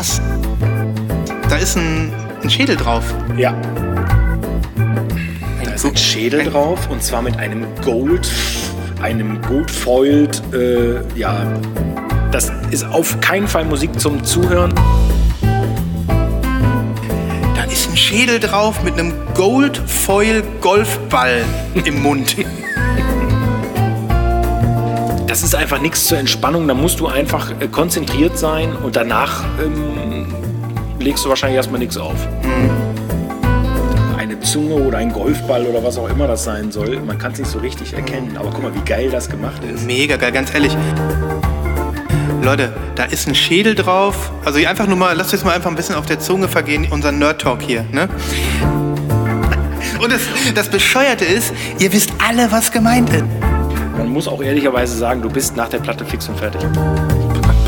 Was? 0.00 0.18
Da 1.50 1.56
ist 1.56 1.76
ein, 1.76 2.10
ein 2.42 2.48
Schädel 2.48 2.74
drauf. 2.74 3.04
Ja. 3.36 3.52
Da 5.62 5.70
ist 5.72 5.84
ein 5.84 5.94
Schädel 5.94 6.44
drauf 6.44 6.88
und 6.88 7.02
zwar 7.02 7.20
mit 7.20 7.36
einem 7.36 7.66
Gold, 7.84 8.32
einem 9.02 9.42
Gold-foiled, 9.42 10.42
äh, 10.54 11.18
ja, 11.18 11.46
das 12.32 12.50
ist 12.70 12.84
auf 12.86 13.20
keinen 13.20 13.46
Fall 13.46 13.66
Musik 13.66 14.00
zum 14.00 14.24
Zuhören. 14.24 14.72
Da 17.54 17.64
ist 17.64 17.90
ein 17.90 17.96
Schädel 17.98 18.40
drauf 18.40 18.82
mit 18.82 18.94
einem 18.94 19.12
Gold 19.34 19.76
Foil 19.76 20.42
Golfball 20.62 21.44
im 21.84 22.00
Mund. 22.00 22.36
Das 25.30 25.44
ist 25.44 25.54
einfach 25.54 25.80
nichts 25.80 26.06
zur 26.06 26.18
Entspannung, 26.18 26.66
da 26.66 26.74
musst 26.74 26.98
du 26.98 27.06
einfach 27.06 27.52
äh, 27.60 27.68
konzentriert 27.68 28.36
sein 28.36 28.74
und 28.74 28.96
danach 28.96 29.44
ähm, 29.64 30.26
legst 30.98 31.24
du 31.24 31.28
wahrscheinlich 31.28 31.56
erstmal 31.56 31.78
nichts 31.78 31.96
auf. 31.96 32.16
Eine 34.18 34.40
Zunge 34.40 34.74
oder 34.74 34.98
ein 34.98 35.12
Golfball 35.12 35.66
oder 35.66 35.84
was 35.84 35.98
auch 35.98 36.08
immer 36.08 36.26
das 36.26 36.42
sein 36.42 36.72
soll, 36.72 36.98
man 36.98 37.16
kann 37.16 37.30
es 37.30 37.38
nicht 37.38 37.48
so 37.48 37.60
richtig 37.60 37.92
erkennen. 37.92 38.36
Aber 38.36 38.50
guck 38.50 38.64
mal, 38.64 38.74
wie 38.74 38.80
geil 38.80 39.08
das 39.08 39.30
gemacht 39.30 39.62
ist. 39.72 39.86
Mega 39.86 40.16
geil, 40.16 40.32
ganz 40.32 40.52
ehrlich. 40.52 40.76
Leute, 42.42 42.72
da 42.96 43.04
ist 43.04 43.28
ein 43.28 43.36
Schädel 43.36 43.76
drauf. 43.76 44.32
Also 44.44 44.58
einfach 44.66 44.88
nur 44.88 44.96
mal, 44.96 45.16
lasst 45.16 45.32
uns 45.32 45.44
mal 45.44 45.54
einfach 45.54 45.70
ein 45.70 45.76
bisschen 45.76 45.94
auf 45.94 46.06
der 46.06 46.18
Zunge 46.18 46.48
vergehen, 46.48 46.88
unser 46.90 47.12
Nerd 47.12 47.40
Talk 47.40 47.62
hier, 47.62 47.84
ne? 47.92 48.08
Und 50.02 50.10
das, 50.10 50.22
das 50.56 50.68
Bescheuerte 50.68 51.24
ist, 51.24 51.54
ihr 51.78 51.92
wisst 51.92 52.10
alle, 52.18 52.50
was 52.50 52.72
gemeint 52.72 53.10
ist. 53.10 53.49
Man 54.00 54.08
muss 54.08 54.26
auch 54.28 54.42
ehrlicherweise 54.42 54.96
sagen, 54.96 55.20
du 55.20 55.28
bist 55.28 55.56
nach 55.56 55.68
der 55.68 55.78
Platte 55.78 56.06
fix 56.06 56.26
und 56.26 56.38
fertig. 56.38 56.62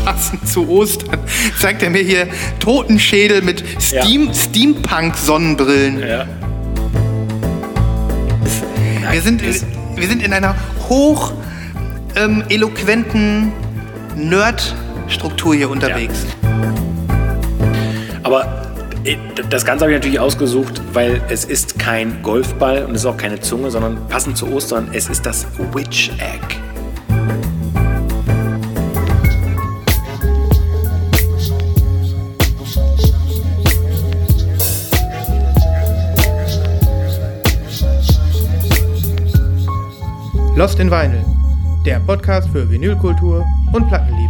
Passend 0.03 0.47
zu 0.47 0.67
Ostern 0.67 1.19
zeigt 1.59 1.83
er 1.83 1.91
mir 1.91 2.01
hier 2.01 2.27
Totenschädel 2.59 3.43
mit 3.43 3.63
Steam, 3.79 4.33
Steampunk-Sonnenbrillen. 4.33 5.99
Ja. 5.99 6.25
Wir 9.11 9.21
sind, 9.21 9.43
wir 9.43 10.07
sind 10.07 10.23
in 10.23 10.33
einer 10.33 10.55
hoch 10.89 11.33
ähm, 12.15 12.43
eloquenten 12.49 13.51
Nerd-Struktur 14.15 15.53
hier 15.53 15.69
unterwegs. 15.69 16.25
Aber 18.23 18.43
äh, 18.43 18.62
das 19.49 19.65
Ganze 19.65 19.83
habe 19.83 19.91
ich 19.91 19.97
natürlich 19.97 20.19
ausgesucht, 20.19 20.81
weil 20.93 21.21
es 21.27 21.43
ist 21.43 21.77
kein 21.77 22.21
Golfball 22.23 22.85
und 22.85 22.91
es 22.95 23.01
ist 23.01 23.05
auch 23.05 23.17
keine 23.17 23.39
Zunge, 23.39 23.69
sondern 23.69 24.07
passend 24.07 24.37
zu 24.37 24.47
Ostern, 24.51 24.89
es 24.93 25.09
ist 25.09 25.25
das 25.25 25.45
Witch 25.73 26.09
Egg. 26.19 26.55
Lost 40.55 40.79
in 40.79 40.89
Vinyl, 40.89 41.25
der 41.85 41.99
Podcast 41.99 42.47
für 42.49 42.69
Vinylkultur 42.69 43.43
und 43.73 43.87
Plattenliebe. 43.89 44.22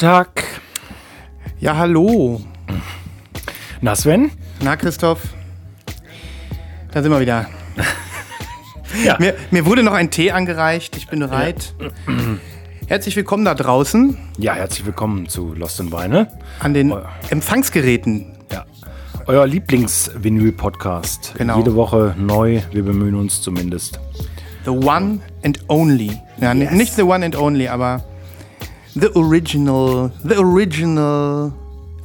Guten 0.00 0.12
Tag. 0.12 0.44
Ja, 1.58 1.76
hallo. 1.76 2.40
Na 3.82 3.94
Sven? 3.94 4.30
Na, 4.62 4.74
Christoph. 4.76 5.20
Da 6.90 7.02
sind 7.02 7.12
wir 7.12 7.20
wieder. 7.20 7.46
Ja. 9.04 9.16
Mir, 9.20 9.34
mir 9.50 9.66
wurde 9.66 9.82
noch 9.82 9.92
ein 9.92 10.10
Tee 10.10 10.30
angereicht. 10.32 10.96
Ich 10.96 11.06
bin 11.08 11.20
bereit. 11.20 11.74
Herzlich 12.88 13.14
willkommen 13.14 13.44
da 13.44 13.54
draußen 13.54 14.16
Ja, 14.38 14.54
herzlich 14.54 14.86
willkommen 14.86 15.28
zu 15.28 15.52
Lost 15.54 15.78
in 15.80 15.92
Vinyl. 15.92 16.26
an 16.60 16.72
den 16.74 16.92
Empfangsgeräten. 17.28 18.38
Ja. 18.50 18.64
Euer 19.26 19.46
Lieblings-Vinyl-Podcast. 19.46 21.34
Genau. 21.36 21.58
Jede 21.58 21.74
Woche 21.76 22.14
neu. 22.18 22.62
Wir 22.72 22.82
bemühen 22.84 23.14
uns 23.16 23.42
zumindest. 23.42 24.00
The 24.64 24.70
one 24.70 25.20
and 25.44 25.60
only. 25.68 26.18
Ja, 26.40 26.54
Yes. 26.54 26.70
nicht 26.72 26.94
the 26.96 27.02
one 27.02 27.22
and 27.22 27.36
only, 27.36 27.68
aber 27.68 28.02
the 29.00 29.08
original, 29.16 30.10
the 30.24 30.36
original 30.36 31.52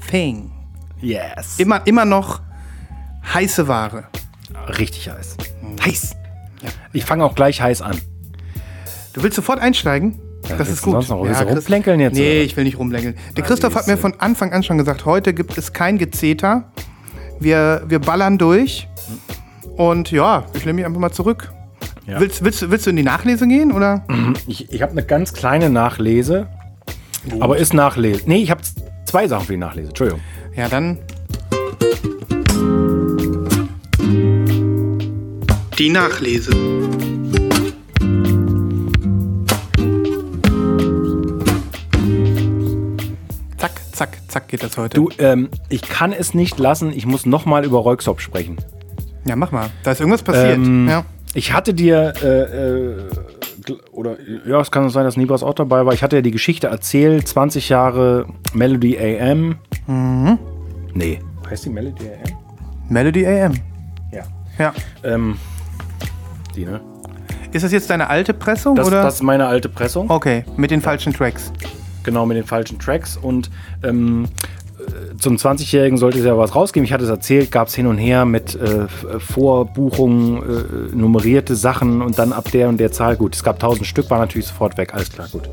thing. 0.10 0.52
Yes. 1.02 1.60
Immer, 1.60 1.82
immer 1.86 2.06
noch 2.06 2.42
heiße 3.34 3.68
Ware. 3.68 4.06
Richtig 4.78 5.10
heiß. 5.10 5.38
Heiß. 5.86 6.16
Ich 6.94 7.06
fange 7.06 7.24
auch 7.26 7.36
gleich 7.36 7.62
heiß 7.62 7.82
an. 7.82 7.98
Du 9.14 9.22
willst 9.24 9.36
sofort 9.36 9.60
einsteigen? 9.60 10.20
das 10.42 10.60
willst 10.60 10.72
ist 10.74 10.82
du 10.86 10.92
gut. 10.92 11.06
sonst 11.06 11.10
noch? 11.10 11.24
Chris- 11.26 11.42
rumplänkeln 11.56 12.00
jetzt, 12.00 12.14
Nee, 12.14 12.32
oder? 12.38 12.42
ich 12.44 12.56
will 12.58 12.64
nicht 12.66 12.78
rumplänkeln. 12.78 13.16
Der 13.36 13.44
Christoph 13.44 13.76
hat 13.76 13.88
mir 13.88 13.98
von 13.98 14.14
Anfang 14.20 14.54
an 14.54 14.62
schon 14.64 14.78
gesagt, 14.78 15.06
heute 15.06 15.34
gibt 15.34 15.58
es 15.58 15.74
kein 15.74 15.98
Gezeter. 15.98 16.72
Wir, 17.40 17.84
wir 17.88 18.00
ballern 18.00 18.38
durch. 18.38 18.88
Und 19.76 20.12
ja, 20.12 20.46
ich 20.54 20.64
lehne 20.64 20.76
mich 20.76 20.86
einfach 20.86 21.00
mal 21.02 21.12
zurück. 21.12 21.52
Ja. 22.08 22.20
Willst, 22.20 22.44
willst, 22.44 22.62
du- 22.62 22.70
willst 22.72 22.86
du 22.86 22.92
in 22.92 22.96
die 22.96 23.04
Nachlese 23.04 23.48
gehen? 23.48 23.72
Oder? 23.72 24.06
Ich, 24.48 24.72
ich 24.72 24.82
habe 24.82 24.92
eine 24.92 25.04
ganz 25.04 25.34
kleine 25.34 25.70
Nachlese. 25.70 26.48
Aber 27.40 27.58
ist 27.58 27.74
Nachlese. 27.74 28.24
Nee, 28.26 28.44
ich 28.44 28.52
habe 28.52 28.62
zwei 29.06 29.28
Sachen 29.28 29.46
für 29.46 29.54
die 29.54 29.58
Nachlese. 29.58 29.90
Entschuldigung. 29.90 30.22
Ja, 30.56 30.68
dann. 30.70 30.98
Die 35.78 35.90
Nachlese. 35.90 36.52
Zack, 43.58 43.82
zack, 43.92 44.18
zack 44.28 44.48
geht 44.48 44.64
das 44.64 44.78
heute. 44.78 44.96
Du, 44.96 45.10
ähm, 45.18 45.50
ich 45.70 45.82
kann 45.82 46.14
es 46.14 46.34
nicht 46.34 46.58
lassen. 46.60 46.94
Ich 46.94 47.06
muss 47.06 47.26
nochmal 47.26 47.66
über 47.66 47.80
Reuxop 47.80 48.22
sprechen. 48.22 48.58
Ja, 49.26 49.36
mach 49.36 49.52
mal. 49.52 49.70
Da 49.84 49.92
ist 49.92 50.00
irgendwas 50.00 50.24
passiert. 50.24 50.58
Ähm, 50.58 50.88
ja. 50.88 51.04
Ich 51.34 51.52
hatte 51.52 51.74
dir, 51.74 52.14
äh, 52.22 52.28
äh, 52.28 52.98
oder 53.92 54.18
ja, 54.46 54.60
es 54.60 54.72
kann 54.72 54.90
sein, 54.90 55.04
dass 55.06 55.18
Nibras 55.18 55.44
auch 55.44 55.54
dabei 55.54 55.86
war. 55.86 55.94
Ich 55.94 56.04
hatte 56.04 56.18
ja 56.18 56.22
die 56.22 56.32
Geschichte 56.32 56.68
erzählt: 56.68 57.28
20 57.28 57.70
Jahre 57.70 58.28
Melody 58.54 58.98
AM. 58.98 59.58
Mhm. 59.88 60.40
Nee. 60.94 61.20
Heißt 61.50 61.66
die 61.66 61.70
Melody 61.70 62.06
AM? 62.06 62.38
Melody 62.90 63.26
AM. 63.26 63.54
Ja. 64.12 64.24
Ja. 64.58 64.74
Ähm, 65.04 65.38
die, 66.56 66.66
ne? 66.66 66.80
Ist 67.52 67.64
das 67.64 67.72
jetzt 67.72 67.90
deine 67.90 68.10
alte 68.10 68.34
Pressung? 68.34 68.76
Das, 68.76 68.88
oder? 68.88 69.02
das 69.02 69.16
ist 69.16 69.24
meine 69.24 69.48
alte 69.48 69.70
Pressung. 69.70 70.10
okay, 70.10 70.44
mit 70.58 70.72
den 70.72 70.82
falschen 70.82 71.14
Tracks. 71.14 71.52
Genau, 72.04 72.26
mit 72.26 72.38
den 72.38 72.44
falschen 72.44 72.78
Tracks. 72.80 73.18
Und 73.18 73.50
ähm, 73.84 74.26
äh, 74.26 74.65
zum 75.20 75.38
20-Jährigen 75.38 75.98
sollte 75.98 76.20
es 76.20 76.26
ja 76.26 76.38
was 76.38 76.56
rausgeben. 76.56 76.86
Ich 76.86 76.94
hatte 76.94 77.04
es 77.04 77.10
erzählt, 77.10 77.52
gab 77.52 77.68
es 77.70 77.76
hin 77.76 77.88
und 77.88 77.98
her 77.98 78.26
mit 78.26 78.56
äh, 78.56 78.88
Vorbuchungen, 79.20 80.38
äh, 80.38 80.96
nummerierte 80.96 81.56
Sachen 81.56 82.02
und 82.02 82.20
dann 82.20 82.34
ab 82.34 82.52
der 82.52 82.70
und 82.70 82.78
der 82.78 82.92
Zahl. 82.92 83.16
Gut, 83.16 83.36
es 83.36 83.44
gab 83.44 83.56
1000 83.56 83.86
Stück, 83.88 84.10
war 84.10 84.20
natürlich 84.20 84.48
sofort 84.48 84.78
weg. 84.78 84.94
Alles 84.94 85.12
klar, 85.12 85.28
gut. 85.32 85.50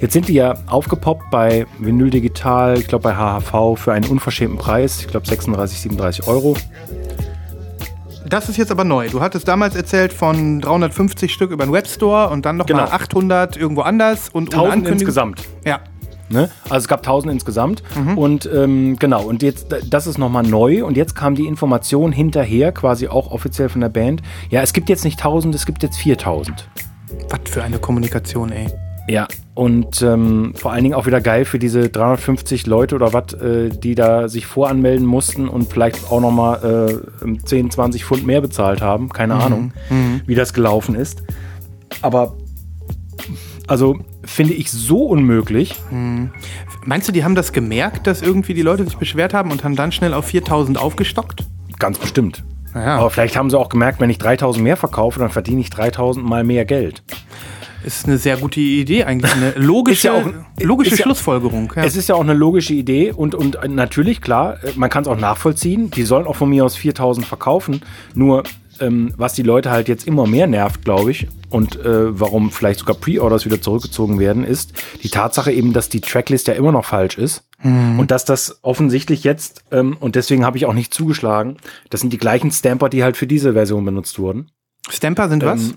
Jetzt 0.00 0.12
sind 0.12 0.28
die 0.28 0.34
ja 0.34 0.54
aufgepoppt 0.66 1.30
bei 1.30 1.66
Vinyl 1.78 2.10
Digital, 2.10 2.78
ich 2.78 2.88
glaube 2.88 3.02
bei 3.04 3.14
HHV 3.14 3.78
für 3.78 3.92
einen 3.92 4.06
unverschämten 4.10 4.58
Preis. 4.58 5.00
Ich 5.00 5.06
glaube 5.06 5.26
36, 5.26 5.78
37 5.80 6.26
Euro. 6.26 6.56
Das 8.28 8.48
ist 8.48 8.56
jetzt 8.56 8.70
aber 8.72 8.84
neu. 8.84 9.08
Du 9.10 9.20
hattest 9.20 9.46
damals 9.46 9.76
erzählt 9.76 10.12
von 10.12 10.60
350 10.60 11.32
Stück 11.32 11.50
über 11.50 11.64
den 11.64 11.72
Webstore 11.72 12.30
und 12.30 12.44
dann 12.46 12.56
nochmal 12.56 12.84
Genau. 12.86 12.94
800 12.96 13.56
irgendwo 13.56 13.82
anders 13.82 14.28
und 14.30 14.48
ohne 14.54 14.62
1000 14.64 14.72
Ankündigung. 14.72 14.92
insgesamt. 15.00 15.42
Ja. 15.64 15.80
Ne? 16.28 16.50
Also 16.64 16.84
es 16.84 16.88
gab 16.88 17.00
1000 17.00 17.32
insgesamt. 17.32 17.82
Und 18.16 18.48
ähm, 18.52 18.96
genau, 18.98 19.24
und 19.24 19.42
jetzt, 19.42 19.66
das 19.88 20.06
ist 20.06 20.18
nochmal 20.18 20.42
neu. 20.42 20.84
Und 20.84 20.96
jetzt 20.96 21.14
kam 21.14 21.34
die 21.34 21.46
Information 21.46 22.12
hinterher, 22.12 22.72
quasi 22.72 23.08
auch 23.08 23.30
offiziell 23.30 23.68
von 23.68 23.80
der 23.80 23.88
Band. 23.88 24.22
Ja, 24.50 24.62
es 24.62 24.72
gibt 24.72 24.88
jetzt 24.88 25.04
nicht 25.04 25.18
1000, 25.18 25.54
es 25.54 25.66
gibt 25.66 25.82
jetzt 25.82 25.96
4000. 25.98 26.68
Was 27.28 27.40
für 27.50 27.62
eine 27.62 27.78
Kommunikation, 27.78 28.52
ey. 28.52 28.66
Ja, 29.06 29.28
und 29.52 30.00
ähm, 30.00 30.54
vor 30.56 30.72
allen 30.72 30.82
Dingen 30.82 30.94
auch 30.94 31.04
wieder 31.06 31.20
geil 31.20 31.44
für 31.44 31.58
diese 31.58 31.90
350 31.90 32.66
Leute 32.66 32.94
oder 32.94 33.12
was, 33.12 33.34
äh, 33.34 33.68
die 33.68 33.94
da 33.94 34.28
sich 34.28 34.46
voranmelden 34.46 35.06
mussten 35.06 35.46
und 35.46 35.70
vielleicht 35.70 36.10
auch 36.10 36.20
nochmal 36.20 37.02
äh, 37.22 37.36
10, 37.44 37.70
20 37.70 38.04
Pfund 38.04 38.26
mehr 38.26 38.40
bezahlt 38.40 38.80
haben. 38.80 39.10
Keine 39.10 39.34
Ahnung, 39.34 39.72
wie 40.26 40.34
das 40.34 40.54
gelaufen 40.54 40.94
ist. 40.94 41.22
Aber 42.00 42.36
also 43.66 43.98
finde 44.26 44.54
ich 44.54 44.70
so 44.70 45.04
unmöglich. 45.04 45.74
Meinst 46.84 47.08
du, 47.08 47.12
die 47.12 47.24
haben 47.24 47.34
das 47.34 47.52
gemerkt, 47.52 48.06
dass 48.06 48.22
irgendwie 48.22 48.54
die 48.54 48.62
Leute 48.62 48.84
sich 48.84 48.96
beschwert 48.96 49.34
haben 49.34 49.50
und 49.50 49.64
haben 49.64 49.76
dann 49.76 49.92
schnell 49.92 50.14
auf 50.14 50.26
4000 50.26 50.78
aufgestockt? 50.78 51.44
Ganz 51.78 51.98
bestimmt. 51.98 52.44
Naja. 52.72 52.96
Aber 52.98 53.10
vielleicht 53.10 53.36
haben 53.36 53.50
sie 53.50 53.58
auch 53.58 53.68
gemerkt, 53.68 54.00
wenn 54.00 54.10
ich 54.10 54.18
3000 54.18 54.62
mehr 54.62 54.76
verkaufe, 54.76 55.18
dann 55.20 55.30
verdiene 55.30 55.60
ich 55.60 55.70
3000 55.70 56.24
mal 56.26 56.42
mehr 56.44 56.64
Geld. 56.64 57.02
Ist 57.84 58.06
eine 58.06 58.16
sehr 58.16 58.38
gute 58.38 58.60
Idee 58.60 59.04
eigentlich. 59.04 59.30
Eine 59.32 59.50
logische, 59.56 60.08
ja 60.08 60.14
auch- 60.14 60.30
logische 60.60 60.96
ja- 60.96 61.02
Schlussfolgerung. 61.02 61.72
Ja. 61.76 61.84
Es 61.84 61.96
ist 61.96 62.08
ja 62.08 62.14
auch 62.14 62.22
eine 62.22 62.32
logische 62.32 62.72
Idee 62.72 63.12
und, 63.12 63.34
und 63.34 63.58
natürlich, 63.68 64.20
klar, 64.22 64.56
man 64.74 64.88
kann 64.90 65.02
es 65.02 65.08
auch 65.08 65.18
nachvollziehen. 65.18 65.90
Die 65.90 66.02
sollen 66.04 66.26
auch 66.26 66.36
von 66.36 66.48
mir 66.48 66.64
aus 66.64 66.76
4000 66.76 67.26
verkaufen. 67.26 67.82
Nur, 68.14 68.42
ähm, 68.80 69.12
was 69.16 69.34
die 69.34 69.42
Leute 69.42 69.70
halt 69.70 69.88
jetzt 69.88 70.06
immer 70.06 70.26
mehr 70.26 70.46
nervt, 70.46 70.84
glaube 70.84 71.10
ich, 71.10 71.26
und 71.50 71.76
äh, 71.76 72.18
warum 72.20 72.50
vielleicht 72.50 72.80
sogar 72.80 72.96
Pre-Orders 72.96 73.44
wieder 73.44 73.60
zurückgezogen 73.60 74.18
werden, 74.18 74.44
ist 74.44 74.72
die 75.02 75.08
Tatsache 75.10 75.52
eben, 75.52 75.72
dass 75.72 75.88
die 75.88 76.00
Tracklist 76.00 76.48
ja 76.48 76.54
immer 76.54 76.72
noch 76.72 76.84
falsch 76.84 77.18
ist. 77.18 77.44
Und 77.62 78.10
dass 78.10 78.26
das 78.26 78.58
offensichtlich 78.60 79.24
jetzt, 79.24 79.64
ähm, 79.72 79.96
und 79.98 80.16
deswegen 80.16 80.44
habe 80.44 80.58
ich 80.58 80.66
auch 80.66 80.74
nicht 80.74 80.92
zugeschlagen, 80.92 81.56
das 81.88 82.02
sind 82.02 82.12
die 82.12 82.18
gleichen 82.18 82.50
Stamper, 82.50 82.90
die 82.90 83.02
halt 83.02 83.16
für 83.16 83.26
diese 83.26 83.54
Version 83.54 83.86
benutzt 83.86 84.18
wurden. 84.18 84.50
Stamper 84.90 85.30
sind 85.30 85.42
was? 85.46 85.62
Ähm, 85.70 85.74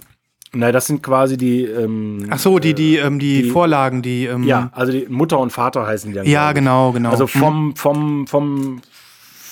Na, 0.53 0.73
das 0.73 0.88
sind 0.88 1.01
quasi 1.01 1.38
die. 1.38 1.63
Ähm, 1.63 2.27
Ach 2.29 2.39
so, 2.39 2.59
die, 2.59 2.73
die, 2.73 2.97
ähm, 2.97 3.19
die, 3.19 3.43
die- 3.43 3.50
Vorlagen, 3.51 4.01
die. 4.01 4.25
Ähm, 4.25 4.43
Ja, 4.43 4.69
also 4.73 4.91
die 4.91 5.05
Mutter 5.07 5.39
und 5.39 5.51
Vater 5.51 5.85
heißen 5.88 6.09
die 6.11 6.15
dann. 6.15 6.25
Ja, 6.27 6.51
genau, 6.51 6.91
genau. 6.91 7.09
Also 7.11 7.23
Mhm. 7.23 7.27
vom, 7.39 7.75
vom, 7.77 8.27
vom, 8.27 8.81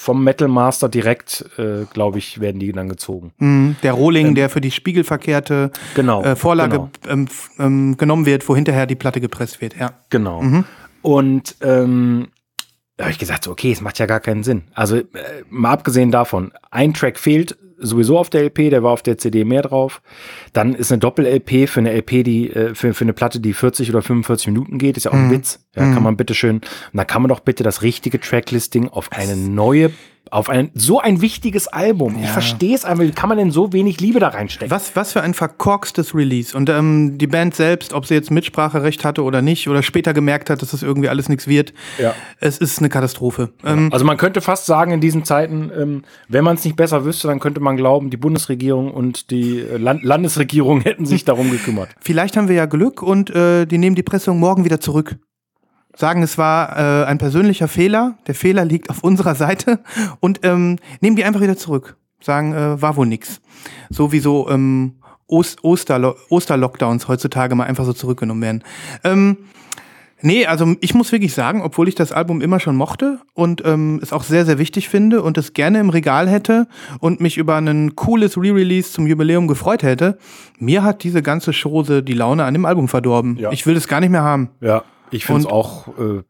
vom 0.06 0.24
Metal 0.24 0.48
Master 0.48 0.88
direkt, 0.88 1.46
äh, 1.57 1.86
glaube 1.92 2.19
ich, 2.19 2.40
werden 2.40 2.60
die 2.60 2.72
dann 2.72 2.88
gezogen. 2.90 3.34
Mhm. 3.40 3.75
Der 3.81 3.94
Rohling, 3.94 4.36
der 4.36 4.50
für 4.52 4.62
die 4.62 4.69
spiegelverkehrte 4.69 5.72
Genau, 5.96 6.22
äh, 6.24 6.36
Vorlage 6.36 6.90
genau. 7.02 7.13
ähm, 7.13 7.28
ähm, 7.57 7.98
genommen 7.98 8.28
wird, 8.28 8.48
wo 8.48 8.56
hinterher 8.56 8.86
die 8.86 8.94
Platte 8.94 9.19
gepresst 9.19 9.62
wird. 9.62 9.75
Ja. 9.75 9.94
Genau. 10.12 10.44
Mhm. 10.44 10.63
Und 11.02 11.56
ähm, 11.62 12.28
da 12.97 13.06
habe 13.06 13.12
ich 13.12 13.19
gesagt, 13.19 13.44
so, 13.44 13.51
okay, 13.51 13.71
es 13.71 13.81
macht 13.81 14.00
ja 14.00 14.06
gar 14.06 14.19
keinen 14.19 14.44
Sinn. 14.44 14.63
Also 14.74 14.97
äh, 14.97 15.03
mal 15.50 15.71
abgesehen 15.71 16.12
davon, 16.12 16.51
ein 16.71 16.94
Track 16.94 17.19
fehlt 17.19 17.57
sowieso 17.77 18.18
auf 18.18 18.30
der 18.30 18.44
LP, 18.44 18.69
der 18.69 18.83
war 18.83 18.92
auf 18.92 19.01
der 19.01 19.18
CD 19.18 19.44
mehr 19.44 19.62
drauf. 19.62 20.01
Dann 20.53 20.74
ist 20.74 20.92
eine 20.92 21.00
Doppel-LP 21.00 21.69
für 21.69 21.81
eine 21.81 21.94
LP, 21.94 22.24
die 22.24 22.50
äh, 22.50 22.74
für, 22.74 22.94
für 22.94 23.03
eine 23.03 23.13
Platte, 23.13 23.39
die 23.39 23.53
40 23.53 23.89
oder 23.89 24.01
45 24.01 24.47
Minuten 24.47 24.77
geht, 24.77 24.97
ist 24.97 25.03
ja 25.03 25.12
auch 25.12 25.15
ein 25.15 25.31
Witz. 25.31 25.59
Ja, 25.75 25.94
kann 25.94 26.03
man 26.03 26.15
bitte 26.15 26.33
schön. 26.33 26.57
Und 26.57 26.63
da 26.94 27.03
kann 27.03 27.21
man 27.21 27.30
doch 27.30 27.42
bitte 27.42 27.63
das 27.63 27.81
richtige 27.81 28.19
Tracklisting 28.19 28.88
auf 28.88 29.12
eine 29.12 29.36
neue, 29.36 29.91
auf 30.31 30.50
ein 30.50 30.72
so 30.74 31.00
ein 31.00 31.22
wichtiges 31.22 31.68
Album. 31.68 32.18
Ich 32.22 32.30
verstehe 32.30 32.75
es 32.75 32.86
einfach. 32.86 33.04
Wie 33.04 33.12
kann 33.12 33.30
man 33.30 33.38
denn 33.38 33.51
so 33.51 33.74
wenig 33.74 34.00
Liebe 34.01 34.19
da 34.19 34.30
reinstecken? 34.30 34.72
Was, 34.72 34.95
was 34.95 35.13
für 35.13 35.22
ein 35.22 35.33
verkorkstes 35.33 36.13
Release. 36.16 36.56
Und 36.56 36.69
ähm, 36.69 37.18
die 37.18 37.27
Band 37.27 37.56
selbst, 37.56 37.94
ob 37.94 38.06
sie 38.06 38.13
jetzt 38.16 38.31
Mitspracherecht 38.31 39.06
hatte 39.06 39.24
oder 39.24 39.42
nicht, 39.42 39.68
oder 39.69 39.83
später 39.83 40.13
gemerkt 40.13 40.50
hat, 40.50 40.62
dass 40.62 40.72
das 40.72 40.83
irgendwie 40.83 41.10
alles 41.10 41.30
nichts 41.30 41.48
wird, 41.48 41.74
Ja. 42.00 42.13
es 42.39 42.57
ist 42.57 42.80
eine 42.80 42.89
Katastrophe. 42.89 43.50
Ähm, 43.63 43.89
Also 43.92 44.06
man 44.06 44.18
könnte 44.18 44.42
fast 44.42 44.66
sagen, 44.66 44.92
in 44.92 45.01
diesen 45.01 45.24
Zeiten, 45.25 45.72
ähm, 45.77 46.04
wenn 46.27 46.44
man 46.44 46.56
es 46.56 46.66
nicht 46.66 46.75
besser 46.75 47.06
wüsste, 47.06 47.27
dann 47.27 47.39
könnte 47.39 47.60
man 47.62 47.77
glauben, 47.77 48.10
die 48.10 48.18
Bundesregierung 48.18 48.92
und 48.92 49.31
die 49.31 49.60
äh, 49.60 49.77
Land 49.77 50.04
Landesregierung 50.04 50.81
hätten 50.81 51.06
sich 51.06 51.25
darum 51.25 51.51
gekümmert. 51.51 51.89
vielleicht 52.00 52.38
haben 52.38 52.48
wir 52.48 52.56
ja 52.56 52.66
Glück 52.66 53.01
und 53.01 53.30
äh, 53.30 53.66
die 53.66 53.77
nehmen 53.77 53.95
die 53.95 54.04
Pressung 54.04 54.39
morgen 54.39 54.66
wieder 54.66 54.80
zurück. 54.80 55.18
Sagen, 55.95 56.24
es 56.24 56.38
war 56.38 56.77
äh, 56.77 57.06
ein 57.06 57.18
persönlicher 57.18 57.68
Fehler, 57.68 58.18
der 58.27 58.36
Fehler 58.36 58.65
liegt 58.65 58.89
auf 58.89 59.03
unserer 59.03 59.36
Seite 59.36 59.80
und 60.19 60.42
ähm, 60.44 60.77
nehmen 61.00 61.15
die 61.15 61.24
einfach 61.24 61.42
wieder 61.42 61.57
zurück. 61.57 61.97
Sagen, 62.21 62.53
äh, 62.53 62.81
war 62.81 62.95
wohl 62.95 63.07
nix. 63.07 63.42
So 63.89 64.12
wie 64.12 64.19
so 64.19 64.50
ähm, 64.50 64.95
Ost 65.27 65.63
Osterlo 65.63 66.15
Osterlockdowns 66.30 67.07
heutzutage 67.07 67.56
mal 67.56 67.65
einfach 67.65 67.86
so 67.86 67.94
zurückgenommen 67.94 68.42
werden. 68.42 68.63
Ähm, 69.03 69.38
Nee, 70.21 70.47
also 70.47 70.75
ich 70.80 70.95
muss 70.95 71.12
wirklich 71.12 71.36
sagen, 71.36 71.62
obwohl 71.62 71.88
ich 71.88 71.94
das 71.94 72.12
Album 72.12 72.41
immer 72.41 72.59
schon 72.59 72.75
mochte 72.75 73.19
und 73.33 73.63
ähm, 73.63 74.00
es 74.01 74.12
auch 74.12 74.24
sehr, 74.24 74.45
sehr 74.45 74.57
wichtig 74.57 74.89
finde 74.89 75.21
und 75.21 75.38
es 75.38 75.53
gerne 75.53 75.80
im 75.80 75.89
Regal 75.89 76.27
hätte 76.27 76.68
und 77.00 77.19
mich 77.21 77.38
über 77.38 77.57
ein 77.57 77.95
cooles 77.95 78.36
Re-Release 78.36 78.91
zum 78.91 79.06
Jubiläum 79.06 79.48
gefreut 79.48 79.83
hätte, 79.83 80.18
mir 80.57 80.81
hat 80.83 81.03
diese 81.03 81.21
ganze 81.21 81.51
Chose 81.51 82.01
die 82.01 82.13
Laune 82.13 82.45
an 82.45 82.56
dem 82.56 82.65
Album 82.65 82.88
verdorben. 82.88 83.38
Ja. 83.38 83.51
Ich 83.51 83.68
will 83.68 83.75
es 83.75 83.88
gar 83.88 84.00
nicht 84.00 84.09
mehr 84.09 84.24
haben. 84.24 84.50
Ja, 84.62 84.83
ich 85.15 85.25
finde 85.25 85.41
es 85.41 85.45
auch. 85.47 85.88
Äh, 85.97 86.23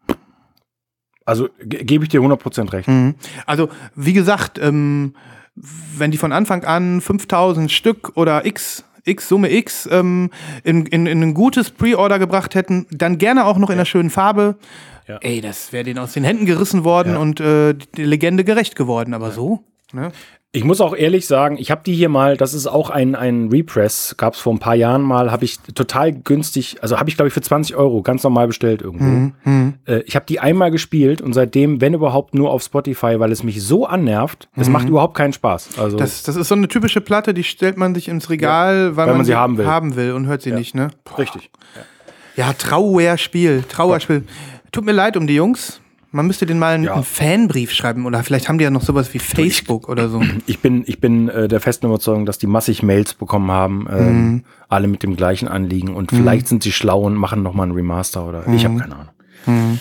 also 1.25 1.49
ge 1.63 1.83
gebe 1.83 2.03
ich 2.03 2.09
dir 2.09 2.21
100% 2.21 2.71
recht. 2.71 2.87
Mhm. 2.87 3.15
Also, 3.45 3.69
wie 3.95 4.13
gesagt, 4.13 4.59
ähm, 4.59 5.15
wenn 5.55 6.11
die 6.11 6.17
von 6.17 6.31
Anfang 6.31 6.63
an 6.65 7.01
5000 7.01 7.71
Stück 7.71 8.11
oder 8.15 8.45
X, 8.45 8.83
X, 9.05 9.27
Summe 9.29 9.51
X 9.51 9.87
ähm, 9.91 10.29
in, 10.63 10.85
in, 10.85 11.05
in 11.07 11.21
ein 11.23 11.33
gutes 11.33 11.71
Pre-Order 11.71 12.19
gebracht 12.19 12.55
hätten, 12.55 12.85
dann 12.91 13.17
gerne 13.17 13.45
auch 13.45 13.57
noch 13.57 13.69
in 13.69 13.75
einer 13.75 13.85
schönen 13.85 14.09
Farbe. 14.09 14.55
Ja. 15.07 15.17
Ey, 15.21 15.41
das 15.41 15.71
wäre 15.71 15.83
denen 15.83 15.99
aus 15.99 16.13
den 16.13 16.23
Händen 16.23 16.45
gerissen 16.45 16.83
worden 16.83 17.13
Ja. 17.13 17.19
und 17.19 17.39
äh, 17.39 17.73
die 17.95 18.03
Legende 18.03 18.43
gerecht 18.43 18.75
geworden. 18.75 19.13
Aber 19.13 19.31
so, 19.31 19.63
ne? 19.93 20.11
Ich 20.55 20.63
muss 20.63 20.79
auch 20.79 20.95
ehrlich 20.95 21.27
sagen, 21.27 21.57
ich 21.59 21.69
habe 21.69 21.81
die 21.85 21.93
hier 21.93 22.07
mal, 22.07 22.37
das 22.37 22.53
ist 22.53 22.65
auch 22.65 22.89
ein, 22.89 23.13
ein 23.13 23.49
Repress, 23.49 24.15
gab 24.17 24.35
es 24.35 24.39
vor 24.39 24.53
ein 24.53 24.59
paar 24.59 24.75
Jahren 24.75 25.01
mal, 25.01 25.29
habe 25.31 25.43
ich 25.43 25.59
total 25.59 26.13
günstig, 26.13 26.77
also 26.81 26.97
habe 26.97 27.09
ich 27.09 27.17
glaube 27.17 27.27
ich 27.27 27.33
für 27.33 27.41
20 27.41 27.75
Euro 27.75 28.01
ganz 28.01 28.23
normal 28.23 28.47
bestellt 28.47 28.81
irgendwo. 28.81 29.33
Äh, 29.85 29.99
ich 30.05 30.15
habe 30.15 30.25
die 30.25 30.39
einmal 30.39 30.71
gespielt 30.71 31.21
und 31.21 31.33
seitdem, 31.33 31.81
wenn 31.81 31.93
überhaupt, 31.93 32.33
nur 32.35 32.51
auf 32.51 32.63
Spotify, 32.63 33.19
weil 33.19 33.31
es 33.33 33.43
mich 33.43 33.61
so 33.61 33.85
annervt, 33.85 34.47
es 34.55 34.69
macht 34.69 34.87
überhaupt 34.87 35.15
keinen 35.17 35.33
Spaß. 35.33 35.77
Also 35.77 35.97
Das, 35.97 36.23
das 36.23 36.37
ist 36.37 36.47
so 36.47 36.55
eine 36.55 36.67
typische 36.69 37.01
Platte, 37.01 37.33
die 37.33 37.43
stellt 37.43 37.77
man 37.77 37.93
sich 37.93 38.07
ins 38.07 38.29
Regal, 38.29 38.95
weil, 38.95 39.07
Weil 39.07 39.15
man 39.15 39.25
sie 39.25 39.35
haben 39.35 39.57
will. 39.57 39.67
haben 39.67 39.95
will 39.97 40.13
und 40.13 40.25
hört 40.27 40.41
sie 40.41 40.51
nicht, 40.53 40.73
ne? 40.73 40.89
richtig. 41.17 41.51
Ja, 42.37 42.53
Trauerspiel, 42.53 43.63
Trauerspiel. 43.67 44.23
Tut 44.71 44.85
mir 44.85 44.91
leid 44.91 45.17
um 45.17 45.27
die 45.27 45.35
Jungs. 45.35 45.81
Man 46.15 46.27
müsste 46.27 46.45
denen 46.45 46.59
mal 46.59 46.73
einen, 46.75 46.83
Ja. 46.85 46.93
einen 46.95 47.03
Fanbrief 47.03 47.71
schreiben 47.71 48.05
oder 48.05 48.23
vielleicht 48.23 48.47
haben 48.49 48.57
die 48.57 48.63
ja 48.63 48.69
noch 48.71 48.81
sowas 48.81 49.13
wie 49.13 49.19
Facebook 49.19 49.89
oder 49.89 50.09
so. 50.09 50.21
Ich 50.47 50.59
bin, 50.59 50.83
ich 50.87 50.99
bin 50.99 51.29
äh, 51.29 51.47
der 51.47 51.59
festen 51.59 51.85
Überzeugung, 51.87 52.25
dass 52.25 52.37
die 52.37 52.47
massig 52.47 52.81
Mails 52.83 53.13
bekommen 53.13 53.51
haben, 53.51 53.87
ähm, 53.91 54.05
Mhm. 54.31 54.43
alle 54.69 54.87
mit 54.87 55.03
dem 55.03 55.15
gleichen 55.15 55.47
Anliegen 55.47 55.93
und 55.93 56.11
vielleicht 56.11 56.47
sind 56.47 56.63
sie 56.63 56.71
schlau 56.71 57.01
und 57.01 57.15
machen 57.15 57.43
noch 57.43 57.53
mal 57.53 57.63
einen 57.63 57.73
Remaster 57.73 58.25
oder 58.25 58.47
ich 58.47 58.65
habe 58.65 58.77
keine 58.77 58.95
Ahnung. 58.95 59.79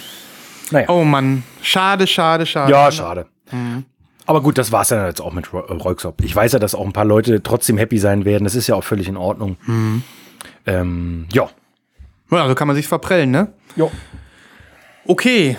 Naja. 0.70 0.86
Mhm. 0.90 0.94
Oh 0.94 1.04
Mann, 1.04 1.42
schade, 1.62 2.06
schade, 2.06 2.46
schade. 2.46 2.70
Ja, 2.72 2.90
schade. 2.90 3.26
Mhm. 3.52 3.84
Aber 4.26 4.40
gut, 4.42 4.56
das 4.58 4.72
war's 4.72 4.88
dann 4.88 5.06
jetzt 5.06 5.20
auch 5.20 5.32
mit 5.34 5.52
Ro- 5.52 5.66
äh. 5.68 6.12
Ich 6.24 6.34
weiß 6.34 6.52
ja, 6.52 6.58
dass 6.58 6.74
auch 6.74 6.84
ein 6.86 6.92
paar 6.94 7.04
Leute 7.04 7.42
trotzdem 7.42 7.76
happy 7.76 7.98
sein 7.98 8.24
werden. 8.24 8.44
Das 8.44 8.54
ist 8.54 8.66
ja 8.66 8.74
auch 8.74 8.84
völlig 8.84 9.06
in 9.08 9.16
Ordnung. 9.18 9.56
Mhm. 9.66 10.02
Ähm, 10.66 11.26
ja. 11.32 11.48
Ja, 12.30 12.42
also 12.42 12.54
kann 12.54 12.66
man 12.66 12.74
sich 12.74 12.88
verprellen, 12.88 13.30
ne? 13.30 13.52
Jo. 13.76 13.92
Okay, 15.06 15.56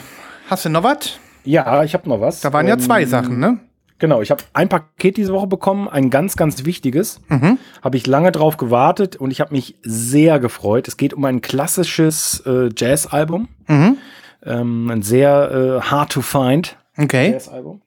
hast 0.50 0.65
du 0.65 0.69
noch 0.69 0.83
was? 0.83 1.18
Ja, 1.44 1.83
ich 1.83 1.94
habe 1.94 2.09
noch 2.09 2.21
was. 2.21 2.42
Da 2.42 2.51
waren 2.53 2.68
ja 2.68 2.74
Ähm, 2.74 2.80
zwei 2.80 3.06
Sachen, 3.06 3.39
ne? 3.39 3.59
Genau, 3.97 4.21
ich 4.21 4.30
habe 4.31 4.44
ein 4.53 4.68
Paket 4.68 5.15
diese 5.15 5.31
Woche 5.31 5.47
bekommen, 5.47 5.88
ein 5.88 6.09
ganz, 6.09 6.36
ganz 6.36 6.65
wichtiges. 6.65 7.21
Mhm. 7.30 7.57
Habe 7.81 7.95
ich 7.97 8.06
lange 8.07 8.31
drauf 8.33 8.57
gewartet 8.57 9.15
und 9.15 9.31
ich 9.31 9.39
habe 9.39 9.53
mich 9.53 9.78
sehr 9.83 10.40
gefreut. 10.40 10.87
Es 10.90 10.97
geht 10.97 11.14
um 11.14 11.23
ein 11.23 11.40
klassisches 11.42 12.42
äh, 12.45 12.69
Jazz-Album. 12.75 13.47
Mhm. 13.68 13.97
Ähm, 14.44 14.90
ein 14.92 15.02
sehr 15.02 15.52
äh, 15.52 15.81
hard 15.81 16.11
to 16.11 16.21
find 16.21 16.78
Okay. 16.97 17.31
Jazz-Album. 17.31 17.81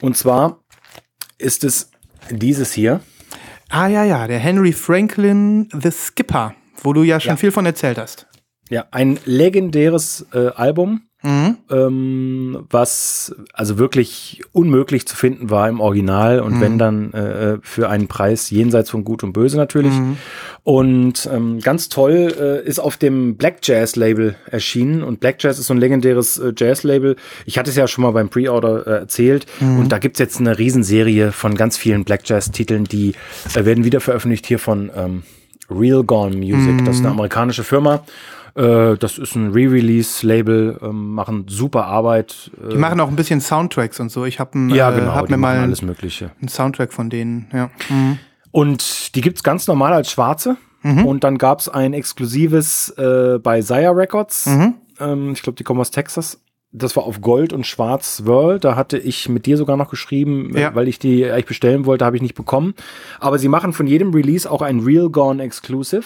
Und 0.00 0.16
zwar 0.16 0.60
ist 1.38 1.64
es 1.64 1.90
dieses 2.30 2.72
hier. 2.72 3.00
Ah 3.70 3.86
ja, 3.86 4.04
ja, 4.04 4.26
der 4.26 4.38
Henry 4.38 4.72
Franklin 4.72 5.68
The 5.72 5.90
Skipper, 5.90 6.54
wo 6.82 6.92
du 6.92 7.02
ja 7.02 7.20
schon 7.20 7.30
Ja. 7.30 7.36
viel 7.36 7.52
von 7.52 7.64
erzählt 7.66 7.98
hast. 7.98 8.26
Ja, 8.70 8.86
ein 8.92 9.18
legendäres 9.24 10.26
äh, 10.32 10.48
Album, 10.48 11.02
Mhm. 11.22 11.58
ähm, 11.70 12.58
was 12.70 13.34
also 13.52 13.76
wirklich 13.76 14.40
unmöglich 14.52 15.06
zu 15.06 15.14
finden 15.14 15.50
war 15.50 15.68
im 15.68 15.78
Original 15.78 16.40
und 16.40 16.62
wenn 16.62 16.78
dann 16.78 17.12
äh, 17.12 17.58
für 17.60 17.90
einen 17.90 18.08
Preis 18.08 18.48
jenseits 18.48 18.88
von 18.88 19.04
Gut 19.04 19.22
und 19.22 19.34
Böse 19.34 19.58
natürlich. 19.58 19.92
Und 20.62 21.28
ähm, 21.30 21.60
ganz 21.60 21.90
toll 21.90 22.34
äh, 22.40 22.66
ist 22.66 22.78
auf 22.78 22.96
dem 22.96 23.36
Black 23.36 23.58
Jazz 23.62 23.96
Label 23.96 24.34
erschienen 24.46 25.02
und 25.02 25.20
Black 25.20 25.36
Jazz 25.42 25.58
ist 25.58 25.66
so 25.66 25.74
ein 25.74 25.78
legendäres 25.80 26.38
äh, 26.38 26.54
Jazz 26.56 26.84
Label. 26.84 27.16
Ich 27.44 27.58
hatte 27.58 27.68
es 27.68 27.76
ja 27.76 27.86
schon 27.86 28.00
mal 28.00 28.12
beim 28.12 28.30
Pre-Order 28.30 28.86
äh, 28.86 28.90
erzählt 29.00 29.44
und 29.60 29.90
da 29.92 29.98
gibt's 29.98 30.20
jetzt 30.20 30.40
eine 30.40 30.58
Riesenserie 30.58 31.32
von 31.32 31.54
ganz 31.54 31.76
vielen 31.76 32.04
Black 32.04 32.22
Jazz 32.24 32.50
Titeln, 32.50 32.84
die 32.84 33.12
äh, 33.54 33.66
werden 33.66 33.84
wieder 33.84 34.00
veröffentlicht 34.00 34.46
hier 34.46 34.58
von 34.58 34.90
ähm, 34.96 35.22
Real 35.70 36.02
Gone 36.02 36.34
Music. 36.34 36.82
Das 36.86 36.96
ist 36.96 37.00
eine 37.02 37.10
amerikanische 37.10 37.62
Firma. 37.62 38.04
Äh, 38.60 38.96
das 38.98 39.18
ist 39.18 39.34
ein 39.36 39.52
Re-Release-Label, 39.52 40.78
ähm, 40.82 41.14
machen 41.14 41.46
super 41.48 41.86
Arbeit. 41.86 42.50
Äh, 42.62 42.70
Die 42.70 42.76
machen 42.76 43.00
auch 43.00 43.08
ein 43.08 43.16
bisschen 43.16 43.40
Soundtracks 43.40 44.00
und 44.00 44.10
so. 44.10 44.24
Ich 44.24 44.38
habe 44.40 44.58
ja, 44.74 44.90
äh, 44.92 45.00
genau, 45.00 45.14
hab 45.14 45.30
mir 45.30 45.36
mal 45.36 45.58
alles 45.58 45.82
Mögliche. 45.82 46.32
einen 46.40 46.48
Soundtrack 46.48 46.92
von 46.92 47.10
denen, 47.10 47.48
ja. 47.52 47.70
Mhm. 47.88 48.18
Und 48.52 49.14
die 49.14 49.20
gibt's 49.20 49.42
ganz 49.42 49.66
normal 49.66 49.92
als 49.92 50.10
schwarze. 50.10 50.56
Und 50.82 51.24
dann 51.24 51.36
gab's 51.36 51.68
ein 51.68 51.92
exklusives 51.92 52.88
äh, 52.96 53.38
bei 53.38 53.60
Sire 53.60 53.94
Records. 53.94 54.46
Mhm. 54.46 54.74
Ähm, 54.98 55.32
ich 55.34 55.42
glaube, 55.42 55.56
die 55.56 55.62
kommen 55.62 55.78
aus 55.78 55.90
Texas. 55.90 56.40
Das 56.72 56.96
war 56.96 57.02
auf 57.04 57.20
Gold 57.20 57.52
und 57.52 57.66
Schwarz 57.66 58.22
World. 58.24 58.64
Da 58.64 58.76
hatte 58.76 58.96
ich 58.96 59.28
mit 59.28 59.44
dir 59.44 59.58
sogar 59.58 59.76
noch 59.76 59.90
geschrieben, 59.90 60.56
Ja. 60.56 60.74
weil 60.74 60.88
ich 60.88 60.98
die 60.98 61.30
eigentlich 61.30 61.44
bestellen 61.44 61.84
wollte, 61.84 62.06
habe 62.06 62.16
ich 62.16 62.22
nicht 62.22 62.34
bekommen. 62.34 62.72
Aber 63.18 63.38
sie 63.38 63.48
machen 63.48 63.74
von 63.74 63.86
jedem 63.86 64.14
Release 64.14 64.50
auch 64.50 64.62
ein 64.62 64.80
Real 64.80 65.10
Gone 65.10 65.42
Exclusive. 65.42 66.04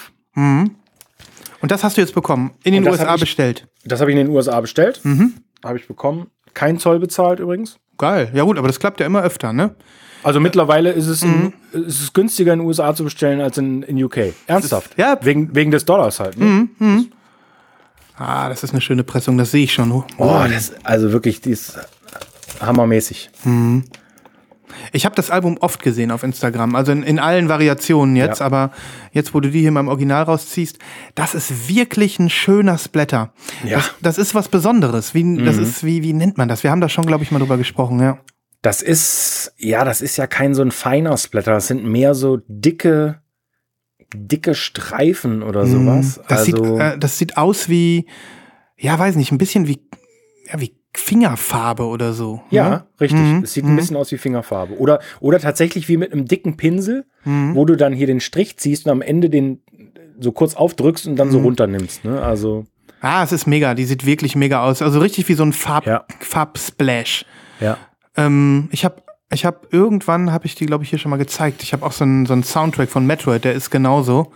Und 1.64 1.70
das 1.70 1.82
hast 1.82 1.96
du 1.96 2.02
jetzt 2.02 2.14
bekommen, 2.14 2.50
in 2.62 2.74
den 2.74 2.86
USA 2.86 3.14
ich- 3.14 3.20
bestellt. 3.22 3.66
Das 3.86 4.02
habe 4.02 4.10
ich 4.10 4.18
in 4.18 4.26
den 4.26 4.36
USA 4.36 4.60
bestellt. 4.60 5.00
Mhm. 5.02 5.32
Habe 5.64 5.78
ich 5.78 5.88
bekommen. 5.88 6.26
Kein 6.52 6.78
Zoll 6.78 6.98
bezahlt 6.98 7.40
übrigens. 7.40 7.78
Geil. 7.96 8.30
Ja 8.34 8.42
gut, 8.42 8.58
aber 8.58 8.66
das 8.66 8.78
klappt 8.78 9.00
ja 9.00 9.06
immer 9.06 9.22
öfter, 9.22 9.54
ne? 9.54 9.74
Also 10.22 10.40
mittlerweile 10.40 10.92
ist 10.92 11.06
es 11.06 11.24
Mhm. 11.24 11.54
in, 11.72 11.84
es 11.86 12.02
ist 12.02 12.12
günstiger 12.12 12.52
in 12.52 12.58
den 12.58 12.68
USA 12.68 12.94
zu 12.94 13.02
bestellen 13.04 13.40
als 13.40 13.56
in, 13.56 13.82
in 13.82 13.96
UK. 14.04 14.34
Ernsthaft. 14.46 14.90
ja. 14.98 15.16
Wegen, 15.22 15.54
wegen 15.54 15.70
des 15.70 15.86
Dollars 15.86 16.20
halt. 16.20 16.36
Ne? 16.38 16.68
Ah, 18.18 18.50
das 18.50 18.62
ist 18.62 18.72
eine 18.72 18.82
schöne 18.82 19.02
Pressung, 19.02 19.38
das 19.38 19.50
sehe 19.50 19.64
ich 19.64 19.72
schon. 19.72 19.90
Oh, 19.90 20.04
das, 20.46 20.74
also 20.84 21.12
wirklich, 21.12 21.40
die 21.40 21.52
ist 21.52 21.78
hammermäßig. 22.60 23.30
Ich 24.92 25.04
habe 25.04 25.14
das 25.14 25.30
Album 25.30 25.56
oft 25.58 25.82
gesehen 25.82 26.10
auf 26.10 26.22
Instagram, 26.22 26.74
also 26.74 26.92
in, 26.92 27.02
in 27.02 27.18
allen 27.18 27.48
Variationen 27.48 28.16
jetzt, 28.16 28.40
Ja. 28.40 28.46
aber 28.46 28.70
jetzt, 29.12 29.34
wo 29.34 29.40
du 29.40 29.50
die 29.50 29.60
hier 29.60 29.70
mal 29.70 29.80
im 29.80 29.88
Original 29.88 30.22
rausziehst, 30.24 30.78
das 31.14 31.34
ist 31.34 31.68
wirklich 31.68 32.18
ein 32.18 32.30
schöner 32.30 32.78
Splatter. 32.78 33.32
Ja. 33.64 33.76
Das, 33.76 33.94
das 34.02 34.18
ist 34.18 34.34
was 34.34 34.48
Besonderes. 34.48 35.14
Wie, 35.14 35.44
Das 35.44 35.56
ist, 35.58 35.84
wie, 35.84 36.02
wie 36.02 36.12
nennt 36.12 36.38
man 36.38 36.48
das? 36.48 36.62
Wir 36.62 36.70
haben 36.70 36.80
da 36.80 36.88
schon, 36.88 37.06
glaube 37.06 37.22
ich, 37.24 37.30
mal 37.30 37.38
drüber 37.38 37.56
gesprochen, 37.56 38.00
ja. 38.00 38.18
Das 38.62 38.80
ist, 38.80 39.52
ja, 39.58 39.84
das 39.84 40.00
ist 40.00 40.16
ja 40.16 40.26
kein 40.26 40.54
so 40.54 40.62
ein 40.62 40.70
feiner 40.70 41.16
Splatter. 41.18 41.52
Das 41.52 41.66
sind 41.66 41.84
mehr 41.84 42.14
so 42.14 42.38
dicke, 42.48 43.20
dicke 44.14 44.54
Streifen 44.54 45.42
oder 45.42 45.66
sowas. 45.66 46.16
Mhm. 46.18 46.22
Das, 46.28 46.38
also, 46.38 46.44
sieht, 46.44 46.80
äh, 46.80 46.98
das 46.98 47.18
sieht 47.18 47.36
aus 47.36 47.68
wie, 47.68 48.06
ja, 48.78 48.98
weiß 48.98 49.16
nicht, 49.16 49.32
ein 49.32 49.38
bisschen 49.38 49.68
wie, 49.68 49.86
ja, 50.50 50.60
wie 50.60 50.74
Fingerfarbe 50.98 51.84
oder 51.86 52.12
so. 52.12 52.42
ja, 52.50 52.68
ne? 52.68 52.84
richtig. 53.00 53.20
Mhm. 53.20 53.42
Es 53.44 53.52
sieht 53.54 53.64
ein 53.64 53.76
bisschen 53.76 53.96
aus 53.96 54.10
wie 54.12 54.18
Fingerfarbe. 54.18 54.78
Oder, 54.78 55.00
oder 55.20 55.38
tatsächlich 55.38 55.88
wie 55.88 55.96
mit 55.96 56.12
einem 56.12 56.26
dicken 56.26 56.56
Pinsel, 56.56 57.04
Mhm. 57.24 57.54
wo 57.54 57.64
du 57.64 57.76
dann 57.76 57.92
hier 57.92 58.06
den 58.06 58.20
Strich 58.20 58.56
ziehst 58.58 58.86
und 58.86 58.92
am 58.92 59.02
Ende 59.02 59.30
den 59.30 59.60
so 60.20 60.30
kurz 60.32 60.54
aufdrückst 60.54 61.06
und 61.06 61.16
dann 61.16 61.28
Mhm. 61.28 61.32
so 61.32 61.38
runternimmst. 61.40 62.04
Ne? 62.04 62.22
Also, 62.22 62.66
Ah, 63.00 63.22
es 63.22 63.32
ist 63.32 63.46
mega, 63.46 63.74
die 63.74 63.84
sieht 63.84 64.06
wirklich 64.06 64.34
mega 64.34 64.64
aus. 64.64 64.80
Also 64.80 64.98
richtig 65.00 65.28
wie 65.28 65.34
so 65.34 65.42
ein 65.44 65.52
Farb, 65.52 65.84
Ja. 65.86 66.04
Farbsplash. 66.20 67.26
ja. 67.60 67.76
Ähm, 68.16 68.68
ich 68.70 68.84
habe 68.84 69.02
ich 69.32 69.44
hab 69.44 69.72
irgendwann, 69.72 70.30
habe 70.32 70.46
ich 70.46 70.54
die, 70.54 70.66
glaube 70.66 70.84
ich, 70.84 70.90
hier 70.90 70.98
schon 71.00 71.10
mal 71.10 71.16
gezeigt. 71.16 71.62
Ich 71.64 71.72
habe 71.72 71.84
auch 71.84 71.92
so 71.92 72.04
einen, 72.04 72.24
so 72.24 72.32
einen 72.32 72.44
Soundtrack 72.44 72.88
von 72.88 73.04
Metroid, 73.06 73.44
der 73.44 73.52
ist 73.54 73.70
genauso. 73.70 74.32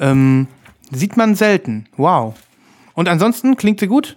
Ähm, 0.00 0.48
sieht 0.90 1.16
man 1.16 1.36
selten. 1.36 1.86
Wow. 1.96 2.34
Und 2.94 3.08
ansonsten 3.08 3.56
klingt 3.56 3.78
sie 3.80 3.86
gut? 3.86 4.16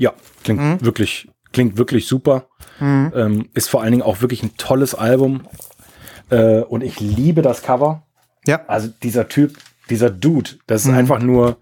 Ja, 0.00 0.12
klingt 0.42 0.60
Mhm. 0.60 0.80
wirklich, 0.80 1.28
klingt 1.52 1.76
wirklich 1.76 2.06
super. 2.08 2.46
Ähm, 2.80 3.48
ist 3.52 3.68
vor 3.68 3.82
allen 3.82 3.90
Dingen 3.92 4.02
auch 4.02 4.22
wirklich 4.22 4.42
ein 4.42 4.56
tolles 4.56 4.94
Album. 4.94 5.42
Äh, 6.30 6.60
und 6.60 6.82
ich 6.82 6.98
liebe 7.00 7.42
das 7.42 7.62
Cover. 7.62 8.02
Ja. 8.46 8.62
Also 8.66 8.88
dieser 9.02 9.28
Typ, 9.28 9.58
dieser 9.90 10.08
Dude, 10.08 10.52
das 10.66 10.86
ist 10.86 10.90
einfach 10.92 11.20
nur. 11.20 11.58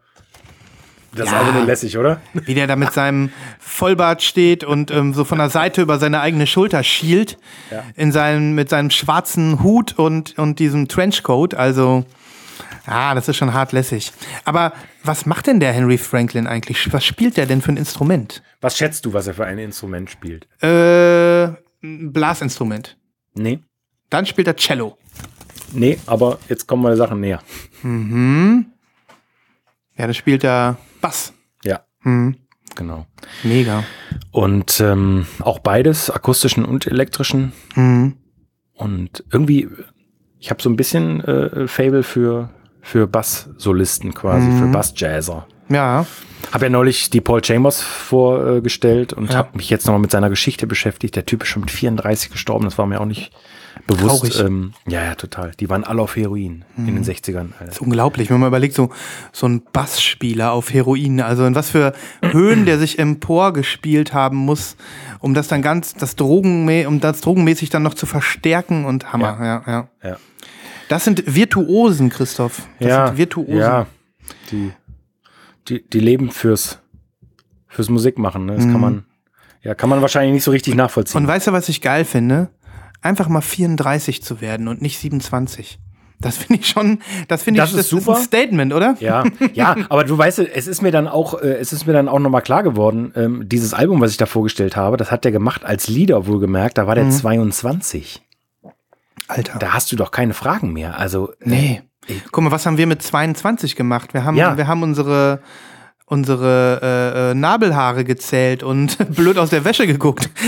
Das 1.16 1.26
ist 1.26 1.32
Ja. 1.32 1.40
einfach 1.40 1.54
nur 1.54 1.64
lässig, 1.64 1.98
oder? 1.98 2.20
Wie 2.34 2.54
der 2.54 2.66
da 2.68 2.76
mit 2.76 2.92
seinem 2.92 3.30
Vollbart 3.58 4.22
steht 4.22 4.62
und 4.62 4.90
ähm, 4.92 5.14
so 5.14 5.24
von 5.24 5.38
der 5.38 5.48
Seite 5.50 5.80
über 5.82 5.98
seine 5.98 6.20
eigene 6.20 6.46
Schulter 6.46 6.84
schielt. 6.84 7.38
Ja. 7.72 7.82
In 7.96 8.12
seinem, 8.12 8.54
mit 8.54 8.68
seinem 8.68 8.90
schwarzen 8.90 9.62
Hut 9.64 9.98
und, 9.98 10.38
und 10.38 10.58
diesem 10.60 10.86
Trenchcoat. 10.86 11.54
Also, 11.54 12.04
ah, 12.88 13.14
das 13.14 13.28
ist 13.28 13.36
schon 13.36 13.54
hart 13.54 13.72
lässig. 13.72 14.12
Aber 14.44 14.72
was 15.04 15.26
macht 15.26 15.46
denn 15.46 15.60
der 15.60 15.72
Henry 15.72 15.98
Franklin 15.98 16.46
eigentlich? 16.46 16.92
Was 16.92 17.04
spielt 17.04 17.36
der 17.36 17.46
denn 17.46 17.62
für 17.62 17.72
ein 17.72 17.76
Instrument? 17.76 18.42
Was 18.60 18.76
schätzt 18.76 19.04
du, 19.04 19.12
was 19.12 19.26
er 19.26 19.34
für 19.34 19.46
ein 19.46 19.58
Instrument 19.58 20.10
spielt? 20.10 20.48
Äh, 20.62 21.48
Blasinstrument. 21.80 22.98
Nee. 23.34 23.60
Dann 24.10 24.26
spielt 24.26 24.48
er 24.48 24.56
Cello. 24.56 24.98
Nee, 25.72 25.98
aber 26.06 26.38
jetzt 26.48 26.66
kommen 26.66 26.82
meine 26.82 26.96
Sachen 26.96 27.20
näher. 27.20 27.40
Ja, 27.82 28.64
dann 30.06 30.14
spielt 30.14 30.44
er 30.44 30.78
Bass. 31.00 31.32
Ja. 31.62 31.80
Hm. 32.02 32.36
Genau. 32.74 33.06
Mega. 33.42 33.84
Und 34.30 34.80
ähm, 34.80 35.26
auch 35.40 35.58
beides, 35.58 36.10
akustischen 36.10 36.64
und 36.64 36.86
elektrischen. 36.86 37.52
Hm. 37.74 38.16
Und 38.74 39.24
irgendwie, 39.32 39.68
ich 40.38 40.50
habe 40.50 40.62
so 40.62 40.70
ein 40.70 40.76
bisschen 40.76 41.20
äh, 41.24 41.66
Fable 41.66 42.04
für, 42.04 42.50
für 42.90 43.06
Bass-Solisten 43.06 44.14
quasi, 44.14 44.46
Mhm. 44.46 44.58
für 44.58 44.66
Bass-Jazzer. 44.66 45.46
Ja. 45.68 46.06
Habe 46.52 46.64
ja 46.66 46.70
neulich 46.70 47.10
die 47.10 47.20
Paul 47.20 47.44
Chambers 47.44 47.82
vorgestellt 47.82 49.12
und 49.12 49.30
Ja. 49.32 49.38
habe 49.38 49.56
mich 49.56 49.68
jetzt 49.68 49.86
nochmal 49.86 50.00
mit 50.00 50.10
seiner 50.10 50.30
Geschichte 50.30 50.66
beschäftigt. 50.66 51.14
Der 51.16 51.26
Typ 51.26 51.42
ist 51.42 51.48
schon 51.50 51.60
mit 51.60 51.70
34 51.70 52.30
gestorben, 52.30 52.64
das 52.64 52.78
war 52.78 52.86
mir 52.86 53.00
auch 53.00 53.04
nicht 53.06 53.30
bewusst. 53.86 54.40
Ähm, 54.40 54.72
ja, 54.86 55.04
ja, 55.04 55.14
total. 55.14 55.52
Die 55.60 55.68
waren 55.68 55.84
alle 55.84 56.00
auf 56.02 56.16
Heroin 56.16 56.64
in 56.78 56.86
den 56.94 57.04
60ern. 57.04 57.52
Alter. 57.58 57.72
ist 57.72 57.80
unglaublich, 57.82 58.30
wenn 58.30 58.40
man 58.40 58.48
überlegt, 58.48 58.74
so, 58.74 58.90
so 59.32 59.46
ein 59.46 59.62
Bassspieler 59.72 60.52
auf 60.52 60.72
Heroin, 60.72 61.20
also 61.20 61.44
in 61.44 61.54
was 61.54 61.70
für 61.70 61.92
Höhen 62.22 62.64
der 62.64 62.78
sich 62.78 62.98
emporgespielt 62.98 64.14
haben 64.14 64.36
muss, 64.38 64.76
um 65.20 65.34
das 65.34 65.48
dann 65.48 65.60
ganz, 65.62 65.94
das 65.94 66.16
Drogen, 66.16 66.86
um 66.86 67.00
das 67.00 67.20
drogenmäßig 67.20 67.68
dann 67.70 67.82
noch 67.82 67.94
zu 67.94 68.06
verstärken 68.06 68.84
und 68.86 69.12
Hammer, 69.12 69.38
ja, 69.40 69.62
ja. 69.66 69.88
Ja. 70.02 70.16
Das 70.88 71.04
sind 71.04 71.22
Virtuosen, 71.34 72.08
Christoph. 72.10 72.62
Das 72.80 72.88
ja, 72.88 73.06
sind 73.08 73.18
Virtuosen. 73.18 73.56
ja. 73.58 73.86
Die, 74.50 74.72
die, 75.68 75.88
die 75.88 76.00
leben 76.00 76.30
fürs, 76.30 76.80
fürs 77.66 77.88
Musikmachen. 77.88 78.46
Ne? 78.46 78.54
Das 78.56 78.64
kann 78.64 78.80
man, 78.80 79.04
ja, 79.62 79.74
kann 79.74 79.90
man 79.90 80.00
wahrscheinlich 80.02 80.32
nicht 80.32 80.44
so 80.44 80.50
richtig 80.50 80.74
nachvollziehen. 80.74 81.20
Und 81.20 81.26
weißt 81.28 81.46
du, 81.46 81.52
was 81.52 81.68
ich 81.68 81.80
geil 81.80 82.04
finde? 82.04 82.50
Einfach 83.00 83.28
mal 83.28 83.40
34 83.42 84.22
zu 84.22 84.40
werden 84.40 84.68
und 84.68 84.82
nicht 84.82 84.98
27. 84.98 85.78
Das 86.20 86.36
finde 86.36 86.60
ich 86.62 86.68
schon, 86.68 86.98
das 87.28 87.44
finde 87.44 87.62
ich, 87.62 87.70
Das 87.70 87.78
ist 87.78 87.90
super. 87.90 88.16
ein 88.16 88.22
Statement, 88.22 88.72
oder? 88.74 88.96
Ja, 88.98 89.22
ja, 89.54 89.76
aber 89.88 90.02
du 90.02 90.18
weißt, 90.18 90.40
es 90.40 90.66
ist 90.66 90.82
mir 90.82 90.90
dann 90.90 91.06
auch, 91.06 91.40
äh, 91.40 91.52
es 91.58 91.72
ist 91.72 91.86
mir 91.86 91.92
dann 91.92 92.08
auch 92.08 92.18
nochmal 92.18 92.42
klar 92.42 92.64
geworden, 92.64 93.12
ähm, 93.14 93.48
dieses 93.48 93.72
Album, 93.72 94.00
was 94.00 94.10
ich 94.10 94.16
da 94.16 94.26
vorgestellt 94.26 94.74
habe, 94.74 94.96
das 94.96 95.12
hat 95.12 95.24
der 95.24 95.30
gemacht 95.30 95.64
als 95.64 95.86
Lieder 95.86 96.26
wohlgemerkt, 96.26 96.76
da 96.76 96.88
war 96.88 96.96
Mhm. 96.96 97.00
der 97.02 97.10
22. 97.10 98.20
Alter. 99.28 99.58
Da 99.58 99.72
hast 99.74 99.92
du 99.92 99.96
doch 99.96 100.10
keine 100.10 100.34
Fragen 100.34 100.72
mehr. 100.72 100.98
Also, 100.98 101.32
Nee. 101.40 101.82
Guck 102.32 102.42
mal, 102.44 102.50
was 102.50 102.64
haben 102.64 102.78
wir 102.78 102.86
mit 102.86 103.02
22 103.02 103.76
gemacht? 103.76 104.14
Wir 104.14 104.24
haben, 104.24 104.36
Ja. 104.36 104.56
wir 104.56 104.66
haben 104.66 104.82
unsere, 104.82 105.40
unsere 106.06 106.80
äh, 106.82 107.32
äh, 107.32 107.34
Nabelhaare 107.34 108.04
gezählt 108.04 108.62
und 108.62 108.96
blöd 109.14 109.36
aus 109.36 109.50
der 109.50 109.66
Wäsche 109.66 109.86
geguckt. 109.86 110.30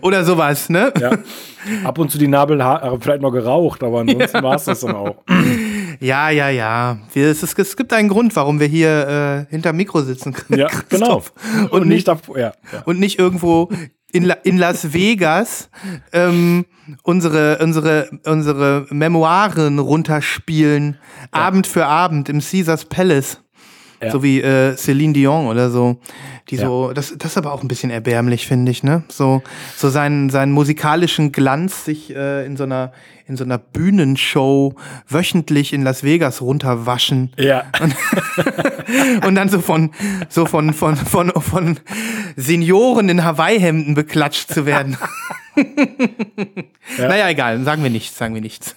Oder 0.00 0.24
sowas, 0.24 0.68
ne? 0.68 0.92
ja, 0.98 1.12
ab 1.84 1.98
und 1.98 2.10
zu 2.10 2.18
die 2.18 2.26
Nabelhaare 2.26 2.98
vielleicht 3.00 3.22
noch 3.22 3.30
geraucht, 3.30 3.84
aber 3.84 4.00
ansonsten 4.00 4.42
war 4.42 4.56
es 4.56 4.64
das 4.64 4.80
dann 4.80 4.96
auch. 4.96 5.22
Ja, 6.02 6.30
ja, 6.30 6.48
ja. 6.48 6.96
Es, 7.14 7.42
ist, 7.42 7.58
es 7.58 7.76
gibt 7.76 7.92
einen 7.92 8.08
Grund, 8.08 8.34
warum 8.34 8.58
wir 8.58 8.66
hier 8.68 9.46
äh, 9.50 9.52
hinterm 9.52 9.76
Mikro 9.76 10.00
sitzen. 10.00 10.34
Ja, 10.48 10.66
genau. 10.88 11.20
Christoph. 11.20 11.32
Und, 11.72 11.88
nicht, 11.88 12.08
davor, 12.08 12.38
ja. 12.38 12.54
ja. 12.72 12.80
und 12.86 12.98
nicht 12.98 13.18
irgendwo 13.18 13.68
in, 14.12 14.24
La 14.24 14.34
in 14.34 14.58
Las 14.58 14.92
Vegas 14.92 15.70
ähm, 16.12 16.66
unsere, 17.02 17.58
unsere, 17.62 18.10
unsere 18.24 18.86
Memoiren 18.90 19.78
runterspielen, 19.78 20.98
Abend 21.30 21.66
für 21.66 21.86
Abend 21.86 22.28
im 22.28 22.40
Caesars 22.40 22.84
Palace. 22.86 23.42
Ja. 24.02 24.10
So 24.10 24.22
wie 24.22 24.40
äh, 24.40 24.76
Celine 24.76 25.12
Dion 25.12 25.46
oder 25.46 25.70
so. 25.70 25.98
Die 26.48 26.56
Ja. 26.56 26.66
so, 26.66 26.92
das, 26.92 27.14
das 27.18 27.32
ist 27.32 27.36
aber 27.36 27.52
auch 27.52 27.62
ein 27.62 27.68
bisschen 27.68 27.90
erbärmlich, 27.90 28.46
finde 28.46 28.72
ich, 28.72 28.82
ne? 28.82 29.02
So, 29.08 29.42
so 29.76 29.88
seinen, 29.90 30.30
seinen 30.30 30.52
musikalischen 30.52 31.32
Glanz 31.32 31.84
sich 31.84 32.14
äh, 32.14 32.44
in 32.46 32.56
so 32.56 32.64
einer, 32.64 32.92
in 33.26 33.36
so 33.36 33.44
einer 33.44 33.58
Bühnenshow 33.58 34.74
wöchentlich 35.08 35.72
in 35.72 35.82
Las 35.82 36.02
Vegas 36.02 36.40
runterwaschen 36.40 37.32
Ja. 37.38 37.64
und 39.26 39.34
dann 39.36 39.48
so 39.48 39.60
von, 39.60 39.90
so 40.28 40.46
von, 40.46 40.72
von, 40.72 40.96
von, 40.96 41.30
von 41.40 41.78
Senioren 42.36 43.08
in 43.10 43.22
Hawaii-Hemden 43.22 43.94
beklatscht 43.94 44.52
zu 44.52 44.66
werden. 44.66 44.96
Naja, 46.98 47.28
egal, 47.28 47.62
sagen 47.64 47.82
wir 47.82 47.90
nichts, 47.90 48.16
sagen 48.16 48.34
wir 48.34 48.40
nichts. 48.40 48.74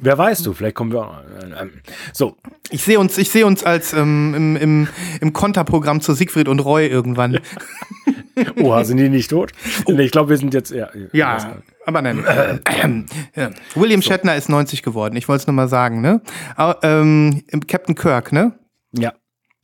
Wer 0.00 0.18
weiß 0.18 0.42
du, 0.42 0.52
vielleicht 0.52 0.74
kommen 0.76 0.92
wir 0.92 1.00
auch. 1.06 1.12
noch- 1.12 1.60
ähm, 1.60 1.70
So, 2.12 2.36
Ich 2.70 2.82
sehe 2.84 2.98
uns, 2.98 3.16
ich 3.18 3.30
sehe 3.30 3.46
uns 3.46 3.64
als 3.64 3.92
ähm, 3.92 4.34
im, 4.34 4.56
im, 4.56 4.88
im 5.20 5.32
Konterprogramm 5.32 6.00
zu 6.00 6.12
Siegfried 6.14 6.48
und 6.48 6.60
Roy 6.60 6.86
irgendwann. 6.86 7.38
oha, 8.62 8.84
sind 8.84 8.98
die 8.98 9.08
nicht 9.08 9.30
tot? 9.30 9.52
Nee, 9.86 10.02
ich 10.02 10.10
glaube, 10.12 10.30
wir 10.30 10.36
sind 10.36 10.54
jetzt, 10.54 10.70
ja. 10.70 10.88
Ja, 11.12 11.56
aber 11.86 12.02
nein. 12.02 12.24
Ja. 13.34 13.50
William 13.74 14.02
Shatner 14.02 14.36
ist 14.36 14.48
90 14.48 14.82
geworden, 14.82 15.16
ich 15.16 15.28
wollte 15.28 15.42
es 15.42 15.46
nur 15.46 15.54
mal 15.54 15.68
sagen, 15.68 16.00
ne? 16.00 16.20
Au- 16.56 16.74
ähm, 16.82 17.42
Captain 17.66 17.94
Kirk, 17.94 18.32
ne? 18.32 18.58
Ja. 18.92 19.12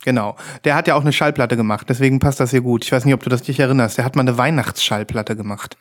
Genau. 0.05 0.37
Der 0.65 0.75
hat 0.75 0.87
ja 0.87 0.97
auch 0.97 1.01
eine 1.03 1.13
Schallplatte 1.13 1.57
gemacht, 1.57 1.87
deswegen 1.89 2.19
passt 2.19 2.39
das 2.41 2.51
hier 2.51 2.61
gut. 2.61 2.85
Ich 2.85 2.93
weiß 2.93 3.05
nicht, 3.07 3.15
ob 3.15 3.23
du 3.23 3.31
das 3.31 3.43
dich 3.43 3.59
erinnerst. 3.59 3.97
Der 3.97 4.05
hat 4.05 4.17
mal 4.17 4.21
eine 4.23 4.37
Weihnachtsschallplatte 4.37 5.35
gemacht. 5.37 5.77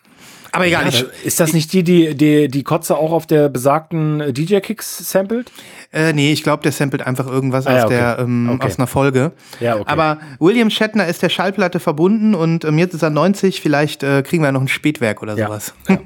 Aber 0.55 0.67
egal, 0.67 0.87
ich, 0.87 1.03
Ist 1.25 1.39
das 1.39 1.51
nicht 1.51 1.73
die, 1.73 1.83
die, 1.83 2.15
die, 2.15 2.47
die 2.47 2.63
Kotze 2.63 2.95
auch 2.95 3.11
auf 3.11 3.25
der 3.25 3.49
besagten 3.49 4.21
äh, 4.21 4.31
DJ-Kicks 4.33 5.09
samplet? 5.11 5.51
äh, 5.91 6.13
nee, 6.13 6.31
ich 6.31 6.43
glaube, 6.43 6.61
der 6.61 6.71
samplet 6.71 7.01
einfach 7.01 7.25
irgendwas 7.27 7.65
Ah, 7.65 7.71
ja, 7.73 7.77
aus, 7.79 7.85
okay. 7.85 7.95
der, 7.95 8.19
ähm, 8.19 8.49
Okay. 8.51 8.67
aus 8.67 8.77
einer 8.77 8.85
Folge. 8.87 9.31
Ja, 9.59 9.75
okay. 9.75 9.83
Aber 9.87 10.19
William 10.39 10.69
Shatner 10.69 11.07
ist 11.07 11.23
der 11.23 11.29
Schallplatte 11.29 11.79
verbunden 11.79 12.35
und 12.35 12.65
ähm, 12.65 12.77
jetzt 12.77 12.93
ist 12.93 13.01
er 13.01 13.09
90. 13.09 13.61
Vielleicht 13.61 14.03
äh, 14.03 14.21
kriegen 14.21 14.43
wir 14.43 14.51
noch 14.51 14.61
ein 14.61 14.67
Spätwerk 14.67 15.23
oder 15.23 15.35
Ja. 15.35 15.47
sowas. 15.47 15.73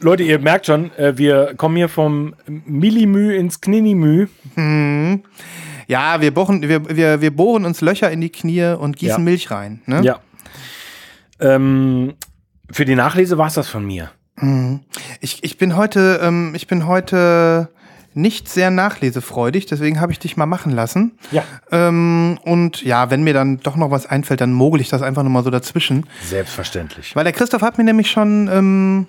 Leute, 0.00 0.22
ihr 0.24 0.38
merkt 0.40 0.66
schon, 0.66 0.90
äh, 0.96 1.16
wir 1.16 1.54
kommen 1.56 1.76
hier 1.76 1.88
vom 1.88 2.34
Millimü 2.46 3.36
ins 3.36 3.60
Kninimü. 3.60 4.26
Ja, 5.86 6.20
wir 6.20 6.32
bohren, 6.34 6.62
wir, 6.62 6.88
wir, 6.96 7.20
wir 7.20 7.30
bohren 7.36 7.64
uns 7.64 7.80
Löcher 7.82 8.10
in 8.10 8.20
die 8.20 8.30
Knie 8.30 8.74
und 8.78 8.96
gießen 8.96 9.18
Ja. 9.18 9.22
Milch 9.22 9.50
rein. 9.50 9.80
Ne? 9.86 10.00
Ja. 10.02 10.20
Ähm, 11.38 12.14
für 12.72 12.84
die 12.84 12.94
Nachlese 12.94 13.38
war 13.38 13.46
es 13.46 13.54
das 13.54 13.68
von 13.68 13.84
mir. 13.84 14.10
Ich, 15.20 15.44
ich 15.44 15.58
bin 15.58 15.76
heute, 15.76 16.20
ähm, 16.22 16.54
ich 16.54 16.66
bin 16.66 16.86
heute 16.86 17.68
nicht 18.14 18.48
sehr 18.48 18.70
nachlesefreudig, 18.70 19.66
deswegen 19.66 20.00
habe 20.00 20.12
ich 20.12 20.18
dich 20.18 20.36
mal 20.36 20.46
machen 20.46 20.72
lassen. 20.72 21.12
Ja. 21.30 21.44
Ähm, 21.70 22.38
und 22.42 22.82
ja, 22.82 23.10
wenn 23.10 23.22
mir 23.22 23.34
dann 23.34 23.60
doch 23.60 23.76
noch 23.76 23.90
was 23.90 24.06
einfällt, 24.06 24.40
dann 24.40 24.52
mogel 24.52 24.80
ich 24.80 24.88
das 24.88 25.02
einfach 25.02 25.22
nochmal 25.22 25.44
so 25.44 25.50
dazwischen. 25.50 26.06
Selbstverständlich. 26.24 27.14
Weil 27.16 27.24
der 27.24 27.32
Christoph 27.32 27.62
hat 27.62 27.78
mir 27.78 27.84
nämlich 27.84 28.10
schon, 28.10 28.48
ähm, 28.52 29.06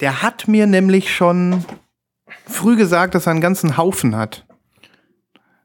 der 0.00 0.22
hat 0.22 0.48
mir 0.48 0.66
nämlich 0.66 1.14
schon 1.14 1.64
früh 2.46 2.76
gesagt, 2.76 3.14
dass 3.14 3.26
er 3.26 3.32
einen 3.32 3.40
ganzen 3.40 3.76
Haufen 3.76 4.16
hat. 4.16 4.46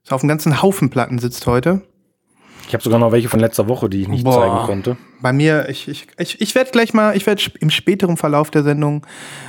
Dass 0.03 0.12
er 0.12 0.15
auf 0.15 0.22
einem 0.22 0.29
ganzen 0.29 0.62
Haufen 0.62 0.89
Platten 0.89 1.20
sitzt 1.20 1.48
heute. 1.48 1.82
Ich 2.67 2.74
habe 2.74 2.83
sogar 2.83 3.00
noch 3.00 3.12
welche 3.13 3.29
von 3.29 3.39
letzter 3.39 3.67
Woche, 3.69 3.89
die 3.89 4.01
ich 4.01 4.07
nicht 4.09 4.25
Boah. 4.25 4.41
zeigen 4.41 4.65
konnte. 4.65 4.97
Bei 5.21 5.31
mir, 5.31 5.69
ich, 5.69 5.88
ich, 5.88 6.07
ich, 6.19 6.41
ich 6.41 6.53
werde 6.53 6.69
gleich 6.71 6.93
mal, 6.93 7.15
ich 7.15 7.25
werde 7.25 7.41
im 7.59 7.69
späteren 7.69 8.17
Verlauf 8.17 8.51
der 8.51 8.63
Sendung 8.63 9.05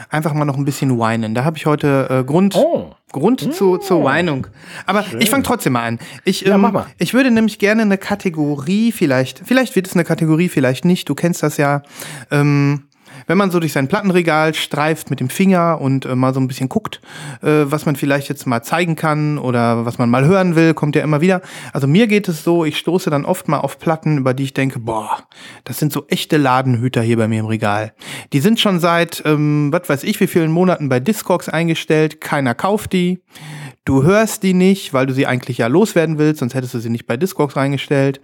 einfach 0.08 0.32
mal 0.34 0.44
noch 0.44 0.56
ein 0.56 0.64
bisschen 0.64 0.98
weinen. 0.98 1.34
Da 1.34 1.44
habe 1.44 1.56
ich 1.56 1.66
heute 1.66 2.06
äh, 2.10 2.25
Grund, 2.25 2.54
Oh. 2.56 2.92
Grund 3.10 3.52
zu, 3.54 3.78
zur 3.78 4.04
Weinung. 4.04 4.46
Aber 4.87 5.04
ich 5.18 5.30
fange 5.30 5.42
trotzdem 5.42 5.72
mal 5.75 5.87
an. 5.87 5.98
Ich, 6.25 6.42
Ja, 6.42 6.54
ähm, 6.54 6.60
mach 6.60 6.72
mal. 6.72 6.87
ich 6.98 7.12
würde 7.14 7.30
nämlich 7.30 7.58
gerne 7.58 7.82
eine 7.82 7.98
Kategorie, 7.98 8.92
vielleicht, 8.92 9.42
vielleicht 9.44 9.75
wird 9.76 9.87
es 9.88 9.94
eine 9.94 10.04
Kategorie, 10.04 10.48
vielleicht 10.48 10.84
nicht. 10.84 11.08
Du 11.08 11.14
kennst 11.14 11.42
das 11.42 11.56
ja. 11.56 11.82
Ähm, 12.30 12.84
wenn 13.28 13.38
man 13.38 13.52
so 13.52 13.61
durch 13.61 13.73
sein 13.73 13.87
Plattenregal 13.87 14.54
streift 14.54 15.11
mit 15.11 15.20
dem 15.20 15.28
Finger 15.30 15.80
und 15.80 16.04
äh, 16.04 16.16
mal 16.16 16.35
so 16.35 16.40
ein 16.40 16.49
bisschen 16.49 16.68
guckt, 16.68 17.00
äh, 17.42 17.64
was 17.64 17.87
man 17.87 17.94
vielleicht 17.94 18.28
jetzt 18.28 18.47
mal 18.47 18.62
zeigen 18.62 18.97
kann 18.97 19.38
oder 19.38 19.87
was 19.87 19.99
man 19.99 20.11
mal 20.11 20.25
hören 20.25 20.56
will, 20.56 20.75
kommt 20.75 20.97
ja 20.97 21.02
immer 21.02 21.20
wieder. 21.20 21.42
Also 21.73 21.87
mir 21.87 22.08
geht 22.08 22.28
es 22.28 22.42
so, 22.42 22.64
ich 22.64 22.78
stoße 22.78 23.11
dann 23.11 23.25
oft 23.25 23.47
mal 23.47 23.58
auf 23.58 23.78
Platten, 23.78 24.18
über 24.18 24.35
die 24.35 24.44
ich 24.44 24.54
denke, 24.54 24.80
boah, 24.80 25.18
das 25.64 25.78
sind 25.78 25.92
so 25.92 26.06
echte 26.08 26.38
Ladenhüter 26.38 27.02
hier 27.02 27.18
bei 27.18 27.28
mir 27.28 27.40
im 27.40 27.47
Regal. 27.47 27.92
Die 28.32 28.40
sind 28.40 28.58
schon 28.58 28.80
seit, 28.80 29.23
ähm, 29.25 29.68
was 29.73 29.88
weiß 29.88 30.04
ich, 30.04 30.18
wie 30.20 30.26
vielen 30.26 30.50
Monaten 30.50 30.88
bei 30.88 30.99
Discogs 30.99 31.49
eingestellt, 31.49 32.20
keiner 32.20 32.54
kauft 32.54 32.92
die. 32.92 33.20
Du 33.85 34.02
hörst 34.02 34.42
die 34.42 34.54
nicht, 34.54 34.92
weil 34.92 35.06
du 35.06 35.14
sie 35.14 35.26
eigentlich 35.26 35.58
ja 35.58 35.66
loswerden 35.66 36.18
willst, 36.18 36.40
sonst 36.40 36.54
hättest 36.54 36.75
du 36.75 36.78
sie 36.78 36.90
nicht 36.90 37.06
bei 37.06 37.16
Discogs 37.16 37.56
reingestellt. 37.56 38.20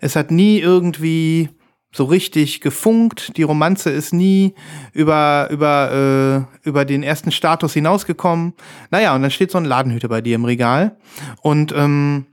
Es 0.00 0.14
hat 0.14 0.30
nie 0.30 0.60
irgendwie 0.60 1.48
so 1.92 2.04
richtig 2.04 2.60
gefunkt. 2.60 3.36
Die 3.36 3.42
Romanze 3.42 3.90
ist 3.90 4.12
nie 4.12 4.54
über, 4.92 5.48
über, 5.50 6.46
äh, 6.62 6.68
über 6.68 6.84
den 6.84 7.02
ersten 7.02 7.32
Status 7.32 7.72
hinausgekommen. 7.72 8.54
Naja, 8.90 9.14
und 9.14 9.22
dann 9.22 9.30
steht 9.30 9.50
so 9.50 9.58
ein 9.58 9.64
Ladenhüter 9.64 10.08
bei 10.08 10.20
dir 10.20 10.34
im 10.34 10.44
Regal. 10.44 10.96
Und 11.40 11.72
ähm, 11.72 12.26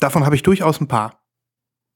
davon 0.00 0.24
habe 0.24 0.34
ich 0.34 0.42
durchaus 0.42 0.80
ein 0.80 0.88
paar. 0.88 1.20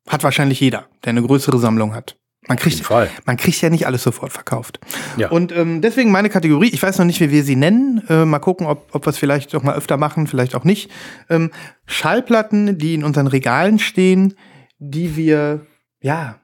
Hat 0.08 0.24
wahrscheinlich 0.24 0.60
jeder, 0.60 0.86
der 1.04 1.10
eine 1.10 1.22
größere 1.22 1.58
Sammlung 1.58 1.94
hat. 1.94 2.16
Man 2.48 2.56
kriegt, 2.56 2.82
man 3.26 3.36
kriegt 3.36 3.60
ja 3.60 3.68
nicht 3.68 3.86
alles 3.86 4.02
sofort 4.02 4.32
verkauft. 4.32 4.80
Ja. 5.18 5.28
Und 5.28 5.52
ähm, 5.52 5.82
deswegen 5.82 6.10
meine 6.10 6.30
Kategorie, 6.30 6.70
ich 6.70 6.82
weiß 6.82 6.98
noch 6.98 7.04
nicht, 7.04 7.20
wie 7.20 7.30
wir 7.30 7.44
sie 7.44 7.54
nennen. 7.54 8.02
Äh, 8.08 8.24
mal 8.24 8.38
gucken, 8.38 8.66
ob, 8.66 8.88
ob 8.94 9.04
wir 9.04 9.10
es 9.10 9.18
vielleicht 9.18 9.52
doch 9.52 9.62
mal 9.62 9.74
öfter 9.74 9.98
machen, 9.98 10.26
vielleicht 10.26 10.54
auch 10.54 10.64
nicht. 10.64 10.90
Ähm, 11.28 11.50
Schallplatten, 11.84 12.78
die 12.78 12.94
in 12.94 13.04
unseren 13.04 13.26
Regalen 13.26 13.78
stehen, 13.78 14.34
die 14.78 15.16
wir, 15.16 15.66
ja, 16.00 16.40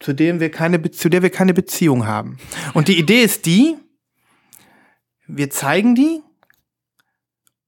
zu 0.00 0.12
dem 0.12 0.40
wir 0.40 0.50
keine, 0.50 0.78
Be- 0.78 0.90
zu 0.90 1.08
der 1.08 1.22
wir 1.22 1.30
keine 1.30 1.54
Beziehung 1.54 2.06
haben. 2.06 2.38
Und 2.74 2.88
die 2.88 2.98
Idee 2.98 3.22
ist 3.22 3.46
die, 3.46 3.76
wir 5.26 5.50
zeigen 5.50 5.94
die, 5.94 6.20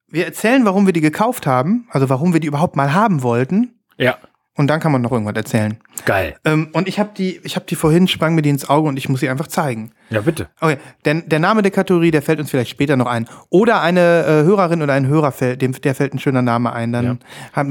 wir 0.09 0.26
erzählen, 0.26 0.64
warum 0.64 0.87
wir 0.87 0.93
die 0.93 1.00
gekauft 1.00 1.47
haben, 1.47 1.88
also 1.90 2.09
warum 2.09 2.33
wir 2.33 2.40
die 2.40 2.47
überhaupt 2.47 2.76
mal 2.76 2.93
haben 2.93 3.23
wollten. 3.23 3.81
Ja. 3.97 4.19
Und 4.57 4.69
dann 4.69 4.78
kann 4.78 4.93
man 4.93 5.02
noch 5.02 5.11
irgendwas 5.11 5.35
erzählen. 5.35 5.78
Geil. 6.04 6.37
Ähm, 6.45 6.69
und 6.73 6.87
ich 6.87 7.00
habe 7.00 7.11
die, 7.16 7.40
ich 7.43 7.57
habe 7.57 7.66
die 7.66 7.75
vorhin, 7.75 8.07
sprang 8.07 8.37
mir 8.37 8.43
die 8.43 8.50
ins 8.50 8.69
Auge 8.69 8.88
und 8.88 8.97
ich 8.97 9.09
muss 9.09 9.19
sie 9.19 9.28
einfach 9.28 9.49
zeigen. 9.49 9.90
Ja, 10.11 10.21
bitte. 10.21 10.49
Okay, 10.61 10.78
denn 11.04 11.28
der 11.28 11.40
Name 11.40 11.62
der 11.62 11.73
Kategorie, 11.73 12.12
der 12.12 12.23
fällt 12.23 12.38
uns 12.38 12.50
vielleicht 12.50 12.71
später 12.71 12.97
noch 12.97 13.07
ein. 13.07 13.28
Oder 13.50 13.81
eine 13.81 14.00
äh, 14.25 14.45
Hörerin 14.45 14.80
oder 14.82 14.93
ein 14.93 15.08
Hörer, 15.08 15.32
fällt, 15.32 15.60
dem, 15.60 15.73
der 15.73 15.97
fällt 15.97 16.15
ein 16.15 16.21
schöner 16.21 16.43
Name 16.43 16.73
ein. 16.73 16.93
Dann 16.93 17.19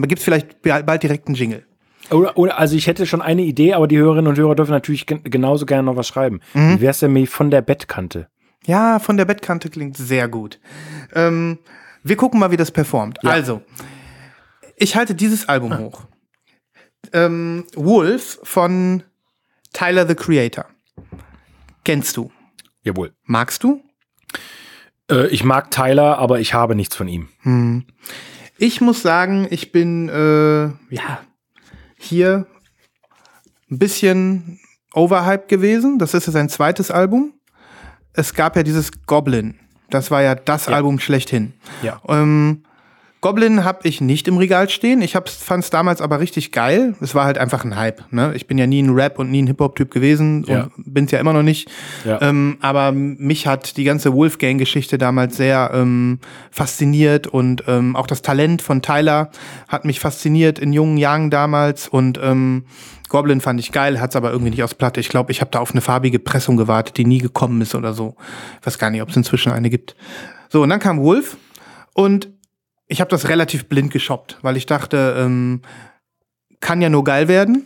gibt 0.02 0.20
es 0.20 0.26
vielleicht 0.26 0.62
bald 0.62 0.86
bald 0.86 1.04
direkt 1.04 1.28
einen 1.28 1.36
Jingle. 1.36 1.66
Oder, 2.10 2.38
oder, 2.38 2.58
also 2.58 2.76
ich 2.76 2.88
hätte 2.88 3.06
schon 3.06 3.22
eine 3.22 3.44
Idee, 3.44 3.74
aber 3.74 3.88
die 3.88 3.98
Hörerinnen 3.98 4.28
und 4.28 4.38
Hörer 4.38 4.56
dürfen 4.56 4.72
natürlich 4.72 5.06
gen 5.06 5.24
genauso 5.24 5.66
gerne 5.66 5.84
noch 5.84 5.96
was 5.96 6.08
schreiben. 6.08 6.42
Wie 6.54 6.82
wär's 6.82 7.00
denn 7.00 7.14
mit 7.14 7.30
von 7.30 7.50
der 7.50 7.62
Bettkante? 7.62 8.28
Ja, 8.66 9.00
von 9.00 9.18
der 9.18 9.26
Bettkante 9.26 9.70
klingt 9.70 9.98
sehr 9.98 10.28
gut. 10.28 10.60
Ähm, 11.14 11.60
wir 12.04 12.16
gucken 12.16 12.40
mal, 12.40 12.52
wie 12.52 12.58
das 12.58 12.72
performt. 12.72 13.20
Ja. 13.24 13.32
Also, 13.32 13.62
ich 14.76 14.96
halte 14.96 15.16
dieses 15.16 15.48
Album 15.50 15.78
hoch. 15.78 16.06
Ähm, 17.12 17.66
Wolf 17.76 18.40
von 18.44 19.04
Tyler 19.74 20.08
the 20.08 20.16
Creator. 20.16 20.66
Kennst 21.84 22.16
du? 22.18 22.32
Jawohl. 22.84 23.14
Magst 23.24 23.64
du? 23.64 23.82
Äh, 25.10 25.28
ich 25.28 25.44
mag 25.44 25.72
Tyler, 25.72 26.18
aber 26.18 26.40
ich 26.40 26.54
habe 26.54 26.76
nichts 26.76 26.96
von 26.96 27.08
ihm. 27.08 27.28
Ich 28.58 28.82
muss 28.82 29.02
sagen, 29.02 29.48
ich 29.50 29.72
bin 29.72 30.08
äh, 30.10 30.66
ja 30.94 31.20
hier 32.04 32.46
ein 33.72 33.80
bisschen 33.80 34.60
overhyped 34.94 35.48
gewesen. 35.48 36.00
Das 36.00 36.14
ist 36.14 36.28
ja 36.28 36.32
sein 36.34 36.50
zweites 36.50 36.92
Album. 36.92 37.34
Es 38.14 38.34
gab 38.34 38.56
ja 38.56 38.64
dieses 38.64 38.92
Goblin. 39.06 39.56
Das 39.90 40.12
war 40.12 40.22
ja 40.22 40.36
das 40.36 40.68
Ja. 40.68 40.74
Album 40.74 41.00
schlechthin. 41.00 41.54
Ja. 41.82 42.02
Ähm, 42.08 42.64
Goblin 43.24 43.64
habe 43.64 43.88
ich 43.88 44.02
nicht 44.02 44.28
im 44.28 44.36
Regal 44.36 44.68
stehen. 44.70 45.02
Ich 45.02 45.14
fand 45.14 45.64
es 45.64 45.70
damals 45.70 46.02
aber 46.02 46.20
richtig 46.20 46.52
geil. 46.52 46.94
Es 47.00 47.16
war 47.16 47.24
halt 47.24 47.38
einfach 47.38 47.64
ein 47.64 47.78
Hype. 47.78 48.04
Ne? 48.12 48.34
Ich 48.36 48.48
bin 48.48 48.58
ja 48.58 48.68
nie 48.68 48.84
ein 48.84 48.90
Rap 48.90 49.18
und 49.18 49.32
nie 49.32 49.42
ein 49.42 49.48
Hip-Hop-Typ 49.48 49.92
gewesen 49.92 50.44
Ja. 50.46 50.64
und 50.76 50.94
bin 50.94 51.06
es 51.06 51.12
ja 51.12 51.20
immer 51.22 51.32
noch 51.32 51.42
nicht. 51.42 51.72
Ja. 52.04 52.22
Ähm, 52.22 52.58
aber 52.60 52.92
mich 52.92 53.48
hat 53.48 53.78
die 53.78 53.86
ganze 53.86 54.12
Wolfgang-Geschichte 54.14 54.98
damals 54.98 55.38
sehr 55.38 55.72
ähm, 55.74 56.20
fasziniert 56.52 57.26
und 57.26 57.64
ähm, 57.66 57.96
auch 57.96 58.08
das 58.08 58.24
Talent 58.24 58.62
von 58.62 58.82
Tyler 58.82 59.32
hat 59.70 59.86
mich 59.86 60.02
fasziniert 60.02 60.60
in 60.60 60.74
jungen 60.74 60.98
Jahren 60.98 61.30
damals 61.30 61.88
und 61.88 62.20
ähm, 62.22 62.66
Goblin 63.08 63.40
fand 63.40 63.58
ich 63.62 63.72
geil, 63.72 64.02
hat's 64.02 64.18
aber 64.18 64.32
irgendwie 64.32 64.50
nicht 64.52 64.64
aus 64.64 64.74
Platte. 64.76 65.00
Ich 65.00 65.08
glaube, 65.08 65.32
ich 65.32 65.40
habe 65.40 65.50
da 65.50 65.60
auf 65.60 65.72
eine 65.72 65.80
farbige 65.80 66.20
Pressung 66.20 66.58
gewartet, 66.58 66.98
die 66.98 67.06
nie 67.06 67.20
gekommen 67.20 67.62
ist 67.62 67.74
oder 67.74 67.94
so. 67.94 68.18
Ich 68.60 68.68
weiß 68.68 68.78
gar 68.78 68.90
nicht, 68.90 69.02
ob 69.02 69.08
es 69.12 69.16
inzwischen 69.16 69.54
eine 69.54 69.70
gibt. 69.70 69.96
So, 70.50 70.62
und 70.64 70.68
dann 70.70 70.82
kam 70.82 71.00
Wolf 71.00 71.38
und 71.94 72.33
ich 72.94 73.02
habe 73.02 73.10
das 73.10 73.28
relativ 73.28 73.66
blind 73.66 73.92
geshoppt, 73.92 74.38
weil 74.44 74.56
ich 74.56 74.66
dachte, 74.68 75.16
ähm, 75.18 75.62
kann 76.62 76.80
ja 76.82 76.90
nur 76.90 77.04
geil 77.04 77.28
werden. 77.28 77.66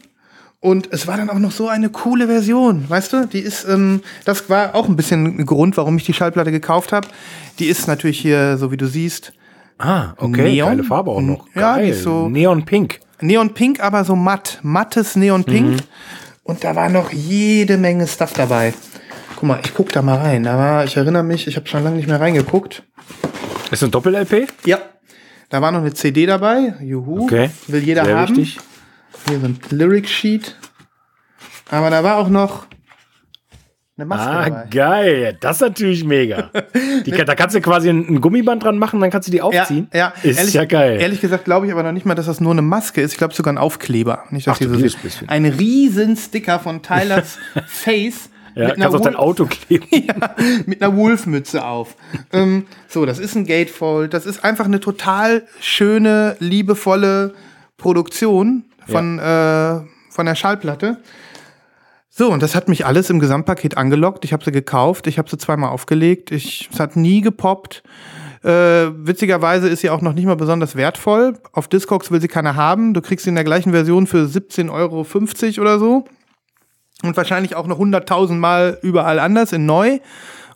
Und 0.60 0.88
es 0.92 1.06
war 1.06 1.18
dann 1.18 1.30
auch 1.30 1.38
noch 1.38 1.52
so 1.52 1.68
eine 1.68 1.90
coole 1.90 2.28
Version, 2.28 2.90
weißt 2.90 3.14
du? 3.14 3.28
Die 3.28 3.40
ist, 3.42 3.66
ähm, 3.68 4.02
das 4.26 4.50
war 4.50 4.74
auch 4.74 4.88
ein 4.88 4.96
bisschen 4.96 5.26
ein 5.40 5.46
Grund, 5.46 5.78
warum 5.78 5.98
ich 5.98 6.06
die 6.06 6.14
Schallplatte 6.14 6.52
gekauft 6.52 6.94
habe. 6.94 7.08
Die 7.60 7.66
ist 7.68 7.88
natürlich 7.88 8.20
hier, 8.20 8.58
so 8.58 8.72
wie 8.72 8.78
du 8.78 8.88
siehst, 8.88 9.34
Ah, 9.80 10.14
okay. 10.18 10.42
Neon? 10.54 10.70
Geile 10.70 10.84
Farbe 10.84 11.12
auch 11.12 11.22
noch. 11.22 11.46
Ja, 11.54 11.76
Geil. 11.76 11.94
so- 11.94 12.28
Neon 12.30 12.66
Pink. 12.66 13.00
Neon 13.22 13.54
Pink, 13.54 13.80
aber 13.80 14.04
so 14.06 14.16
matt, 14.16 14.60
mattes 14.64 15.16
Neon 15.16 15.44
Pink. 15.44 15.82
Und 16.44 16.64
da 16.64 16.76
war 16.76 16.90
noch 16.90 17.12
jede 17.12 17.78
Menge 17.78 18.08
Stuff 18.08 18.34
dabei. 18.34 18.74
Guck 19.36 19.44
mal, 19.44 19.60
ich 19.64 19.74
guck 19.76 19.92
da 19.92 20.02
mal 20.02 20.18
rein. 20.18 20.44
Da 20.44 20.58
war, 20.58 20.86
ich 20.86 20.98
erinnere 20.98 21.22
mich, 21.24 21.46
ich 21.46 21.56
habe 21.58 21.68
schon 21.68 21.84
lange 21.84 21.98
nicht 21.98 22.08
mehr 22.08 22.20
reingeguckt. 22.20 22.82
Ist 23.70 23.84
ein 23.84 23.92
Doppel-LP? 23.92 24.48
Ja. 24.66 24.80
Da 25.50 25.62
war 25.62 25.72
noch 25.72 25.80
eine 25.80 25.94
CD 25.94 26.26
dabei. 26.26 26.74
Juhu. 26.82 27.24
Okay. 27.24 27.50
Will 27.68 27.84
jeder 27.84 28.06
Sehr 28.06 28.18
haben. 28.18 28.36
wichtig. 28.36 28.58
Hier 29.28 29.40
so 29.40 29.46
ein 29.46 29.60
Lyric 29.70 30.08
Sheet. 30.08 30.56
Aber 31.70 31.90
da 31.90 32.04
war 32.04 32.18
auch 32.18 32.30
noch 32.30 32.66
eine 33.98 34.06
Maske 34.06 34.30
Ah, 34.30 34.50
dabei. 34.50 34.68
geil. 34.70 35.38
Das 35.40 35.58
ist 35.58 35.62
natürlich 35.62 36.04
mega. 36.04 36.52
Die, 37.06 37.12
da 37.12 37.34
kannst 37.36 37.56
du 37.56 37.62
quasi 37.62 37.90
ein, 37.90 38.22
Gummiband 38.22 38.64
dran 38.64 38.78
machen, 38.78 39.00
dann 39.00 39.10
kannst 39.10 39.28
du 39.28 39.32
die 39.32 39.42
aufziehen. 39.42 39.88
Ja, 39.92 40.14
ja. 40.22 40.30
Ist 40.30 40.38
ehrlich, 40.38 40.54
ja 40.54 40.66
geil. 40.66 41.00
Ehrlich 41.02 41.20
gesagt 41.22 41.46
glaube 41.46 41.66
ich 41.66 41.72
aber 41.72 41.82
noch 41.84 41.92
nicht 41.94 42.06
mal, 42.06 42.14
dass 42.16 42.28
das 42.28 42.40
nur 42.40 42.52
eine 42.52 42.62
Maske 42.62 43.02
ist. 43.02 43.14
Ich 43.14 43.18
glaube 43.18 43.34
sogar 43.34 43.54
ein 43.54 43.58
Aufkleber. 43.58 44.26
Nicht, 44.30 44.48
dass 44.48 44.58
Ach, 44.58 44.60
du 44.60 44.88
so. 44.90 44.98
Ein 45.28 45.46
riesen 45.46 46.16
Sticker 46.16 46.60
von 46.60 46.82
Tylers 46.84 47.38
Face. 47.68 48.30
Ja, 48.58 48.68
mit 48.68 48.76
einer 48.76 48.86
kannst 48.86 48.96
auf 48.96 49.02
dein 49.02 49.14
Wolf- 49.14 49.22
Auto 49.24 49.46
kleben. 49.46 49.86
ja, 49.92 50.36
mit 50.66 50.82
einer 50.82 50.96
Wolfmütze 50.96 51.66
auf. 51.66 51.96
ähm, 52.34 52.66
so, 52.88 53.06
das 53.06 53.20
ist 53.20 53.36
ein 53.36 53.46
Gatefold. 53.46 54.14
Das 54.14 54.26
ist 54.26 54.44
einfach 54.44 54.66
eine 54.66 54.80
total 54.80 55.44
schöne, 55.60 56.36
liebevolle 56.40 57.34
Produktion 57.78 58.66
von, 58.88 59.20
äh, 59.20 59.80
von 60.10 60.26
der 60.26 60.36
Schallplatte. 60.36 60.98
So, 62.10 62.32
und 62.32 62.42
das 62.42 62.56
hat 62.56 62.68
mich 62.68 62.86
alles 62.86 63.10
im 63.12 63.20
Gesamtpaket 63.20 63.78
angelockt. 63.78 64.26
Ich 64.26 64.34
habe 64.34 64.44
sie 64.44 64.52
gekauft, 64.52 65.06
ich 65.06 65.20
habe 65.20 65.30
sie 65.30 65.38
zweimal 65.38 65.70
aufgelegt. 65.70 66.32
Ich, 66.32 66.68
es 66.74 66.80
hat 66.80 66.96
nie 66.96 67.22
gepoppt. 67.22 67.84
Äh, 68.44 68.50
witzigerweise 69.06 69.68
ist 69.68 69.82
sie 69.82 69.90
auch 69.90 70.02
noch 70.02 70.14
nicht 70.14 70.26
mal 70.26 70.36
besonders 70.36 70.76
wertvoll. 70.76 71.38
Auf 71.52 71.68
Discogs 71.68 72.10
will 72.10 72.22
sie 72.22 72.28
keiner 72.28 72.56
haben. 72.56 72.94
Du 72.94 73.02
kriegst 73.02 73.26
sie 73.26 73.30
in 73.30 73.36
der 73.36 73.44
gleichen 73.44 73.72
Version 73.72 74.08
für 74.08 74.24
17,50 74.26 74.72
Euro 74.72 75.06
oder 75.62 75.80
so. 75.80 76.06
Und 77.04 77.16
wahrscheinlich 77.16 77.56
auch 77.56 77.68
noch 77.68 77.80
100.000 77.80 78.34
Mal 78.34 78.80
überall 78.82 79.20
anders 79.20 79.54
in 79.54 79.66
neu. 79.66 80.00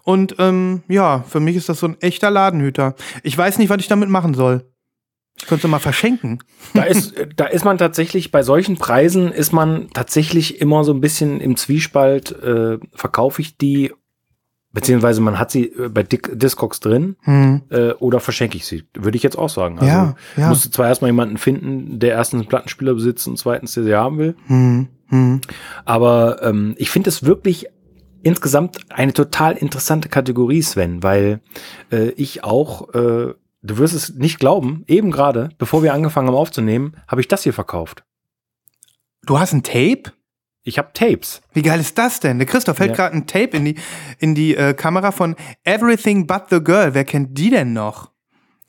Und 0.03 0.35
ähm, 0.39 0.81
ja, 0.87 1.23
für 1.27 1.39
mich 1.39 1.55
ist 1.55 1.69
das 1.69 1.79
so 1.79 1.87
ein 1.87 1.97
echter 2.01 2.31
Ladenhüter. 2.31 2.95
Ich 3.23 3.37
weiß 3.37 3.59
nicht, 3.59 3.69
was 3.69 3.77
ich 3.79 3.87
damit 3.87 4.09
machen 4.09 4.33
soll. 4.33 4.65
Ich 5.37 5.45
könnte 5.47 5.67
es 5.67 5.71
mal 5.71 5.79
verschenken. 5.79 6.39
Da 6.73 6.83
ist, 6.83 7.13
da 7.35 7.45
ist 7.45 7.63
man 7.65 7.77
tatsächlich, 7.77 8.31
bei 8.31 8.41
solchen 8.43 8.77
Preisen 8.77 9.31
ist 9.31 9.53
man 9.53 9.89
tatsächlich 9.93 10.59
immer 10.61 10.83
so 10.83 10.93
ein 10.93 11.01
bisschen 11.01 11.39
im 11.39 11.55
Zwiespalt, 11.57 12.31
äh, 12.43 12.79
verkaufe 12.93 13.41
ich 13.41 13.57
die, 13.57 13.93
beziehungsweise 14.73 15.21
man 15.21 15.37
hat 15.37 15.51
sie 15.51 15.65
äh, 15.67 15.89
bei 15.89 16.01
Dick, 16.03 16.31
Discogs 16.37 16.79
drin 16.79 17.15
Hm. 17.21 17.61
äh, 17.69 17.91
oder 17.93 18.19
verschenke 18.19 18.57
ich 18.57 18.65
sie. 18.65 18.83
Würde 18.95 19.15
ich 19.17 19.23
jetzt 19.23 19.37
auch 19.37 19.49
sagen. 19.49 19.77
Also 19.79 19.87
Ja, 19.91 20.15
ja. 20.37 20.49
musste 20.49 20.71
zwar 20.71 20.87
erstmal 20.87 21.09
jemanden 21.09 21.37
finden, 21.37 21.99
der 21.99 22.11
erstens 22.13 22.41
einen 22.41 22.49
Plattenspieler 22.49 22.95
besitzt 22.95 23.27
und 23.27 23.37
zweitens 23.37 23.73
der 23.73 23.83
sie 23.83 23.95
haben 23.95 24.17
will. 24.17 24.35
Hm. 24.47 24.87
Hm. 25.11 25.41
Aber 25.85 26.41
ähm, 26.41 26.73
ich 26.77 26.89
finde 26.89 27.09
es 27.09 27.23
wirklich 27.23 27.67
insgesamt 28.23 28.79
eine 28.89 29.13
total 29.13 29.57
interessante 29.57 30.09
Kategorie, 30.09 30.61
Sven, 30.61 31.03
weil 31.03 31.41
äh, 31.91 32.09
ich 32.11 32.43
auch, 32.43 32.89
äh, 32.93 33.33
du 33.63 33.77
wirst 33.77 33.93
es 33.93 34.13
nicht 34.15 34.39
glauben, 34.39 34.83
eben 34.87 35.11
gerade, 35.11 35.49
bevor 35.57 35.83
wir 35.83 35.93
angefangen 35.93 36.27
haben 36.27 36.35
aufzunehmen, 36.35 36.95
habe 37.07 37.21
ich 37.21 37.27
das 37.27 37.43
hier 37.43 37.53
verkauft. 37.53 38.03
Du 39.25 39.39
hast 39.39 39.53
ein 39.53 39.63
Tape? 39.63 40.13
Ich 40.63 40.77
habe 40.77 40.89
Tapes. 40.93 41.41
Wie 41.53 41.63
geil 41.63 41.79
ist 41.79 41.97
das 41.97 42.19
denn? 42.19 42.37
Der 42.37 42.47
Christoph 42.47 42.79
hält 42.79 42.91
Ja. 42.91 42.95
gerade 42.95 43.15
ein 43.15 43.25
Tape 43.27 43.57
in 43.57 43.65
die, 43.65 43.75
in 44.19 44.35
die 44.35 44.55
äh, 44.55 44.73
Kamera 44.75 45.11
von 45.11 45.35
Everything 45.63 46.27
But 46.27 46.43
the 46.51 46.63
Girl. 46.63 46.93
Wer 46.93 47.03
kennt 47.03 47.37
die 47.37 47.49
denn 47.49 47.73
noch? 47.73 48.11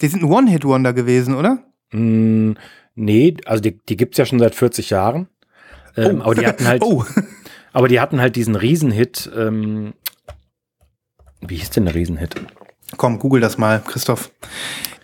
Die 0.01 0.09
sind 0.09 0.23
ein 0.23 0.31
One-Hit-Wonder 0.31 0.95
gewesen, 0.95 1.35
oder? 1.35 1.59
Mm, 1.93 2.53
nee, 2.95 3.37
also 3.45 3.63
die, 3.63 3.79
die 3.89 3.97
gibt's 3.99 4.17
ja 4.17 4.25
schon 4.25 4.39
seit 4.39 4.55
40 4.55 4.89
Jahren. 4.91 5.29
Ähm, 5.97 6.23
Aber 6.23 6.35
die 6.35 6.47
hatten 6.47 6.67
halt, 6.67 6.83
Oh, 6.85 7.05
aber 7.73 7.89
die 7.89 8.01
hatten 8.01 8.21
halt 8.21 8.37
diesen 8.37 8.55
Riesenhit. 8.57 9.31
Ähm, 9.37 9.95
wie 11.41 11.57
hieß 11.57 11.71
denn 11.71 11.85
der 11.87 11.95
Riesenhit? 11.95 12.37
komm, 12.97 13.19
google 13.19 13.41
das 13.41 13.59
mal, 13.59 13.83
Christoph. 13.87 14.31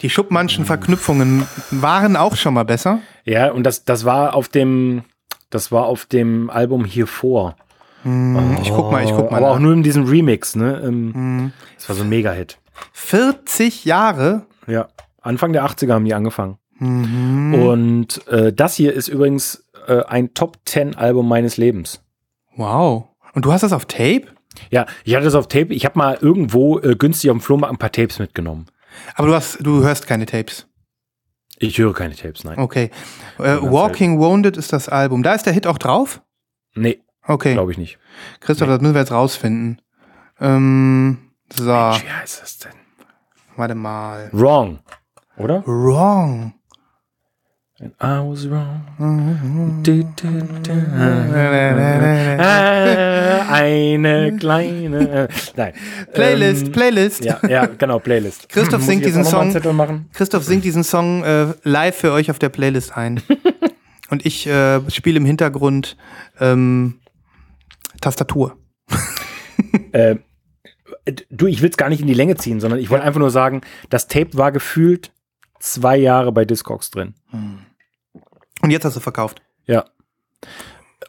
Die 0.03 0.11
Schuppmannschen 0.11 0.65
Verknüpfungen 0.65 1.47
waren 1.71 2.17
auch 2.17 2.37
schon 2.37 2.55
mal 2.55 2.65
besser. 2.65 3.01
Ja, 3.25 3.51
und 3.51 3.65
das, 3.65 3.85
das 3.85 4.05
war 4.05 4.35
auf 4.35 4.49
dem, 4.49 5.05
das 5.51 5.73
war 5.73 5.87
auf 5.87 6.07
dem 6.07 6.51
Album 6.51 6.85
hier 6.85 7.07
vor. 7.07 7.57
Hm, 8.03 8.59
ich 8.63 8.71
guck 8.71 8.93
mal, 8.93 9.03
ich 9.05 9.11
guck 9.11 9.31
mal. 9.31 9.39
Aber 9.39 9.51
auch 9.51 9.59
nur 9.59 9.73
in 9.73 9.83
diesem 9.83 10.05
Remix, 10.05 10.55
ne? 10.55 10.81
Ähm, 10.85 11.15
Hm. 11.15 11.53
Das 11.77 11.89
war 11.89 11.97
so 11.97 12.03
ein 12.03 12.09
Mega-Hit. 12.09 12.59
40 12.93 13.85
Jahre. 13.85 14.47
Ja. 14.67 14.89
Anfang 15.21 15.53
der 15.53 15.65
80er 15.65 15.95
haben 15.95 16.05
die 16.05 16.15
angefangen. 16.15 16.59
Mhm. 16.79 17.55
Und 17.55 18.27
äh, 18.29 18.53
das 18.53 18.77
hier 18.77 18.93
ist 18.93 19.09
übrigens 19.09 19.65
äh, 19.89 20.05
ein 20.07 20.35
Top 20.35 20.59
10 20.67 20.97
Album 20.97 21.29
meines 21.29 21.57
Lebens. 21.57 22.03
Wow. 22.57 23.09
Und 23.35 23.45
du 23.45 23.53
hast 23.53 23.63
das 23.63 23.73
auf 23.73 23.87
Tape? 23.87 24.23
Ja, 24.71 24.87
ich 25.05 25.15
hatte 25.15 25.25
das 25.25 25.35
auf 25.35 25.49
Tape. 25.49 25.73
Ich 25.75 25.85
habe 25.85 25.99
mal 25.99 26.19
irgendwo 26.21 26.79
äh, 26.81 26.97
günstig 26.97 27.31
auf 27.31 27.37
dem 27.37 27.41
Flohmarkt 27.41 27.75
ein 27.75 27.79
paar 27.79 27.93
Tapes 27.93 28.19
mitgenommen. 28.19 28.67
Aber 29.15 29.29
du 29.29 29.35
hast, 29.35 29.59
du 29.65 29.83
hörst 29.83 30.07
keine 30.07 30.27
Tapes. 30.27 30.67
Ich 31.59 31.79
höre 31.79 31.93
keine 31.95 32.15
Tapes, 32.17 32.45
nein. 32.45 32.59
Okay. 32.59 32.91
Äh, 33.39 33.57
Walking 33.61 34.19
Wounded 34.19 34.57
ist 34.57 34.73
das 34.73 34.89
Album. 34.89 35.23
Da 35.23 35.35
ist 35.35 35.45
der 35.47 35.53
Hit 35.53 35.67
auch 35.67 35.79
drauf? 35.79 36.23
Nee, 36.75 37.01
Okay. 37.27 37.53
glaube 37.55 37.73
ich 37.73 37.79
nicht. 37.79 37.99
Christoph, 38.41 38.69
das 38.69 38.81
müssen 38.81 38.95
wir 38.95 39.01
jetzt 39.01 39.13
rausfinden. 39.13 39.81
Ähm, 40.41 41.19
so, 41.53 41.65
Wie 41.67 41.71
heißt 42.11 42.43
das 42.43 42.59
denn? 42.59 42.73
warte 43.57 43.75
mal. 43.75 44.29
Wrong, 44.33 44.79
oder? 45.37 45.63
Wrong. 45.67 46.55
And 47.81 47.93
I 48.03 48.19
was 48.29 48.51
wrong. 48.51 48.81
Mhm. 48.99 49.83
Ah, 52.41 53.47
Eine 53.53 54.37
kleine. 54.37 55.29
Nein. 55.55 55.73
Playlist, 56.13 56.67
Ähm, 56.67 56.73
Playlist. 56.73 57.25
Ja, 57.25 57.41
ja, 57.49 57.67
genau, 57.67 58.01
Playlist. 58.01 58.49
Christoph 58.49 58.83
singt 58.83 59.05
diesen 59.07 59.25
Song. 59.25 59.55
Christoph 60.13 60.43
singt 60.43 60.65
diesen 60.65 60.83
Song 60.83 61.23
äh, 61.23 61.55
live 61.63 61.95
für 61.97 62.11
euch 62.13 62.33
auf 62.33 62.41
der 62.41 62.49
Playlist 62.49 62.97
ein. 62.97 63.23
Und 64.11 64.27
ich 64.27 64.47
äh, 64.49 64.81
spiele 64.91 65.19
im 65.19 65.25
Hintergrund 65.25 65.97
ähm, 66.41 66.99
Tastatur. 68.01 68.57
Äh, 69.93 70.17
du, 71.31 71.47
ich 71.47 71.63
will 71.63 71.71
es 71.71 71.77
gar 71.77 71.89
nicht 71.89 72.01
in 72.01 72.07
die 72.07 72.15
Länge 72.15 72.37
ziehen, 72.37 72.61
sondern 72.61 72.79
ich 72.79 72.91
wollte 72.91 73.05
einfach 73.05 73.19
nur 73.19 73.31
sagen, 73.31 73.63
das 73.91 74.07
Tape 74.07 74.31
war 74.37 74.53
gefühlt 74.53 75.11
zwei 75.59 75.97
Jahre 75.97 76.31
bei 76.31 76.45
Discogs 76.45 76.91
drin. 76.91 77.15
Und 78.63 78.71
jetzt 78.71 78.85
hast 78.85 78.97
du 78.97 79.01
verkauft. 79.01 79.43
Ja. 79.67 79.85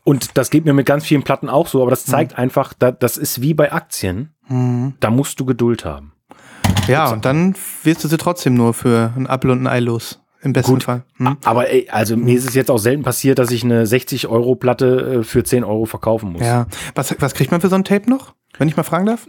Und 0.04 0.38
das 0.38 0.50
geht 0.50 0.66
mir 0.66 0.74
mit 0.74 0.86
ganz 0.86 1.06
vielen 1.06 1.24
Platten 1.24 1.50
auch 1.50 1.68
so, 1.68 1.82
aber 1.82 1.92
das 1.92 2.06
zeigt 2.06 2.38
einfach, 2.38 2.74
da, 2.74 2.92
das 2.92 3.18
ist 3.18 3.42
wie 3.42 3.54
bei 3.54 3.72
Aktien. 3.72 4.34
Mhm. 4.48 4.96
Da 5.00 5.12
musst 5.12 5.40
du 5.40 5.46
Geduld 5.46 5.86
haben. 5.86 6.14
Ja, 6.88 7.12
und 7.12 7.26
dann 7.26 7.56
wirst 7.84 8.04
du 8.04 8.08
sie 8.08 8.18
trotzdem 8.18 8.56
nur 8.56 8.74
für 8.74 9.14
ein 9.16 9.28
Apfel 9.28 9.52
und 9.52 9.64
ein 9.64 9.68
Ei 9.68 9.80
los. 9.80 10.20
Im 10.42 10.54
besten 10.54 10.74
Gut. 10.74 10.84
Fall. 10.84 11.04
Hm? 11.18 11.38
Aber 11.44 11.70
ey, 11.70 11.90
also 11.90 12.16
mir 12.16 12.38
ist 12.38 12.48
es 12.48 12.56
jetzt 12.56 12.72
auch 12.72 12.78
selten 12.78 13.04
passiert, 13.04 13.40
dass 13.40 13.52
ich 13.52 13.64
eine 13.64 13.84
60-Euro-Platte 13.84 15.20
äh, 15.20 15.24
für 15.24 15.44
10 15.44 15.66
Euro 15.66 15.86
verkaufen 15.86 16.32
muss. 16.32 16.42
Ja. 16.42 16.66
Was, 16.96 17.14
was 17.20 17.34
kriegt 17.34 17.52
man 17.52 17.60
für 17.60 17.68
so 17.68 17.76
ein 17.76 17.84
Tape 17.84 18.10
noch? 18.10 18.36
Wenn 18.58 18.70
ich 18.70 18.78
mal 18.78 18.84
fragen 18.84 19.06
darf? 19.06 19.28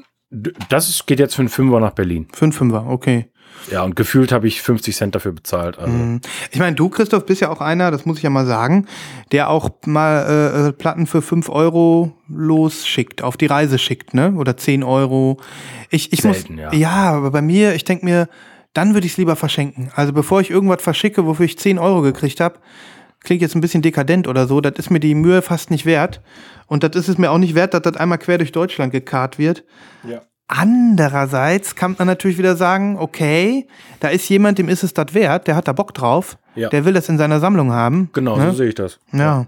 Das 0.69 1.05
geht 1.07 1.19
jetzt 1.19 1.35
für 1.35 1.43
einen 1.43 1.49
Fünfer 1.49 1.81
nach 1.81 1.93
Berlin. 1.93 2.29
Für 2.33 2.45
einen 2.45 2.53
Fünfer, 2.53 2.87
okay. 2.87 3.29
Ja, 3.71 3.83
und 3.83 3.95
gefühlt 3.95 4.33
habe 4.33 4.49
ich 4.49 4.63
50 4.63 4.97
Cent 4.97 5.15
dafür 5.15 5.33
bezahlt. 5.33 5.79
Also. 5.79 5.93
Mhm. 5.93 6.21
Ich 6.51 6.59
meine, 6.59 6.75
du, 6.75 6.89
Christoph, 6.89 7.27
bist 7.27 7.41
ja 7.41 7.51
auch 7.51 7.61
einer, 7.61 7.91
das 7.91 8.07
muss 8.07 8.19
ich 8.19 8.23
ja 8.23 8.31
mal 8.31 8.47
sagen, 8.47 8.87
der 9.33 9.51
auch 9.51 9.71
mal 9.87 10.27
äh, 10.27 10.69
äh, 10.69 10.73
Platten 10.73 11.07
für 11.07 11.23
5 11.23 11.49
Euro 11.49 12.13
losschickt, 12.29 13.23
auf 13.23 13.37
die 13.37 13.47
Reise 13.47 13.79
schickt, 13.79 14.15
ne? 14.15 14.35
Oder 14.37 14.57
10 14.57 14.83
Euro. 14.83 15.39
Ich, 15.91 16.13
ich 16.13 16.23
Selten, 16.23 16.55
muss, 16.55 16.63
ja. 16.63 16.73
ja, 16.73 17.11
aber 17.13 17.31
bei 17.31 17.43
mir, 17.43 17.75
ich 17.75 17.85
denke 17.85 18.05
mir, 18.05 18.29
dann 18.73 18.95
würde 18.95 19.07
ich 19.07 19.13
es 19.13 19.19
lieber 19.19 19.37
verschenken. 19.37 19.91
Also 19.95 20.13
bevor 20.13 20.41
ich 20.41 20.51
irgendwas 20.51 20.83
verschicke, 20.83 21.27
wofür 21.27 21.47
ich 21.47 21.59
10 21.59 21.79
Euro 21.79 22.03
gekriegt 22.03 22.41
habe, 22.41 22.59
klingt 23.21 23.43
jetzt 23.43 23.55
ein 23.55 23.61
bisschen 23.61 23.83
dekadent 23.83 24.29
oder 24.29 24.47
so, 24.47 24.61
das 24.61 24.75
ist 24.79 24.91
mir 24.91 25.01
die 25.01 25.15
Mühe 25.15 25.43
fast 25.43 25.71
nicht 25.71 25.87
wert. 25.87 26.21
Und 26.67 26.85
das 26.85 26.95
ist 26.95 27.09
es 27.09 27.19
mir 27.19 27.31
auch 27.31 27.39
nicht 27.39 27.55
wert, 27.55 27.75
dass 27.75 27.83
das 27.83 27.97
einmal 27.97 28.19
quer 28.19 28.39
durch 28.39 28.53
Deutschland 28.53 28.93
gekarrt 28.93 29.39
wird. 29.39 29.65
Ja. 30.09 30.23
Andererseits 30.51 31.77
kann 31.77 31.95
man 31.99 32.07
natürlich 32.09 32.37
wieder 32.39 32.57
sagen, 32.57 32.97
okay, 32.99 33.67
da 34.01 34.09
ist 34.09 34.29
jemand, 34.29 34.59
dem 34.59 34.69
ist 34.69 34.83
es 34.83 34.93
das 34.93 35.15
wert, 35.15 35.47
der 35.47 35.55
hat 35.57 35.69
da 35.69 35.73
Bock 35.73 35.95
drauf, 35.95 36.39
Ja. 36.57 36.69
der 36.69 36.85
will 36.85 36.93
das 36.93 37.09
in 37.09 37.19
seiner 37.19 37.39
Sammlung 37.41 37.73
haben. 37.73 38.11
Genau, 38.13 38.37
ne? 38.37 38.51
so 38.51 38.57
sehe 38.57 38.69
ich 38.69 38.75
das. 38.75 38.99
Ja. 39.13 39.47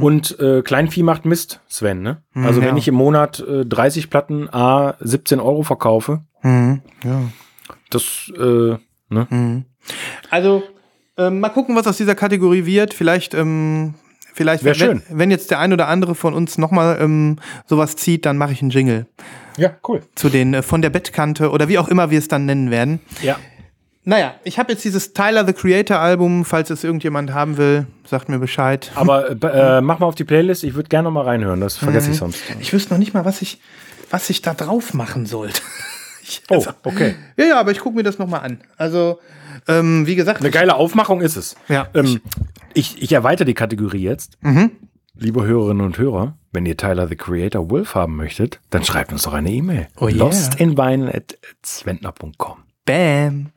Und 0.00 0.38
äh, 0.40 0.60
Kleinvieh 0.62 1.02
macht 1.02 1.24
Mist, 1.24 1.60
Sven, 1.68 2.02
ne? 2.02 2.22
Mhm, 2.34 2.44
Also 2.44 2.60
wenn 2.60 2.70
ja. 2.70 2.76
ich 2.76 2.88
im 2.88 2.94
Monat 2.94 3.40
äh, 3.40 3.64
30 3.64 4.10
Platten 4.10 4.52
A 4.52 4.96
17 5.00 5.40
Euro 5.40 5.62
verkaufe, 5.62 6.20
Mhm. 6.42 6.82
ja. 7.04 7.20
das, 7.90 8.30
äh, 8.36 8.76
ne? 9.08 9.26
Mhm. 9.30 9.64
Also, 10.30 10.62
ähm, 11.16 11.40
mal 11.40 11.48
gucken, 11.50 11.74
was 11.76 11.86
aus 11.86 11.96
dieser 11.96 12.14
Kategorie 12.14 12.66
wird. 12.66 12.92
Vielleicht, 12.94 13.32
ähm, 13.32 13.94
vielleicht 14.32 14.64
Wär 14.64 14.72
wenn, 14.72 14.78
schön. 14.78 15.02
wenn 15.10 15.30
jetzt 15.30 15.50
der 15.50 15.58
ein 15.58 15.72
oder 15.72 15.88
andere 15.88 16.14
von 16.14 16.34
uns 16.34 16.58
nochmal 16.58 16.98
ähm, 17.00 17.36
sowas 17.66 17.96
zieht, 17.96 18.24
dann 18.26 18.36
mache 18.38 18.52
ich 18.52 18.62
einen 18.62 18.70
Jingle 18.70 19.06
Ja, 19.56 19.70
cool. 19.88 20.02
zu 20.14 20.28
den 20.28 20.54
äh, 20.54 20.62
von 20.62 20.82
der 20.82 20.90
Bettkante 20.90 21.50
oder 21.50 21.68
wie 21.68 21.78
auch 21.78 21.88
immer 21.88 22.10
wir 22.10 22.18
es 22.18 22.28
dann 22.28 22.46
nennen 22.46 22.70
werden. 22.70 23.00
Ja. 23.22 23.36
Naja, 24.04 24.34
ich 24.42 24.58
habe 24.58 24.72
jetzt 24.72 24.84
dieses 24.84 25.12
Tyler 25.12 25.46
the 25.46 25.52
Creator 25.52 25.96
Album, 25.98 26.44
falls 26.44 26.70
es 26.70 26.82
irgendjemand 26.82 27.32
haben 27.32 27.56
will, 27.56 27.86
sagt 28.04 28.28
mir 28.28 28.40
Bescheid. 28.40 28.90
Aber 28.96 29.30
äh, 29.30 29.34
äh, 29.76 29.80
mach 29.80 30.00
mal 30.00 30.06
auf 30.06 30.16
die 30.16 30.24
Playlist, 30.24 30.64
ich 30.64 30.74
würde 30.74 30.88
gerne 30.88 31.04
noch 31.04 31.12
mal 31.12 31.22
reinhören, 31.24 31.60
das 31.60 31.76
vergesse 31.76 32.08
Mhm. 32.08 32.12
ich 32.14 32.18
sonst. 32.18 32.42
Ich 32.58 32.72
wüsste 32.72 32.92
noch 32.94 32.98
nicht 32.98 33.14
mal, 33.14 33.24
was 33.24 33.42
ich, 33.42 33.60
was 34.10 34.28
ich 34.28 34.42
da 34.42 34.54
drauf 34.54 34.92
machen 34.92 35.24
sollte. 35.26 35.60
Ich, 36.22 36.42
Oh, 36.48 36.64
okay. 36.84 37.14
Ja, 37.36 37.44
ja, 37.46 37.60
aber 37.60 37.72
ich 37.72 37.80
gucke 37.80 37.96
mir 37.96 38.02
das 38.02 38.18
nochmal 38.18 38.40
an. 38.40 38.58
Also, 38.76 39.20
ähm, 39.68 40.06
wie 40.06 40.14
gesagt, 40.14 40.40
Eine 40.40 40.50
geile 40.50 40.74
Aufmachung 40.76 41.20
ist 41.20 41.36
es. 41.36 41.56
Ja. 41.68 41.88
Ähm, 41.94 42.20
ich, 42.74 43.02
ich 43.02 43.12
erweitere 43.12 43.44
die 43.46 43.54
Kategorie 43.54 44.02
jetzt. 44.02 44.38
Mhm. 44.40 44.70
Liebe 45.14 45.44
Hörerinnen 45.44 45.84
und 45.84 45.98
Hörer, 45.98 46.36
wenn 46.52 46.64
ihr 46.64 46.76
Tyler 46.76 47.06
the 47.06 47.16
Creator 47.16 47.68
Wolf 47.70 47.94
haben 47.94 48.16
möchtet, 48.16 48.60
dann 48.70 48.82
schreibt 48.84 49.12
uns 49.12 49.22
doch 49.22 49.34
eine 49.34 49.50
E-Mail. 49.50 49.88
Oh 50.00 50.08
yeah. 50.08 50.16
Lostinvinyl.zwentner.com 50.16 52.56
Bam. 52.84 53.50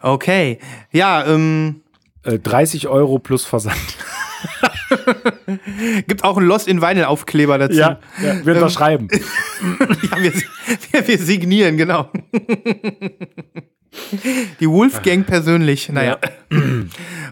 Okay. 0.00 0.58
Ja, 0.92 1.26
ähm, 1.26 1.82
äh, 2.22 2.38
30 2.38 2.88
Euro 2.88 3.18
plus 3.18 3.44
Versand. 3.44 3.76
gibt 6.06 6.24
auch 6.24 6.36
einen 6.36 6.46
Lost 6.46 6.68
in 6.68 6.82
Vinyl 6.82 7.04
Aufkleber 7.04 7.58
dazu. 7.58 7.78
ja 7.78 7.98
wir 8.44 8.54
unterschreiben. 8.54 9.08
Ja, 10.10 10.22
wir, 10.22 10.32
wir, 10.32 11.08
wir 11.08 11.18
signieren, 11.18 11.76
genau. 11.76 12.10
Die 14.58 14.68
Wolfgang 14.68 15.26
persönlich. 15.26 15.90
Naja. 15.90 16.18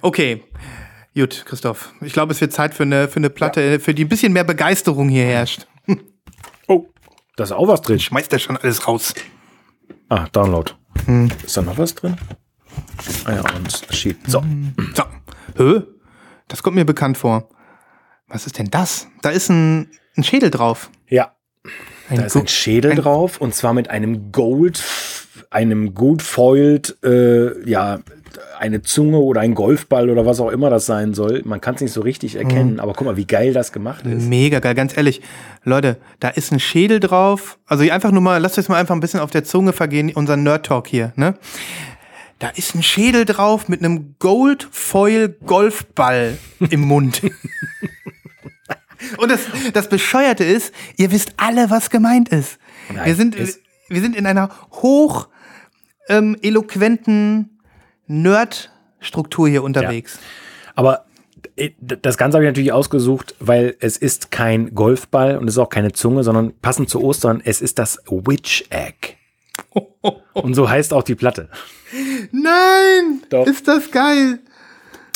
Okay. 0.03 0.44
Gut, 1.14 1.44
Christoph. 1.47 1.92
Ich 2.03 2.12
glaube, 2.12 2.33
es 2.33 2.40
wird 2.40 2.53
Zeit 2.53 2.75
für 2.75 2.83
eine, 2.83 3.09
für 3.09 3.16
eine 3.16 3.31
Platte, 3.31 3.81
für 3.81 3.94
die 3.94 4.05
ein 4.05 4.09
bisschen 4.09 4.33
mehr 4.33 4.44
Begeisterung 4.44 5.09
hier 5.09 5.25
herrscht. 5.25 5.66
Oh, 6.68 6.87
da 7.37 7.44
ist 7.44 7.53
auch 7.53 7.66
was 7.66 7.81
drin. 7.81 7.99
Schmeißt 7.99 8.31
der 8.31 8.38
schon 8.38 8.57
alles 8.57 8.87
raus. 8.87 9.14
Ah, 10.09 10.27
Download. 10.33 10.73
Hm. 11.07 11.31
Ist 11.44 11.57
da 11.57 11.62
noch 11.62 11.79
was 11.79 11.94
drin? 11.94 12.16
Ah 13.25 13.33
ja, 13.33 13.40
und 13.57 13.87
Sheet. 13.90 14.18
So. 14.27 14.44
So. 14.94 15.05
Hö? 15.57 15.83
Das 16.48 16.62
kommt 16.62 16.76
mir 16.76 16.84
bekannt 16.87 17.18
vor. 17.18 17.48
Was 18.28 18.46
ist 18.46 18.58
denn 18.58 18.68
das? 18.70 19.08
Da 19.22 19.30
ist 19.30 19.48
ein, 19.48 19.90
ein 20.16 20.24
Schädel 20.24 20.50
drauf. 20.50 20.90
Ja, 21.08 21.32
Ein 22.11 22.16
da 22.18 22.24
ist 22.24 22.37
ein 22.37 22.48
Schädel 22.48 22.92
ein- 22.92 22.96
drauf 22.98 23.40
und 23.40 23.54
zwar 23.54 23.72
mit 23.72 23.88
einem 23.90 24.32
Gold, 24.32 24.82
einem 25.50 25.94
Gold 25.94 26.20
foiled, 26.22 26.96
äh, 27.04 27.68
ja, 27.68 28.00
eine 28.58 28.82
Zunge 28.82 29.18
oder 29.18 29.40
ein 29.40 29.54
Golfball 29.54 30.11
oder 30.11 30.26
was 30.26 30.40
auch 30.40 30.50
immer 30.50 30.68
das 30.68 30.84
sein 30.84 31.14
soll. 31.14 31.42
Man 31.44 31.61
kann 31.61 31.76
es 31.76 31.80
nicht 31.80 31.92
so 31.92 32.02
richtig 32.02 32.37
erkennen, 32.37 32.74
Mhm. 32.74 32.80
aber 32.80 32.92
guck 32.92 33.06
mal, 33.06 33.16
wie 33.16 33.26
geil 33.26 33.52
das 33.54 33.72
gemacht 33.72 34.04
ist. 34.04 34.28
Mega 34.28 34.58
geil, 34.61 34.74
ganz 34.74 34.96
ehrlich. 34.96 35.22
Leute, 35.64 35.96
da 36.20 36.28
ist 36.28 36.52
ein 36.52 36.61
Schädel 36.61 37.00
drauf. 37.00 37.58
Also 37.66 37.90
einfach 37.90 38.11
nur 38.11 38.20
mal, 38.20 38.38
lasst 38.38 38.58
euch 38.58 38.68
mal 38.68 38.76
einfach 38.76 38.94
ein 38.94 39.00
bisschen 39.00 39.20
auf 39.20 39.30
der 39.30 39.44
Zunge 39.44 39.72
vergehen, 39.72 40.12
unser 40.14 40.37
Nerd-Talk 40.37 40.87
hier, 40.87 41.12
ne? 41.16 41.34
Da 42.38 42.51
ist 42.51 42.74
ein 42.74 42.83
Schädel 42.85 43.24
drauf 43.24 43.68
mit 43.68 43.81
einem 43.83 44.14
Gold-Foil-Golfball 44.18 46.38
im 46.70 46.81
Mund. 46.83 47.22
Und 49.16 49.31
das, 49.31 49.40
das 49.72 49.88
Bescheuerte 49.88 50.44
ist, 50.44 50.72
ihr 50.96 51.11
wisst 51.11 51.35
alle, 51.37 51.70
was 51.70 51.90
gemeint 51.90 52.29
ist. 52.29 52.59
Nein, 52.92 53.07
wir, 53.07 53.14
sind, 53.14 53.35
ist- 53.35 53.61
wir 53.88 54.01
sind 54.01 54.16
in 54.16 54.27
einer 54.27 54.51
hoch 54.72 55.29
ähm, 56.09 56.37
eloquenten 56.42 57.59
Nerd-Struktur 58.07 59.48
hier 59.48 59.62
unterwegs. 59.62 60.18
Aber 60.74 61.07
äh, 61.57 61.70
das 61.81 62.16
Ganze 62.18 62.37
habe 62.37 62.44
ich 62.44 62.48
natürlich 62.51 62.72
ausgesucht, 62.72 63.35
weil 63.40 63.77
es 63.81 63.96
ist 63.96 64.31
kein 64.31 64.74
Golfball 64.74 65.37
und 65.38 65.48
es 65.48 65.55
ist 65.55 65.59
auch 65.59 65.68
keine 65.70 65.92
Zunge, 65.92 66.22
sondern 66.24 66.59
passend 66.61 66.88
zu 66.88 67.03
Ostern, 67.03 67.40
es 67.44 67.61
ist 67.61 67.79
das 67.79 67.98
Witch 68.09 68.64
Egg. 68.70 69.14
Und 70.33 70.55
so 70.55 70.68
heißt 70.68 70.92
auch 70.92 71.03
die 71.03 71.14
Platte. 71.14 71.49
Nein! 72.33 73.23
Doch. 73.31 73.47
Ist 73.47 73.68
das 73.68 73.90
geil! 73.90 74.40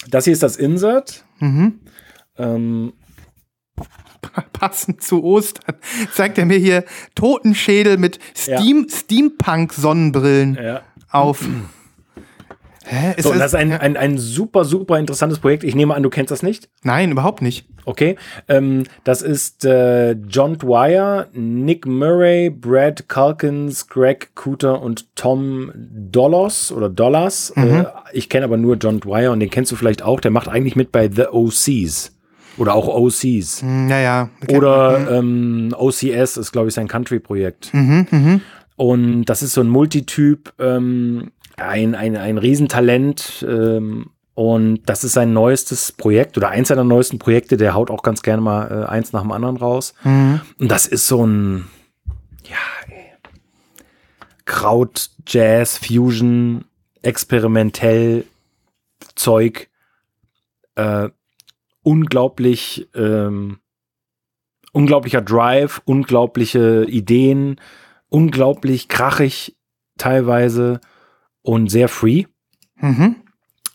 Das 0.09 0.24
hier 0.24 0.33
ist 0.33 0.42
das 0.42 0.57
Insert. 0.57 1.24
Mhm. 1.38 1.81
Ähm, 2.37 2.92
passend 4.52 5.02
zu 5.02 5.22
Ostern, 5.22 5.76
zeigt 6.12 6.38
er 6.38 6.46
mir 6.46 6.59
hier 6.59 6.85
Totenschädel 7.14 7.98
mit 7.98 8.18
Steam, 8.37 8.87
Steampunk-Sonnenbrillen 8.88 10.55
ja. 10.55 10.83
auf. 11.11 11.44
Hä? 12.84 13.14
Ist 13.16 13.24
So, 13.24 13.30
und 13.32 13.38
das, 13.38 13.52
ist 13.52 13.58
ein, 13.58 13.72
ein, 13.72 13.96
ein 13.96 14.18
super, 14.18 14.64
super 14.64 14.98
interessantes 14.98 15.38
Projekt. 15.38 15.64
Ich 15.64 15.74
nehme 15.74 15.94
an, 15.94 16.02
du 16.02 16.10
kennst 16.10 16.30
das 16.30 16.42
nicht. 16.42 16.68
nein, 16.82 17.10
überhaupt 17.12 17.42
nicht. 17.42 17.66
Okay. 17.84 18.16
Ähm, 18.48 18.84
das 19.04 19.22
ist 19.22 19.64
äh, 19.64 20.12
John 20.12 20.56
Dwyer, 20.58 21.26
Nick 21.32 21.86
Murray, 21.86 22.48
Brad 22.50 23.08
Calkins, 23.08 23.88
Greg 23.88 24.34
Cooter 24.36 24.80
und 24.80 25.14
Tom 25.16 25.72
Dollars 25.74 26.70
oder 26.72 26.88
Dollars. 26.88 27.50
Äh, 27.56 27.84
ich 28.12 28.28
kenne 28.28 28.44
aber 28.44 28.56
nur 28.56 28.76
John 28.76 29.00
Dwyer 29.00 29.32
und 29.32 29.40
den 29.40 29.50
kennst 29.50 29.72
du 29.72 29.76
vielleicht 29.76 30.02
auch. 30.02 30.20
Der 30.20 30.30
macht 30.30 30.48
eigentlich 30.48 30.76
mit 30.76 30.92
bei 30.92 31.10
The 31.10 31.26
OCs. 31.32 32.12
Oder 32.58 32.74
auch 32.74 32.86
OCs. 32.86 33.62
Hm, 33.62 33.88
Ja, 33.88 33.98
ja. 34.00 34.28
Okay. 34.42 34.56
Oder 34.56 35.18
ähm, 35.18 35.74
OCS 35.76 36.36
ist, 36.36 36.52
glaube 36.52 36.68
ich, 36.68 36.74
sein 36.74 36.86
Country-Projekt. 36.86 37.72
Mhm, 37.72 38.40
Und 38.76 39.24
das 39.24 39.42
ist 39.42 39.54
so 39.54 39.60
ein 39.62 39.68
Multityp, 39.68 40.52
ähm, 40.58 41.30
ein, 41.56 41.94
ein, 41.94 42.16
ein 42.16 42.38
Riesentalent. 42.38 43.44
Ähm, 43.48 44.10
und 44.34 44.82
das 44.86 45.04
ist 45.04 45.12
sein 45.12 45.32
neuestes 45.32 45.92
Projekt 45.92 46.36
oder 46.36 46.48
eins 46.48 46.68
seiner 46.68 46.84
neuesten 46.84 47.18
Projekte. 47.18 47.56
Der 47.56 47.74
haut 47.74 47.90
auch 47.90 48.02
ganz 48.02 48.22
gerne 48.22 48.42
mal 48.42 48.84
äh, 48.84 48.88
eins 48.88 49.12
nach 49.12 49.22
dem 49.22 49.32
anderen 49.32 49.56
raus. 49.56 49.94
Mhm. 50.04 50.40
Und 50.58 50.70
das 50.70 50.86
ist 50.86 51.06
so 51.06 51.26
ein, 51.26 51.68
ja, 52.44 52.56
Kraut, 54.44 55.10
Jazz, 55.26 55.78
Fusion, 55.78 56.64
experimentell 57.02 58.24
Zeug. 59.14 59.68
Äh, 60.74 61.10
unglaublich, 61.82 62.88
ähm, 62.94 63.58
unglaublicher 64.72 65.20
Drive, 65.20 65.82
unglaubliche 65.84 66.84
Ideen, 66.88 67.60
unglaublich 68.08 68.88
krachig 68.88 69.56
teilweise 69.98 70.80
und 71.42 71.68
sehr 71.70 71.88
free, 71.88 72.24
Mhm. 72.81 73.16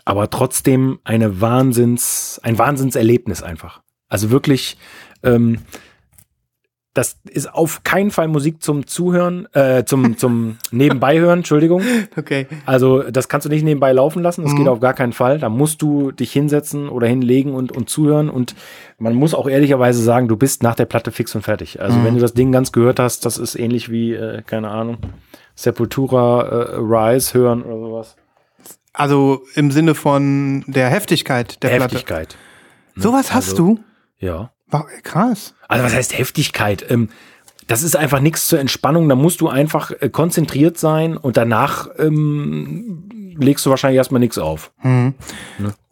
aber 0.06 0.30
trotzdem 0.30 1.00
eine 1.04 1.42
Wahnsinns, 1.42 2.40
ein 2.44 2.58
Wahnsinnserlebnis 2.58 3.44
einfach. 3.44 3.82
Also 4.10 4.32
wirklich, 4.32 4.78
ähm, 5.24 5.60
das 6.94 7.20
ist 7.30 7.54
auf 7.54 7.84
keinen 7.84 8.10
Fall 8.10 8.28
Musik 8.28 8.64
zum 8.64 8.88
Zuhören, 8.88 9.48
äh, 9.54 9.84
zum, 9.86 10.18
zum 10.18 10.58
Nebenbeihören, 10.72 11.40
Entschuldigung. 11.40 11.84
Okay. 12.16 12.48
Also 12.66 13.04
das 13.04 13.30
kannst 13.30 13.46
du 13.46 13.50
nicht 13.50 13.64
nebenbei 13.64 13.92
laufen 13.92 14.24
lassen, 14.24 14.42
das 14.44 14.54
Mhm. 14.54 14.58
geht 14.58 14.68
auf 14.68 14.80
gar 14.80 14.96
keinen 14.96 15.14
Fall. 15.14 15.38
Da 15.38 15.48
musst 15.50 15.82
du 15.84 16.12
dich 16.12 16.32
hinsetzen 16.32 16.90
oder 16.90 17.06
hinlegen 17.08 17.54
und, 17.54 17.72
und 17.72 17.88
zuhören. 17.90 18.30
Und 18.32 18.56
man 18.98 19.14
muss 19.14 19.36
auch 19.36 19.48
ehrlicherweise 19.48 20.02
sagen, 20.02 20.28
du 20.28 20.38
bist 20.38 20.64
nach 20.64 20.74
der 20.76 20.86
Platte 20.86 21.12
fix 21.12 21.36
und 21.36 21.44
fertig. 21.44 21.80
Also 21.82 22.00
Mhm. 22.00 22.04
wenn 22.06 22.14
du 22.16 22.22
das 22.22 22.34
Ding 22.34 22.52
ganz 22.52 22.72
gehört 22.72 23.00
hast, 23.00 23.26
das 23.26 23.38
ist 23.38 23.54
ähnlich 23.56 23.92
wie, 23.92 24.14
äh, 24.14 24.42
keine 24.42 24.70
Ahnung, 24.70 24.98
Sepultura 25.58 26.42
äh, 26.44 26.76
Rise 26.78 27.34
hören 27.34 27.64
oder 27.64 27.80
sowas. 27.80 28.16
Also 28.94 29.42
im 29.56 29.72
Sinne 29.72 29.96
von 29.96 30.64
der 30.68 30.90
Heftigkeit 30.90 31.62
der 31.64 31.70
Platte. 31.70 31.96
Heftigkeit. 31.96 32.38
Sowas 32.96 33.34
hast 33.34 33.50
Also- 33.52 33.58
du? 33.76 33.80
Ja. 34.20 34.52
War, 34.70 34.86
krass. 35.04 35.54
Also 35.68 35.84
was 35.86 35.94
heißt 35.94 36.18
Heftigkeit? 36.18 36.86
Ähm, 36.90 37.10
das 37.68 37.84
ist 37.84 37.96
einfach 37.96 38.20
nichts 38.20 38.48
zur 38.48 38.60
Entspannung. 38.60 39.10
Da 39.10 39.16
musst 39.16 39.42
du 39.42 39.48
einfach 39.50 39.92
äh, 40.00 40.10
konzentriert 40.10 40.78
sein 40.78 41.18
und 41.18 41.38
danach 41.38 41.90
ähm, 42.00 43.10
legst 43.38 43.66
du 43.66 43.70
wahrscheinlich 43.70 43.98
erstmal 43.98 44.20
nichts 44.20 44.38
auf. 44.38 44.72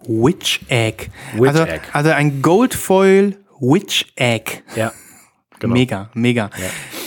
Witch 0.07 0.61
Egg. 0.67 1.07
Witch 1.33 1.47
also, 1.49 1.63
Egg. 1.63 1.81
also 1.93 2.11
ein 2.11 2.41
Goldfoil 2.41 3.37
Witch 3.59 4.05
Egg. 4.15 4.61
Ja. 4.75 4.91
Genau. 5.59 5.73
Mega, 5.73 6.09
mega. 6.13 6.49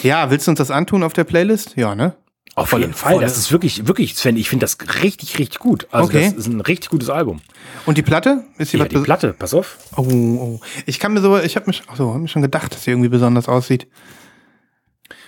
Ja. 0.02 0.30
willst 0.30 0.46
du 0.46 0.52
uns 0.52 0.58
das 0.58 0.70
antun 0.70 1.02
auf 1.02 1.12
der 1.12 1.24
Playlist? 1.24 1.76
Ja, 1.76 1.94
ne? 1.94 2.14
Auf 2.60 2.72
jeden 2.72 2.92
Fall. 2.92 3.14
volle- 3.14 3.24
Das 3.24 3.36
ist 3.38 3.50
wirklich, 3.52 3.86
wirklich, 3.86 4.14
Sven, 4.16 4.36
ich 4.36 4.48
finde 4.48 4.64
das 4.64 4.76
richtig, 5.02 5.38
richtig 5.38 5.58
gut. 5.58 5.86
Also 5.90 6.08
Okay. 6.08 6.24
das 6.30 6.34
ist 6.34 6.46
ein 6.46 6.60
richtig 6.60 6.90
gutes 6.90 7.10
Album. 7.10 7.40
Und 7.86 7.98
die 7.98 8.02
Platte? 8.02 8.44
Ist 8.58 8.72
die 8.72 8.78
Ja, 8.78 8.84
die 8.86 8.98
Platte, 8.98 9.34
pass 9.38 9.54
auf. 9.54 9.78
Oh, 9.96 10.02
oh. 10.02 10.60
Ich 10.86 10.98
kann 10.98 11.12
mir 11.12 11.20
so, 11.20 11.38
ich 11.38 11.56
habe 11.56 11.66
mich, 11.66 11.82
ach 11.88 11.96
so, 11.96 12.12
hab 12.14 12.20
mir 12.20 12.28
schon 12.28 12.42
gedacht, 12.42 12.74
dass 12.74 12.84
sie 12.84 12.90
irgendwie 12.90 13.08
besonders 13.08 13.48
aussieht. 13.48 13.86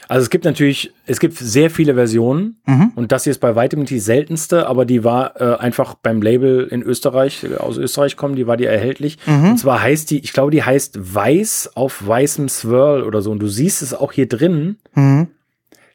Also 0.08 0.24
es 0.24 0.30
gibt 0.30 0.44
natürlich, 0.44 0.92
es 1.06 1.20
gibt 1.20 1.38
sehr 1.38 1.70
viele 1.70 1.94
Versionen 1.94 2.56
Mhm. 2.66 2.90
und 2.96 3.12
das 3.12 3.22
hier 3.24 3.30
ist 3.30 3.38
bei 3.38 3.54
weitem 3.54 3.84
die 3.84 4.00
seltenste, 4.00 4.66
aber 4.66 4.84
die 4.84 5.04
war 5.04 5.40
äh, 5.40 5.56
einfach 5.58 5.94
beim 5.94 6.20
Label 6.20 6.66
in 6.68 6.82
Österreich, 6.82 7.46
aus 7.58 7.76
Österreich 7.78 8.16
kommen, 8.16 8.34
die 8.34 8.48
war 8.48 8.56
die 8.56 8.64
erhältlich. 8.64 9.18
Mhm. 9.26 9.50
Und 9.50 9.58
zwar 9.58 9.80
heißt 9.80 10.10
die, 10.10 10.18
ich 10.18 10.32
glaube, 10.32 10.50
die 10.50 10.64
heißt 10.64 11.14
Weiß 11.14 11.70
auf 11.76 12.04
weißem 12.04 12.48
Swirl 12.48 13.04
oder 13.04 13.22
so. 13.22 13.30
Und 13.30 13.38
du 13.38 13.46
siehst 13.46 13.82
es 13.82 13.94
auch 13.94 14.10
hier 14.10 14.26
drin. 14.26 14.78
Mhm. 14.94 15.28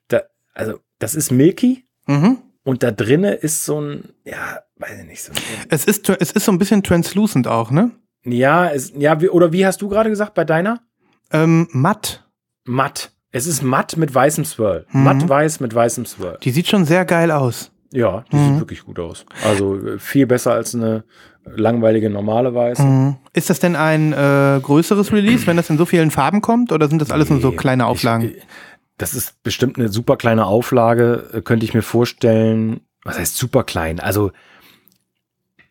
Da, 0.07 0.21
also 0.53 0.79
das 0.99 1.15
ist 1.15 1.31
Milky 1.31 1.86
Mhm. 2.08 2.38
und 2.63 2.84
da 2.84 2.91
drinne 2.91 3.34
ist 3.34 3.65
so 3.65 3.79
ein, 3.81 4.10
ja, 4.23 4.60
weiß 4.77 4.99
ich 5.01 5.05
nicht, 5.08 5.23
so 5.23 5.31
Es 5.69 5.86
ist, 5.86 6.08
es 6.10 6.31
ist 6.31 6.45
so 6.45 6.51
ein 6.51 6.58
bisschen 6.60 6.84
translucent 6.84 7.47
auch, 7.47 7.71
ne? 7.71 7.91
ja, 8.23 8.69
es, 8.69 8.91
ja, 8.97 9.19
wie, 9.21 9.29
oder 9.29 9.51
wie 9.53 9.65
hast 9.65 9.81
du 9.81 9.88
gerade 9.89 10.10
gesagt 10.10 10.34
bei 10.34 10.43
deiner? 10.45 10.81
Ähm, 11.31 11.67
matt. 11.71 12.25
Matt. 12.65 13.12
Es 13.31 13.45
ist 13.47 13.62
matt 13.63 13.97
mit 13.97 14.13
weißem 14.15 14.45
Swirl. 14.45 14.86
Mhm. 14.91 15.03
Matt 15.03 15.27
weiß 15.29 15.60
mit 15.60 15.73
weißem 15.75 16.05
Swirl. 16.05 16.38
Die 16.43 16.51
sieht 16.51 16.67
schon 16.67 16.86
sehr 16.86 17.05
geil 17.05 17.31
aus. 17.31 17.71
Ja, 17.91 18.23
die 18.31 18.36
Mhm. 18.38 18.47
sieht 18.51 18.60
wirklich 18.62 18.84
gut 18.86 18.99
aus. 18.99 19.25
Also 19.43 19.77
äh, 19.77 19.99
viel 19.99 20.25
besser 20.25 20.53
als 20.53 20.73
eine 20.73 21.03
langweilige 21.45 22.10
normale 22.10 22.53
Weiße. 22.55 22.81
Mhm. 22.84 23.15
Ist 23.34 23.49
das 23.49 23.60
denn 23.60 23.75
ein 23.75 24.13
äh, 24.13 24.60
größeres 24.62 25.12
Release, 25.12 25.45
wenn 25.47 25.58
das 25.58 25.69
in 25.69 25.77
so 25.77 25.86
vielen 25.86 26.10
Farben 26.12 26.41
kommt? 26.41 26.71
Oder 26.71 26.88
sind 26.88 27.01
das 27.01 27.12
alles 27.12 27.29
nur 27.29 27.41
so 27.41 27.49
Nee, 27.49 27.55
kleine 27.58 27.86
Auflagen? 27.86 28.29
Ich, 28.36 28.43
das 28.97 29.13
ist 29.13 29.41
bestimmt 29.43 29.77
eine 29.77 29.89
super 29.89 30.17
kleine 30.17 30.45
Auflage, 30.45 31.29
äh, 31.34 31.41
könnte 31.41 31.65
ich 31.65 31.73
mir 31.73 31.81
vorstellen. 31.81 32.81
Was 33.03 33.19
heißt 33.19 33.38
super 33.38 33.63
klein? 33.63 33.99
Also 33.99 34.31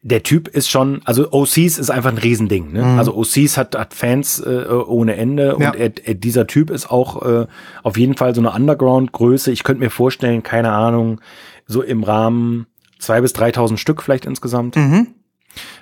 der 0.03 0.23
Typ 0.23 0.49
ist 0.49 0.69
schon, 0.69 1.01
also 1.07 1.33
OCs 1.33 1.79
ist 1.79 1.91
einfach 1.91 2.11
ein 2.11 2.19
Riesending. 2.19 2.73
Ne? 2.73 2.83
Mhm. 2.83 2.99
Also 2.99 3.17
OCs 3.17 3.57
hat, 3.57 3.75
hat 3.75 3.95
Fans 3.95 4.39
äh, 4.39 4.67
ohne 4.69 5.17
Ende 5.17 5.57
Ja. 5.59 5.71
und 5.71 5.77
er, 5.77 5.93
er, 6.07 6.15
dieser 6.15 6.47
Typ 6.47 6.69
ist 6.69 6.91
auch 6.91 7.23
äh, 7.23 7.47
auf 7.83 7.97
jeden 7.97 8.15
Fall 8.15 8.35
so 8.35 8.43
eine 8.43 8.53
Underground-Größe. 8.53 9.51
Ich 9.51 9.65
könnte 9.65 9.81
mir 9.83 9.89
vorstellen, 9.91 10.43
keine 10.43 10.73
Ahnung, 10.73 11.23
so 11.67 11.81
im 11.83 12.03
Rahmen 12.05 12.67
2.000 13.01 13.21
bis 13.23 13.35
3.000 13.35 13.77
Stück 13.79 14.03
vielleicht 14.03 14.27
insgesamt. 14.27 14.77
Mhm. 14.77 15.15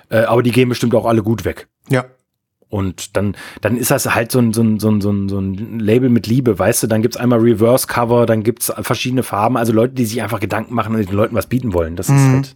Äh, 0.09 0.19
aber 0.19 0.41
die 0.41 0.51
gehen 0.51 0.69
bestimmt 0.69 0.95
auch 0.95 1.05
alle 1.05 1.21
gut 1.21 1.43
weg. 1.43 1.67
Ja. 1.89 2.05
Und 2.73 3.15
dann, 3.15 3.35
dann 3.61 3.77
ist 3.77 3.91
das 3.91 4.15
halt 4.15 4.31
so 4.31 4.39
ein, 4.39 4.51
so, 4.51 4.63
ein, 4.63 4.79
so, 4.79 4.89
ein, 4.89 4.99
so, 4.99 5.11
ein, 5.11 5.29
so 5.29 5.39
ein 5.39 5.79
Label 5.79 6.09
mit 6.09 6.25
Liebe, 6.25 6.57
weißt 6.57 6.81
du? 6.81 6.87
Dann 6.87 7.03
gibt's 7.03 7.17
einmal 7.17 7.37
Reverse-Cover, 7.39 8.25
dann 8.25 8.41
gibt's 8.41 8.73
verschiedene 8.81 9.21
Farben, 9.21 9.57
also 9.57 9.71
Leute, 9.73 9.93
die 9.93 10.05
sich 10.05 10.23
einfach 10.23 10.39
Gedanken 10.39 10.73
machen 10.73 10.95
und 10.95 11.07
den 11.07 11.15
Leuten 11.15 11.35
was 11.35 11.45
bieten 11.45 11.73
wollen. 11.73 11.95
Das 11.95 12.09
ist 12.09 12.15
Mhm. 12.15 12.33
halt. 12.33 12.55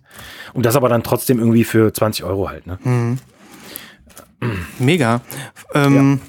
Und 0.53 0.65
das 0.65 0.75
aber 0.75 0.89
dann 0.89 1.03
trotzdem 1.03 1.37
irgendwie 1.37 1.63
für 1.63 1.93
20 1.93 2.23
Euro 2.25 2.49
halt, 2.49 2.65
ne? 2.65 2.79
Mega. 4.79 5.21
Ähm, 5.73 6.19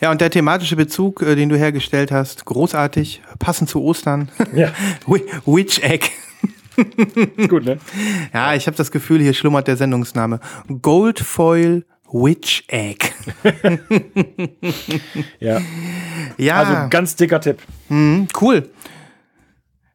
ja. 0.00 0.10
und 0.10 0.20
der 0.20 0.30
thematische 0.30 0.76
Bezug, 0.76 1.22
äh, 1.22 1.34
den 1.36 1.48
du 1.48 1.56
hergestellt 1.56 2.12
hast, 2.12 2.44
großartig, 2.44 3.22
passend 3.38 3.68
zu 3.70 3.82
Ostern. 3.82 4.30
Ja. 4.54 4.70
Wi- 5.06 5.24
Witch 5.46 5.80
Egg. 5.82 6.06
Ist 7.36 7.48
gut, 7.48 7.64
ne? 7.64 7.78
Ja, 8.34 8.54
ich 8.54 8.66
habe 8.66 8.76
das 8.76 8.90
Gefühl, 8.90 9.20
hier 9.22 9.32
schlummert 9.32 9.66
der 9.68 9.76
Sendungsname. 9.76 10.40
Goldfoil 10.82 11.84
Witch 12.12 12.64
Egg. 12.68 13.12
Ja. 15.40 15.60
Ja, 16.38 16.56
Also 16.58 16.88
ganz 16.90 17.16
dicker 17.16 17.40
Tipp. 17.40 17.60
mhm, 17.88 18.28
cool. 18.40 18.68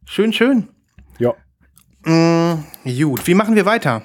Schön, 0.06 0.34
schön. 0.34 0.67
Ja. 1.19 1.34
Mm, 2.04 2.63
gut, 2.86 3.26
wie 3.28 3.34
machen 3.34 3.56
wir 3.56 3.65
weiter? 3.65 4.02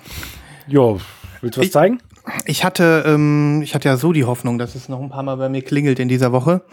Jo, 0.66 1.00
willst 1.40 1.56
du 1.56 1.60
was 1.60 1.66
Ich- 1.66 1.72
zeigen? 1.72 2.00
Ich 2.44 2.64
hatte, 2.64 3.04
ähm, 3.06 3.60
ich 3.62 3.76
hatte 3.76 3.88
ja 3.88 3.96
so 3.96 4.12
die 4.12 4.24
Hoffnung, 4.24 4.58
dass 4.58 4.74
es 4.74 4.88
noch 4.88 5.00
ein 5.00 5.10
paar 5.10 5.22
Mal 5.22 5.36
bei 5.36 5.48
mir 5.48 5.62
klingelt 5.62 6.00
in 6.00 6.08
dieser 6.08 6.32
Woche. 6.32 6.64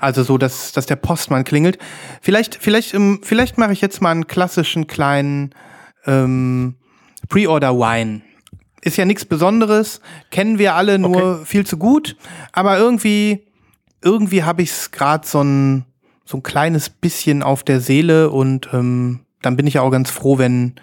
Also 0.00 0.22
so, 0.22 0.38
dass, 0.38 0.72
dass 0.72 0.86
der 0.86 0.96
Postmann 0.96 1.44
klingelt. 1.44 1.76
Vielleicht, 2.22 2.54
vielleicht, 2.54 2.94
ähm, 2.94 3.20
vielleicht 3.22 3.58
mache 3.58 3.74
ich 3.74 3.82
jetzt 3.82 4.00
mal 4.00 4.10
einen 4.10 4.26
klassischen 4.26 4.86
kleinen 4.86 5.50
ähm, 6.06 6.76
Pre-Order-Wine. 7.28 8.22
Ist 8.84 8.96
ja 8.96 9.04
nichts 9.04 9.24
Besonderes, 9.24 10.00
kennen 10.32 10.58
wir 10.58 10.74
alle 10.74 10.98
nur 10.98 11.46
viel 11.46 11.64
zu 11.64 11.76
gut, 11.76 12.16
aber 12.50 12.78
irgendwie, 12.78 13.46
irgendwie 14.02 14.42
habe 14.42 14.62
ich 14.62 14.70
es 14.70 14.90
gerade 14.90 15.24
so 15.24 15.40
ein, 15.40 15.84
so 16.24 16.38
ein 16.38 16.42
kleines 16.42 16.90
bisschen 16.90 17.44
auf 17.44 17.62
der 17.62 17.80
Seele 17.80 18.30
und 18.30 18.68
ähm, 18.72 19.20
dann 19.40 19.56
bin 19.56 19.68
ich 19.68 19.74
ja 19.74 19.82
auch 19.82 19.90
ganz 19.90 20.10
froh, 20.10 20.36
wenn, 20.36 20.74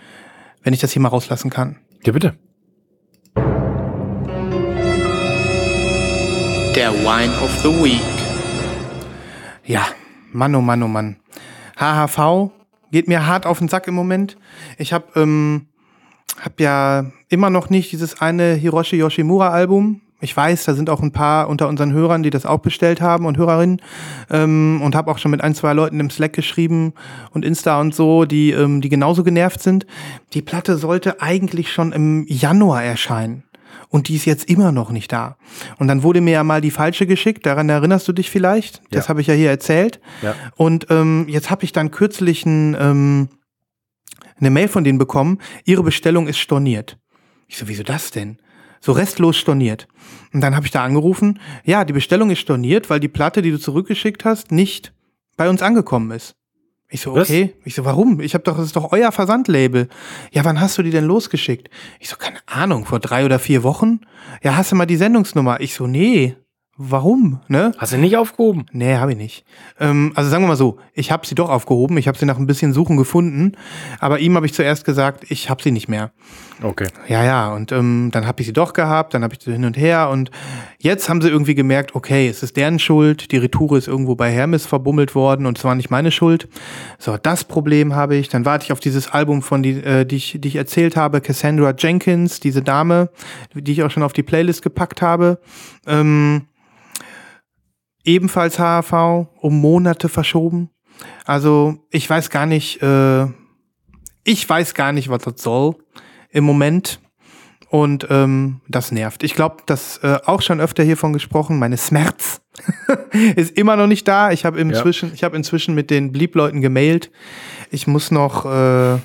wenn 0.64 0.74
ich 0.74 0.80
das 0.80 0.94
hier 0.94 1.02
mal 1.02 1.10
rauslassen 1.10 1.50
kann. 1.50 1.76
Ja, 2.06 2.14
bitte. 2.14 2.36
Der 6.74 6.94
Wine 7.04 7.34
of 7.42 7.52
the 7.64 7.84
Week. 7.84 8.02
Ja, 9.66 9.86
Mann, 10.32 10.56
oh 10.56 10.62
Mann, 10.62 10.82
oh 10.84 10.88
Mann. 10.88 11.18
HHV 11.78 12.52
geht 12.92 13.10
mir 13.10 13.28
hart 13.28 13.46
auf 13.46 13.60
den 13.60 13.68
Sack 13.68 13.88
im 13.88 13.94
Moment. 13.94 14.38
Ich 14.78 14.94
habe 14.94 15.20
ähm, 15.20 15.68
hab 16.42 16.62
ja 16.62 17.12
immer 17.30 17.50
noch 17.50 17.70
nicht 17.70 17.92
dieses 17.92 18.22
eine 18.22 18.54
Hiroshi 18.56 18.98
Yoshimura 18.98 19.50
Album. 19.50 20.02
Ich 20.22 20.36
weiß, 20.36 20.66
da 20.66 20.74
sind 20.74 20.90
auch 20.90 21.02
ein 21.02 21.14
paar 21.14 21.48
unter 21.48 21.70
unseren 21.70 21.94
Hörern, 21.94 22.24
die 22.24 22.30
das 22.30 22.46
auch 22.46 22.60
bestellt 22.60 23.00
haben 23.00 23.26
und 23.26 23.38
Hörerinnen. 23.38 23.82
Ähm, 24.30 24.82
und 24.84 24.94
habe 24.94 25.10
auch 25.10 25.18
schon 25.18 25.32
mit 25.32 25.42
ein, 25.42 25.56
zwei 25.56 25.72
Leuten 25.72 26.00
im 26.02 26.10
Slack 26.10 26.34
geschrieben 26.34 26.94
und 27.32 27.46
Insta 27.46 27.80
und 27.80 27.96
so, 27.96 28.26
die, 28.26 28.52
ähm, 28.52 28.82
die 28.82 28.90
genauso 28.90 29.24
genervt 29.24 29.62
sind. 29.64 29.86
Die 30.34 30.42
Platte 30.42 30.78
sollte 30.78 31.22
eigentlich 31.22 31.72
schon 31.72 31.94
im 31.94 32.26
Januar 32.28 32.84
erscheinen 32.84 33.44
und 33.88 34.10
die 34.10 34.16
ist 34.18 34.26
jetzt 34.26 34.50
immer 34.50 34.74
noch 34.74 34.92
nicht 34.92 35.12
da. 35.14 35.38
Und 35.78 35.88
dann 35.88 36.04
wurde 36.04 36.20
mir 36.20 36.32
ja 36.32 36.44
mal 36.44 36.60
die 36.60 36.72
falsche 36.72 37.08
geschickt, 37.08 37.46
daran 37.46 37.70
erinnerst 37.70 38.06
du 38.08 38.12
dich 38.12 38.30
vielleicht? 38.30 38.82
Das 38.92 39.06
Ja. 39.06 39.10
habe 39.10 39.22
ich 39.22 39.28
ja 39.28 39.34
hier 39.36 39.50
erzählt. 39.50 40.02
Ja. 40.22 40.36
Und 40.58 40.88
ähm, 40.90 41.28
jetzt 41.30 41.50
habe 41.50 41.64
ich 41.64 41.72
dann 41.72 41.92
kürzlich 41.92 42.46
ein, 42.46 42.76
ähm, 42.78 43.30
eine 44.38 44.50
Mail 44.50 44.68
von 44.68 44.84
denen 44.84 44.98
bekommen, 45.00 45.38
ihre 45.64 45.84
Bestellung 45.84 46.28
ist 46.28 46.40
storniert. 46.40 46.98
Ich 47.50 47.58
so, 47.58 47.68
wieso 47.68 47.84
das 47.84 48.12
denn? 48.12 48.38
So 48.80 48.94
restlos 48.94 49.36
storniert. 49.36 49.88
Und 50.32 50.40
dann 50.40 50.56
habe 50.56 50.66
ich 50.66 50.72
da 50.72 50.84
angerufen, 50.84 51.40
ja, 51.66 51.84
die 51.84 51.94
Bestellung 51.94 52.30
ist 52.30 52.40
storniert, 52.40 52.90
weil 52.90 53.02
die 53.02 53.10
Platte, 53.10 53.42
die 53.42 53.52
du 53.52 53.60
zurückgeschickt 53.60 54.24
hast, 54.24 54.52
nicht 54.54 54.94
bei 55.36 55.50
uns 55.50 55.62
angekommen 55.62 56.12
ist. 56.12 56.36
Ich 56.92 57.02
so, 57.02 57.14
Was? 57.14 57.30
okay. 57.30 57.56
Ich 57.66 57.76
so, 57.76 57.86
warum? 57.86 58.20
Ich 58.22 58.34
habe 58.34 58.44
doch, 58.44 58.56
das 58.56 58.68
ist 58.68 58.76
doch 58.76 58.92
euer 58.92 59.12
Versandlabel. 59.12 59.90
Ja, 60.32 60.46
wann 60.46 60.60
hast 60.62 60.78
du 60.78 60.84
die 60.84 60.90
denn 60.92 61.06
losgeschickt? 61.06 61.70
Ich 62.00 62.08
so, 62.08 62.16
keine 62.16 62.40
Ahnung, 62.46 62.86
vor 62.86 63.00
drei 63.00 63.26
oder 63.26 63.40
vier 63.40 63.64
Wochen? 63.64 64.02
Ja, 64.44 64.56
hast 64.56 64.72
du 64.72 64.76
mal 64.76 64.86
die 64.86 64.96
Sendungsnummer? 64.96 65.60
Ich 65.60 65.74
so, 65.74 65.88
nee. 65.88 66.36
Warum? 66.82 67.42
Ne? 67.50 67.74
Hast 67.78 67.92
du 67.92 67.98
nicht 67.98 68.16
aufgehoben? 68.16 68.66
Nee, 68.72 68.96
habe 68.96 69.12
ich 69.12 69.18
nicht. 69.18 69.44
Ähm, 69.82 70.14
also 70.16 70.30
sagen 70.30 70.44
wir 70.44 70.48
mal 70.48 70.56
so, 70.56 70.78
ich 70.94 71.12
habe 71.12 71.28
sie 71.28 71.36
doch 71.36 71.50
aufgehoben, 71.50 71.98
ich 71.98 72.08
habe 72.08 72.18
sie 72.18 72.26
nach 72.26 72.38
ein 72.38 72.48
bisschen 72.48 72.72
Suchen 72.72 72.96
gefunden, 72.96 73.58
aber 74.00 74.20
ihm 74.20 74.38
habe 74.38 74.46
ich 74.46 74.54
zuerst 74.54 74.86
gesagt, 74.86 75.30
ich 75.30 75.50
habe 75.50 75.62
sie 75.62 75.72
nicht 75.72 75.90
mehr. 75.90 76.12
Okay. 76.64 76.88
Ja, 77.10 77.26
ja, 77.26 77.54
und 77.54 77.74
ähm, 77.74 78.12
dann 78.14 78.26
habe 78.26 78.40
ich 78.40 78.48
sie 78.48 78.54
doch 78.54 78.72
gehabt, 78.72 79.14
dann 79.14 79.24
habe 79.24 79.34
ich 79.34 79.44
sie 79.44 79.52
hin 79.52 79.66
und 79.66 79.76
her 79.76 80.10
und 80.10 80.32
jetzt 80.78 81.10
haben 81.10 81.22
sie 81.22 81.28
irgendwie 81.28 81.54
gemerkt, 81.54 81.96
okay, 81.96 82.30
es 82.30 82.44
ist 82.44 82.56
deren 82.56 82.80
Schuld, 82.80 83.34
die 83.34 83.38
Retoure 83.38 83.78
ist 83.78 83.90
irgendwo 83.90 84.16
bei 84.16 84.32
Hermes 84.32 84.66
verbummelt 84.66 85.16
worden 85.16 85.48
und 85.48 85.58
es 85.58 85.66
war 85.66 85.76
nicht 85.76 85.90
meine 85.90 86.12
Schuld. 86.12 86.48
So, 86.98 87.18
das 87.18 87.44
Problem 87.44 87.94
habe 87.94 88.16
ich. 88.16 88.30
Dann 88.30 88.46
warte 88.46 88.64
ich 88.64 88.72
auf 88.72 88.80
dieses 88.80 89.12
Album 89.12 89.42
von 89.42 89.64
die, 89.64 89.84
äh, 89.84 90.06
die, 90.06 90.16
ich, 90.16 90.38
die 90.40 90.48
ich 90.48 90.56
erzählt 90.56 90.96
habe, 90.96 91.20
Cassandra 91.20 91.74
Jenkins, 91.78 92.40
diese 92.40 92.62
Dame, 92.62 93.10
die 93.54 93.74
ich 93.74 93.84
auch 93.84 93.92
schon 93.92 94.04
auf 94.04 94.14
die 94.14 94.24
Playlist 94.24 94.62
gepackt 94.62 95.02
habe. 95.02 95.40
Ähm, 95.86 96.44
ebenfalls 98.10 98.60
HAV, 98.60 99.28
um 99.40 99.62
Monate 99.62 100.10
verschoben. 100.10 100.70
Also 101.26 101.78
ich 101.92 102.10
weiß 102.10 102.30
gar 102.30 102.46
nicht, 102.46 102.82
äh, 102.82 103.26
ich 104.24 104.50
weiß 104.50 104.74
gar 104.74 104.92
nicht, 104.92 105.10
was 105.10 105.24
das 105.24 105.42
soll 105.42 105.76
im 106.30 106.44
Moment. 106.44 107.00
Und 107.70 108.08
ähm, 108.10 108.62
das 108.68 108.92
nervt. 108.92 109.22
Ich 109.22 109.36
glaube, 109.36 109.58
das 109.68 110.00
äh, 110.00 110.18
auch 110.26 110.42
schon 110.42 110.60
öfter 110.60 110.84
hiervon 110.84 111.14
gesprochen. 111.14 111.60
Meine 111.60 111.78
Schmerz 111.78 112.42
ist 113.36 113.56
immer 113.56 113.76
noch 113.76 113.86
nicht 113.86 114.08
da. 114.08 114.32
Ich 114.32 114.44
habe 114.44 114.60
inzwischen, 114.60 115.14
ich 115.14 115.24
habe 115.24 115.38
inzwischen 115.38 115.76
mit 115.76 115.92
den 115.92 116.12
Bliebleuten 116.12 116.62
gemailt. 116.62 117.12
Ich 117.70 117.86
muss 117.86 118.10
noch 118.10 118.46
äh, 118.46 118.98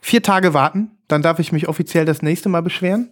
vier 0.00 0.22
Tage 0.22 0.54
warten. 0.54 0.92
Dann 1.08 1.22
darf 1.22 1.40
ich 1.40 1.50
mich 1.50 1.66
offiziell 1.66 2.04
das 2.04 2.22
nächste 2.22 2.48
Mal 2.48 2.62
beschweren. 2.62 3.10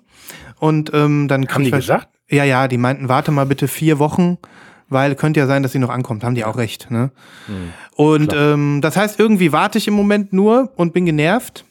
Und 0.61 0.95
ähm, 0.95 1.27
dann 1.27 1.49
Haben 1.49 1.65
die 1.65 1.73
gesagt? 1.73 2.09
Ja, 2.31 2.45
ja, 2.45 2.69
die 2.69 2.79
meinten, 2.79 3.09
warte 3.09 3.33
mal 3.33 3.45
bitte 3.45 3.67
vier 3.67 3.99
Wochen, 3.99 4.39
weil 4.93 5.15
könnte 5.15 5.41
ja 5.41 5.47
sein, 5.47 5.63
dass 5.63 5.73
sie 5.73 5.79
noch 5.79 5.91
ankommt. 5.91 6.25
Haben 6.25 6.35
die 6.35 6.45
auch 6.45 6.57
recht. 6.57 6.91
Ne? 6.91 7.11
Und 7.97 8.33
ähm, 8.35 8.81
das 8.83 8.97
heißt, 8.97 9.19
irgendwie 9.19 9.53
warte 9.53 9.79
ich 9.79 9.89
im 9.89 9.95
Moment 9.95 10.33
nur 10.33 10.73
und 10.77 10.93
bin 10.93 11.07
genervt. 11.07 11.65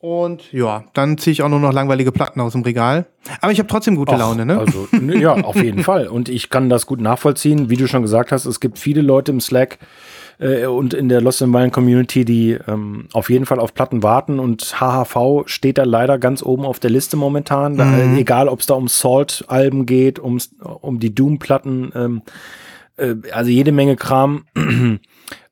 Und 0.00 0.52
ja, 0.52 0.84
dann 0.94 1.18
ziehe 1.18 1.32
ich 1.32 1.42
auch 1.42 1.48
nur 1.48 1.58
noch 1.58 1.72
langweilige 1.72 2.12
Platten 2.12 2.40
aus 2.40 2.52
dem 2.52 2.62
Regal. 2.62 3.06
Aber 3.40 3.50
ich 3.50 3.58
habe 3.58 3.68
trotzdem 3.68 3.96
gute 3.96 4.12
Ach, 4.14 4.18
Laune, 4.18 4.46
ne? 4.46 4.56
Also, 4.56 4.88
ja, 4.92 5.32
auf 5.34 5.56
jeden 5.56 5.82
Fall. 5.84 6.06
Und 6.06 6.28
ich 6.28 6.50
kann 6.50 6.68
das 6.68 6.86
gut 6.86 7.00
nachvollziehen. 7.00 7.68
Wie 7.68 7.76
du 7.76 7.88
schon 7.88 8.02
gesagt 8.02 8.30
hast, 8.30 8.46
es 8.46 8.60
gibt 8.60 8.78
viele 8.78 9.02
Leute 9.02 9.32
im 9.32 9.40
Slack 9.40 9.78
äh, 10.38 10.66
und 10.66 10.94
in 10.94 11.08
der 11.08 11.20
Lost 11.20 11.42
in 11.42 11.52
Violin 11.52 11.70
Community, 11.70 12.24
die 12.24 12.58
ähm, 12.66 13.08
auf 13.12 13.30
jeden 13.30 13.46
Fall 13.46 13.60
auf 13.60 13.74
Platten 13.74 14.02
warten. 14.02 14.38
Und 14.38 14.80
HHV 14.80 15.46
steht 15.46 15.78
da 15.78 15.84
leider 15.84 16.18
ganz 16.18 16.42
oben 16.42 16.64
auf 16.64 16.78
der 16.78 16.90
Liste 16.90 17.16
momentan. 17.16 17.76
Da, 17.76 17.98
äh, 17.98 18.20
egal, 18.20 18.48
ob 18.48 18.60
es 18.60 18.66
da 18.66 18.74
um 18.74 18.88
Salt-Alben 18.88 19.86
geht, 19.86 20.18
ums, 20.18 20.54
um 20.60 21.00
die 21.00 21.14
Doom-Platten, 21.14 21.92
ähm, 21.94 22.22
äh, 22.96 23.14
also 23.32 23.50
jede 23.50 23.72
Menge 23.72 23.96
Kram. 23.96 24.44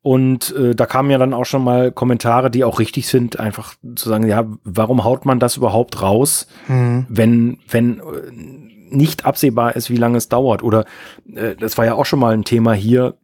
Und 0.02 0.54
äh, 0.54 0.76
da 0.76 0.86
kamen 0.86 1.10
ja 1.10 1.18
dann 1.18 1.34
auch 1.34 1.46
schon 1.46 1.64
mal 1.64 1.90
Kommentare, 1.90 2.48
die 2.48 2.62
auch 2.62 2.78
richtig 2.78 3.08
sind, 3.08 3.40
einfach 3.40 3.74
zu 3.96 4.08
sagen, 4.08 4.28
ja, 4.28 4.46
warum 4.62 5.02
haut 5.02 5.26
man 5.26 5.40
das 5.40 5.56
überhaupt 5.56 6.00
raus, 6.00 6.46
wenn, 7.08 7.58
wenn 7.68 7.98
äh, 7.98 8.02
nicht 8.88 9.24
absehbar 9.24 9.74
ist, 9.74 9.90
wie 9.90 9.96
lange 9.96 10.18
es 10.18 10.28
dauert? 10.28 10.62
Oder 10.62 10.84
äh, 11.34 11.56
das 11.56 11.76
war 11.76 11.86
ja 11.86 11.94
auch 11.94 12.06
schon 12.06 12.20
mal 12.20 12.34
ein 12.34 12.44
Thema 12.44 12.72
hier. 12.72 13.14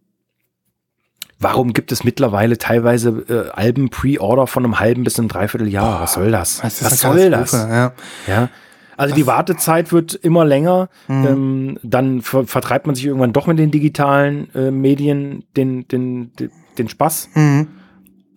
Warum 1.43 1.73
gibt 1.73 1.93
es 1.93 2.05
mittlerweile 2.05 2.57
teilweise 2.59 3.25
äh, 3.29 3.51
Alben 3.51 3.91
Pre-Order 3.91 4.47
von 4.47 4.65
einem 4.65 4.79
halben 4.81 5.05
bis 5.05 5.19
einem 5.19 5.29
Dreivierteljahr? 5.29 6.01
Was 6.01 6.15
soll 6.15 6.31
das? 6.31 6.61
Das 6.61 6.85
Was 6.85 7.01
soll 7.01 7.31
das? 7.31 7.53
Ja. 7.53 7.93
Ja. 8.27 8.49
Also 8.97 9.15
die 9.15 9.27
Wartezeit 9.27 9.93
wird 9.93 10.15
immer 10.15 10.45
länger. 10.45 10.89
Ähm, 11.09 11.79
dann 11.83 12.23
ver 12.23 12.47
vertreibt 12.47 12.87
man 12.87 12.95
sich 12.95 13.07
irgendwann 13.07 13.33
doch 13.33 13.47
mit 13.47 13.59
den 13.59 13.71
digitalen 13.71 14.55
äh, 14.55 14.71
Medien 14.71 15.45
den, 15.57 15.89
den, 15.89 16.33
den, 16.37 16.51
den 16.79 16.89
Spaß. 16.89 17.31
Mhm. 17.35 17.69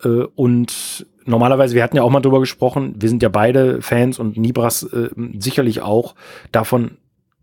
Äh, 0.03 0.07
und 0.35 1.05
normalerweise, 1.25 1.75
wir 1.75 1.83
hatten 1.83 1.97
ja 1.97 2.03
auch 2.03 2.09
mal 2.09 2.21
drüber 2.21 2.39
gesprochen, 2.39 2.95
wir 2.97 3.09
sind 3.09 3.21
ja 3.21 3.29
beide 3.29 3.81
Fans 3.81 4.17
und 4.17 4.37
Nibras 4.37 4.83
äh, 4.83 5.09
sicherlich 5.37 5.81
auch 5.81 6.15
davon, 6.51 6.97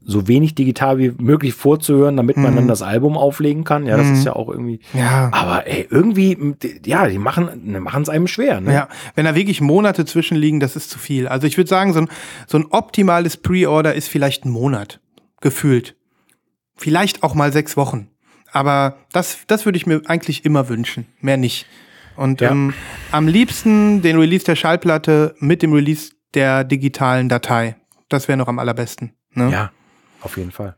so 0.05 0.27
wenig 0.29 0.55
digital 0.55 0.99
wie 0.99 1.13
möglich 1.19 1.55
vorzuhören, 1.55 2.17
damit 2.17 2.37
man 2.37 2.57
dann 2.57 2.69
das 2.69 2.83
Album 2.83 3.17
auflegen 3.17 3.65
kann. 3.65 3.87
Ja, 3.87 3.97
das 3.97 4.09
ist 4.09 4.25
ja 4.25 4.35
auch 4.35 4.49
irgendwie. 4.49 4.81
Ja. 4.95 5.31
Aber 5.33 5.67
ey, 5.67 5.87
irgendwie, 5.91 6.57
ja, 6.85 7.07
die 7.09 7.19
machen 7.19 7.81
machen 7.83 8.03
es 8.03 8.09
einem 8.09 8.27
schwer. 8.27 8.61
Ne? 8.61 8.73
Ja, 8.73 8.89
wenn 9.15 9.25
da 9.25 9.35
wirklich 9.35 9.61
Monate 9.61 10.05
zwischenliegen, 10.05 10.61
das 10.61 10.77
ist 10.77 10.91
zu 10.91 10.99
viel. 10.99 11.29
Also 11.29 11.47
ich 11.47 11.57
würde 11.57 11.69
sagen, 11.69 11.93
so 11.93 12.01
ein, 12.01 12.09
so 12.47 12.59
ein 12.59 12.67
optimales 12.71 13.37
Pre-Order 13.37 13.95
ist 13.95 14.09
vielleicht 14.09 14.45
ein 14.45 14.51
Monat, 14.51 15.01
gefühlt. 15.41 15.95
Vielleicht 16.77 17.23
auch 17.23 17.35
mal 17.35 17.53
sechs 17.53 17.77
Wochen. 17.77 18.09
Aber 18.51 18.97
das, 19.13 19.39
das 19.47 19.65
würde 19.65 19.77
ich 19.77 19.87
mir 19.87 20.03
eigentlich 20.07 20.45
immer 20.45 20.69
wünschen, 20.69 21.07
mehr 21.21 21.37
nicht. 21.37 21.67
Und 22.17 22.41
Ja. 22.41 22.51
ähm, 22.51 22.75
am 23.11 23.27
liebsten 23.29 24.03
den 24.03 24.19
Release 24.19 24.45
der 24.45 24.57
Schallplatte 24.57 25.35
mit 25.39 25.63
dem 25.63 25.73
Release 25.73 26.11
der 26.35 26.65
digitalen 26.65 27.29
Datei. 27.29 27.77
Das 28.09 28.29
wäre 28.29 28.37
noch 28.37 28.49
am 28.49 28.59
allerbesten. 28.59 29.13
Ne? 29.35 29.51
ja, 29.51 29.71
auf 30.23 30.37
jeden 30.37 30.51
Fall. 30.53 30.77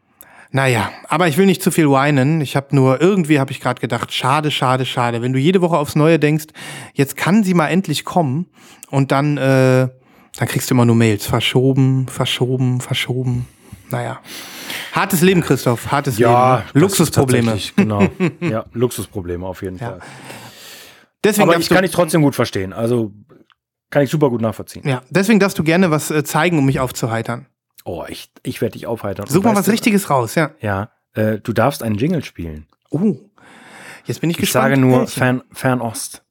Naja, 0.51 0.91
aber 1.09 1.27
ich 1.27 1.37
will 1.37 1.47
nicht 1.47 1.63
zu 1.63 1.73
viel 1.73 1.91
weinen. 1.91 2.41
Ich 2.41 2.55
habe 2.55 2.77
nur, 2.77 3.01
irgendwie 3.01 3.41
habe 3.41 3.51
ich 3.51 3.61
gerade 3.61 3.81
gedacht, 3.81 4.13
schade, 4.15 4.53
schade, 4.53 4.87
schade. 4.87 5.21
Wenn 5.21 5.33
du 5.33 5.39
jede 5.41 5.61
Woche 5.61 5.77
aufs 5.77 5.97
Neue 5.97 6.19
denkst, 6.21 6.47
jetzt 6.93 7.17
kann 7.17 7.43
sie 7.43 7.55
mal 7.55 7.69
endlich 7.69 8.05
kommen 8.05 8.47
und 8.91 9.11
dann, 9.11 9.37
äh, 9.37 9.89
dann 10.37 10.49
kriegst 10.49 10.71
du 10.71 10.75
immer 10.75 10.85
nur 10.85 10.95
Mails. 10.95 11.27
Verschoben, 11.27 12.07
verschoben, 12.07 12.81
verschoben. 12.81 13.49
Naja. 13.91 14.21
Hartes 14.93 15.23
Leben, 15.23 15.41
Christoph, 15.41 15.91
hartes 15.91 16.19
Ja, 16.19 16.59
Leben. 16.73 16.81
Luxusprobleme. 16.81 17.59
Genau. 17.77 18.07
Ja, 18.41 18.65
Luxusprobleme 18.73 19.45
auf 19.45 19.61
jeden 19.63 19.79
Ja. 19.79 19.87
Fall. 19.91 20.01
Deswegen 21.25 21.43
Aber 21.45 21.53
darfst 21.55 21.69
ich 21.69 21.75
kann 21.75 21.83
du, 21.83 21.89
ich 21.89 21.93
trotzdem 21.95 22.23
gut 22.23 22.35
verstehen. 22.37 22.73
Also 22.73 23.13
kann 23.91 24.03
ich 24.03 24.11
super 24.11 24.31
gut 24.31 24.41
nachvollziehen. 24.41 24.87
ja, 24.87 25.03
deswegen 25.11 25.41
darfst 25.41 25.59
du 25.59 25.65
gerne 25.65 25.91
was 25.91 26.11
äh, 26.11 26.23
zeigen, 26.23 26.59
um 26.59 26.67
mich 26.67 26.79
aufzuheitern. 26.81 27.47
Oh, 27.85 28.05
ich, 28.09 28.31
ich 28.43 28.61
werde 28.61 28.73
dich 28.73 28.87
aufheitern. 28.87 29.27
Such 29.29 29.43
mal 29.43 29.55
was 29.55 29.67
du- 29.67 29.71
Richtiges 29.73 30.09
raus, 30.11 30.35
ja. 30.35 30.53
Ja, 30.61 30.91
äh, 31.15 31.39
du 31.39 31.53
darfst 31.53 31.83
einen 31.83 31.97
Jingle 31.97 32.25
spielen. 32.25 32.67
Uh, 32.91 33.19
jetzt 34.07 34.21
bin 34.23 34.31
ich 34.31 34.37
Ich 34.37 34.41
gespannt. 34.43 34.65
sage 34.71 34.77
nur. 34.81 35.07
Fern, 35.07 35.43
Fernost. 35.53 36.23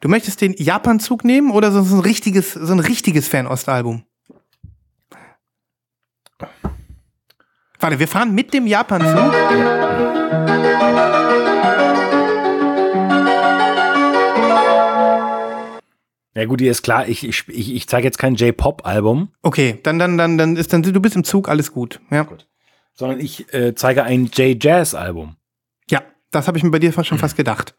Du 0.00 0.08
möchtest 0.08 0.40
den 0.40 0.52
Japan-Zug 0.52 1.24
nehmen 1.24 1.50
oder 1.50 1.72
so 1.72 1.82
so 1.82 1.96
ein 1.96 2.00
richtiges, 2.00 2.52
so 2.52 2.72
ein 2.72 2.78
richtiges 2.80 3.26
Fernost-Album? 3.26 4.04
Warte, 7.80 7.98
wir 7.98 8.08
fahren 8.08 8.34
mit 8.34 8.52
dem 8.54 8.66
Japan-Zug. 8.66 9.32
Ja 9.32 10.13
gut, 16.46 16.60
dir 16.60 16.70
ist 16.70 16.82
klar, 16.82 17.06
ich, 17.08 17.26
ich, 17.26 17.44
ich, 17.48 17.74
ich 17.74 17.88
zeige 17.88 18.06
jetzt 18.06 18.18
kein 18.18 18.34
J-Pop-Album, 18.34 19.28
Okay, 19.42 19.78
dann, 19.84 19.98
dann, 20.00 20.18
dann, 20.18 20.36
dann 20.36 20.56
ist 20.56 20.72
dann, 20.72 20.82
du 20.82 21.00
bist 21.00 21.14
im 21.16 21.22
Zug, 21.24 21.48
alles 21.48 21.70
gut. 21.72 22.00
Ja, 22.10 22.26
sondern 22.94 23.20
ich 23.20 23.52
äh, 23.54 23.74
zeige 23.74 24.02
ein 24.04 24.26
J-Jazz-Album. 24.26 25.36
ja 25.90 26.02
das 26.32 26.48
habe 26.48 26.58
ich 26.58 26.64
mir 26.64 26.70
bei 26.72 26.80
dir 26.80 26.92
schon 27.04 27.18
fast 27.18 27.36
gedacht. 27.36 27.76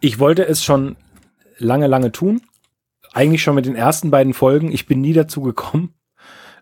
Ich 0.00 0.18
wollte 0.20 0.46
es 0.46 0.62
schon 0.62 0.96
lange, 1.58 1.86
lange 1.88 2.12
tun. 2.12 2.40
Eigentlich 3.12 3.42
schon 3.42 3.54
mit 3.56 3.66
den 3.66 3.74
ersten 3.76 4.10
beiden 4.10 4.34
Folgen. 4.34 4.70
Ich 4.70 4.86
bin 4.86 5.00
nie 5.00 5.12
dazu 5.12 5.40
gekommen. 5.40 5.94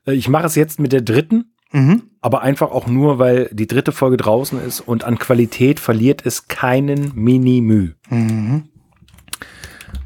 Äh, 0.06 0.12
Ich 0.14 0.28
mache 0.28 0.46
es 0.46 0.54
jetzt 0.54 0.80
mit 0.80 0.92
der 0.92 1.02
dritten, 1.02 1.50
Mhm. 1.72 2.04
aber 2.20 2.42
einfach 2.42 2.70
auch 2.70 2.86
nur, 2.86 3.18
weil 3.18 3.50
die 3.52 3.66
dritte 3.66 3.90
Folge 3.90 4.16
draußen 4.16 4.60
ist 4.64 4.80
und 4.80 5.02
an 5.02 5.18
Qualität 5.18 5.80
verliert 5.80 6.24
es 6.24 6.46
keinen 6.46 7.12
Mini-Müh. 7.16 7.94
Mhm. 8.08 8.68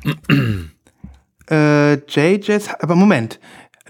äh, 1.51 1.95
J-Jazz, 1.95 2.69
aber 2.81 2.95
Moment. 2.95 3.41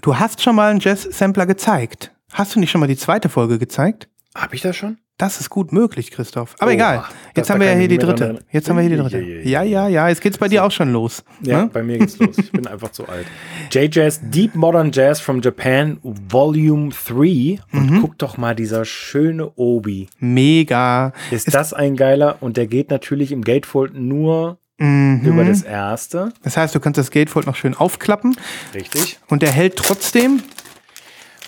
Du 0.01 0.17
hast 0.17 0.41
schon 0.41 0.55
mal 0.55 0.71
einen 0.71 0.79
Jazz-Sampler 0.79 1.45
gezeigt. 1.45 2.11
Hast 2.31 2.55
du 2.55 2.59
nicht 2.59 2.71
schon 2.71 2.79
mal 2.79 2.87
die 2.87 2.95
zweite 2.97 3.27
Folge 3.27 3.59
gezeigt? 3.59 4.07
Habe 4.35 4.55
ich 4.55 4.61
das 4.61 4.75
schon? 4.77 4.97
Das 5.17 5.41
ist 5.41 5.49
gut 5.49 5.73
möglich, 5.73 6.11
Christoph. 6.11 6.55
Aber 6.59 6.71
Oh, 6.71 6.73
egal. 6.73 7.03
Jetzt 7.35 7.49
haben 7.49 7.59
wir 7.59 7.67
ja 7.69 7.77
hier 7.77 7.89
die 7.89 7.97
dritte. 7.97 8.39
Jetzt 8.51 8.69
haben 8.69 8.77
wir 8.77 8.83
hier 8.83 8.91
die 8.95 9.01
dritte. 9.03 9.19
Ja, 9.21 9.63
ja, 9.63 9.89
ja. 9.89 10.07
Jetzt 10.07 10.21
geht's 10.21 10.37
bei 10.37 10.47
dir 10.47 10.63
auch 10.63 10.71
schon 10.71 10.93
los. 10.93 11.25
Ja, 11.41 11.63
Ne? 11.63 11.69
bei 11.73 11.83
mir 11.83 11.97
geht's 11.97 12.17
los. 12.19 12.37
Ich 12.37 12.53
bin 12.53 12.65
einfach 12.67 12.93
zu 12.93 13.05
alt. 13.09 13.27
J-Jazz 13.69 14.21
Deep 14.23 14.55
Modern 14.55 14.93
Jazz 14.93 15.19
from 15.19 15.41
Japan 15.41 15.97
Volume 16.03 16.91
3. 16.91 17.59
Und 17.73 17.91
Mhm. 17.91 17.99
guck 18.01 18.17
doch 18.17 18.37
mal, 18.37 18.55
dieser 18.55 18.85
schöne 18.85 19.51
Obi. 19.57 20.07
Mega. 20.19 21.11
Ist, 21.31 21.53
das 21.53 21.73
ein 21.73 21.97
geiler? 21.97 22.37
Und 22.39 22.55
der 22.55 22.67
geht 22.67 22.89
natürlich 22.89 23.33
im 23.33 23.41
Gatefold 23.43 23.95
nur 23.95 24.57
Mhm. 24.79 25.21
über 25.25 25.43
das 25.45 25.61
erste. 25.61 26.33
Das 26.43 26.57
heißt, 26.57 26.73
du 26.73 26.79
kannst 26.79 26.97
das 26.97 27.11
Gatefold 27.11 27.45
noch 27.45 27.55
schön 27.55 27.75
aufklappen 27.75 28.35
Richtig. 28.73 29.19
und 29.27 29.41
der 29.43 29.51
hält 29.51 29.75
trotzdem. 29.75 30.41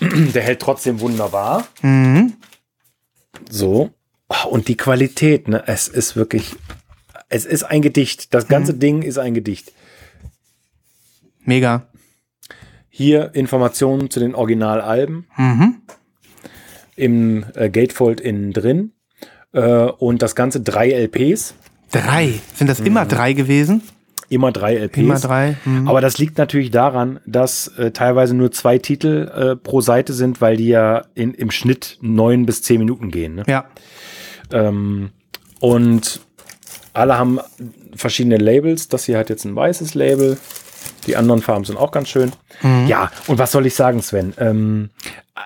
Der 0.00 0.42
hält 0.42 0.60
trotzdem 0.60 0.98
wunderbar. 1.00 1.66
Mhm. 1.82 2.32
So. 3.48 3.90
Und 4.50 4.66
die 4.68 4.76
Qualität, 4.76 5.46
ne? 5.46 5.62
Es 5.66 5.86
ist 5.88 6.16
wirklich. 6.16 6.56
Es 7.28 7.44
ist 7.44 7.62
ein 7.62 7.82
Gedicht. 7.82 8.34
Das 8.34 8.44
Mhm. 8.44 8.48
ganze 8.48 8.74
Ding 8.74 9.02
ist 9.02 9.18
ein 9.18 9.32
Gedicht. 9.34 9.72
Mega. 11.44 11.86
Hier 12.88 13.34
Informationen 13.34 14.10
zu 14.10 14.18
den 14.20 14.34
Originalalben. 14.34 15.26
Mhm. 15.36 15.82
Im 16.96 17.44
äh, 17.54 17.70
Gatefold 17.70 18.20
innen 18.20 18.52
drin. 18.52 18.92
Äh, 19.52 19.60
und 19.84 20.20
das 20.22 20.34
Ganze 20.34 20.60
drei 20.62 20.90
LPs. 20.90 21.54
Drei. 21.92 22.40
Sind 22.54 22.68
das 22.68 22.80
immer 22.80 23.06
drei 23.06 23.32
gewesen? 23.32 23.82
Immer 24.28 24.50
drei 24.50 24.76
LPs. 24.76 24.96
Immer 24.96 25.20
drei. 25.20 25.56
Mhm. 25.66 25.86
Aber 25.86 26.00
das 26.00 26.16
liegt 26.16 26.38
natürlich 26.38 26.70
daran, 26.70 27.20
dass 27.26 27.68
äh, 27.76 27.90
teilweise 27.90 28.34
nur 28.34 28.50
zwei 28.50 28.78
Titel 28.78 29.30
äh, 29.34 29.56
pro 29.56 29.82
Seite 29.82 30.14
sind, 30.14 30.40
weil 30.40 30.56
die 30.56 30.68
ja 30.68 31.04
in, 31.14 31.34
im 31.34 31.50
Schnitt 31.50 31.98
neun 32.00 32.46
bis 32.46 32.62
zehn 32.62 32.78
Minuten 32.78 33.10
gehen. 33.10 33.34
Ne? 33.34 33.44
Ja. 33.46 33.66
Ähm, 34.50 35.10
und 35.60 36.20
alle 36.94 37.18
haben 37.18 37.40
verschiedene 37.94 38.38
Labels. 38.38 38.88
Das 38.88 39.04
hier 39.04 39.18
hat 39.18 39.28
jetzt 39.28 39.44
ein 39.44 39.54
weißes 39.54 39.94
Label. 39.94 40.38
Die 41.06 41.16
anderen 41.16 41.42
Farben 41.42 41.64
sind 41.64 41.76
auch 41.76 41.90
ganz 41.90 42.08
schön. 42.08 42.32
Ja, 42.86 43.10
und 43.26 43.38
was 43.38 43.52
soll 43.52 43.66
ich 43.66 43.74
sagen, 43.74 44.02
Sven? 44.02 44.34
Ähm, 44.38 44.90
äh, 45.36 45.40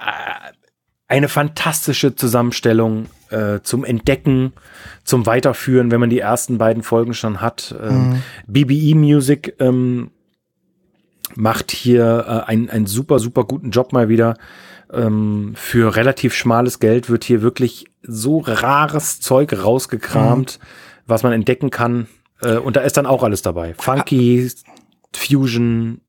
eine 1.09 1.28
fantastische 1.28 2.14
Zusammenstellung 2.14 3.07
äh, 3.30 3.61
zum 3.62 3.84
Entdecken, 3.84 4.52
zum 5.04 5.26
Weiterführen, 5.26 5.90
wenn 5.90 6.00
man 6.00 6.11
die 6.11 6.18
ersten 6.18 6.59
beiden 6.59 6.82
Folgen 6.82 7.14
schon 7.14 7.40
hat. 7.40 7.74
Ähm, 7.80 8.22
BBE 8.46 8.94
Music 8.94 9.54
ähm, 9.61 10.11
macht 11.34 11.70
hier 11.70 12.24
äh, 12.26 12.50
einen, 12.50 12.70
einen 12.70 12.86
super, 12.86 13.18
super 13.18 13.44
guten 13.44 13.70
Job 13.70 13.92
mal 13.92 14.09
wieder. 14.09 14.36
Ähm, 14.92 15.52
für 15.57 15.96
relativ 15.96 16.34
schmales 16.34 16.78
Geld 16.78 17.09
wird 17.11 17.24
hier 17.24 17.42
wirklich 17.42 17.86
so 18.02 18.38
rares 18.38 19.20
Zeug 19.20 19.52
rausgekramt, 19.52 20.59
was 21.07 21.22
man 21.22 21.32
entdecken 21.32 21.70
kann. 21.70 22.07
Äh, 22.40 22.57
und 22.57 22.76
da 22.76 22.80
ist 22.80 22.96
dann 22.96 23.07
auch 23.07 23.22
alles 23.22 23.42
dabei. 23.42 23.74
Funky, 23.78 24.50
Fusion, 25.14 26.00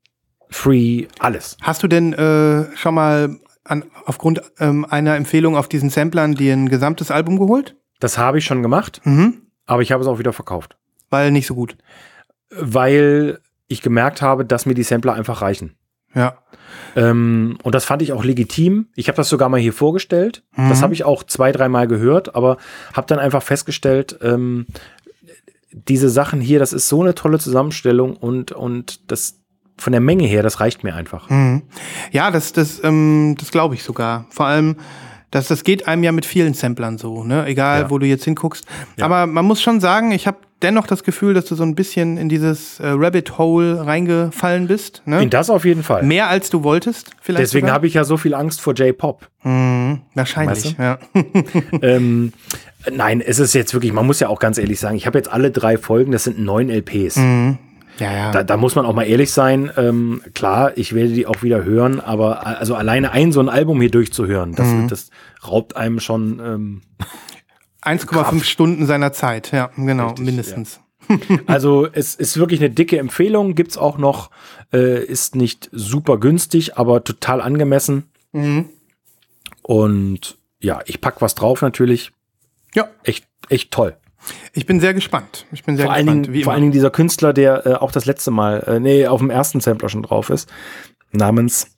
Free, 0.50 1.06
alles. 1.18 1.56
Hast 1.60 1.82
du 1.82 1.88
denn 1.88 2.12
äh, 2.14 2.74
schon 2.76 2.94
mal 2.94 3.38
an, 3.68 3.84
aufgrund 4.06 4.42
ähm, 4.58 4.84
einer 4.88 5.16
Empfehlung 5.16 5.56
auf 5.56 5.68
diesen 5.68 5.90
Samplern 5.90 6.34
dir 6.34 6.52
ein 6.54 6.68
gesamtes 6.68 7.10
Album 7.10 7.38
geholt? 7.38 7.76
Das 8.00 8.18
habe 8.18 8.38
ich 8.38 8.44
schon 8.44 8.62
gemacht, 8.62 9.00
Mhm. 9.04 9.42
aber 9.66 9.82
ich 9.82 9.92
habe 9.92 10.02
es 10.02 10.08
auch 10.08 10.18
wieder 10.18 10.32
verkauft. 10.32 10.76
Weil 11.10 11.30
nicht 11.30 11.46
so 11.46 11.54
gut. 11.54 11.76
Weil 12.50 13.40
ich 13.66 13.82
gemerkt 13.82 14.22
habe, 14.22 14.44
dass 14.44 14.66
mir 14.66 14.74
die 14.74 14.82
Sampler 14.82 15.14
einfach 15.14 15.42
reichen. 15.42 15.74
Ja. 16.14 16.38
Ähm, 16.96 17.58
und 17.62 17.74
das 17.74 17.84
fand 17.84 18.00
ich 18.02 18.12
auch 18.12 18.24
legitim. 18.24 18.88
Ich 18.94 19.08
habe 19.08 19.16
das 19.16 19.28
sogar 19.28 19.48
mal 19.48 19.60
hier 19.60 19.72
vorgestellt. 19.74 20.42
Das 20.56 20.82
habe 20.82 20.94
ich 20.94 21.04
auch 21.04 21.22
zwei, 21.22 21.52
dreimal 21.52 21.86
gehört, 21.86 22.34
aber 22.34 22.56
habe 22.94 23.06
dann 23.06 23.18
einfach 23.18 23.42
festgestellt, 23.42 24.18
ähm, 24.22 24.66
diese 25.70 26.08
Sachen 26.08 26.40
hier, 26.40 26.58
das 26.58 26.72
ist 26.72 26.88
so 26.88 27.02
eine 27.02 27.14
tolle 27.14 27.38
Zusammenstellung 27.38 28.16
und, 28.16 28.52
und 28.52 29.10
das 29.10 29.40
von 29.78 29.92
der 29.92 30.00
Menge 30.00 30.26
her, 30.26 30.42
das 30.42 30.60
reicht 30.60 30.84
mir 30.84 30.94
einfach. 30.94 31.30
Mhm. 31.30 31.62
Ja, 32.12 32.30
das, 32.30 32.52
das, 32.52 32.82
ähm, 32.84 33.36
das 33.38 33.50
glaube 33.50 33.74
ich 33.74 33.82
sogar. 33.82 34.26
Vor 34.30 34.46
allem, 34.46 34.76
das, 35.30 35.48
das 35.48 35.62
geht 35.64 35.86
einem 35.88 36.02
ja 36.04 36.12
mit 36.12 36.24
vielen 36.26 36.54
Samplern 36.54 36.98
so, 36.98 37.22
ne? 37.24 37.46
Egal, 37.46 37.82
Ja. 37.82 37.90
wo 37.90 37.98
du 37.98 38.06
jetzt 38.06 38.24
hinguckst. 38.24 38.64
Aber 39.00 39.26
man 39.26 39.44
muss 39.44 39.60
schon 39.60 39.78
sagen, 39.80 40.10
ich 40.12 40.26
habe 40.26 40.38
dennoch 40.62 40.86
das 40.86 41.04
Gefühl, 41.04 41.34
dass 41.34 41.44
du 41.44 41.54
so 41.54 41.62
ein 41.62 41.74
bisschen 41.74 42.16
in 42.16 42.28
dieses 42.28 42.80
äh, 42.80 42.88
Rabbit 42.88 43.38
Hole 43.38 43.86
reingefallen 43.86 44.66
bist. 44.66 45.02
Ne? 45.04 45.22
In 45.22 45.30
das 45.30 45.50
auf 45.50 45.64
jeden 45.64 45.82
Fall. 45.82 46.02
Mehr 46.02 46.28
als 46.28 46.50
du 46.50 46.64
wolltest, 46.64 47.12
vielleicht. 47.20 47.44
Deswegen 47.44 47.70
habe 47.70 47.86
ich 47.86 47.94
ja 47.94 48.04
so 48.04 48.16
viel 48.16 48.34
Angst 48.34 48.60
vor 48.60 48.74
J-Pop. 48.74 49.28
Mhm, 49.44 50.00
wahrscheinlich, 50.14 50.76
Weißt 50.78 50.78
du? 50.78 50.82
ja. 50.82 50.98
ähm, 51.82 52.32
nein, 52.90 53.20
es 53.20 53.38
ist 53.38 53.54
jetzt 53.54 53.72
wirklich, 53.74 53.92
man 53.92 54.06
muss 54.06 54.18
ja 54.18 54.28
auch 54.28 54.40
ganz 54.40 54.58
ehrlich 54.58 54.80
sagen, 54.80 54.96
ich 54.96 55.06
habe 55.06 55.18
jetzt 55.18 55.30
alle 55.30 55.50
drei 55.50 55.76
Folgen, 55.78 56.10
das 56.10 56.24
sind 56.24 56.38
neun 56.40 56.70
LPs. 56.70 57.20
Ja, 57.98 58.12
ja. 58.12 58.30
Da, 58.32 58.42
da 58.44 58.56
muss 58.56 58.74
man 58.74 58.86
auch 58.86 58.94
mal 58.94 59.04
ehrlich 59.04 59.32
sein. 59.32 59.70
Ähm, 59.76 60.22
klar, 60.34 60.76
ich 60.76 60.94
werde 60.94 61.12
die 61.12 61.26
auch 61.26 61.42
wieder 61.42 61.64
hören, 61.64 62.00
aber 62.00 62.46
also 62.46 62.74
alleine 62.74 63.10
ein 63.12 63.32
so 63.32 63.40
ein 63.40 63.48
Album 63.48 63.80
hier 63.80 63.90
durchzuhören, 63.90 64.54
das, 64.54 64.66
Mhm. 64.68 64.88
das 64.88 65.10
raubt 65.46 65.76
einem 65.76 66.00
schon. 66.00 66.40
Ähm, 66.40 66.82
1,5 67.82 68.42
Stunden 68.44 68.86
seiner 68.86 69.12
Zeit, 69.12 69.52
ja, 69.52 69.70
genau, 69.76 70.08
Richtig, 70.08 70.26
mindestens. 70.26 70.80
also 71.46 71.86
es 71.90 72.14
ist 72.14 72.36
wirklich 72.38 72.60
eine 72.60 72.70
dicke 72.70 72.98
Empfehlung, 72.98 73.54
gibt's 73.54 73.78
auch 73.78 73.96
noch, 73.98 74.30
äh, 74.72 75.02
ist 75.02 75.36
nicht 75.36 75.70
super 75.72 76.18
günstig, 76.18 76.76
aber 76.76 77.02
total 77.04 77.40
angemessen. 77.40 78.10
Mhm. 78.32 78.68
Und 79.62 80.36
ja, 80.60 80.80
ich 80.86 81.00
pack 81.00 81.22
was 81.22 81.34
drauf 81.34 81.62
natürlich. 81.62 82.12
Ja, 82.74 82.88
Echt, 83.04 83.26
echt 83.48 83.70
toll. 83.70 83.96
Ich 84.52 84.66
bin 84.66 84.80
sehr 84.80 84.94
gespannt. 84.94 85.46
Ich 85.52 85.64
bin 85.64 85.76
sehr 85.76 85.86
Vor 85.86 85.94
allen, 85.94 86.06
gespannt. 86.06 86.26
Dingen, 86.26 86.34
wie 86.34 86.44
vor 86.44 86.52
allen 86.52 86.62
Dingen 86.62 86.72
dieser 86.72 86.90
Künstler, 86.90 87.32
der 87.32 87.66
äh, 87.66 87.74
auch 87.74 87.92
das 87.92 88.04
letzte 88.06 88.30
Mal, 88.30 88.60
äh, 88.66 88.80
nee, 88.80 89.06
auf 89.06 89.20
dem 89.20 89.30
ersten 89.30 89.60
Sampler 89.60 89.88
schon 89.88 90.02
drauf 90.02 90.30
ist, 90.30 90.48
namens, 91.12 91.76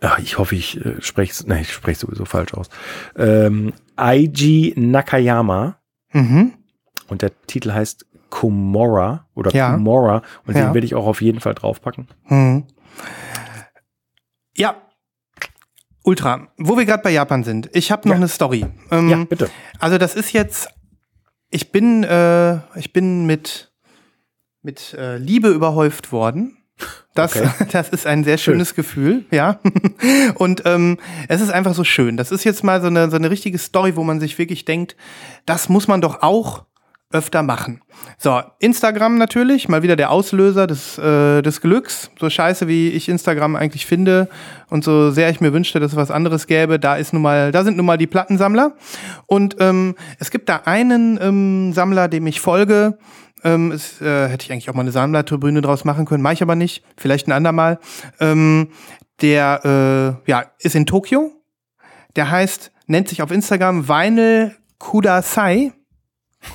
ach, 0.00 0.18
ich 0.18 0.38
hoffe, 0.38 0.54
ich 0.56 0.84
äh, 0.84 1.00
spreche 1.00 1.32
nee, 1.46 1.60
ich 1.62 1.72
spreche 1.72 2.00
sowieso 2.00 2.24
falsch 2.24 2.54
aus, 2.54 2.68
ähm, 3.16 3.72
Eiji 3.96 4.74
Nakayama 4.76 5.78
Mhm. 6.12 6.52
und 7.08 7.22
der 7.22 7.30
Titel 7.46 7.72
heißt 7.72 8.06
Komora 8.30 9.26
oder 9.34 9.50
Ja. 9.54 9.72
Komora 9.74 10.22
und 10.46 10.56
Ja. 10.56 10.66
den 10.66 10.74
werde 10.74 10.86
ich 10.86 10.94
auch 10.94 11.06
auf 11.06 11.20
jeden 11.22 11.40
Fall 11.40 11.54
draufpacken. 11.54 12.08
Mhm. 12.28 12.64
Ja. 14.56 14.74
Ultra. 16.04 16.48
Wo 16.58 16.76
wir 16.76 16.84
gerade 16.84 17.02
bei 17.02 17.10
Japan 17.10 17.44
sind. 17.44 17.70
Ich 17.74 17.92
habe 17.92 18.08
noch 18.08 18.14
Ja. 18.14 18.18
eine 18.18 18.28
Story. 18.28 18.66
Ähm, 18.90 19.08
Ja, 19.08 19.24
bitte. 19.24 19.50
Also 19.78 19.98
das 19.98 20.14
ist 20.14 20.32
jetzt. 20.32 20.68
Ich 21.52 21.70
bin, 21.70 22.02
äh, 22.02 22.56
ich 22.76 22.92
bin 22.92 23.26
mit 23.26 23.72
mit 24.62 24.94
äh, 24.94 25.16
Liebe 25.18 25.48
überhäuft 25.48 26.12
worden. 26.12 26.56
Das, 27.14 27.36
Okay. 27.36 27.48
das 27.72 27.90
ist 27.90 28.06
ein 28.06 28.24
sehr 28.24 28.38
schönes 28.38 28.74
Gefühl, 28.74 29.24
ja. 29.30 29.60
Und 30.36 30.62
ähm, 30.64 30.98
es 31.28 31.40
ist 31.40 31.50
einfach 31.50 31.74
so 31.74 31.84
schön. 31.84 32.16
Das 32.16 32.32
ist 32.32 32.44
jetzt 32.44 32.64
mal 32.64 32.80
so 32.80 32.86
eine, 32.86 33.10
so 33.10 33.16
eine 33.16 33.30
richtige 33.30 33.58
Story, 33.58 33.96
wo 33.96 34.04
man 34.04 34.20
sich 34.20 34.38
wirklich 34.38 34.64
denkt, 34.64 34.96
das 35.44 35.68
muss 35.68 35.88
man 35.88 36.00
doch 36.00 36.22
auch 36.22 36.64
öfter 37.12 37.42
machen. 37.42 37.80
So, 38.18 38.40
Instagram 38.58 39.18
natürlich, 39.18 39.68
mal 39.68 39.82
wieder 39.82 39.96
der 39.96 40.10
Auslöser 40.10 40.66
des, 40.66 40.98
äh, 40.98 41.42
des 41.42 41.60
Glücks. 41.60 42.10
So 42.18 42.30
scheiße, 42.30 42.68
wie 42.68 42.90
ich 42.90 43.08
Instagram 43.08 43.56
eigentlich 43.56 43.86
finde 43.86 44.28
und 44.70 44.84
so 44.84 45.10
sehr 45.10 45.30
ich 45.30 45.40
mir 45.40 45.52
wünschte, 45.52 45.80
dass 45.80 45.92
es 45.92 45.96
was 45.96 46.10
anderes 46.10 46.46
gäbe, 46.46 46.78
da 46.78 46.96
ist 46.96 47.12
nun 47.12 47.22
mal, 47.22 47.52
da 47.52 47.64
sind 47.64 47.76
nun 47.76 47.86
mal 47.86 47.98
die 47.98 48.06
Plattensammler. 48.06 48.74
Und 49.26 49.56
ähm, 49.60 49.94
es 50.18 50.30
gibt 50.30 50.48
da 50.48 50.62
einen 50.64 51.18
ähm, 51.20 51.72
Sammler, 51.72 52.08
dem 52.08 52.26
ich 52.26 52.40
folge, 52.40 52.98
Ähm, 53.44 53.72
es, 53.72 54.00
äh, 54.00 54.28
hätte 54.28 54.44
ich 54.44 54.52
eigentlich 54.52 54.70
auch 54.70 54.74
mal 54.74 54.82
eine 54.82 54.92
Sammlertribüne 54.92 55.62
draus 55.62 55.84
machen 55.84 56.04
können, 56.04 56.22
mache 56.22 56.34
ich 56.34 56.42
aber 56.42 56.54
nicht. 56.54 56.84
Vielleicht 56.96 57.26
ein 57.26 57.32
andermal. 57.32 57.80
Ähm, 58.20 58.68
der 59.20 60.18
äh, 60.26 60.30
ja, 60.30 60.44
ist 60.58 60.76
in 60.76 60.86
Tokio. 60.86 61.32
Der 62.14 62.30
heißt, 62.30 62.70
nennt 62.86 63.08
sich 63.08 63.20
auf 63.22 63.30
Instagram 63.30 63.88
Vinyl 63.88 64.54
Kudasai. 64.78 65.72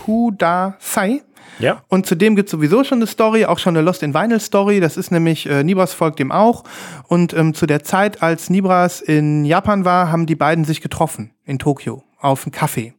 Kudasai. 0.06 1.22
Ja. 1.60 1.82
Und 1.88 2.06
zudem 2.06 2.36
gibt 2.36 2.50
es 2.50 2.52
sowieso 2.52 2.84
schon 2.84 3.00
eine 3.00 3.08
Story, 3.08 3.46
auch 3.46 3.58
schon 3.58 3.76
eine 3.76 3.84
Lost 3.84 4.04
in 4.04 4.14
Vinyl 4.14 4.40
Story. 4.40 4.80
Das 4.80 4.98
ist 4.98 5.12
nämlich, 5.12 5.48
äh, 5.48 5.64
Nibras 5.64 5.94
folgt 5.94 6.20
dem 6.20 6.32
auch. 6.32 6.64
Und 7.08 7.34
ähm, 7.34 7.54
zu 7.54 7.66
der 7.66 7.84
Zeit, 7.84 8.22
als 8.22 8.50
Nibras 8.50 9.02
in 9.02 9.44
Japan 9.46 9.86
war, 9.86 10.12
haben 10.12 10.26
die 10.26 10.36
beiden 10.36 10.66
sich 10.66 10.82
getroffen 10.82 11.32
in 11.46 11.58
Tokio 11.58 12.04
auf 12.20 12.46
einen 12.46 12.52
Kaffee. 12.52 12.94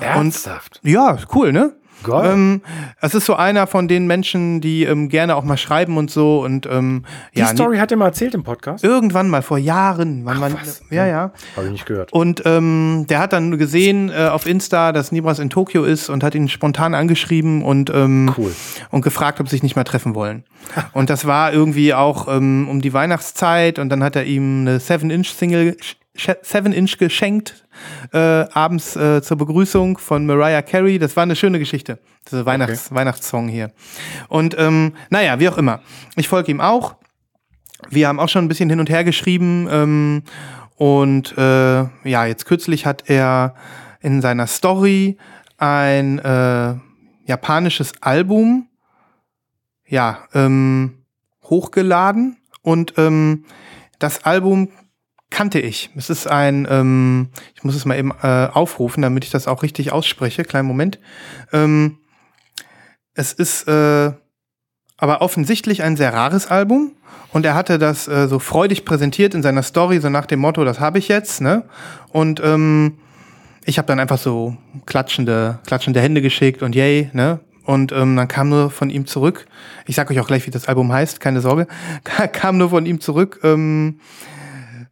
Ernsthaft? 0.00 0.80
Ja, 0.82 1.18
cool, 1.34 1.52
ne? 1.52 1.76
Geil. 2.02 2.32
Ähm, 2.32 2.60
es 3.00 3.14
ist 3.14 3.26
so 3.26 3.34
einer 3.34 3.66
von 3.66 3.88
den 3.88 4.06
Menschen, 4.06 4.60
die 4.60 4.84
ähm, 4.84 5.08
gerne 5.08 5.36
auch 5.36 5.44
mal 5.44 5.56
schreiben 5.56 5.96
und 5.96 6.10
so 6.10 6.42
und 6.42 6.66
ähm, 6.66 7.04
Die 7.34 7.40
ja, 7.40 7.46
Story 7.46 7.78
hat 7.78 7.90
er 7.90 7.96
mal 7.96 8.06
erzählt 8.06 8.34
im 8.34 8.42
Podcast? 8.44 8.84
irgendwann 8.84 9.28
mal 9.28 9.42
vor 9.42 9.58
Jahren, 9.58 10.24
wann 10.24 10.38
man, 10.38 10.54
was? 10.54 10.82
ja, 10.90 11.06
ja. 11.06 11.32
Habe 11.56 11.66
ich 11.66 11.72
nicht 11.72 11.86
gehört. 11.86 12.12
Und 12.12 12.42
ähm, 12.44 13.06
der 13.08 13.18
hat 13.20 13.32
dann 13.32 13.56
gesehen 13.58 14.10
äh, 14.10 14.28
auf 14.28 14.46
Insta, 14.46 14.92
dass 14.92 15.12
Nibras 15.12 15.38
in 15.38 15.50
Tokio 15.50 15.84
ist 15.84 16.08
und 16.08 16.22
hat 16.24 16.34
ihn 16.34 16.48
spontan 16.48 16.94
angeschrieben 16.94 17.62
und 17.62 17.90
ähm, 17.90 18.32
Cool. 18.36 18.54
und 18.90 19.02
gefragt, 19.02 19.40
ob 19.40 19.48
sie 19.48 19.56
sich 19.56 19.62
nicht 19.62 19.76
mal 19.76 19.84
treffen 19.84 20.14
wollen. 20.14 20.44
und 20.92 21.10
das 21.10 21.26
war 21.26 21.52
irgendwie 21.52 21.94
auch 21.94 22.28
ähm, 22.28 22.68
um 22.68 22.80
die 22.80 22.92
Weihnachtszeit 22.92 23.78
und 23.78 23.88
dann 23.88 24.02
hat 24.02 24.16
er 24.16 24.24
ihm 24.24 24.62
eine 24.62 24.80
7-Inch-Single 26.16 26.72
7-Inch 26.72 26.98
geschenkt, 26.98 27.64
äh, 28.12 28.18
abends 28.18 28.96
äh, 28.96 29.22
zur 29.22 29.38
Begrüßung 29.38 29.98
von 29.98 30.26
Mariah 30.26 30.62
Carey. 30.62 30.98
Das 30.98 31.16
war 31.16 31.22
eine 31.22 31.36
schöne 31.36 31.58
Geschichte, 31.58 31.98
diese 32.30 32.44
Weihnachts 32.44 32.92
Weihnachtssong 32.92 33.48
hier. 33.48 33.72
Und 34.28 34.54
ähm, 34.58 34.94
naja, 35.10 35.40
wie 35.40 35.48
auch 35.48 35.58
immer. 35.58 35.80
Ich 36.16 36.28
folge 36.28 36.50
ihm 36.50 36.60
auch. 36.60 36.96
Wir 37.88 38.08
haben 38.08 38.20
auch 38.20 38.28
schon 38.28 38.44
ein 38.44 38.48
bisschen 38.48 38.70
hin 38.70 38.80
und 38.80 38.90
her 38.90 39.04
geschrieben. 39.04 39.68
Ähm, 39.70 40.22
und 40.76 41.36
äh, 41.38 41.82
ja, 42.04 42.26
jetzt 42.26 42.44
kürzlich 42.44 42.86
hat 42.86 43.08
er 43.08 43.54
in 44.00 44.20
seiner 44.20 44.46
Story 44.46 45.16
ein 45.56 46.18
äh, 46.18 46.74
japanisches 47.26 47.92
Album 48.00 48.68
ja, 49.86 50.18
ähm, 50.34 51.04
hochgeladen. 51.44 52.38
Und 52.62 52.94
ähm, 52.98 53.44
das 53.98 54.24
Album 54.24 54.68
kannte 55.32 55.58
ich. 55.58 55.90
Es 55.96 56.10
ist 56.10 56.26
ein, 56.26 56.66
ähm, 56.70 57.30
ich 57.54 57.64
muss 57.64 57.74
es 57.74 57.84
mal 57.84 57.98
eben 57.98 58.12
äh, 58.22 58.48
aufrufen, 58.52 59.02
damit 59.02 59.24
ich 59.24 59.30
das 59.30 59.48
auch 59.48 59.62
richtig 59.62 59.92
ausspreche. 59.92 60.44
Kleinen 60.44 60.68
Moment. 60.68 61.00
Ähm, 61.52 61.98
es 63.14 63.32
ist 63.32 63.66
äh, 63.66 64.12
aber 64.96 65.20
offensichtlich 65.20 65.82
ein 65.82 65.96
sehr 65.96 66.14
rares 66.14 66.46
Album. 66.46 66.92
Und 67.32 67.46
er 67.46 67.54
hatte 67.54 67.78
das 67.78 68.06
äh, 68.08 68.28
so 68.28 68.38
freudig 68.38 68.84
präsentiert 68.84 69.34
in 69.34 69.42
seiner 69.42 69.62
Story, 69.62 70.00
so 70.00 70.10
nach 70.10 70.26
dem 70.26 70.40
Motto, 70.40 70.64
das 70.64 70.80
habe 70.80 70.98
ich 70.98 71.08
jetzt, 71.08 71.40
ne? 71.40 71.64
Und 72.10 72.40
ähm, 72.44 72.98
ich 73.64 73.78
habe 73.78 73.86
dann 73.86 73.98
einfach 73.98 74.18
so 74.18 74.56
klatschende, 74.86 75.58
klatschende 75.66 76.00
Hände 76.00 76.20
geschickt 76.20 76.62
und 76.62 76.74
yay, 76.74 77.10
ne? 77.14 77.40
Und 77.64 77.92
ähm, 77.92 78.16
dann 78.16 78.28
kam 78.28 78.48
nur 78.48 78.70
von 78.70 78.90
ihm 78.90 79.06
zurück, 79.06 79.46
ich 79.86 79.96
sag 79.96 80.10
euch 80.10 80.20
auch 80.20 80.26
gleich, 80.26 80.46
wie 80.46 80.50
das 80.50 80.68
Album 80.68 80.92
heißt, 80.92 81.20
keine 81.20 81.40
Sorge, 81.40 81.68
kam 82.32 82.58
nur 82.58 82.70
von 82.70 82.86
ihm 82.86 83.00
zurück, 83.00 83.40
ähm, 83.44 84.00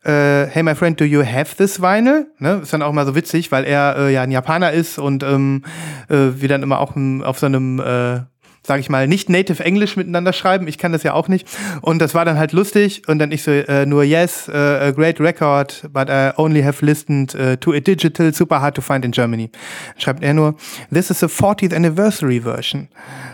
äh, 0.04 0.46
hey 0.46 0.62
my 0.62 0.74
friend, 0.74 0.98
do 1.00 1.04
you 1.04 1.22
have 1.24 1.56
this 1.56 1.80
vinyl? 1.80 2.26
Ne? 2.38 2.60
Ist 2.62 2.72
dann 2.72 2.82
auch 2.82 2.92
mal 2.92 3.06
so 3.06 3.14
witzig, 3.14 3.52
weil 3.52 3.64
er 3.64 3.96
äh, 3.98 4.12
ja 4.12 4.22
ein 4.22 4.30
Japaner 4.30 4.72
ist 4.72 4.98
und 4.98 5.22
ähm, 5.22 5.62
äh, 6.08 6.40
wir 6.40 6.48
dann 6.48 6.62
immer 6.62 6.80
auch 6.80 6.96
m, 6.96 7.22
auf 7.22 7.38
so 7.38 7.46
einem, 7.46 7.80
äh, 7.80 8.20
sag 8.62 8.80
ich 8.80 8.88
mal, 8.88 9.06
nicht 9.08 9.28
native 9.28 9.62
Englisch 9.62 9.96
miteinander 9.96 10.32
schreiben. 10.32 10.68
Ich 10.68 10.78
kann 10.78 10.92
das 10.92 11.02
ja 11.02 11.12
auch 11.12 11.28
nicht. 11.28 11.46
Und 11.82 11.98
das 11.98 12.14
war 12.14 12.24
dann 12.24 12.38
halt 12.38 12.52
lustig. 12.52 13.02
Und 13.08 13.18
dann 13.18 13.30
ich 13.30 13.42
so, 13.42 13.50
äh, 13.50 13.84
nur 13.84 14.04
yes, 14.04 14.48
uh, 14.48 14.52
a 14.52 14.90
great 14.90 15.20
record, 15.20 15.88
but 15.92 16.08
I 16.08 16.30
only 16.36 16.62
have 16.62 16.84
listened 16.84 17.34
uh, 17.34 17.56
to 17.56 17.72
a 17.72 17.80
digital, 17.80 18.32
super 18.32 18.60
hard 18.60 18.74
to 18.76 18.82
find 18.82 19.04
in 19.04 19.12
Germany. 19.12 19.50
Schreibt 19.96 20.22
er 20.22 20.34
nur, 20.34 20.54
this 20.92 21.10
is 21.10 21.20
the 21.20 21.26
40th 21.26 21.74
anniversary 21.74 22.38
version. 22.42 22.88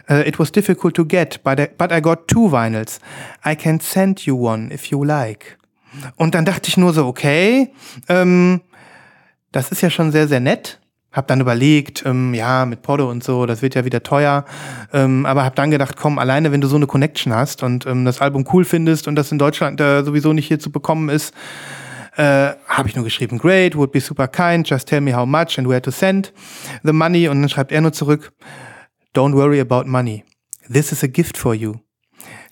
Uh, 0.08 0.26
it 0.26 0.38
was 0.38 0.50
difficult 0.50 0.94
to 0.94 1.04
get, 1.04 1.42
but 1.44 1.60
I, 1.60 1.68
but 1.76 1.92
I 1.92 2.00
got 2.00 2.28
two 2.28 2.48
vinyls. 2.48 2.98
I 3.44 3.56
can 3.56 3.80
send 3.80 4.26
you 4.26 4.36
one 4.36 4.72
if 4.72 4.90
you 4.90 5.04
like. 5.04 5.58
Und 6.16 6.34
dann 6.34 6.44
dachte 6.44 6.68
ich 6.68 6.76
nur 6.76 6.92
so, 6.92 7.06
okay, 7.06 7.72
ähm, 8.08 8.60
das 9.52 9.70
ist 9.70 9.80
ja 9.82 9.90
schon 9.90 10.12
sehr, 10.12 10.28
sehr 10.28 10.40
nett. 10.40 10.80
Hab 11.12 11.28
dann 11.28 11.40
überlegt, 11.40 12.04
ähm, 12.04 12.34
ja, 12.34 12.66
mit 12.66 12.82
Porto 12.82 13.08
und 13.08 13.24
so, 13.24 13.46
das 13.46 13.62
wird 13.62 13.74
ja 13.74 13.86
wieder 13.86 14.02
teuer. 14.02 14.44
Ähm, 14.92 15.24
aber 15.24 15.44
hab 15.44 15.54
dann 15.54 15.70
gedacht, 15.70 15.96
komm, 15.96 16.18
alleine 16.18 16.52
wenn 16.52 16.60
du 16.60 16.68
so 16.68 16.76
eine 16.76 16.86
Connection 16.86 17.34
hast 17.34 17.62
und 17.62 17.86
ähm, 17.86 18.04
das 18.04 18.20
Album 18.20 18.46
cool 18.52 18.64
findest 18.64 19.08
und 19.08 19.16
das 19.16 19.32
in 19.32 19.38
Deutschland 19.38 19.80
äh, 19.80 20.04
sowieso 20.04 20.34
nicht 20.34 20.46
hier 20.46 20.58
zu 20.58 20.70
bekommen 20.70 21.08
ist, 21.08 21.32
äh, 22.16 22.52
habe 22.66 22.88
ich 22.88 22.96
nur 22.96 23.04
geschrieben, 23.04 23.38
great, 23.38 23.76
would 23.76 23.92
be 23.92 24.00
super 24.00 24.28
kind, 24.28 24.68
just 24.68 24.88
tell 24.88 25.00
me 25.00 25.16
how 25.16 25.26
much 25.26 25.58
and 25.58 25.68
where 25.68 25.80
to 25.80 25.90
send 25.90 26.32
the 26.82 26.92
money. 26.92 27.28
Und 27.28 27.40
dann 27.40 27.48
schreibt 27.48 27.72
er 27.72 27.80
nur 27.80 27.92
zurück, 27.92 28.32
don't 29.14 29.34
worry 29.34 29.60
about 29.60 29.84
money. 29.86 30.24
This 30.70 30.92
is 30.92 31.02
a 31.02 31.06
gift 31.06 31.38
for 31.38 31.54
you. 31.54 31.76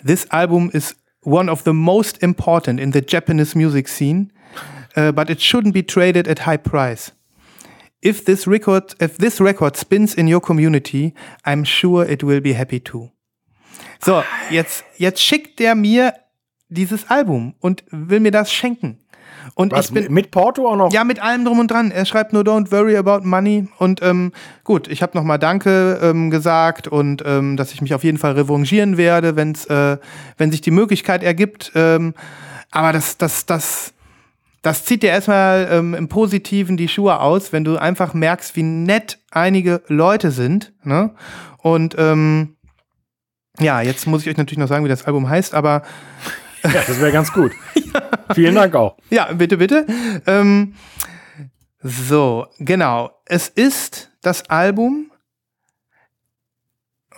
This 0.03 0.27
album 0.31 0.71
is 0.73 0.97
one 1.25 1.49
of 1.49 1.65
the 1.65 1.73
most 1.75 2.23
important 2.23 2.81
in 2.81 2.93
the 2.93 3.01
Japanese 3.01 3.57
music 3.57 3.89
scene, 3.89 4.31
uh, 4.97 5.13
but 5.13 5.31
it 5.31 5.41
shouldn't 5.41 5.75
be 5.75 5.83
traded 5.83 6.29
at 6.29 6.41
high 6.41 6.57
price. 6.57 7.13
If 8.03 8.25
this 8.25 8.47
record, 8.47 8.95
if 9.01 9.17
this 9.17 9.41
record 9.41 9.77
spins 9.77 10.15
in 10.15 10.29
your 10.29 10.41
community, 10.41 11.15
I'm 11.45 11.65
sure 11.65 12.05
it 12.05 12.23
will 12.23 12.41
be 12.41 12.53
happy 12.53 12.79
too. 12.79 13.11
So, 14.01 14.23
jetzt, 14.51 14.85
jetzt 14.99 15.21
schickt 15.21 15.59
der 15.59 15.75
mir 15.75 16.13
dieses 16.69 17.09
Album 17.11 17.55
und 17.61 17.83
will 17.91 18.21
mir 18.21 18.31
das 18.31 18.53
schenken. 18.53 18.99
Und 19.55 19.73
Was, 19.73 19.87
ich 19.87 19.95
bin, 19.95 20.13
mit 20.13 20.31
Porto 20.31 20.69
auch 20.69 20.77
noch? 20.77 20.93
ja, 20.93 21.05
mit 21.05 21.23
allem 21.23 21.45
drum 21.45 21.59
und 21.59 21.71
dran. 21.71 21.91
Er 21.91 22.05
schreibt 22.05 22.33
nur 22.33 22.43
Don't 22.43 22.71
worry 22.73 22.97
about 22.97 23.27
money. 23.27 23.69
Und 23.79 24.03
ähm, 24.03 24.33
gut, 24.65 24.89
ich 24.89 25.03
habe 25.03 25.17
nochmal 25.17 25.39
Danke 25.39 26.01
ähm, 26.03 26.31
gesagt 26.31 26.89
und 26.89 27.23
ähm, 27.27 27.57
dass 27.57 27.73
ich 27.73 27.83
mich 27.83 27.95
auf 27.95 28.05
jeden 28.05 28.19
Fall 28.19 28.33
revanchieren 28.33 28.97
werde, 28.97 29.37
wenn's, 29.37 29.67
äh, 29.67 29.99
wenn 30.39 30.51
sich 30.51 30.61
die 30.61 30.71
Möglichkeit 30.71 31.23
ergibt. 31.23 31.73
Ähm, 31.75 32.15
aber 32.71 32.93
das, 32.93 33.19
das, 33.19 33.47
das, 33.47 33.93
das 34.63 34.85
zieht 34.85 35.03
dir 35.03 35.11
erstmal 35.11 35.69
ähm, 35.71 35.95
im 35.95 36.09
Positiven 36.09 36.77
die 36.77 36.89
Schuhe 36.89 37.21
aus, 37.21 37.53
wenn 37.53 37.65
du 37.65 37.77
einfach 37.77 38.15
merkst, 38.15 38.57
wie 38.57 38.63
nett 38.63 39.19
einige 39.31 39.83
Leute 39.89 40.31
sind. 40.31 40.73
Ne? 40.83 41.11
Und 41.59 41.95
ähm, 41.99 42.57
ja, 43.61 43.81
jetzt 43.81 44.07
muss 44.07 44.23
ich 44.23 44.29
euch 44.29 44.37
natürlich 44.37 44.59
noch 44.59 44.69
sagen, 44.69 44.85
wie 44.85 44.89
das 44.89 45.05
Album 45.05 45.29
heißt, 45.29 45.55
aber 45.55 45.83
Ja, 46.65 46.83
das 46.87 47.01
wäre 47.01 47.13
ganz 47.13 47.33
gut. 47.33 47.53
Vielen 48.35 48.55
Dank 48.55 48.75
auch. 48.75 48.97
Ja, 49.11 49.33
bitte, 49.33 49.57
bitte. 49.59 49.87
Ähm, 50.27 50.75
so, 51.83 52.47
genau. 52.59 53.11
Es 53.27 53.49
ist 53.49 54.11
das 54.23 54.49
Album. 54.49 55.11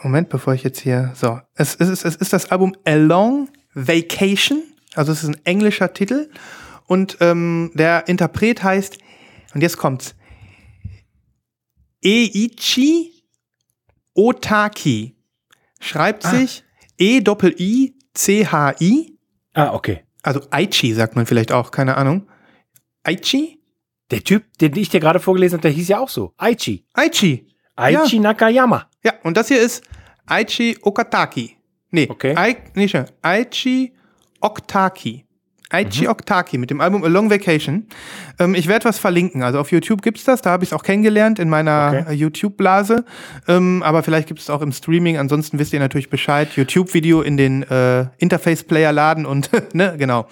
Moment, 0.03 0.29
bevor 0.29 0.55
ich 0.55 0.63
jetzt 0.63 0.81
hier. 0.81 1.13
So, 1.15 1.41
es 1.55 1.77
ist, 1.77 2.05
es 2.05 2.17
ist 2.17 2.33
das 2.33 2.51
Album 2.51 2.77
A 2.85 2.95
Long 2.95 3.49
Vacation. 3.75 4.63
Also, 4.95 5.13
es 5.13 5.23
ist 5.23 5.29
ein 5.29 5.41
englischer 5.45 5.93
Titel. 5.93 6.29
Und 6.87 7.19
ähm, 7.21 7.71
der 7.75 8.09
Interpret 8.09 8.63
heißt, 8.63 8.99
und 9.55 9.61
jetzt 9.63 9.77
kommt's: 9.77 10.15
Eiichi 12.05 13.17
Otaki. 14.15 15.17
Schreibt 15.81 16.23
sich 16.25 16.65
E-I-I-C-H-I. 16.99 17.97
Ah, 19.57 19.73
okay. 19.75 20.05
Also 20.23 20.41
Aichi 20.51 20.93
sagt 20.93 21.17
man 21.17 21.27
vielleicht 21.27 21.51
auch, 21.51 21.71
keine 21.71 21.97
Ahnung. 21.97 22.29
Aichi? 23.03 23.61
Der 24.11 24.23
Typ, 24.23 24.45
den 24.61 24.77
ich 24.77 24.89
dir 24.91 25.01
gerade 25.01 25.19
vorgelesen 25.19 25.57
habe, 25.57 25.63
der 25.63 25.71
hieß 25.73 25.89
ja 25.89 25.99
auch 25.99 26.09
so. 26.09 26.33
Aichi. 26.37 26.85
Aichi. 26.93 27.49
Aichi 27.75 28.21
Nakayama. 28.21 28.89
Ja, 29.03 29.15
und 29.25 29.37
das 29.37 29.49
hier 29.49 29.61
ist 29.61 29.83
Aichi 30.27 30.77
Okataki. 30.83 31.57
Nee, 31.91 32.07
Okay. 32.11 32.35
Ai, 32.37 32.57
nee, 32.75 32.87
schon. 32.89 33.07
Aichi 33.23 33.95
Oktaki. 34.41 35.26
Aichi 35.71 36.07
Oktaki 36.09 36.59
mit 36.59 36.71
dem 36.71 36.81
Album 36.81 37.03
A 37.05 37.09
Long 37.09 37.29
Vacation. 37.31 37.87
Ähm, 38.39 38.55
ich 38.55 38.69
werde 38.69 38.85
was 38.85 38.99
verlinken. 38.99 39.43
Also 39.43 39.59
auf 39.59 39.73
YouTube 39.73 40.01
gibt's 40.03 40.25
das, 40.25 40.41
da 40.43 40.51
habe 40.51 40.63
ich 40.65 40.71
es 40.71 40.73
auch 40.73 40.83
kennengelernt 40.85 41.39
in 41.39 41.49
meiner 41.49 42.03
Okay. 42.07 42.15
YouTube-Blase. 42.15 43.05
Ähm, 43.49 43.83
aber 43.83 44.03
vielleicht 44.03 44.29
gibt 44.29 44.41
es 44.41 44.49
auch 44.51 44.63
im 44.63 44.71
Streaming. 44.73 45.19
Ansonsten 45.19 45.59
wisst 45.59 45.73
ihr 45.73 45.81
natürlich 45.81 46.09
Bescheid. 46.11 46.49
YouTube-Video 46.55 47.21
in 47.23 47.37
den 47.37 47.63
äh, 47.65 48.07
Interface-Player 48.19 48.93
laden 48.93 49.27
und 49.27 49.51
ne, 49.75 49.97
genau. 49.99 50.27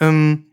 Ähm, 0.00 0.44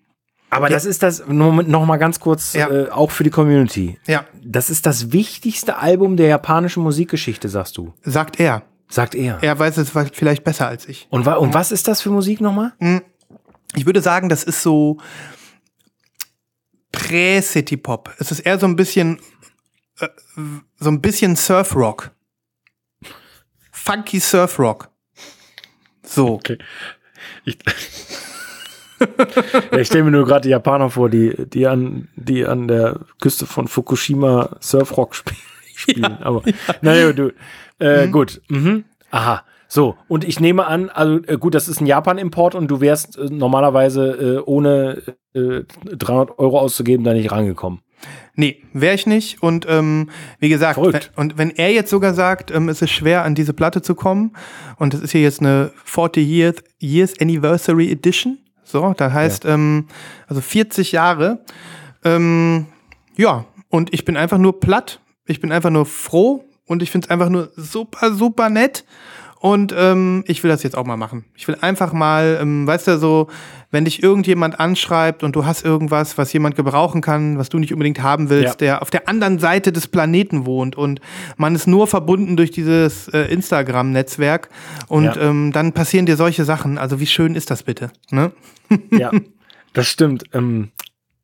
Aber 0.49 0.70
das 0.70 0.86
ist 0.86 1.03
das, 1.03 1.24
noch 1.28 1.86
mal 1.86 1.97
ganz 1.97 2.20
kurz, 2.22 2.53
Ja. 2.53 2.70
äh, 2.70 2.89
auch 2.89 3.11
für 3.11 3.24
die 3.26 3.30
Community. 3.30 3.99
ja, 4.07 4.24
Das 4.43 4.70
ist 4.70 4.86
das 4.86 5.11
wichtigste 5.11 5.78
Album 5.78 6.16
der 6.18 6.28
japanischen 6.28 6.84
Musikgeschichte, 6.84 7.49
sagst 7.49 7.78
du. 7.78 7.93
sagt 8.03 8.39
er. 8.39 8.63
Sagt 8.88 9.16
er. 9.16 9.39
Er 9.41 9.57
weiß 9.57 9.78
es 9.78 9.91
vielleicht 10.13 10.43
besser 10.43 10.68
als 10.68 10.88
ich. 10.88 11.07
Und, 11.09 11.26
wa 11.26 11.34
und 11.34 11.53
was 11.55 11.72
ist 11.72 11.88
das 11.88 12.01
für 12.01 12.11
Musik 12.11 12.39
nochmal? 12.39 12.74
Ich 13.76 13.86
würde 13.86 14.01
sagen, 14.01 14.30
das 14.30 14.43
ist 14.43 14.61
so 14.61 14.97
Prä-City-Pop. 16.91 18.13
Es 18.19 18.32
ist 18.32 18.39
eher 18.39 18.59
so 18.59 18.67
ein 18.67 18.76
bisschen, 18.76 19.19
äh, 19.99 20.07
so 20.78 20.89
ein 20.89 21.01
bisschen 21.01 21.36
Surf-Rock. 21.36 22.11
Funky 23.86 24.19
Surf 24.19 24.57
Rock. 24.57 24.89
So. 26.01 26.34
Okay. 26.34 26.57
Ich, 27.43 27.59
ich 29.78 29.88
stelle 29.88 30.05
mir 30.05 30.11
nur 30.11 30.26
gerade 30.26 30.41
die 30.41 30.49
Japaner 30.49 30.89
vor, 30.89 31.09
die, 31.09 31.36
die, 31.47 31.67
an, 31.67 32.07
die 32.15 32.47
an 32.47 32.67
der 32.67 33.01
Küste 33.21 33.45
von 33.45 33.67
Fukushima 33.67 34.57
Surfrock 34.59 35.13
spielen. 35.13 35.38
spielen. 35.76 36.17
Ja, 36.19 36.21
Aber 36.21 36.41
ja. 36.47 36.53
naja, 36.82 37.13
du. 37.13 37.32
Äh, 37.80 38.07
mhm. 38.07 38.11
Gut. 38.11 38.41
Mhm. 38.47 38.86
Aha. 39.11 39.43
So, 39.68 39.95
und 40.07 40.24
ich 40.24 40.39
nehme 40.39 40.68
an, 40.68 40.89
also 40.89 41.20
äh, 41.28 41.38
gut, 41.38 41.55
das 41.55 41.68
ist 41.68 41.82
ein 41.82 41.88
Japan-Import 41.88 42.55
und 42.55 42.68
du 42.68 42.82
wärst 42.82 43.18
äh, 43.18 43.26
normalerweise 43.30 44.38
äh, 44.38 44.38
ohne 44.39 45.01
300 45.34 46.30
äh, 46.30 46.34
Euro 46.38 46.59
auszugeben 46.59 47.03
da 47.03 47.13
nicht 47.13 47.32
rangekommen. 47.32 47.82
Nee, 48.36 48.63
wäre 48.74 48.95
ich 48.95 49.07
nicht. 49.07 49.41
Und 49.41 49.66
ähm, 49.70 50.09
wie 50.39 50.49
gesagt, 50.49 50.80
wenn, 50.80 50.99
und 51.16 51.38
wenn 51.38 51.51
er 51.51 51.72
jetzt 51.72 51.89
sogar 51.89 52.13
sagt, 52.13 52.51
ähm, 52.51 52.70
es 52.70 52.82
ist 52.82 52.91
schwer, 52.91 53.24
an 53.24 53.36
diese 53.36 53.53
Platte 53.53 53.82
zu 53.82 53.95
kommen, 53.95 54.36
und 54.78 54.93
das 54.93 55.01
ist 55.01 55.11
hier 55.11 55.22
jetzt 55.22 55.39
eine 55.39 55.72
40 55.86 56.28
Years, 56.28 56.55
Years 56.80 57.13
Anniversary 57.20 57.91
Edition, 57.91 58.38
so, 58.63 58.93
da 58.97 59.11
heißt, 59.11 59.45
ja. 59.45 59.53
ähm, 59.53 59.88
also 60.28 60.41
40 60.41 60.91
Jahre. 60.91 61.39
Ähm, 62.03 62.66
ja, 63.16 63.45
und 63.70 63.93
ich 63.93 64.05
bin 64.05 64.18
einfach 64.18 64.38
nur 64.38 64.59
platt. 64.59 64.99
Ich 65.26 65.39
bin 65.39 65.51
einfach 65.51 65.70
nur 65.70 65.86
froh 65.86 66.43
und 66.66 66.84
ich 66.84 66.91
finde 66.91 67.05
es 67.05 67.11
einfach 67.11 67.30
nur 67.30 67.51
super, 67.55 68.13
super 68.13 68.49
nett. 68.49 68.84
Und 69.45 69.75
ähm, 69.77 70.23
ich 70.25 70.41
will 70.41 70.49
das 70.49 70.63
jetzt 70.63 70.75
auch 70.75 70.87
mal 70.87 70.97
machen. 70.97 71.23
Ich 71.35 71.47
will 71.47 71.55
einfach 71.61 71.93
mal, 71.93 72.39
ähm, 72.41 72.65
weißt 72.65 72.87
du, 72.87 72.97
so, 72.97 73.27
wenn 73.69 73.85
dich 73.85 74.01
irgendjemand 74.01 74.59
anschreibt 74.59 75.21
und 75.21 75.35
du 75.35 75.45
hast 75.45 75.63
irgendwas, 75.63 76.17
was 76.17 76.33
jemand 76.33 76.55
gebrauchen 76.55 77.01
kann, 77.01 77.37
was 77.37 77.49
du 77.49 77.59
nicht 77.59 77.71
unbedingt 77.71 78.01
haben 78.01 78.31
willst, 78.31 78.53
ja. 78.53 78.55
der 78.55 78.81
auf 78.81 78.89
der 78.89 79.07
anderen 79.07 79.37
Seite 79.37 79.71
des 79.71 79.87
Planeten 79.87 80.47
wohnt 80.47 80.75
und 80.75 80.99
man 81.37 81.53
ist 81.53 81.67
nur 81.67 81.85
verbunden 81.85 82.37
durch 82.37 82.49
dieses 82.49 83.07
äh, 83.09 83.31
Instagram-Netzwerk 83.31 84.49
und 84.87 85.03
ja. 85.03 85.15
ähm, 85.17 85.51
dann 85.51 85.73
passieren 85.73 86.07
dir 86.07 86.15
solche 86.15 86.43
Sachen. 86.43 86.79
Also 86.79 86.99
wie 86.99 87.05
schön 87.05 87.35
ist 87.35 87.51
das 87.51 87.61
bitte? 87.61 87.91
Ne? 88.09 88.31
Ja, 88.89 89.11
das 89.73 89.85
stimmt. 89.85 90.23
Ähm, 90.33 90.71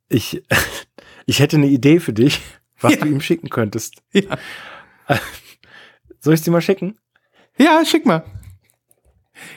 ich, 0.09 0.43
ich 1.25 1.39
hätte 1.39 1.57
eine 1.57 1.69
Idee 1.69 1.99
für 1.99 2.13
dich, 2.13 2.39
was 2.81 2.93
ja. 2.93 2.99
du 2.99 3.07
ihm 3.07 3.21
schicken 3.21 3.49
könntest. 3.49 4.03
Ja. 4.13 4.37
Soll 6.19 6.35
ich 6.35 6.41
es 6.41 6.43
dir 6.43 6.51
mal 6.51 6.61
schicken? 6.61 6.99
Ja, 7.61 7.85
schick 7.85 8.07
mal. 8.07 8.23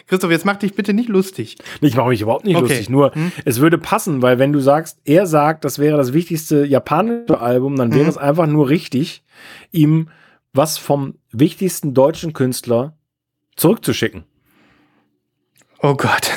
Christoph, 0.07 0.31
jetzt 0.31 0.45
mach 0.45 0.57
dich 0.57 0.75
bitte 0.75 0.93
nicht 0.93 1.09
lustig. 1.09 1.57
Ich 1.81 1.97
mache 1.97 2.11
mich 2.11 2.21
überhaupt 2.21 2.45
nicht 2.45 2.57
okay. 2.57 2.69
lustig. 2.69 2.91
Nur, 2.91 3.15
hm? 3.15 3.33
es 3.45 3.61
würde 3.61 3.79
passen, 3.79 4.21
weil 4.21 4.39
wenn 4.39 4.53
du 4.53 4.61
sagst, 4.61 4.99
er 5.05 5.27
sagt, 5.27 5.65
das 5.65 5.79
wäre 5.79 5.97
das 5.97 6.13
wichtigste 6.13 6.67
japanische 6.67 7.41
Album, 7.41 7.77
dann 7.77 7.93
wäre 7.93 8.05
hm. 8.05 8.11
es 8.11 8.19
einfach 8.19 8.47
nur 8.47 8.69
richtig, 8.69 9.25
ihm 9.73 10.09
was 10.53 10.79
vom 10.79 11.15
wichtigsten 11.33 11.95
deutschen 11.95 12.33
Künstler 12.33 12.97
zurückzuschicken. 13.57 14.25
Oh 15.81 15.95
Gott. 15.95 16.31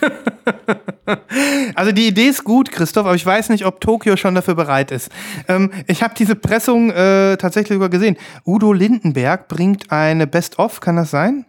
also 1.74 1.92
die 1.92 2.08
Idee 2.08 2.28
ist 2.28 2.44
gut, 2.44 2.70
Christoph, 2.70 3.06
aber 3.06 3.14
ich 3.14 3.26
weiß 3.26 3.48
nicht, 3.48 3.64
ob 3.66 3.80
Tokio 3.80 4.16
schon 4.16 4.34
dafür 4.34 4.54
bereit 4.54 4.90
ist. 4.90 5.10
Ähm, 5.48 5.70
ich 5.86 6.02
habe 6.02 6.14
diese 6.16 6.34
Pressung 6.34 6.90
äh, 6.90 7.36
tatsächlich 7.36 7.76
sogar 7.76 7.88
gesehen. 7.88 8.16
Udo 8.44 8.72
Lindenberg 8.72 9.48
bringt 9.48 9.90
eine 9.92 10.26
Best-of, 10.26 10.80
kann 10.80 10.96
das 10.96 11.10
sein? 11.10 11.46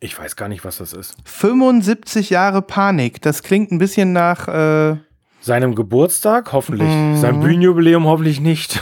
Ich 0.00 0.18
weiß 0.18 0.36
gar 0.36 0.48
nicht, 0.48 0.64
was 0.64 0.78
das 0.78 0.92
ist. 0.92 1.14
75 1.24 2.30
Jahre 2.30 2.62
Panik. 2.62 3.22
Das 3.22 3.42
klingt 3.42 3.70
ein 3.70 3.78
bisschen 3.78 4.12
nach 4.12 4.48
äh 4.48 4.96
seinem 5.40 5.74
Geburtstag, 5.74 6.52
hoffentlich. 6.52 6.88
Mm. 6.88 7.16
Sein 7.16 7.40
Bühnenjubiläum 7.40 8.06
hoffentlich 8.06 8.40
nicht. 8.40 8.80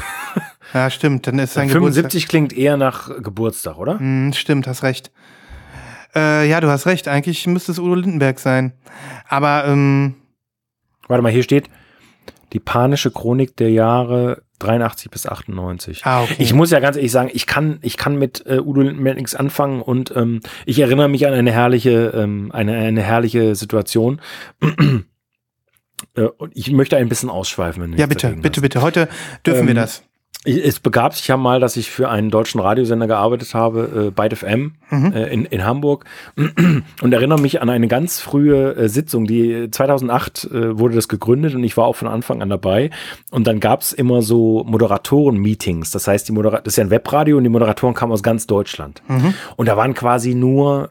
Ja, 0.73 0.89
stimmt. 0.89 1.27
Dann 1.27 1.39
ist 1.39 1.55
sein 1.55 1.69
75 1.69 2.03
Geburtstag. 2.03 2.29
klingt 2.29 2.53
eher 2.53 2.77
nach 2.77 3.11
Geburtstag, 3.23 3.77
oder? 3.77 3.95
Mm, 4.01 4.33
stimmt, 4.33 4.69
hast 4.69 4.83
recht. 4.83 5.11
Äh, 6.15 6.49
ja, 6.49 6.61
du 6.61 6.69
hast 6.69 6.87
recht. 6.87 7.09
Eigentlich 7.09 7.47
müsste 7.47 7.73
es 7.73 7.79
Udo 7.79 7.95
Lindenberg 7.95 8.39
sein. 8.39 8.73
Aber, 9.29 9.65
ähm. 9.67 10.15
Warte 11.09 11.23
mal, 11.23 11.33
hier 11.33 11.43
steht 11.43 11.69
die 12.53 12.61
panische 12.61 13.11
Chronik 13.11 13.57
der 13.57 13.71
Jahre 13.71 14.43
83 14.61 15.11
bis 15.11 15.27
98. 15.27 16.05
Ah, 16.05 16.23
okay. 16.23 16.37
Ich 16.39 16.53
muss 16.53 16.71
ja 16.71 16.81
ganz 16.81 16.97
ehrlich 16.97 17.13
sagen, 17.13 17.31
ich 17.33 17.47
kann, 17.47 17.79
ich 17.83 17.97
kann 17.97 18.17
mit 18.17 18.45
äh, 18.47 18.61
Udo 18.61 18.83
Lindenberg 18.83 19.17
nichts 19.17 19.35
anfangen 19.35 19.83
und 19.83 20.15
ähm, 20.15 20.41
ich 20.67 20.79
erinnere 20.79 21.09
mich 21.09 21.27
an 21.27 21.33
eine 21.33 21.53
herrliche, 21.53 22.13
ähm, 22.15 22.51
eine, 22.53 22.77
eine 22.77 23.03
herrliche 23.03 23.55
Situation. 23.55 24.21
äh, 26.15 26.23
und 26.23 26.57
ich 26.57 26.71
möchte 26.73 26.97
ein 26.97 27.09
bisschen 27.09 27.31
ausschweifen. 27.31 27.83
Wenn 27.83 27.99
ja, 27.99 28.07
bitte, 28.07 28.37
bitte, 28.37 28.61
bitte. 28.61 28.83
Heute 28.83 29.09
dürfen 29.47 29.67
wir 29.67 29.71
ähm, 29.71 29.77
das. 29.77 30.03
Es 30.45 30.81
begab 30.81 31.15
sich 31.15 31.29
ja 31.29 31.37
mal, 31.37 31.61
dass 31.61 31.77
ich 31.77 31.91
für 31.91 32.09
einen 32.09 32.31
deutschen 32.31 32.61
Radiosender 32.61 33.07
gearbeitet 33.07 33.53
habe, 33.53 34.07
äh, 34.07 34.11
Byte 34.11 34.39
FM 34.39 34.73
mhm. 34.89 35.13
äh, 35.13 35.27
in, 35.27 35.45
in 35.45 35.67
Hamburg 35.67 36.07
und 37.03 37.13
erinnere 37.13 37.39
mich 37.39 37.61
an 37.61 37.69
eine 37.69 37.89
ganz 37.89 38.21
frühe 38.21 38.75
äh, 38.75 38.89
Sitzung, 38.89 39.27
die 39.27 39.71
2008 39.71 40.45
äh, 40.45 40.79
wurde 40.79 40.95
das 40.95 41.09
gegründet 41.09 41.55
und 41.55 41.63
ich 41.63 41.77
war 41.77 41.85
auch 41.85 41.97
von 41.97 42.09
Anfang 42.09 42.41
an 42.41 42.49
dabei 42.49 42.89
und 43.31 43.47
dann 43.47 43.61
gab 43.61 43.83
es 43.83 43.93
immer 43.93 44.23
so 44.23 44.65
Moderatoren-Meetings, 44.65 45.91
das 45.91 46.09
heißt, 46.09 46.29
die 46.29 46.33
Modera 46.33 46.63
das 46.63 46.73
ist 46.73 46.77
ja 46.79 46.85
ein 46.85 46.91
Webradio 46.91 47.37
und 47.37 47.45
die 47.45 47.51
Moderatoren 47.51 47.95
kamen 47.95 48.13
aus 48.13 48.23
ganz 48.23 48.47
Deutschland 48.47 49.03
mhm. 49.09 49.35
und 49.57 49.69
da 49.69 49.77
waren 49.77 49.93
quasi 49.93 50.35
nur 50.35 50.89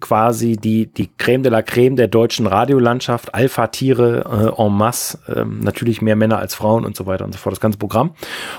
quasi 0.00 0.56
die, 0.56 0.86
die 0.86 1.10
Creme 1.18 1.42
de 1.42 1.52
la 1.52 1.62
Creme 1.62 1.96
der 1.96 2.08
deutschen 2.08 2.46
Radiolandschaft, 2.46 3.34
Alpha-Tiere 3.34 4.52
äh, 4.56 4.62
en 4.62 4.72
masse, 4.72 5.18
ähm, 5.28 5.60
natürlich 5.60 6.02
mehr 6.02 6.16
Männer 6.16 6.38
als 6.38 6.54
Frauen 6.54 6.84
und 6.84 6.96
so 6.96 7.06
weiter 7.06 7.24
und 7.24 7.32
so 7.32 7.38
fort, 7.38 7.52
das 7.52 7.60
ganze 7.60 7.78
Programm. 7.78 8.14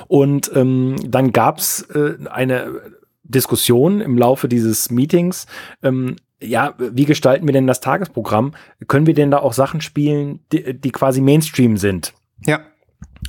Und 0.08 0.52
ähm, 0.56 0.96
dann 1.06 1.32
gab's 1.32 1.82
äh, 1.94 2.18
eine 2.30 2.82
Diskussion 3.24 4.02
im 4.02 4.18
Laufe 4.18 4.48
dieses 4.48 4.92
Meetings, 4.92 5.48
ähm, 5.82 6.18
ja, 6.44 6.74
wie 6.78 7.06
gestalten 7.06 7.48
wir 7.48 7.54
denn 7.54 7.68
das 7.68 7.80
Tagesprogramm? 7.80 8.54
Können 8.88 9.08
wir 9.08 9.14
denn 9.14 9.32
da 9.32 9.40
auch 9.40 9.54
Sachen 9.54 9.82
spielen, 9.82 10.42
die, 10.52 10.78
die 10.78 10.92
quasi 10.92 11.22
Mainstream 11.22 11.78
sind? 11.78 12.14
Ja. 12.46 12.60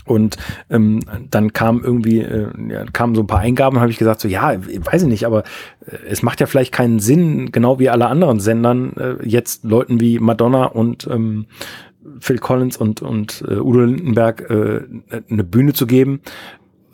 Und 0.07 0.37
ähm, 0.71 1.01
dann 1.31 1.53
kam 1.53 1.83
irgendwie, 1.83 2.21
äh, 2.21 2.49
ja, 2.69 2.85
kamen 2.93 3.15
so 3.15 3.23
ein 3.23 3.27
paar 3.27 3.41
Eingaben, 3.41 3.81
habe 3.81 3.91
ich 3.91 3.99
gesagt, 3.99 4.21
so 4.21 4.29
ja, 4.29 4.55
weiß 4.55 5.03
ich 5.03 5.09
nicht, 5.09 5.25
aber 5.25 5.45
äh, 5.87 5.97
es 6.09 6.23
macht 6.23 6.41
ja 6.41 6.47
vielleicht 6.47 6.73
keinen 6.73 6.99
Sinn, 6.99 7.53
genau 7.53 7.79
wie 7.79 7.89
alle 7.89 8.07
anderen 8.09 8.41
Sendern, 8.41 8.93
äh, 8.97 9.27
jetzt 9.27 9.65
Leuten 9.65 10.01
wie 10.01 10.19
Madonna 10.19 10.67
und 10.67 11.09
ähm, 11.11 11.47
Phil 12.21 12.39
Collins 12.39 12.77
und, 12.77 13.03
und 13.03 13.45
äh, 13.49 13.55
Udo 13.55 13.81
Lindenberg 13.81 14.51
äh, 14.51 14.83
eine 15.31 15.45
Bühne 15.45 15.73
zu 15.73 15.87
geben, 15.87 16.21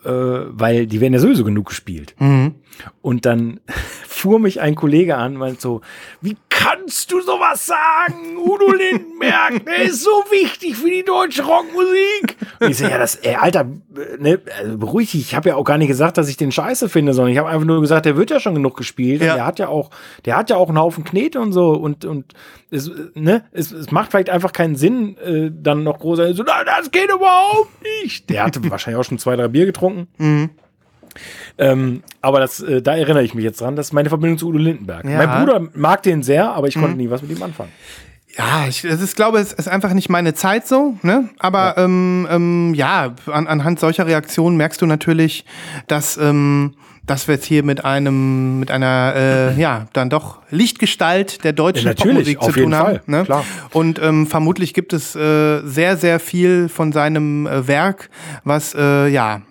äh, 0.04 0.10
weil 0.10 0.86
die 0.86 1.00
werden 1.00 1.12
ja 1.12 1.18
sowieso 1.18 1.44
genug 1.44 1.66
gespielt. 1.66 2.14
Mhm. 2.18 2.54
Und 3.02 3.26
dann 3.26 3.60
fuhr 4.06 4.38
mich 4.38 4.60
ein 4.60 4.74
Kollege 4.74 5.16
an, 5.16 5.34
meint 5.34 5.60
so, 5.60 5.80
wie 6.20 6.36
kannst 6.60 7.10
du 7.10 7.20
sowas 7.20 7.66
sagen? 7.66 8.36
Udo 8.36 8.72
Lindenberg, 8.72 9.64
der 9.64 9.82
ist 9.82 10.02
so 10.02 10.10
wichtig 10.30 10.76
für 10.76 10.90
die 10.90 11.04
deutsche 11.04 11.42
Rockmusik. 11.42 12.36
Und 12.60 12.70
ich 12.70 12.78
so, 12.78 12.84
ja, 12.84 12.98
das, 12.98 13.16
ey, 13.16 13.36
Alter, 13.36 13.66
ne, 14.18 14.40
also 14.58 14.78
beruhig 14.78 15.10
dich. 15.10 15.22
Ich 15.22 15.34
habe 15.34 15.48
ja 15.48 15.56
auch 15.56 15.64
gar 15.64 15.78
nicht 15.78 15.88
gesagt, 15.88 16.18
dass 16.18 16.28
ich 16.28 16.36
den 16.36 16.52
scheiße 16.52 16.88
finde, 16.88 17.14
sondern 17.14 17.32
ich 17.32 17.38
habe 17.38 17.48
einfach 17.48 17.66
nur 17.66 17.80
gesagt, 17.80 18.06
der 18.06 18.16
wird 18.16 18.30
ja 18.30 18.40
schon 18.40 18.54
genug 18.54 18.76
gespielt. 18.76 19.22
Ja. 19.22 19.34
Der 19.34 19.46
hat 19.46 19.58
ja 19.58 19.68
auch, 19.68 19.90
der 20.24 20.36
hat 20.36 20.50
ja 20.50 20.56
auch 20.56 20.68
einen 20.68 20.78
Haufen 20.78 21.04
Knete 21.04 21.40
und 21.40 21.52
so 21.52 21.70
und, 21.70 22.04
und 22.04 22.34
es, 22.70 22.90
ne, 23.14 23.44
es, 23.52 23.72
es 23.72 23.90
macht 23.90 24.10
vielleicht 24.10 24.30
einfach 24.30 24.52
keinen 24.52 24.76
Sinn, 24.76 25.16
äh, 25.18 25.50
dann 25.52 25.82
noch 25.82 25.98
groß, 25.98 26.18
so, 26.36 26.42
nein, 26.42 26.66
das 26.66 26.90
geht 26.90 27.10
überhaupt 27.10 27.70
nicht. 28.02 28.28
Der 28.28 28.44
hatte 28.44 28.68
wahrscheinlich 28.70 29.00
auch 29.00 29.08
schon 29.08 29.18
zwei, 29.18 29.36
drei 29.36 29.48
Bier 29.48 29.66
getrunken. 29.66 30.08
Mhm. 30.18 30.50
Ähm, 31.58 32.02
aber 32.20 32.40
das, 32.40 32.60
äh, 32.60 32.82
da 32.82 32.96
erinnere 32.96 33.22
ich 33.22 33.34
mich 33.34 33.44
jetzt 33.44 33.60
dran. 33.60 33.76
Das 33.76 33.88
ist 33.88 33.92
meine 33.92 34.08
Verbindung 34.08 34.38
zu 34.38 34.48
Udo 34.48 34.58
Lindenberg. 34.58 35.04
Ja. 35.04 35.26
Mein 35.26 35.44
Bruder 35.44 35.68
mag 35.74 36.02
den 36.02 36.22
sehr, 36.22 36.50
aber 36.52 36.68
ich 36.68 36.74
konnte 36.74 36.90
mhm. 36.90 36.96
nie 36.96 37.10
was 37.10 37.22
mit 37.22 37.30
ihm 37.36 37.42
anfangen. 37.42 37.70
Ja, 38.36 38.66
ich 38.68 38.82
das 38.82 39.00
ist, 39.00 39.16
glaube, 39.16 39.38
es 39.38 39.52
ist 39.52 39.68
einfach 39.68 39.92
nicht 39.92 40.08
meine 40.08 40.34
Zeit 40.34 40.66
so, 40.66 40.96
ne? 41.02 41.28
Aber 41.38 41.74
ja, 41.76 41.84
ähm, 41.84 42.28
ähm, 42.30 42.74
ja 42.74 43.14
an, 43.26 43.46
anhand 43.46 43.80
solcher 43.80 44.06
Reaktionen 44.06 44.56
merkst 44.56 44.80
du 44.80 44.86
natürlich, 44.86 45.44
dass, 45.88 46.16
ähm, 46.16 46.74
dass 47.06 47.26
wir 47.26 47.34
jetzt 47.34 47.46
hier 47.46 47.64
mit 47.64 47.84
einem, 47.84 48.60
mit 48.60 48.70
einer, 48.70 49.14
äh, 49.16 49.60
ja, 49.60 49.88
dann 49.92 50.10
doch 50.10 50.38
Lichtgestalt 50.50 51.42
der 51.42 51.52
deutschen 51.52 51.88
ja, 51.88 51.94
Popmusik 51.94 52.40
zu 52.40 52.52
tun 52.52 52.74
haben. 52.74 53.00
Ne? 53.06 53.24
Klar. 53.24 53.44
Und 53.72 54.00
ähm, 54.00 54.28
vermutlich 54.28 54.74
gibt 54.74 54.92
es 54.92 55.16
äh, 55.16 55.62
sehr, 55.64 55.96
sehr 55.96 56.20
viel 56.20 56.68
von 56.68 56.92
seinem 56.92 57.48
äh, 57.48 57.66
Werk, 57.66 58.10
was 58.44 58.74
äh, 58.74 59.08
ja 59.08 59.42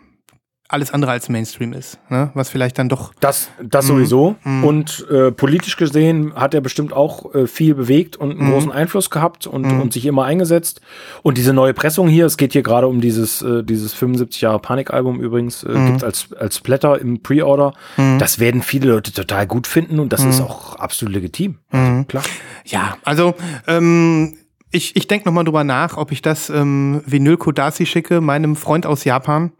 alles 0.69 0.93
andere 0.93 1.11
als 1.11 1.29
Mainstream 1.29 1.73
ist, 1.73 1.97
ne? 2.09 2.29
was 2.35 2.49
vielleicht 2.49 2.77
dann 2.77 2.89
doch. 2.89 3.11
Das, 3.19 3.49
das 3.61 3.85
mhm. 3.85 3.87
sowieso. 3.89 4.35
Mhm. 4.43 4.63
Und 4.63 5.07
äh, 5.09 5.31
politisch 5.31 5.75
gesehen 5.77 6.33
hat 6.35 6.53
er 6.53 6.61
bestimmt 6.61 6.93
auch 6.93 7.33
äh, 7.33 7.47
viel 7.47 7.73
bewegt 7.73 8.17
und 8.17 8.31
einen 8.31 8.47
mhm. 8.47 8.51
großen 8.51 8.71
Einfluss 8.71 9.09
gehabt 9.09 9.47
und, 9.47 9.65
mhm. 9.65 9.81
und 9.81 9.93
sich 9.93 10.05
immer 10.05 10.25
eingesetzt. 10.25 10.81
Und 11.23 11.39
diese 11.39 11.53
neue 11.53 11.73
Pressung 11.73 12.07
hier, 12.07 12.27
es 12.27 12.37
geht 12.37 12.53
hier 12.53 12.61
gerade 12.61 12.87
um 12.87 13.01
dieses, 13.01 13.41
äh, 13.41 13.63
dieses 13.63 13.95
75 13.95 14.41
Jahre 14.41 14.59
Panikalbum 14.59 15.19
übrigens, 15.19 15.63
äh, 15.63 15.69
mhm. 15.69 15.87
gibt 15.87 16.03
als, 16.03 16.31
als 16.33 16.57
Splatter 16.57 17.01
im 17.01 17.21
Pre-Order. 17.23 17.73
Das 18.19 18.39
werden 18.39 18.61
viele 18.61 18.91
Leute 18.91 19.11
total 19.11 19.47
gut 19.47 19.65
finden 19.65 19.99
und 19.99 20.13
das 20.13 20.23
ist 20.23 20.39
auch 20.41 20.75
absolut 20.75 21.15
legitim. 21.15 21.57
Also, 21.71 22.03
klar. 22.05 22.23
Ja, 22.65 22.97
also 23.03 23.35
ähm, 23.67 24.38
ich, 24.71 24.95
ich 24.95 25.07
denke 25.07 25.27
nochmal 25.27 25.43
drüber 25.43 25.63
nach, 25.63 25.97
ob 25.97 26.11
ich 26.11 26.21
das 26.21 26.49
ähm, 26.49 27.01
Vinyl 27.05 27.37
Kodasi 27.37 27.85
schicke, 27.85 28.21
meinem 28.21 28.55
Freund 28.55 28.85
aus 28.85 29.03
Japan, 29.03 29.51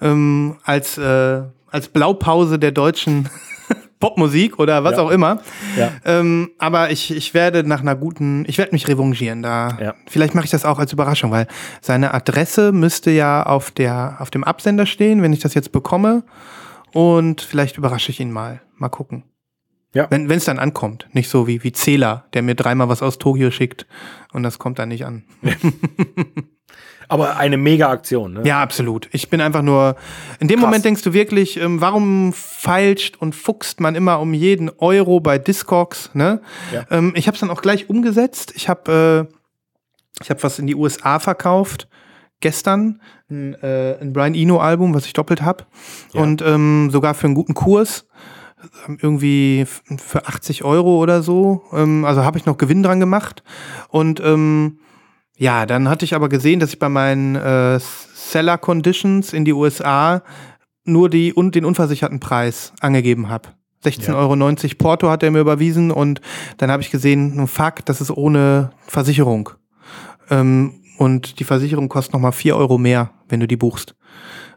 ähm, 0.00 0.56
als, 0.64 0.98
äh, 0.98 1.42
als 1.70 1.88
Blaupause 1.88 2.58
der 2.58 2.70
deutschen 2.72 3.28
Popmusik 4.00 4.58
oder 4.58 4.82
was 4.84 4.96
Ja. 4.96 5.02
auch 5.02 5.10
immer. 5.10 5.40
Ja. 5.76 5.92
Ähm, 6.04 6.50
aber 6.58 6.90
ich, 6.90 7.14
ich 7.14 7.34
werde 7.34 7.62
nach 7.64 7.80
einer 7.80 7.94
guten, 7.96 8.44
ich 8.48 8.58
werde 8.58 8.72
mich 8.72 8.88
revanchieren. 8.88 9.42
Da, 9.42 9.78
Ja. 9.80 9.94
Vielleicht 10.08 10.34
mache 10.34 10.44
ich 10.44 10.50
das 10.50 10.64
auch 10.64 10.78
als 10.78 10.92
Überraschung, 10.92 11.30
weil 11.30 11.46
seine 11.80 12.12
Adresse 12.14 12.72
müsste 12.72 13.10
ja 13.10 13.44
auf, 13.44 13.70
der, 13.70 14.16
auf 14.18 14.30
dem 14.30 14.42
Absender 14.44 14.86
stehen, 14.86 15.22
wenn 15.22 15.32
ich 15.32 15.40
das 15.40 15.54
jetzt 15.54 15.72
bekomme. 15.72 16.24
Und 16.92 17.40
vielleicht 17.40 17.78
überrasche 17.78 18.10
ich 18.10 18.20
ihn 18.20 18.30
mal. 18.32 18.60
Mal 18.76 18.88
gucken. 18.90 19.22
Ja. 19.94 20.06
Wenn 20.10 20.30
es 20.30 20.46
dann 20.46 20.58
ankommt. 20.58 21.06
Nicht 21.12 21.28
so 21.28 21.46
wie, 21.46 21.62
wie 21.64 21.72
Zähler, 21.72 22.24
der 22.32 22.42
mir 22.42 22.54
dreimal 22.54 22.88
was 22.88 23.02
aus 23.02 23.18
Tokio 23.18 23.50
schickt 23.50 23.86
und 24.32 24.42
das 24.42 24.58
kommt 24.58 24.78
dann 24.78 24.88
nicht 24.88 25.04
an. 25.04 25.24
Aber 27.08 27.36
eine 27.36 27.58
mega 27.58 27.90
Aktion, 27.90 28.32
ne? 28.34 28.42
Ja, 28.44 28.62
absolut. 28.62 29.08
Ich 29.12 29.28
bin 29.28 29.42
einfach 29.42 29.60
nur. 29.60 29.96
In 30.40 30.48
dem 30.48 30.60
Krass. 30.60 30.66
Moment 30.66 30.84
denkst 30.86 31.02
du 31.02 31.12
wirklich, 31.12 31.60
ähm, 31.60 31.80
warum 31.82 32.32
feilscht 32.32 33.16
und 33.18 33.34
fuchst 33.34 33.80
man 33.80 33.94
immer 33.94 34.18
um 34.18 34.32
jeden 34.32 34.70
Euro 34.78 35.20
bei 35.20 35.36
Discogs? 35.38 36.10
Ne? 36.14 36.40
Ja. 36.72 36.86
Ähm, 36.90 37.12
ich 37.14 37.26
habe 37.26 37.34
es 37.34 37.40
dann 37.40 37.50
auch 37.50 37.60
gleich 37.60 37.90
umgesetzt. 37.90 38.54
Ich 38.56 38.70
habe 38.70 39.28
äh, 39.28 39.34
ich 40.22 40.30
habe 40.30 40.42
was 40.42 40.58
in 40.58 40.66
die 40.66 40.74
USA 40.74 41.18
verkauft 41.18 41.88
gestern 42.40 43.00
ein, 43.30 43.54
äh, 43.62 43.98
ein 44.00 44.12
Brian 44.12 44.34
Eno 44.34 44.58
Album, 44.58 44.94
was 44.94 45.04
ich 45.06 45.12
doppelt 45.12 45.42
habe 45.42 45.64
Ja. 46.14 46.22
und 46.22 46.40
ähm, 46.42 46.88
sogar 46.90 47.14
für 47.14 47.26
einen 47.26 47.34
guten 47.34 47.54
Kurs 47.54 48.06
irgendwie 49.00 49.60
f- 49.60 49.82
für 49.98 50.26
80 50.26 50.64
Euro 50.64 50.98
oder 50.98 51.22
so. 51.22 51.62
Ähm, 51.72 52.04
also 52.04 52.24
habe 52.24 52.38
ich 52.38 52.46
noch 52.46 52.58
Gewinn 52.58 52.82
dran 52.82 53.00
gemacht 53.00 53.42
und 53.88 54.20
ähm, 54.20 54.78
ja, 55.36 55.66
dann 55.66 55.88
hatte 55.88 56.04
ich 56.04 56.14
aber 56.14 56.28
gesehen, 56.28 56.60
dass 56.60 56.70
ich 56.72 56.78
bei 56.78 56.88
meinen 56.88 57.34
äh, 57.36 57.78
Seller 57.80 58.58
Conditions 58.58 59.32
in 59.32 59.44
die 59.44 59.52
USA 59.52 60.22
nur 60.84 61.08
die 61.08 61.32
und 61.32 61.54
den 61.54 61.64
unversicherten 61.64 62.20
Preis 62.20 62.72
angegeben 62.80 63.28
habe. 63.28 63.48
16,90 63.84 64.08
Ja. 64.08 64.14
Euro 64.14 64.36
Porto 64.78 65.10
hat 65.10 65.22
er 65.22 65.30
mir 65.32 65.40
überwiesen 65.40 65.90
und 65.90 66.20
dann 66.58 66.70
habe 66.70 66.82
ich 66.82 66.90
gesehen, 66.90 67.46
fuck, 67.48 67.84
das 67.84 68.00
ist 68.00 68.10
ohne 68.10 68.70
Versicherung. 68.86 69.50
Ähm, 70.30 70.74
und 70.98 71.40
die 71.40 71.44
Versicherung 71.44 71.88
kostet 71.88 72.12
nochmal 72.12 72.32
4 72.32 72.56
Euro 72.56 72.78
mehr, 72.78 73.10
wenn 73.28 73.40
du 73.40 73.48
die 73.48 73.56
buchst. 73.56 73.96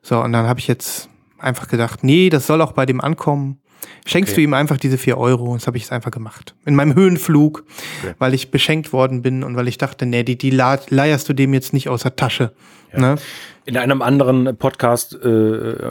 So, 0.03 0.21
und 0.21 0.31
dann 0.33 0.45
habe 0.47 0.59
ich 0.59 0.67
jetzt 0.67 1.09
einfach 1.39 1.67
gedacht, 1.67 2.03
nee, 2.03 2.29
das 2.29 2.45
soll 2.45 2.61
auch 2.61 2.73
bei 2.73 2.85
dem 2.85 3.01
ankommen. 3.01 3.59
Schenkst 4.05 4.33
Okay. 4.33 4.41
du 4.41 4.43
ihm 4.45 4.53
einfach 4.53 4.77
diese 4.77 4.97
4 4.97 5.17
Euro? 5.17 5.45
Und 5.51 5.61
das 5.61 5.67
habe 5.67 5.77
ich 5.77 5.83
jetzt 5.83 5.91
einfach 5.91 6.11
gemacht. 6.11 6.55
In 6.65 6.75
meinem 6.75 6.95
Höhenflug, 6.95 7.63
Okay. 8.03 8.13
weil 8.19 8.33
ich 8.33 8.51
beschenkt 8.51 8.93
worden 8.93 9.21
bin 9.21 9.43
und 9.43 9.55
weil 9.55 9.67
ich 9.67 9.77
dachte, 9.77 10.05
nee, 10.05 10.23
die, 10.23 10.37
die 10.37 10.51
leierst 10.51 11.27
du 11.29 11.33
dem 11.33 11.53
jetzt 11.53 11.73
nicht 11.73 11.89
aus 11.89 12.03
der 12.03 12.15
Tasche. 12.15 12.53
Ne? 12.93 13.15
In 13.65 13.77
einem 13.77 14.01
anderen 14.01 14.55
Podcast, 14.57 15.15
äh, 15.21 15.27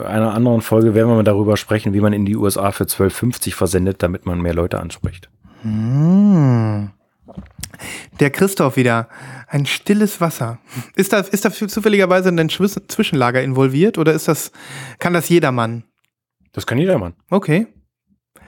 einer 0.05 0.33
anderen 0.33 0.61
Folge 0.61 0.95
werden 0.95 1.09
wir 1.09 1.15
mal 1.15 1.23
darüber 1.23 1.55
sprechen, 1.57 1.93
wie 1.93 1.99
man 1.99 2.13
in 2.13 2.25
die 2.25 2.35
USA 2.35 2.71
für 2.71 2.85
12,50 2.85 3.53
versendet, 3.53 4.01
damit 4.01 4.25
man 4.25 4.41
mehr 4.41 4.53
Leute 4.55 4.79
anspricht. 4.79 5.29
Hm. 5.61 6.91
Der 8.19 8.29
Christoph 8.31 8.77
wieder. 8.77 9.09
Ein 9.47 9.65
stilles 9.65 10.21
Wasser. 10.21 10.57
Ist 10.95 11.13
da, 11.13 11.19
ist 11.19 11.45
da 11.45 11.51
zufälligerweise 11.51 12.29
ein 12.29 12.49
Zwischenlager 12.49 13.43
involviert 13.43 13.97
oder 13.97 14.13
ist 14.13 14.27
das, 14.27 14.51
kann 14.99 15.13
das 15.13 15.29
jedermann? 15.29 15.83
Das 16.53 16.65
kann 16.65 16.77
jedermann. 16.77 17.13
Okay. 17.29 17.67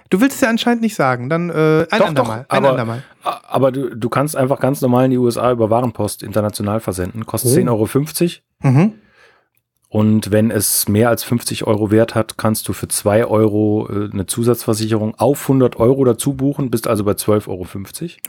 Du 0.10 0.22
willst 0.22 0.36
es 0.36 0.41
ja 0.41 0.49
anscheinend 0.49 0.82
nicht 0.82 0.95
sagen. 0.95 1.30
Dann 1.30 1.49
äh, 1.49 1.86
ein 1.91 1.99
Doch, 1.99 2.08
andermal. 2.08 2.45
doch, 2.47 2.55
ein 2.55 2.58
aber- 2.66 2.70
andermal. 2.72 3.03
Aber 3.24 3.72
du, 3.72 3.95
du 3.95 4.10
kannst 4.10 4.36
einfach 4.36 4.60
ganz 4.60 4.82
normal 4.82 5.05
in 5.05 5.12
die 5.12 5.18
USA 5.18 5.51
über 5.51 5.70
Warenpost 5.70 6.24
international 6.24 6.80
versenden. 6.80 7.26
Kostet 7.26 7.51
Oh. 7.68 7.86
10,50 7.86 8.39
Euro. 8.64 8.74
Mhm. 8.76 8.93
Und 9.89 10.32
wenn 10.32 10.51
es 10.51 10.89
mehr 10.89 11.08
als 11.10 11.24
50 11.24 11.66
Euro 11.66 11.91
Wert 11.91 12.14
hat, 12.14 12.38
kannst 12.38 12.68
du 12.68 12.74
für 12.74 12.89
2 12.89 13.26
Euro 13.26 13.88
äh, 13.89 14.10
eine 14.12 14.26
Zusatzversicherung 14.26 15.16
auf 15.16 15.43
100 15.43 15.78
Euro 15.78 16.03
dazu 16.03 16.34
buchen, 16.34 16.70
bist 16.70 16.88
also 16.88 17.05
bei 17.05 17.14
12,50 17.14 17.47
Euro. 17.47 17.66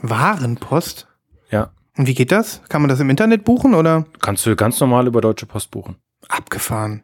Warenpost? 0.01 1.07
Ja, 1.51 1.71
Und 1.97 2.07
wie 2.07 2.13
geht 2.13 2.31
das? 2.31 2.61
Kann 2.69 2.81
man 2.81 2.87
das 2.89 2.99
im 3.01 3.09
Internet 3.09 3.43
buchen 3.43 3.73
oder? 3.73 4.05
kannst 4.21 4.45
du 4.45 4.55
ganz 4.55 4.79
normal 4.79 5.07
über 5.07 5.19
Deutsche 5.19 5.45
Post 5.45 5.71
buchen. 5.71 5.97
Abgefahren. 6.29 7.03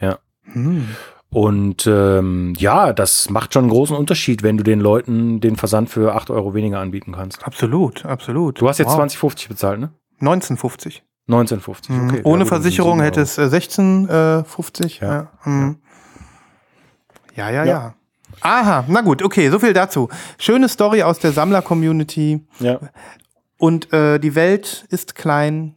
Ja. 0.00 0.18
Hm. 0.44 0.88
Und 1.30 1.86
ähm, 1.86 2.54
ja, 2.56 2.92
das 2.92 3.28
macht 3.30 3.52
schon 3.52 3.64
einen 3.64 3.70
großen 3.72 3.96
Unterschied, 3.96 4.42
wenn 4.42 4.56
du 4.56 4.62
den 4.64 4.80
Leuten 4.80 5.40
den 5.40 5.56
Versand 5.56 5.90
für 5.90 6.14
8 6.14 6.30
Euro 6.30 6.54
weniger 6.54 6.78
anbieten 6.78 7.12
kannst. 7.12 7.44
Absolut, 7.44 8.04
absolut. 8.06 8.60
Du 8.60 8.68
hast 8.68 8.78
jetzt 8.78 8.88
Wow. 8.92 9.00
20,50 9.00 9.48
bezahlt, 9.48 9.80
ne? 9.80 9.90
1950. 10.20 11.02
19,50, 11.28 11.90
Mhm. 11.92 12.08
okay. 12.08 12.20
Ohne 12.22 12.38
Ja, 12.38 12.42
gut, 12.44 12.48
Versicherung 12.48 12.98
dann 12.98 13.04
hätte 13.06 13.20
es 13.20 13.36
äh, 13.36 13.42
16,50. 13.50 15.00
Ja. 15.02 15.12
Ja. 15.14 15.30
Mhm. 15.44 15.76
Ja, 17.34 17.50
ja, 17.50 17.64
Ja. 17.64 17.64
ja. 17.64 17.94
Aha, 18.42 18.84
na 18.88 19.00
gut, 19.00 19.22
okay, 19.22 19.48
so 19.50 19.58
viel 19.58 19.72
dazu. 19.72 20.08
Schöne 20.38 20.68
Story 20.68 21.02
aus 21.02 21.18
der 21.18 21.32
Sammler-Community. 21.32 22.46
Ja. 22.60 22.78
Und 23.58 23.92
äh, 23.92 24.18
die 24.20 24.34
Welt 24.34 24.86
ist 24.90 25.14
klein. 25.14 25.74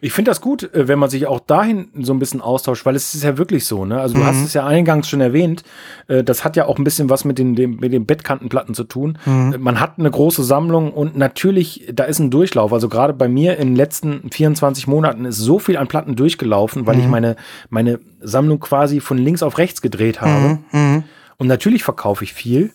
Ich 0.00 0.12
finde 0.12 0.30
das 0.30 0.40
gut, 0.40 0.62
äh, 0.74 0.88
wenn 0.88 0.98
man 0.98 1.10
sich 1.10 1.26
auch 1.26 1.40
dahin 1.40 1.88
so 2.00 2.12
ein 2.12 2.18
bisschen 2.18 2.40
austauscht, 2.40 2.84
weil 2.86 2.96
es 2.96 3.14
ist 3.14 3.24
ja 3.24 3.38
wirklich 3.38 3.64
so, 3.64 3.84
ne? 3.84 4.00
Also 4.00 4.14
du 4.14 4.20
Mhm. 4.20 4.26
hast 4.26 4.44
es 4.44 4.54
ja 4.54 4.66
eingangs 4.66 5.08
schon 5.08 5.20
erwähnt, 5.20 5.62
äh, 6.08 6.22
das 6.24 6.44
hat 6.44 6.56
ja 6.56 6.66
auch 6.66 6.78
ein 6.78 6.84
bisschen 6.84 7.08
was 7.10 7.24
mit 7.24 7.38
den, 7.38 7.54
dem, 7.54 7.76
mit 7.76 7.92
den 7.92 8.06
Bettkantenplatten 8.06 8.74
zu 8.74 8.84
tun. 8.84 9.18
Mhm. 9.24 9.52
Äh, 9.54 9.58
Man 9.58 9.80
hat 9.80 9.98
eine 9.98 10.10
große 10.10 10.44
Sammlung 10.44 10.92
und 10.92 11.16
natürlich, 11.16 11.88
da 11.92 12.04
ist 12.04 12.18
ein 12.18 12.30
Durchlauf. 12.30 12.72
Also 12.72 12.88
gerade 12.88 13.12
bei 13.12 13.28
mir 13.28 13.56
in 13.58 13.68
den 13.68 13.76
letzten 13.76 14.30
24 14.30 14.86
Monaten 14.86 15.24
ist 15.24 15.38
so 15.38 15.58
viel 15.58 15.76
an 15.76 15.86
Platten 15.88 16.16
durchgelaufen, 16.16 16.86
weil 16.86 16.96
Mhm. 16.96 17.00
ich 17.02 17.08
meine, 17.08 17.36
meine 17.70 18.00
Sammlung 18.20 18.60
quasi 18.60 19.00
von 19.00 19.18
links 19.18 19.42
auf 19.42 19.58
rechts 19.58 19.82
gedreht 19.82 20.20
habe. 20.20 20.58
Mhm. 20.72 21.04
Und 21.38 21.46
natürlich 21.48 21.84
verkaufe 21.84 22.24
ich 22.24 22.32
viel. 22.32 22.72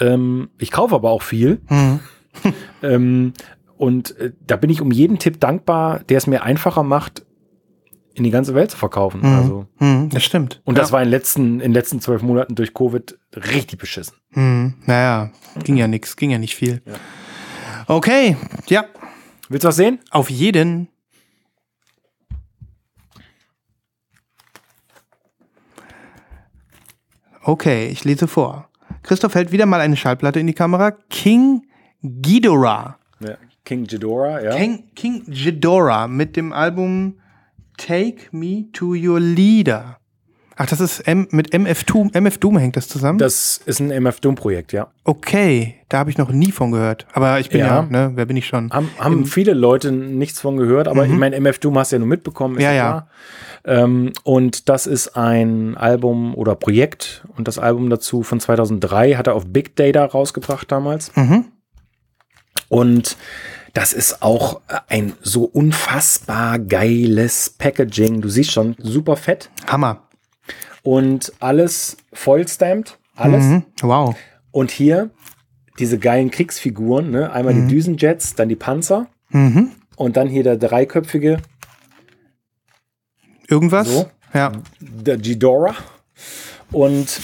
Ähm, 0.00 0.48
ich 0.58 0.70
kaufe 0.70 0.94
aber 0.94 1.10
auch 1.10 1.22
viel. 1.22 1.60
Mhm. 1.68 2.00
Ähm, 2.82 3.32
und 3.82 4.16
äh, 4.18 4.32
da 4.46 4.54
bin 4.56 4.70
ich 4.70 4.80
um 4.80 4.92
jeden 4.92 5.18
Tipp 5.18 5.40
dankbar, 5.40 5.98
der 6.08 6.18
es 6.18 6.26
mir 6.28 6.42
einfacher 6.44 6.84
macht, 6.84 7.26
in 8.14 8.22
die 8.24 8.30
ganze 8.30 8.54
Welt 8.54 8.70
zu 8.70 8.76
verkaufen. 8.76 9.20
Mhm. 9.20 9.34
Also, 9.36 9.66
Mhm. 9.80 10.08
Das 10.10 10.22
stimmt. 10.22 10.60
und 10.64 10.78
das 10.78 10.90
ja. 10.90 10.92
war 10.92 11.00
in 11.02 11.06
den 11.08 11.10
letzten, 11.10 11.44
in 11.54 11.58
den 11.60 11.72
letzten 11.72 12.00
zwölf 12.00 12.22
Monaten 12.22 12.54
durch 12.54 12.74
Covid 12.74 13.18
richtig 13.34 13.78
beschissen. 13.80 14.14
Mhm. 14.30 14.74
Naja, 14.86 15.30
ging 15.64 15.76
ja 15.76 15.88
nix, 15.88 16.14
ging 16.16 16.30
ja 16.30 16.38
nicht 16.38 16.54
viel. 16.54 16.80
Ja. 16.86 16.92
Okay, 17.88 18.36
ja, 18.68 18.84
Willst 19.48 19.64
du 19.64 19.68
was 19.68 19.76
sehen? 19.76 19.98
auf 20.10 20.30
jeden. 20.30 20.88
Okay, 27.42 27.88
ich 27.88 28.04
lese 28.04 28.28
vor. 28.28 28.68
Christoph 29.02 29.34
hält 29.34 29.50
wieder 29.52 29.66
mal 29.66 29.80
eine 29.80 29.96
Schallplatte 29.96 30.38
in 30.40 30.46
die 30.46 30.52
Kamera. 30.54 30.92
King 31.10 31.66
Ghidorah. 32.02 32.98
Ja. 33.20 33.36
King 33.64 33.84
Ghidorah, 33.86 34.42
ja. 34.42 34.56
King, 34.56 34.84
King 34.94 35.22
Ghidorah 35.28 36.08
mit 36.08 36.36
dem 36.36 36.52
Album 36.52 37.14
Take 37.76 38.26
Me 38.32 38.64
to 38.72 38.94
Your 38.94 39.20
Leader. 39.20 39.98
Ach, 40.56 40.66
das 40.66 40.80
ist 40.80 41.00
M 41.08 41.26
mit 41.30 41.54
MF 41.54 41.82
Doom, 41.84 42.10
MF 42.12 42.36
Doom 42.38 42.58
hängt 42.58 42.76
das 42.76 42.86
zusammen? 42.86 43.18
Das 43.18 43.60
ist 43.64 43.80
ein 43.80 43.90
MF 43.90 44.20
Doom-Projekt, 44.20 44.72
ja. 44.72 44.88
okay, 45.04 45.76
da 45.88 45.98
habe 45.98 46.10
ich 46.10 46.18
noch 46.18 46.30
nie 46.30 46.52
von 46.52 46.70
gehört. 46.72 47.06
Aber 47.14 47.40
ich 47.40 47.48
bin 47.48 47.60
ja, 47.60 47.66
Ja. 47.66 47.82
ne, 47.82 48.12
wer 48.14 48.26
bin 48.26 48.36
ich 48.36 48.46
schon? 48.46 48.70
Haben, 48.70 48.90
haben 48.98 49.24
viele 49.24 49.54
Leute 49.54 49.90
nichts 49.92 50.40
von 50.40 50.58
gehört, 50.58 50.88
aber 50.88 51.06
ich 51.06 51.12
meine, 51.12 51.36
MF 51.36 51.58
Doom 51.58 51.78
hast 51.78 51.92
du 51.92 51.96
ja 51.96 52.00
nur 52.00 52.08
mitbekommen. 52.08 52.56
ist 52.56 52.60
Mhm. 52.60 52.64
Ja, 52.64 52.72
ja. 52.72 52.90
klar. 52.90 53.08
Ähm, 53.64 54.12
und 54.24 54.68
das 54.68 54.86
ist 54.86 55.16
ein 55.16 55.76
Album 55.76 56.34
oder 56.34 56.54
Projekt 56.54 57.24
und 57.36 57.48
das 57.48 57.58
Album 57.58 57.88
dazu 57.88 58.22
von 58.22 58.38
2003 58.38 59.14
hat 59.14 59.28
er 59.28 59.34
auf 59.34 59.46
Big 59.46 59.74
Data 59.76 60.04
rausgebracht 60.04 60.70
damals. 60.70 61.14
Mhm. 61.16 61.46
Und 62.68 63.16
das 63.74 63.92
ist 63.92 64.22
auch 64.22 64.60
ein 64.88 65.14
so 65.22 65.44
unfassbar 65.44 66.58
geiles 66.58 67.50
Packaging. 67.50 68.20
Du 68.20 68.28
siehst 68.28 68.52
schon, 68.52 68.76
super 68.78 69.16
fett 69.16 69.50
Hammer. 69.66 70.08
und 70.82 71.32
alles 71.40 71.96
vollstamped, 72.12 72.98
alles. 73.16 73.44
Mhm. 73.44 73.64
Wow. 73.80 74.16
Und 74.50 74.70
hier 74.70 75.10
diese 75.78 75.98
geilen 75.98 76.30
Kriegsfiguren, 76.30 77.10
ne? 77.10 77.32
einmal 77.32 77.54
die 77.54 77.66
Düsenjets, 77.66 78.34
dann 78.34 78.48
die 78.50 78.56
Panzer 78.56 79.06
Mhm. 79.30 79.70
und 79.96 80.16
dann 80.18 80.28
hier 80.28 80.42
der 80.42 80.56
dreiköpfige, 80.58 81.38
Irgendwas? 83.48 83.88
So. 83.88 84.10
Ja. 84.34 84.52
der 84.80 85.18
Ghidorah. 85.18 85.74
Und 86.70 87.20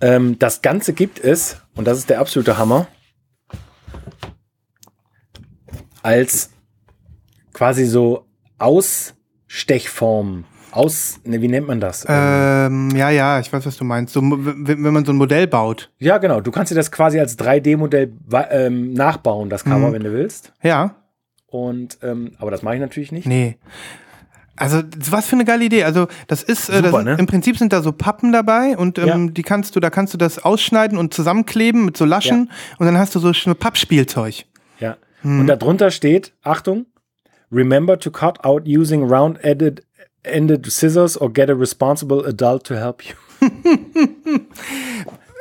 ähm, 0.00 0.38
das 0.38 0.62
Ganze 0.62 0.92
gibt 0.92 1.20
es, 1.20 1.58
und 1.74 1.84
das 1.86 1.98
ist 1.98 2.10
der 2.10 2.18
absolute 2.20 2.58
Hammer, 2.58 2.88
als 6.02 6.50
quasi 7.52 7.84
so 7.84 8.26
Ausstechform. 8.58 10.44
Aus, 10.74 11.20
ne, 11.24 11.42
wie 11.42 11.48
nennt 11.48 11.66
man 11.66 11.80
das? 11.80 12.06
Ähm, 12.08 12.88
ja, 12.96 13.10
ja, 13.10 13.38
ich 13.40 13.52
weiß, 13.52 13.66
was 13.66 13.76
du 13.76 13.84
meinst. 13.84 14.14
So, 14.14 14.22
wenn 14.22 14.80
man 14.80 15.04
so 15.04 15.12
ein 15.12 15.16
Modell 15.16 15.46
baut. 15.46 15.90
ja, 15.98 16.16
genau. 16.16 16.40
Du 16.40 16.50
kannst 16.50 16.70
dir 16.72 16.76
das 16.76 16.90
quasi 16.90 17.20
als 17.20 17.38
3D-Modell 17.38 18.10
wa- 18.26 18.48
ähm, 18.50 18.94
nachbauen, 18.94 19.50
das 19.50 19.64
Cover, 19.64 19.88
Mhm. 19.88 19.92
wenn 19.92 20.04
du 20.04 20.12
willst. 20.14 20.54
Ja. 20.62 20.94
Und, 21.46 21.98
ähm, 22.02 22.32
aber 22.38 22.50
das 22.50 22.62
mache 22.62 22.76
ich 22.76 22.80
natürlich 22.80 23.12
nicht. 23.12 23.26
Nee. 23.26 23.58
Also, 24.56 24.82
was 25.10 25.26
für 25.26 25.36
eine 25.36 25.44
geile 25.44 25.62
Idee. 25.64 25.84
Also, 25.84 26.08
das 26.26 26.42
ist, 26.42 26.70
äh, 26.70 26.76
Super, 26.76 26.90
das, 26.90 27.04
ne? 27.04 27.16
im 27.18 27.26
Prinzip 27.26 27.58
sind 27.58 27.74
da 27.74 27.82
so 27.82 27.92
Pappen 27.92 28.32
dabei 28.32 28.74
und 28.78 28.98
ähm, 28.98 29.06
Ja. 29.26 29.30
die 29.30 29.42
kannst 29.42 29.76
du, 29.76 29.80
da 29.80 29.90
kannst 29.90 30.14
du 30.14 30.18
das 30.18 30.38
ausschneiden 30.42 30.96
und 30.96 31.12
zusammenkleben 31.12 31.84
mit 31.84 31.98
so 31.98 32.06
Laschen 32.06 32.50
und 32.78 32.86
dann 32.86 32.96
hast 32.96 33.14
du 33.14 33.18
so 33.18 33.28
ein 33.28 33.56
Pappspielzeug. 33.56 34.46
Ja. 34.80 34.96
Und 35.24 35.46
darunter 35.46 35.90
steht, 35.90 36.32
Achtung, 36.42 36.86
remember 37.50 37.98
to 37.98 38.10
cut 38.10 38.44
out 38.44 38.62
using 38.66 39.04
round-ended 39.04 39.84
ended 40.24 40.66
scissors 40.70 41.16
or 41.16 41.32
get 41.32 41.50
a 41.50 41.54
responsible 41.54 42.24
adult 42.26 42.64
to 42.64 42.76
help 42.76 43.02
you. 43.04 43.14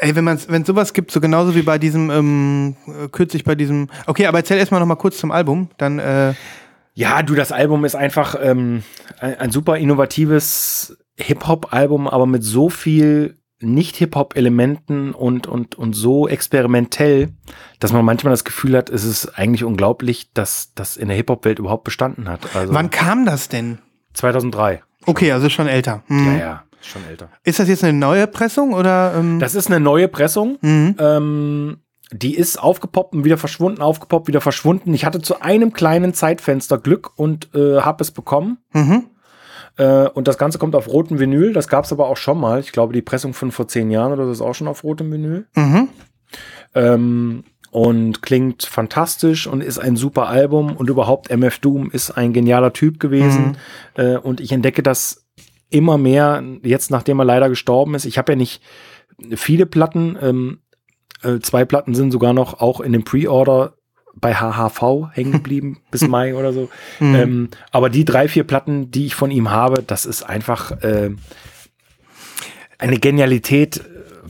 Ey, 0.01 0.15
wenn 0.15 0.23
man 0.23 0.39
wenn 0.47 0.65
sowas 0.65 0.93
gibt, 0.93 1.11
so 1.11 1.21
genauso 1.21 1.53
wie 1.53 1.61
bei 1.61 1.77
diesem, 1.77 2.09
ähm, 2.09 2.75
äh, 2.87 3.07
kürzlich 3.09 3.43
bei 3.43 3.53
diesem. 3.53 3.87
Okay, 4.07 4.25
aber 4.25 4.39
erzähl 4.39 4.57
erstmal 4.57 4.79
noch 4.79 4.87
mal 4.87 4.95
kurz 4.95 5.19
zum 5.19 5.29
Album. 5.31 5.69
Dann, 5.77 5.99
äh, 5.99 6.33
Ja, 6.95 7.21
du, 7.21 7.35
das 7.35 7.51
Album 7.51 7.85
ist 7.85 7.95
einfach 7.95 8.35
ähm, 8.41 8.81
ein, 9.19 9.35
ein 9.39 9.51
super 9.51 9.77
innovatives 9.77 10.97
Hip-Hop-Album, 11.17 12.07
aber 12.07 12.25
mit 12.25 12.43
so 12.43 12.69
viel 12.69 13.37
Nicht-Hip-Hop-Elementen 13.61 15.11
und, 15.13 15.47
und, 15.47 15.75
und 15.75 15.93
so 15.93 16.27
experimentell, 16.27 17.29
dass 17.79 17.91
man 17.93 18.03
manchmal 18.05 18.31
das 18.31 18.43
Gefühl 18.43 18.77
hat, 18.77 18.89
es 18.89 19.03
ist 19.03 19.37
eigentlich 19.37 19.63
unglaublich, 19.63 20.31
dass 20.33 20.73
das 20.75 20.97
in 20.97 21.07
der 21.07 21.17
Hip-Hop-Welt 21.17 21.59
überhaupt 21.59 21.83
bestanden 21.83 22.27
hat. 22.29 22.55
Also 22.55 22.73
wann 22.73 22.89
kam 22.89 23.25
das 23.25 23.49
denn? 23.49 23.79
2003. 24.13 24.81
Okay, 25.05 25.31
also 25.31 25.49
schon 25.49 25.67
älter. 25.67 26.03
Mhm. 26.07 26.25
Ja, 26.27 26.37
ja, 26.37 26.63
schon 26.81 27.01
älter. 27.09 27.29
Ist 27.43 27.59
das 27.59 27.67
jetzt 27.67 27.83
eine 27.83 27.97
neue 27.97 28.27
Pressung 28.27 28.73
oder? 28.73 29.13
Ähm, 29.15 29.39
Das 29.39 29.55
ist 29.55 29.67
eine 29.67 29.79
neue 29.79 30.07
Pressung. 30.07 30.57
mhm. 30.61 30.95
Ähm, 30.99 31.77
die 32.13 32.35
ist 32.35 32.61
aufgepoppt 32.61 33.13
und 33.13 33.23
wieder 33.23 33.37
verschwunden, 33.37 33.81
aufgepoppt, 33.81 34.27
wieder 34.27 34.41
verschwunden. 34.41 34.93
Ich 34.93 35.05
hatte 35.05 35.21
zu 35.21 35.41
einem 35.41 35.71
kleinen 35.71 36.13
Zeitfenster 36.13 36.77
Glück 36.77 37.11
und 37.17 37.55
äh, 37.55 37.79
habe 37.79 38.03
es 38.03 38.11
bekommen. 38.11 38.57
Mhm. 38.73 39.05
Äh, 39.77 40.07
und 40.09 40.27
das 40.27 40.37
Ganze 40.37 40.57
kommt 40.57 40.75
auf 40.75 40.87
rotem 40.87 41.19
Vinyl. 41.19 41.53
Das 41.53 41.67
gab 41.67 41.85
es 41.85 41.91
aber 41.91 42.07
auch 42.07 42.17
schon 42.17 42.39
mal. 42.39 42.59
Ich 42.59 42.71
glaube, 42.71 42.93
die 42.93 43.01
Pressung 43.01 43.33
von 43.33 43.51
vor 43.51 43.67
zehn 43.67 43.91
Jahren 43.91 44.13
oder 44.13 44.25
so 44.25 44.31
ist 44.31 44.41
auch 44.41 44.55
schon 44.55 44.67
auf 44.67 44.83
rotem 44.83 45.11
Vinyl. 45.11 45.47
Mhm. 45.55 45.89
Ähm, 46.73 47.43
und 47.71 48.21
klingt 48.21 48.63
fantastisch 48.63 49.47
und 49.47 49.61
ist 49.61 49.79
ein 49.79 49.95
super 49.95 50.27
Album. 50.27 50.75
Und 50.75 50.89
überhaupt, 50.89 51.29
MF 51.29 51.59
Doom 51.59 51.89
ist 51.89 52.11
ein 52.11 52.33
genialer 52.33 52.73
Typ 52.73 52.99
gewesen. 52.99 53.57
Äh, 53.95 54.17
und 54.17 54.41
ich 54.41 54.51
entdecke 54.51 54.83
das 54.83 55.25
immer 55.69 55.97
mehr, 55.97 56.43
jetzt 56.63 56.91
nachdem 56.91 57.19
er 57.19 57.25
leider 57.25 57.49
gestorben 57.49 57.95
ist. 57.95 58.05
Ich 58.05 58.17
habe 58.17 58.33
ja 58.33 58.35
nicht 58.35 58.61
viele 59.35 59.65
Platten. 59.65 60.17
Ähm, 60.21 60.59
äh, 61.23 61.39
zwei 61.39 61.65
Platten 61.65 61.95
sind 61.95 62.11
sogar 62.11 62.33
noch 62.33 62.59
auch 62.59 62.81
in 62.81 62.91
dem 62.91 63.03
Pre-Order 63.03 63.73
bei 64.15 64.35
HHV 64.35 65.11
hängen 65.13 65.31
geblieben 65.31 65.79
bis 65.91 66.07
Mai 66.07 66.35
oder 66.35 66.53
so. 66.53 66.69
Mhm. 66.99 67.15
Ähm, 67.15 67.49
aber 67.71 67.89
die 67.89 68.05
drei, 68.05 68.27
vier 68.27 68.43
Platten, 68.43 68.91
die 68.91 69.05
ich 69.05 69.15
von 69.15 69.31
ihm 69.31 69.51
habe, 69.51 69.83
das 69.83 70.05
ist 70.05 70.23
einfach 70.23 70.71
äh, 70.83 71.11
eine 72.77 72.99
Genialität. 72.99 73.81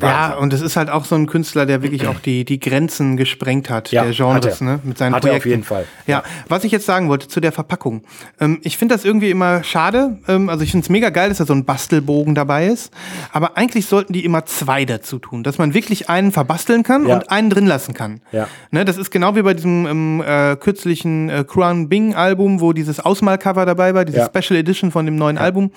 Äh, 0.01 0.05
Ja, 0.05 0.21
Wahnsinn. 0.29 0.39
und 0.39 0.53
es 0.53 0.61
ist 0.61 0.75
halt 0.75 0.89
auch 0.89 1.05
so 1.05 1.15
ein 1.15 1.27
Künstler, 1.27 1.65
der 1.65 1.81
wirklich 1.83 2.07
auch 2.07 2.19
die, 2.19 2.45
die 2.45 2.59
Grenzen 2.59 3.17
gesprengt 3.17 3.69
hat, 3.69 3.91
Ja, 3.91 4.03
der 4.03 4.13
Genres, 4.13 4.45
hat 4.55 4.61
ne? 4.61 4.79
Mit 4.83 4.97
seinen 4.97 5.13
Hat 5.15 5.21
Projekten. 5.21 5.41
auf 5.41 5.45
jeden 5.45 5.63
Fall. 5.63 5.85
Ja, 6.07 6.23
was 6.47 6.63
ich 6.63 6.71
jetzt 6.71 6.85
sagen 6.85 7.09
wollte 7.09 7.27
zu 7.27 7.39
der 7.39 7.51
Verpackung. 7.51 8.03
Ähm, 8.39 8.59
ich 8.63 8.77
finde 8.77 8.95
das 8.95 9.05
irgendwie 9.05 9.29
immer 9.29 9.63
schade. 9.63 10.17
Ähm, 10.27 10.49
also 10.49 10.63
ich 10.63 10.71
finde 10.71 10.83
es 10.85 10.89
mega 10.89 11.09
geil, 11.09 11.29
dass 11.29 11.37
da 11.39 11.45
so 11.45 11.53
ein 11.53 11.65
Bastelbogen 11.65 12.35
dabei 12.35 12.67
ist. 12.67 12.93
Aber 13.31 13.57
eigentlich 13.57 13.85
sollten 13.85 14.13
die 14.13 14.25
immer 14.25 14.45
zwei 14.45 14.85
dazu 14.85 15.19
tun, 15.19 15.43
dass 15.43 15.57
man 15.57 15.73
wirklich 15.73 16.09
einen 16.09 16.31
verbasteln 16.31 16.83
kann 16.83 17.07
Ja. 17.07 17.15
und 17.15 17.29
einen 17.31 17.49
drin 17.49 17.67
lassen 17.67 17.93
kann. 17.93 18.21
Ja. 18.31 18.47
Ne, 18.71 18.85
das 18.85 18.97
ist 18.97 19.11
genau 19.11 19.35
wie 19.35 19.41
bei 19.41 19.53
diesem 19.53 19.85
ähm, 19.85 20.23
äh, 20.25 20.55
kürzlichen 20.55 21.29
äh, 21.29 21.43
Crown 21.47 21.89
Bing 21.89 22.15
Album, 22.15 22.61
wo 22.61 22.73
dieses 22.73 22.99
Ausmalcover 22.99 23.65
dabei 23.65 23.93
war, 23.93 24.05
diese 24.05 24.17
Ja. 24.19 24.29
Special 24.33 24.59
Edition 24.59 24.91
von 24.91 25.05
dem 25.05 25.15
neuen 25.15 25.37
Album. 25.37 25.71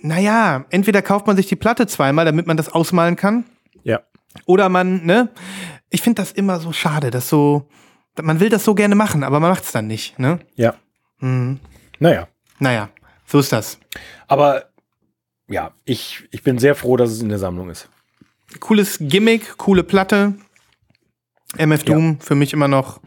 Naja, 0.00 0.64
entweder 0.70 1.02
kauft 1.02 1.26
man 1.26 1.36
sich 1.36 1.46
die 1.46 1.56
Platte 1.56 1.86
zweimal, 1.86 2.24
damit 2.24 2.46
man 2.46 2.56
das 2.56 2.68
ausmalen 2.68 3.16
kann. 3.16 3.44
Ja. 3.82 4.00
Oder 4.46 4.68
man, 4.68 5.04
ne? 5.04 5.28
Ich 5.90 6.02
finde 6.02 6.22
das 6.22 6.32
immer 6.32 6.60
so 6.60 6.72
schade, 6.72 7.10
dass 7.10 7.28
so, 7.28 7.68
man 8.20 8.40
will 8.40 8.48
das 8.50 8.64
so 8.64 8.74
gerne 8.74 8.94
machen, 8.94 9.24
aber 9.24 9.40
man 9.40 9.50
macht 9.50 9.64
es 9.64 9.72
dann 9.72 9.86
nicht, 9.86 10.18
ne? 10.18 10.38
Ja. 10.54 10.74
Mhm. 11.20 11.60
Naja. 11.98 12.28
Naja, 12.58 12.90
so 13.26 13.38
ist 13.38 13.52
das. 13.52 13.78
Aber 14.26 14.66
ja, 15.48 15.72
ich, 15.84 16.28
ich 16.30 16.42
bin 16.42 16.58
sehr 16.58 16.74
froh, 16.74 16.96
dass 16.96 17.10
es 17.10 17.22
in 17.22 17.28
der 17.28 17.38
Sammlung 17.38 17.70
ist. 17.70 17.88
Cooles 18.60 18.98
Gimmick, 19.00 19.56
coole 19.58 19.82
Platte. 19.82 20.34
MF 21.56 21.86
Ja. 21.86 21.94
Doom 21.94 22.20
für 22.20 22.34
mich 22.34 22.52
immer 22.52 22.68
noch, 22.68 23.00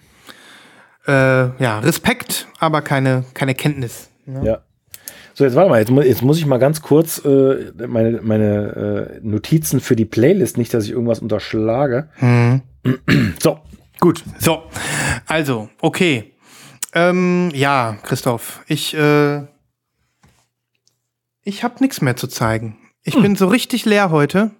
äh, 1.05 1.11
ja, 1.11 1.79
Respekt, 1.79 2.47
aber 2.59 2.81
keine, 2.81 3.23
keine 3.33 3.53
Kenntnis. 3.53 4.09
Ne? 4.25 4.43
Ja. 4.45 4.61
So, 5.33 5.43
jetzt 5.45 5.55
warte 5.55 5.69
mal, 5.69 5.79
jetzt, 5.79 5.91
mu 5.91 6.01
jetzt 6.01 6.21
muss 6.21 6.37
ich 6.37 6.45
mal 6.45 6.57
ganz 6.57 6.81
kurz 6.81 7.23
äh, 7.23 7.71
meine, 7.87 8.21
meine 8.21 9.19
äh, 9.21 9.27
Notizen 9.27 9.79
für 9.79 9.95
die 9.95 10.05
Playlist, 10.05 10.57
nicht, 10.57 10.73
dass 10.73 10.85
ich 10.85 10.91
irgendwas 10.91 11.19
unterschlage. 11.19 12.09
Mhm. 12.19 12.61
So, 13.39 13.59
gut. 13.99 14.23
So, 14.39 14.63
also, 15.27 15.69
okay. 15.81 16.33
Ähm, 16.93 17.51
ja, 17.53 17.97
Christoph, 18.03 18.61
ich, 18.67 18.93
äh, 18.93 19.43
ich 21.43 21.63
habe 21.63 21.75
nichts 21.79 22.01
mehr 22.01 22.15
zu 22.15 22.27
zeigen. 22.27 22.77
Ich 23.03 23.15
bin 23.15 23.35
so 23.35 23.47
richtig 23.47 23.85
leer 23.85 24.11
heute. 24.11 24.51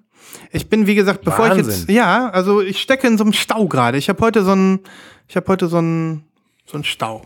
Ich 0.51 0.69
bin, 0.69 0.87
wie 0.87 0.95
gesagt, 0.95 1.23
bevor 1.23 1.47
ich 1.51 1.57
jetzt, 1.57 1.67
Wahnsinn. 1.67 1.95
ja, 1.95 2.29
also 2.29 2.61
ich 2.61 2.81
stecke 2.81 3.07
in 3.07 3.17
so 3.17 3.23
einem 3.23 3.33
Stau 3.33 3.67
gerade. 3.67 3.97
Ich 3.97 4.09
habe 4.09 4.21
heute 4.23 4.43
so 4.43 4.51
einen, 4.51 4.79
ich 5.27 5.35
habe 5.35 5.47
heute 5.47 5.67
so 5.67 5.77
einen, 5.77 6.23
so 6.65 6.75
einen 6.75 6.83
Stau. 6.83 7.25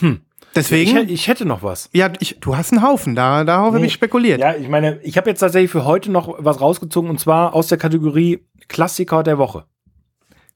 Hm. 0.00 0.20
Deswegen, 0.58 0.96
Ich, 1.04 1.10
ich 1.12 1.28
hätte 1.28 1.44
noch 1.44 1.62
was. 1.62 1.88
ja, 1.92 2.10
ich, 2.20 2.38
du 2.40 2.56
hast 2.56 2.72
einen 2.72 2.82
Haufen. 2.82 3.14
Da, 3.14 3.44
darauf 3.44 3.66
habe 3.68 3.80
Nee. 3.80 3.86
ich 3.86 3.92
spekuliert. 3.92 4.40
Ja, 4.40 4.54
ich 4.54 4.68
meine, 4.68 4.98
ich 5.02 5.16
habe 5.16 5.30
jetzt 5.30 5.40
tatsächlich 5.40 5.70
für 5.70 5.84
heute 5.84 6.10
noch 6.10 6.34
was 6.38 6.60
rausgezogen 6.60 7.08
und 7.10 7.18
zwar 7.20 7.54
aus 7.54 7.68
der 7.68 7.78
Kategorie 7.78 8.44
Klassiker 8.68 9.22
der 9.22 9.38
Woche. 9.38 9.64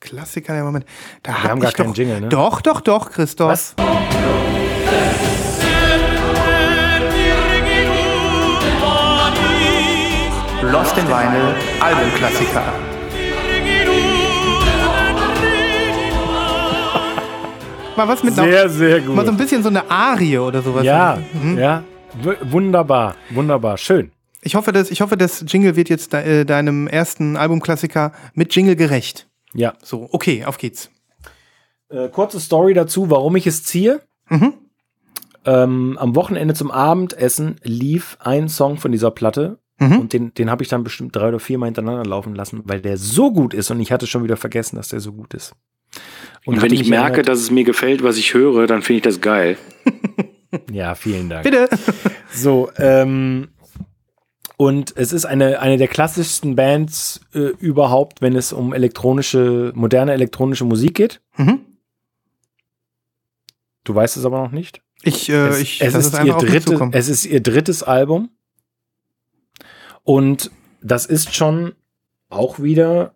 Klassiker, 0.00 0.52
der 0.54 0.64
Moment. 0.64 0.84
Da 1.22 1.32
Wir 1.32 1.42
hab 1.44 1.50
haben 1.50 1.60
gar 1.60 1.70
ich 1.70 1.76
doch, 1.76 1.84
keinen 1.84 1.94
Jingle, 1.94 2.20
ne? 2.22 2.28
Doch, 2.28 2.60
doch, 2.60 2.80
doch, 2.80 3.10
Christoph. 3.10 3.48
Was? 3.50 3.74
Lost 10.62 10.96
in 10.96 11.06
Vinyl, 11.08 11.54
Albumklassiker. 11.80 12.62
Mal 17.96 18.08
was 18.08 18.22
mit 18.24 18.34
Sehr, 18.34 18.68
sehr 18.68 19.00
gut. 19.00 19.14
Mal 19.14 19.24
so 19.26 19.32
ein 19.32 19.36
bisschen 19.36 19.62
so 19.62 19.68
eine 19.68 19.90
Arie 19.90 20.38
oder 20.38 20.62
sowas. 20.62 20.84
ja, 20.84 21.18
Mhm. 21.40 21.58
ja. 21.58 21.84
W 22.22 22.34
wunderbar, 22.42 23.14
wunderbar, 23.30 23.78
schön. 23.78 24.12
Ich 24.42 24.54
hoffe, 24.54 24.72
dass, 24.72 24.90
ich 24.90 25.00
hoffe, 25.00 25.16
das 25.16 25.44
Jingle 25.46 25.76
wird 25.76 25.88
jetzt 25.88 26.12
de, 26.12 26.40
äh, 26.40 26.44
deinem 26.44 26.86
ersten 26.88 27.36
Albumklassiker 27.36 28.12
mit 28.34 28.54
Jingle 28.54 28.76
gerecht. 28.76 29.28
Ja. 29.54 29.74
So, 29.82 30.08
okay, 30.12 30.44
auf 30.44 30.58
geht's. 30.58 30.90
Äh, 31.90 32.08
kurze 32.08 32.40
Story 32.40 32.74
dazu, 32.74 33.08
warum 33.10 33.36
ich 33.36 33.46
es 33.46 33.64
ziehe. 33.64 34.00
Mhm. 34.28 34.54
Ähm, 35.44 35.96
am 36.00 36.14
Wochenende 36.14 36.54
zum 36.54 36.70
Abendessen 36.70 37.56
lief 37.62 38.16
ein 38.20 38.48
Song 38.48 38.76
von 38.78 38.92
dieser 38.92 39.10
Platte 39.10 39.58
Mhm. 39.80 39.98
und 40.00 40.12
den, 40.12 40.34
den 40.34 40.50
habe 40.50 40.62
ich 40.62 40.68
dann 40.68 40.84
bestimmt 40.84 41.16
drei 41.16 41.28
oder 41.28 41.40
vier 41.40 41.58
Mal 41.58 41.66
hintereinander 41.66 42.04
laufen 42.08 42.34
lassen, 42.34 42.60
weil 42.64 42.80
der 42.80 42.96
so 42.96 43.32
gut 43.32 43.52
ist 43.54 43.70
und 43.70 43.80
ich 43.80 43.90
hatte 43.90 44.06
schon 44.06 44.22
wieder 44.22 44.36
vergessen, 44.36 44.76
dass 44.76 44.88
der 44.88 45.00
so 45.00 45.12
gut 45.12 45.34
ist. 45.34 45.54
Und 46.44 46.60
wenn 46.62 46.72
ich 46.72 46.88
merke, 46.88 47.18
erinnert- 47.18 47.28
dass 47.28 47.40
es 47.40 47.50
mir 47.50 47.64
gefällt, 47.64 48.02
was 48.02 48.16
ich 48.16 48.34
höre, 48.34 48.66
dann 48.66 48.82
finde 48.82 48.96
ich 48.98 49.02
das 49.02 49.20
geil. 49.20 49.56
Ja, 50.70 50.94
vielen 50.94 51.30
Dank. 51.30 51.44
Bitte. 51.44 51.68
So, 52.34 52.70
ähm, 52.76 53.48
und 54.56 54.94
es 54.96 55.12
ist 55.12 55.24
eine, 55.26 55.60
eine 55.60 55.76
der 55.76 55.88
klassischsten 55.88 56.56
Bands 56.56 57.20
äh, 57.34 57.38
überhaupt, 57.58 58.22
wenn 58.22 58.36
es 58.36 58.52
um 58.52 58.72
elektronische, 58.72 59.72
moderne 59.74 60.12
elektronische 60.12 60.64
Musik 60.64 60.94
geht. 60.94 61.20
Mhm. 61.36 61.60
Du 63.84 63.94
weißt 63.94 64.16
es 64.16 64.24
aber 64.24 64.42
noch 64.42 64.52
nicht. 64.52 64.80
Ich, 65.02 65.28
äh, 65.28 65.48
es, 65.48 65.60
ich, 65.60 65.80
es, 65.82 65.94
ist 65.94 66.22
ihr 66.24 66.34
dritte, 66.34 66.90
es 66.92 67.08
ist 67.08 67.26
ihr 67.26 67.40
drittes 67.40 67.82
Album. 67.82 68.30
Und 70.04 70.50
das 70.80 71.06
ist 71.06 71.34
schon 71.34 71.74
auch 72.30 72.60
wieder 72.60 73.14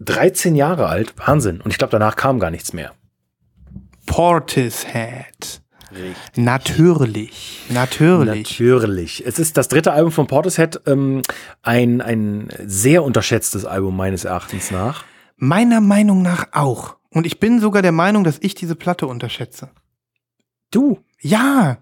13 0.00 0.54
Jahre 0.54 0.86
alt. 0.88 1.14
Wahnsinn. 1.26 1.60
Und 1.60 1.70
ich 1.70 1.78
glaube, 1.78 1.90
danach 1.92 2.16
kam 2.16 2.38
gar 2.38 2.50
nichts 2.50 2.72
mehr. 2.72 2.92
Portishead. 4.06 5.60
Natürlich. 6.36 7.62
Natürlich. 7.70 8.26
Natürlich. 8.26 9.26
Es 9.26 9.38
ist 9.38 9.56
das 9.56 9.68
dritte 9.68 9.92
Album 9.92 10.12
von 10.12 10.26
Portishead, 10.26 10.80
ähm, 10.86 11.22
ein, 11.62 12.00
ein 12.00 12.48
sehr 12.64 13.02
unterschätztes 13.02 13.64
Album 13.64 13.96
meines 13.96 14.24
Erachtens 14.24 14.70
nach. 14.70 15.04
Meiner 15.36 15.80
Meinung 15.80 16.22
nach 16.22 16.48
auch. 16.52 16.96
Und 17.10 17.24
ich 17.26 17.40
bin 17.40 17.60
sogar 17.60 17.82
der 17.82 17.92
Meinung, 17.92 18.24
dass 18.24 18.38
ich 18.40 18.54
diese 18.54 18.74
Platte 18.74 19.06
unterschätze. 19.06 19.70
Du? 20.70 20.98
Ja. 21.20 21.78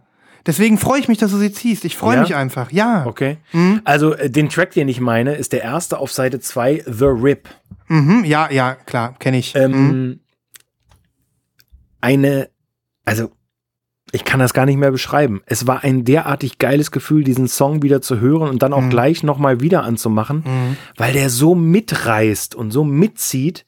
Deswegen 0.46 0.78
freue 0.78 1.00
ich 1.00 1.08
mich, 1.08 1.18
dass 1.18 1.30
du 1.30 1.38
sie 1.38 1.52
ziehst. 1.52 1.84
Ich 1.84 1.96
freue 1.96 2.16
Ja? 2.16 2.22
mich 2.22 2.34
einfach. 2.34 2.70
Ja. 2.70 3.06
Okay. 3.06 3.38
Mhm. 3.52 3.80
Also 3.84 4.14
äh, 4.14 4.30
den 4.30 4.48
Track, 4.48 4.72
den 4.72 4.88
ich 4.88 5.00
meine, 5.00 5.34
ist 5.34 5.52
der 5.52 5.62
erste 5.62 5.98
auf 5.98 6.12
Seite 6.12 6.38
2, 6.38 6.84
The 6.86 7.06
Rip. 7.06 7.48
Mhm. 7.88 8.24
Ja, 8.24 8.50
ja, 8.50 8.74
klar, 8.74 9.14
kenne 9.18 9.38
ich. 9.38 9.54
Ähm, 9.54 9.72
Mhm. 9.72 10.20
Eine, 12.00 12.50
also 13.04 13.30
ich 14.12 14.24
kann 14.24 14.38
das 14.38 14.52
gar 14.54 14.66
nicht 14.66 14.76
mehr 14.76 14.90
beschreiben. 14.90 15.42
Es 15.46 15.66
war 15.66 15.82
ein 15.82 16.04
derartig 16.04 16.58
geiles 16.58 16.90
Gefühl, 16.90 17.24
diesen 17.24 17.48
Song 17.48 17.82
wieder 17.82 18.00
zu 18.00 18.20
hören 18.20 18.48
und 18.48 18.62
dann 18.62 18.72
auch 18.72 18.88
gleich 18.90 19.22
nochmal 19.22 19.60
wieder 19.60 19.82
anzumachen, 19.82 20.76
weil 20.96 21.12
der 21.14 21.30
so 21.30 21.54
mitreißt 21.54 22.54
und 22.54 22.70
so 22.70 22.84
mitzieht. 22.84 23.64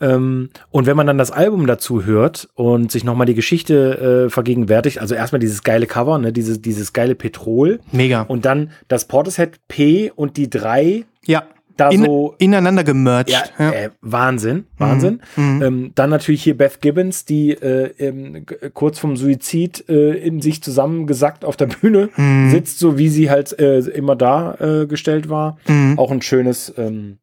Ähm, 0.00 0.50
und 0.70 0.86
wenn 0.86 0.96
man 0.96 1.08
dann 1.08 1.18
das 1.18 1.32
Album 1.32 1.66
dazu 1.66 2.04
hört 2.04 2.48
und 2.54 2.92
sich 2.92 3.02
nochmal 3.02 3.26
die 3.26 3.34
Geschichte 3.34 4.26
äh, 4.26 4.30
vergegenwärtigt, 4.30 5.00
also 5.00 5.16
erstmal 5.16 5.40
dieses 5.40 5.64
geile 5.64 5.86
Cover, 5.86 6.18
ne, 6.18 6.32
dieses, 6.32 6.62
dieses 6.62 6.92
geile 6.92 7.16
Petrol 7.16 7.80
Mega. 7.90 8.22
und 8.22 8.44
dann 8.44 8.70
das 8.86 9.08
Portishead 9.08 9.58
P 9.66 10.12
und 10.14 10.36
die 10.36 10.48
drei 10.48 11.04
ja. 11.26 11.42
Da 11.78 11.88
In, 11.90 12.04
so 12.04 12.34
ineinander 12.38 12.84
gemerged. 12.84 13.30
ja, 13.30 13.44
Ja. 13.58 13.70
Äh, 13.70 13.90
Wahnsinn, 14.02 14.66
Wahnsinn. 14.76 15.20
Ähm, 15.36 15.92
dann 15.94 16.10
natürlich 16.10 16.42
hier 16.42 16.56
Beth 16.56 16.80
Gibbons, 16.80 17.24
die 17.24 17.52
äh, 17.52 17.92
ähm, 17.98 18.44
kurz 18.74 18.98
vom 18.98 19.16
Suizid 19.16 19.88
äh, 19.88 20.12
in 20.18 20.42
sich 20.42 20.62
zusammengesackt 20.62 21.44
auf 21.44 21.56
der 21.56 21.66
Bühne 21.66 22.10
sitzt, 22.50 22.78
so 22.78 22.98
wie 22.98 23.08
sie 23.08 23.30
halt 23.30 23.58
äh, 23.58 23.78
immer 23.78 24.16
da 24.16 24.54
äh, 24.54 24.86
gestellt 24.86 25.28
war. 25.30 25.56
Auch 25.96 26.10
ein 26.10 26.20
schönes 26.22 26.72
ähm, 26.76 27.18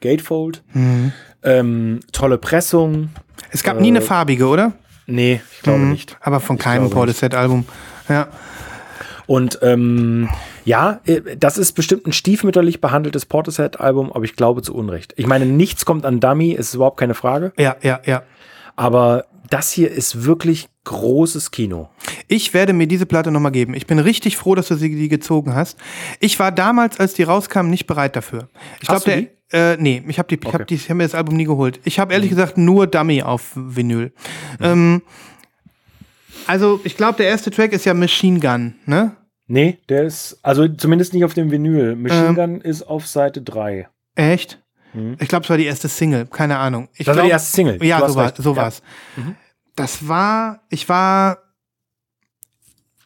Gatefold. 0.00 0.62
Ähm, 1.42 2.00
tolle 2.12 2.38
Pressung. 2.38 3.08
Es 3.50 3.62
gab 3.62 3.80
nie 3.80 3.88
eine 3.88 4.00
farbige, 4.00 4.46
oder? 4.46 4.72
Nee, 5.06 5.40
ich 5.56 5.62
glaube 5.62 5.80
nicht. 5.80 6.16
Aber 6.20 6.40
von 6.40 6.58
keinem. 6.58 6.90
Portishead-Album. 6.90 7.64
Ja. 8.08 8.28
Und 9.26 9.58
ähm, 9.62 10.28
ja, 10.64 11.00
äh, 11.06 11.36
das 11.36 11.58
ist 11.58 11.72
bestimmt 11.72 12.06
ein 12.06 12.12
stiefmütterlich 12.12 12.80
behandeltes 12.80 13.26
Portishead-Album, 13.26 14.12
aber 14.12 14.24
ich 14.24 14.36
glaube 14.36 14.62
zu 14.62 14.74
Unrecht. 14.74 15.14
Ich 15.16 15.26
meine, 15.26 15.46
nichts 15.46 15.84
kommt 15.84 16.04
an 16.04 16.20
Dummy, 16.20 16.52
ist 16.52 16.74
überhaupt 16.74 16.98
keine 16.98 17.14
Frage. 17.14 17.52
Ja, 17.58 17.76
ja, 17.82 18.00
ja. 18.04 18.22
Aber 18.76 19.26
das 19.50 19.70
hier 19.70 19.90
ist 19.90 20.24
wirklich 20.24 20.68
großes 20.84 21.50
Kino. 21.50 21.88
Ich 22.28 22.54
werde 22.54 22.72
mir 22.72 22.86
diese 22.86 23.06
Platte 23.06 23.30
nochmal 23.30 23.52
geben. 23.52 23.74
Ich 23.74 23.86
bin 23.86 23.98
richtig 23.98 24.36
froh, 24.36 24.54
dass 24.54 24.68
du 24.68 24.74
sie 24.74 24.94
die 24.94 25.08
gezogen 25.08 25.54
hast. 25.54 25.78
Ich 26.20 26.38
war 26.38 26.52
damals, 26.52 27.00
als 27.00 27.14
die 27.14 27.22
rauskam, 27.22 27.68
nicht 27.68 27.86
bereit 27.86 28.16
dafür. 28.16 28.48
Ich 28.80 28.88
glaube, 28.88 29.04
der. 29.04 29.24
Äh, 29.52 29.76
nee, 29.78 30.02
ich 30.08 30.18
habe 30.18 30.26
die, 30.28 30.40
ich 30.42 30.46
hab 30.52 30.62
Okay. 30.62 30.64
die, 30.70 30.74
ich 30.74 30.90
hab 30.90 30.96
mir 30.96 31.04
das 31.04 31.14
Album 31.14 31.36
nie 31.36 31.44
geholt. 31.44 31.78
Ich 31.84 31.98
habe 32.00 32.12
ehrlich 32.12 32.30
gesagt 32.30 32.58
nur 32.58 32.86
Dummy 32.86 33.22
auf 33.22 33.52
Vinyl. 33.54 34.12
Ähm, 34.60 35.02
also, 36.46 36.80
ich 36.84 36.96
glaube, 36.96 37.16
der 37.18 37.26
erste 37.26 37.50
Track 37.50 37.72
ist 37.72 37.84
ja 37.84 37.94
Machine 37.94 38.40
Gun, 38.40 38.74
ne? 38.86 39.16
Nee, 39.46 39.78
der 39.88 40.04
ist, 40.04 40.38
also 40.42 40.66
zumindest 40.68 41.12
nicht 41.12 41.24
auf 41.24 41.34
dem 41.34 41.50
Vinyl. 41.50 41.96
Machine 41.96 42.28
Ähm. 42.28 42.34
Gun 42.34 42.60
ist 42.60 42.82
auf 42.82 43.06
Seite 43.06 43.42
3. 43.42 43.88
Echt? 44.14 44.62
Mhm. 44.94 45.16
Ich 45.20 45.28
glaube, 45.28 45.44
es 45.44 45.50
war 45.50 45.56
die 45.58 45.66
erste 45.66 45.88
Single, 45.88 46.26
keine 46.26 46.56
Ahnung. 46.58 46.88
Ich 46.94 46.98
Das 47.06 47.08
war 47.08 47.14
glaub- 47.14 47.26
die 47.26 47.30
erste 47.32 47.52
Single. 47.54 47.84
Ja, 47.84 48.08
so 48.08 48.14
war 48.16 48.32
so 48.36 48.50
Ja. 48.52 48.56
war's. 48.56 48.82
Das 49.76 50.06
war, 50.08 50.62
ich 50.70 50.88
war, 50.88 51.38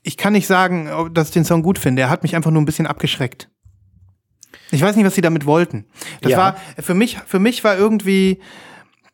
ich 0.02 0.16
kann 0.16 0.32
nicht 0.32 0.46
sagen, 0.46 0.88
dass 1.12 1.28
ich 1.28 1.34
den 1.34 1.44
Song 1.44 1.62
gut 1.62 1.78
finde. 1.78 2.02
Er 2.02 2.10
hat 2.10 2.22
mich 2.22 2.36
einfach 2.36 2.50
nur 2.50 2.62
ein 2.62 2.66
bisschen 2.66 2.86
abgeschreckt. 2.86 3.48
Ich 4.70 4.82
weiß 4.82 4.96
nicht, 4.96 5.04
was 5.06 5.14
sie 5.14 5.22
damit 5.22 5.46
wollten. 5.46 5.86
Das 6.20 6.32
Ja. 6.32 6.38
war 6.38 6.56
für 6.78 6.94
mich, 6.94 7.18
für 7.26 7.38
mich 7.38 7.64
war 7.64 7.76
irgendwie 7.76 8.40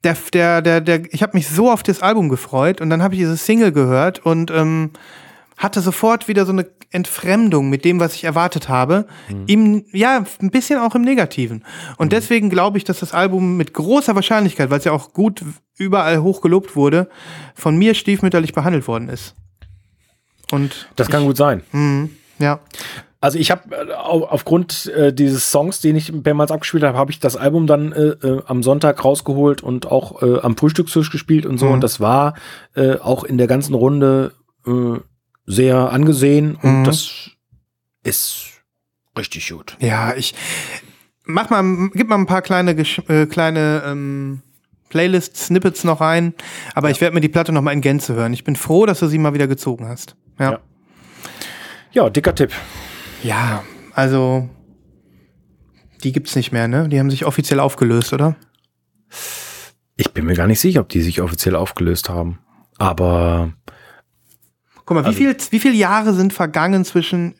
der, 0.04 0.16
der, 0.32 0.62
der, 0.62 0.80
der 0.80 1.12
ich 1.12 1.22
habe 1.22 1.36
mich 1.36 1.48
so 1.48 1.70
auf 1.70 1.82
das 1.82 2.02
Album 2.02 2.28
gefreut 2.28 2.80
und 2.80 2.90
dann 2.90 3.02
habe 3.02 3.14
ich 3.14 3.20
diese 3.20 3.36
Single 3.36 3.72
gehört 3.72 4.24
und 4.24 4.50
ähm, 4.50 4.90
hatte 5.56 5.80
sofort 5.80 6.28
wieder 6.28 6.46
so 6.46 6.52
eine 6.52 6.66
Entfremdung 6.90 7.70
mit 7.70 7.84
dem, 7.84 7.98
was 7.98 8.14
ich 8.14 8.22
erwartet 8.24 8.68
habe. 8.68 9.06
Im, 9.48 9.84
ja, 9.92 10.24
ein 10.40 10.50
bisschen 10.50 10.78
auch 10.78 10.94
im 10.94 11.02
Negativen. 11.02 11.64
Und 11.96 12.12
deswegen 12.12 12.50
glaube 12.50 12.78
ich, 12.78 12.84
dass 12.84 13.00
das 13.00 13.12
Album 13.12 13.56
mit 13.56 13.74
großer 13.74 14.14
Wahrscheinlichkeit, 14.14 14.70
weil 14.70 14.78
es 14.78 14.84
ja 14.84 14.92
auch 14.92 15.12
gut 15.12 15.44
überall 15.76 16.22
hoch 16.22 16.40
gelobt 16.40 16.76
wurde, 16.76 17.08
von 17.56 17.76
mir 17.76 17.94
stiefmütterlich 17.94 18.52
behandelt 18.52 18.86
worden 18.86 19.08
ist. 19.08 19.34
Und 20.52 20.88
Das 20.94 21.08
kann 21.08 21.24
gut 21.24 21.36
sein. 21.36 21.62
ja, 22.38 22.60
Also 23.24 23.38
ich 23.38 23.50
habe 23.50 23.74
äh, 23.74 23.92
au- 23.94 24.26
aufgrund 24.26 24.86
äh, 24.94 25.10
dieses 25.12 25.50
Songs, 25.50 25.80
den 25.80 25.96
ich 25.96 26.12
mehrmals 26.12 26.50
abgespielt 26.50 26.82
habe, 26.84 26.98
habe 26.98 27.10
ich 27.10 27.20
das 27.20 27.36
Album 27.36 27.66
dann 27.66 27.92
äh, 27.92 28.00
äh, 28.26 28.42
am 28.46 28.62
Sonntag 28.62 29.02
rausgeholt 29.02 29.62
und 29.62 29.86
auch 29.86 30.20
äh, 30.22 30.40
am 30.40 30.56
Frühstückstisch 30.58 31.10
gespielt 31.10 31.46
und 31.46 31.56
so. 31.56 31.68
Und 31.68 31.80
das 31.80 32.00
war 32.00 32.34
äh, 32.74 32.96
auch 32.98 33.24
in 33.24 33.38
der 33.38 33.46
ganzen 33.46 33.72
Runde 33.74 34.32
äh, 34.66 34.98
sehr 35.46 35.90
angesehen 35.90 36.56
und 36.62 36.80
Mhm. 36.80 36.84
das 36.84 37.30
ist 38.02 38.44
richtig 39.16 39.48
gut. 39.50 39.76
ja, 39.80 40.14
ich 40.14 40.34
mach 41.24 41.48
mal, 41.48 41.88
gib 41.94 42.08
mal 42.08 42.16
ein 42.16 42.26
paar 42.26 42.42
kleine, 42.42 42.72
äh, 42.72 43.24
kleine 43.26 43.82
ähm, 43.86 44.42
Playlist-Snippets 44.90 45.84
noch 45.84 46.00
rein, 46.02 46.34
aber 46.74 46.90
ich 46.90 47.00
werde 47.00 47.14
mir 47.14 47.20
die 47.22 47.28
Platte 47.30 47.52
noch 47.52 47.62
mal 47.62 47.72
in 47.72 47.80
Gänze 47.80 48.14
hören. 48.14 48.34
Ich 48.34 48.44
bin 48.44 48.54
froh, 48.56 48.84
dass 48.84 48.98
du 49.00 49.06
sie 49.06 49.16
mal 49.18 49.32
wieder 49.32 49.46
gezogen 49.46 49.86
hast. 49.88 50.14
Ja. 50.38 50.50
Ja. 50.52 50.58
Ja, 51.92 52.10
dicker 52.10 52.34
Tipp. 52.34 52.52
Ja, 53.24 53.64
also 53.94 54.48
die 56.02 56.12
gibt's 56.12 56.36
nicht 56.36 56.52
mehr, 56.52 56.68
ne? 56.68 56.88
Die 56.88 56.98
haben 57.00 57.10
sich 57.10 57.24
offiziell 57.24 57.58
aufgelöst, 57.60 58.12
oder? 58.12 58.36
Ich 59.96 60.12
bin 60.12 60.26
mir 60.26 60.34
gar 60.34 60.46
nicht 60.46 60.60
sicher, 60.60 60.80
ob 60.80 60.88
die 60.88 61.00
sich 61.02 61.20
offiziell 61.20 61.56
aufgelöst 61.56 62.08
haben. 62.08 62.38
Aber 62.78 63.52
Guck 64.84 64.96
mal, 64.96 65.06
wie 65.10 65.14
viel, 65.14 65.34
wie 65.50 65.60
viele 65.60 65.74
Jahre 65.74 66.12
sind 66.12 66.32
vergangen 66.32 66.84
zwischen, 66.84 67.36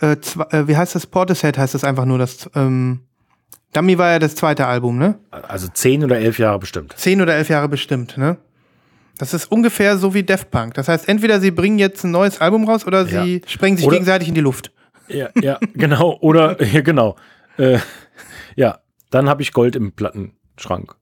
äh, 0.00 0.16
zwei, 0.20 0.44
äh, 0.56 0.68
wie 0.68 0.76
heißt 0.76 0.94
das? 0.94 1.06
Portishead 1.06 1.58
heißt 1.58 1.74
das 1.74 1.82
einfach 1.84 2.04
nur 2.04 2.18
das, 2.18 2.48
ähm, 2.54 3.00
Dummy 3.72 3.98
war 3.98 4.12
ja 4.12 4.18
das 4.18 4.34
zweite 4.36 4.66
Album, 4.66 4.96
ne? 4.98 5.18
also 5.30 5.66
zehn 5.68 6.04
oder 6.04 6.18
elf 6.18 6.38
Jahre 6.38 6.58
bestimmt. 6.58 6.94
Zehn 6.96 7.20
oder 7.20 7.34
elf 7.34 7.48
Jahre 7.48 7.68
bestimmt, 7.68 8.16
ne? 8.16 8.38
Das 9.18 9.34
ist 9.34 9.50
ungefähr 9.50 9.98
so 9.98 10.14
wie 10.14 10.22
Def 10.22 10.48
Punk. 10.50 10.74
Das 10.74 10.86
heißt, 10.86 11.08
entweder 11.08 11.40
sie 11.40 11.50
bringen 11.50 11.78
jetzt 11.80 12.04
ein 12.04 12.12
neues 12.12 12.40
Album 12.40 12.64
raus 12.68 12.86
oder 12.86 13.04
sie 13.04 13.38
Ja. 13.42 13.48
sprengen 13.48 13.76
sich 13.76 13.84
Oder- 13.86 13.96
gegenseitig 13.96 14.28
in 14.28 14.34
die 14.36 14.40
Luft. 14.40 14.70
Ja, 15.08 15.28
ja, 15.40 15.58
genau. 15.74 16.16
Oder, 16.20 16.62
ja, 16.72 16.80
genau. 16.80 17.16
Äh, 17.56 17.78
ja, 18.56 18.78
dann 19.10 19.28
habe 19.28 19.42
ich 19.42 19.52
Gold 19.52 19.76
im 19.76 19.92
Plattenschrank. 19.92 20.94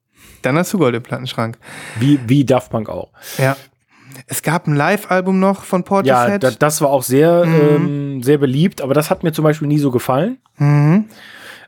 Dann 0.42 0.56
hast 0.56 0.72
du 0.72 0.78
Gold 0.78 0.94
im 0.94 1.02
Plattenschrank. 1.02 1.58
Wie, 1.98 2.18
wie 2.26 2.44
Daft 2.44 2.70
Punk 2.70 2.88
auch. 2.88 3.12
Ja. 3.38 3.56
Es 4.26 4.42
gab 4.42 4.66
ein 4.66 4.74
Live-Album 4.74 5.38
noch 5.40 5.64
von 5.64 5.80
Ja, 5.80 5.84
Portishead. 5.84 6.42
da, 6.42 6.50
das 6.52 6.80
war 6.80 6.88
auch 6.88 7.02
sehr, 7.02 7.44
ähm, 7.44 8.22
sehr 8.22 8.38
beliebt, 8.38 8.80
aber 8.80 8.94
das 8.94 9.10
hat 9.10 9.22
mir 9.22 9.32
zum 9.32 9.42
Beispiel 9.44 9.68
nie 9.68 9.78
so 9.78 9.90
gefallen. 9.90 10.38
mhm. 10.56 11.04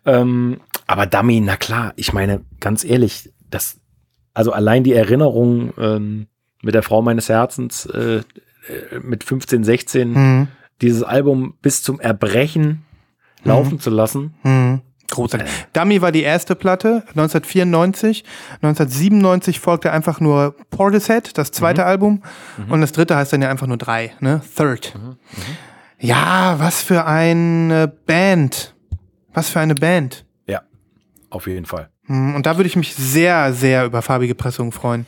Ähm, 0.06 0.60
aber 0.86 1.04
Dummy, 1.04 1.40
na 1.40 1.56
klar, 1.56 1.92
ich 1.96 2.14
meine, 2.14 2.40
ganz 2.60 2.82
ehrlich, 2.82 3.30
das, 3.50 3.78
also 4.32 4.52
allein 4.52 4.82
die 4.84 4.94
Erinnerung 4.94 5.74
ähm, 5.76 6.28
mit 6.62 6.74
der 6.74 6.82
Frau 6.82 7.02
meines 7.02 7.28
Herzens 7.28 7.84
äh, 7.84 8.18
äh, 8.20 8.22
mit 9.02 9.24
15, 9.24 9.64
16, 9.64 10.12
Mhm. 10.12 10.48
Dieses 10.80 11.02
Album 11.02 11.54
bis 11.62 11.82
zum 11.82 12.00
Erbrechen 12.00 12.84
laufen 13.44 13.80
zu 13.80 13.90
lassen. 13.90 14.34
Mhm. 14.42 14.82
Großartig. 15.10 15.48
Dummy 15.72 16.02
war 16.02 16.12
die 16.12 16.22
erste 16.22 16.54
Platte, 16.54 17.02
1994. 17.08 18.24
1997 18.62 19.58
folgte 19.58 19.90
einfach 19.90 20.20
nur 20.20 20.54
Portishead, 20.70 21.38
das 21.38 21.50
zweite 21.50 21.86
Album. 21.86 22.22
Und 22.68 22.82
das 22.82 22.92
dritte 22.92 23.16
heißt 23.16 23.32
dann 23.32 23.40
ja 23.40 23.48
einfach 23.48 23.66
nur 23.66 23.78
drei, 23.78 24.12
ne? 24.20 24.42
Third. 24.54 24.94
Ja, 25.98 26.56
was 26.58 26.82
für 26.82 27.06
eine 27.06 27.88
Band. 27.88 28.74
Was 29.32 29.48
für 29.48 29.60
eine 29.60 29.74
Band. 29.74 30.26
Ja, 30.46 30.60
auf 31.30 31.46
jeden 31.46 31.64
Fall. 31.64 31.88
Mhm, 32.06 32.34
Und 32.34 32.44
da 32.44 32.56
würde 32.58 32.68
ich 32.68 32.76
mich 32.76 32.94
sehr, 32.94 33.54
sehr 33.54 33.86
über 33.86 34.02
farbige 34.02 34.34
Pressungen 34.34 34.72
freuen. 34.72 35.06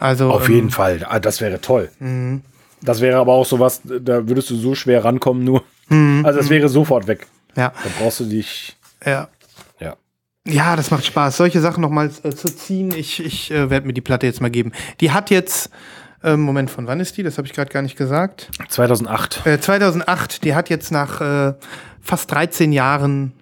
Also, 0.00 0.30
Auf 0.32 0.48
ähm, 0.48 0.54
jeden 0.54 0.70
Fall. 0.70 1.06
Ah, 1.08 1.20
das 1.20 1.40
wäre 1.40 1.60
toll. 1.60 1.90
Das 2.82 3.00
wäre 3.00 3.18
aber 3.18 3.32
auch 3.32 3.44
sowas, 3.46 3.80
da 3.84 4.28
würdest 4.28 4.50
du 4.50 4.56
so 4.56 4.74
schwer 4.74 5.04
rankommen, 5.04 5.44
nur. 5.44 5.62
Also 6.24 6.38
das 6.40 6.50
wäre 6.50 6.68
sofort 6.68 7.06
weg. 7.06 7.26
Ja, 7.56 7.72
Da 7.82 7.90
brauchst 7.98 8.20
du 8.20 8.24
dich. 8.24 8.76
ja. 9.04 9.28
Ja. 9.80 9.96
Ja, 10.46 10.76
das 10.76 10.90
macht 10.90 11.04
Spaß, 11.06 11.36
solche 11.36 11.60
Sachen 11.60 11.80
nochmal 11.80 12.10
äh, 12.22 12.30
zu 12.30 12.54
ziehen. 12.54 12.92
Ich, 12.96 13.24
ich 13.24 13.50
äh, 13.50 13.68
werde 13.70 13.86
mir 13.86 13.92
die 13.92 14.00
Platte 14.00 14.26
jetzt 14.26 14.40
mal 14.40 14.50
geben. 14.50 14.72
Die 15.00 15.10
hat 15.12 15.30
jetzt, 15.30 15.70
ähm, 16.22 16.40
Moment, 16.40 16.70
von 16.70 16.86
wann 16.86 17.00
ist 17.00 17.16
die? 17.16 17.22
Das 17.22 17.36
habe 17.38 17.46
ich 17.46 17.52
gerade 17.54 17.70
gar 17.70 17.82
nicht 17.82 17.96
gesagt. 17.96 18.50
2008. 18.68 19.46
Äh, 19.46 19.60
2008, 19.60 20.44
die 20.44 20.54
hat 20.54 20.70
jetzt 20.70 20.90
nach 20.92 21.20
äh, 21.20 21.54
fast 22.00 22.30
13 22.32 22.72
Jahren 22.72 23.32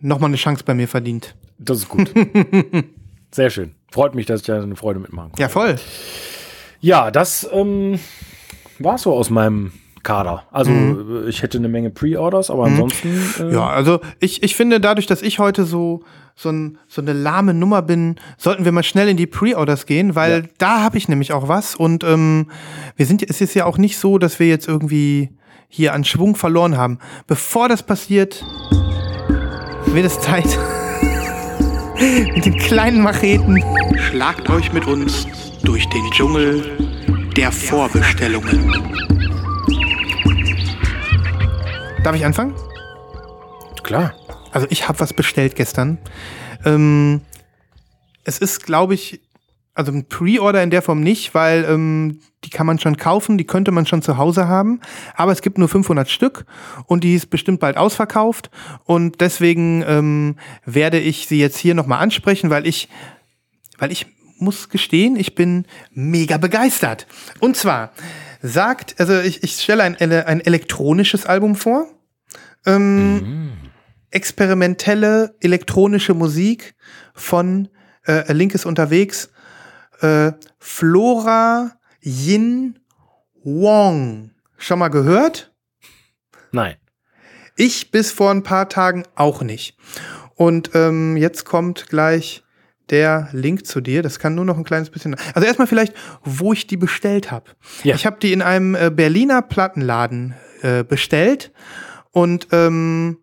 nochmal 0.00 0.28
eine 0.28 0.36
Chance 0.36 0.64
bei 0.64 0.74
mir 0.74 0.88
verdient. 0.88 1.34
Das 1.58 1.78
ist 1.78 1.88
gut. 1.88 2.12
Sehr 3.30 3.50
schön. 3.50 3.74
Freut 3.90 4.14
mich, 4.14 4.26
dass 4.26 4.40
ich 4.40 4.46
da 4.46 4.60
eine 4.62 4.76
Freude 4.76 4.98
mitmachen 5.00 5.30
konnte. 5.30 5.40
Ja, 5.42 5.48
voll. 5.48 5.76
Ja, 6.80 7.10
das 7.10 7.48
ähm, 7.52 7.98
war 8.78 8.98
so 8.98 9.12
aus 9.14 9.30
meinem 9.30 9.72
Kader. 10.02 10.44
Also 10.50 10.70
äh, 10.72 11.28
ich 11.28 11.42
hätte 11.42 11.58
eine 11.58 11.68
Menge 11.68 11.90
Pre-Orders, 11.90 12.50
aber 12.50 12.64
ansonsten. 12.64 13.20
Äh, 13.40 13.52
Ja, 13.52 13.68
also 13.68 14.00
ich, 14.18 14.42
ich 14.42 14.56
finde, 14.56 14.80
dadurch, 14.80 15.06
dass 15.06 15.22
ich 15.22 15.38
heute 15.38 15.64
so, 15.64 16.02
so, 16.34 16.48
ein, 16.50 16.78
so 16.88 17.00
eine 17.00 17.12
lahme 17.12 17.54
Nummer 17.54 17.82
bin, 17.82 18.16
sollten 18.36 18.64
wir 18.64 18.72
mal 18.72 18.82
schnell 18.82 19.08
in 19.08 19.16
die 19.16 19.26
Pre-Orders 19.28 19.86
gehen, 19.86 20.14
weil 20.16 20.42
Ja. 20.42 20.48
da 20.58 20.80
habe 20.82 20.98
ich 20.98 21.08
nämlich 21.08 21.32
auch 21.32 21.46
was. 21.48 21.76
Und 21.76 22.02
ähm, 22.04 22.50
wir 22.96 23.06
sind, 23.06 23.22
es 23.22 23.40
ist 23.40 23.54
ja 23.54 23.64
auch 23.64 23.78
nicht 23.78 23.96
so, 23.98 24.18
dass 24.18 24.38
wir 24.40 24.48
jetzt 24.48 24.66
irgendwie 24.66 25.30
hier 25.68 25.94
an 25.94 26.04
Schwung 26.04 26.34
verloren 26.34 26.76
haben. 26.76 26.98
Bevor 27.28 27.68
das 27.68 27.82
passiert, 27.84 28.44
wird 29.86 30.04
es 30.06 30.20
Zeit. 30.20 30.58
mit 32.34 32.44
den 32.44 32.56
kleinen 32.58 33.02
Macheten. 33.02 33.62
Schlagt 34.10 34.50
euch 34.50 34.72
mit 34.72 34.86
uns 34.86 35.26
durch 35.62 35.88
den 35.90 36.10
Dschungel 36.10 36.64
der 37.34 37.50
Vorbestellungen. 37.50 38.70
Darf 42.02 42.14
ich 42.14 42.24
anfangen? 42.24 42.54
Klar. 43.82 44.14
Also 44.52 44.66
ich 44.70 44.88
habe 44.88 45.00
was 45.00 45.12
bestellt 45.12 45.56
gestern. 45.56 45.98
Ähm, 46.64 47.22
es 48.24 48.38
ist, 48.38 48.64
glaube 48.64 48.94
ich, 48.94 49.20
also 49.74 49.90
ein 49.92 50.06
Pre-Order 50.06 50.62
in 50.62 50.70
der 50.70 50.82
Form 50.82 51.00
nicht, 51.00 51.34
weil 51.34 51.64
ähm, 51.64 52.20
die 52.44 52.50
kann 52.50 52.66
man 52.66 52.78
schon 52.78 52.98
kaufen, 52.98 53.38
die 53.38 53.46
könnte 53.46 53.70
man 53.72 53.86
schon 53.86 54.02
zu 54.02 54.18
Hause 54.18 54.46
haben, 54.46 54.80
aber 55.14 55.32
es 55.32 55.40
gibt 55.40 55.56
nur 55.56 55.68
500 55.68 56.10
Stück 56.10 56.44
und 56.86 57.04
die 57.04 57.14
ist 57.14 57.30
bestimmt 57.30 57.60
bald 57.60 57.78
ausverkauft 57.78 58.50
und 58.84 59.22
deswegen 59.22 59.82
ähm, 59.86 60.36
werde 60.66 60.98
ich 61.00 61.26
sie 61.26 61.38
jetzt 61.38 61.56
hier 61.56 61.74
nochmal 61.74 62.00
ansprechen, 62.00 62.50
weil 62.50 62.66
ich, 62.66 62.88
weil 63.78 63.90
ich 63.90 64.06
muss 64.42 64.68
gestehen, 64.68 65.16
ich 65.16 65.34
bin 65.34 65.66
mega 65.90 66.36
begeistert. 66.36 67.06
Und 67.40 67.56
zwar 67.56 67.92
sagt, 68.42 68.98
also 68.98 69.20
ich, 69.20 69.42
ich 69.42 69.52
stelle 69.60 69.82
ein, 69.82 69.96
ein 69.96 70.40
elektronisches 70.40 71.26
Album 71.26 71.54
vor, 71.54 71.86
ähm, 72.66 73.52
experimentelle 74.10 75.34
elektronische 75.40 76.14
Musik 76.14 76.74
von 77.14 77.68
äh, 78.06 78.32
Link 78.32 78.54
ist 78.54 78.66
unterwegs, 78.66 79.30
äh, 80.00 80.32
Flora 80.58 81.72
Yin 82.00 82.78
Wong. 83.44 84.30
Schon 84.58 84.78
mal 84.78 84.88
gehört? 84.88 85.52
Nein. 86.52 86.76
Ich 87.56 87.90
bis 87.90 88.12
vor 88.12 88.30
ein 88.30 88.42
paar 88.42 88.68
Tagen 88.68 89.04
auch 89.14 89.42
nicht. 89.42 89.76
Und 90.34 90.70
ähm, 90.74 91.16
jetzt 91.16 91.44
kommt 91.44 91.88
gleich 91.88 92.42
der 92.90 93.28
Link 93.32 93.66
zu 93.66 93.80
dir. 93.80 94.02
Das 94.02 94.18
kann 94.18 94.34
nur 94.34 94.44
noch 94.44 94.56
ein 94.58 94.64
kleines 94.64 94.90
bisschen. 94.90 95.16
Also 95.34 95.46
erstmal 95.46 95.66
vielleicht, 95.66 95.94
wo 96.24 96.52
ich 96.52 96.66
die 96.66 96.76
bestellt 96.76 97.30
habe. 97.30 97.50
Ja. 97.84 97.94
Ich 97.94 98.06
habe 98.06 98.18
die 98.20 98.32
in 98.32 98.42
einem 98.42 98.74
äh, 98.74 98.90
Berliner 98.90 99.42
Plattenladen 99.42 100.34
äh, 100.62 100.84
bestellt 100.84 101.52
und 102.10 102.48
ähm, 102.52 103.18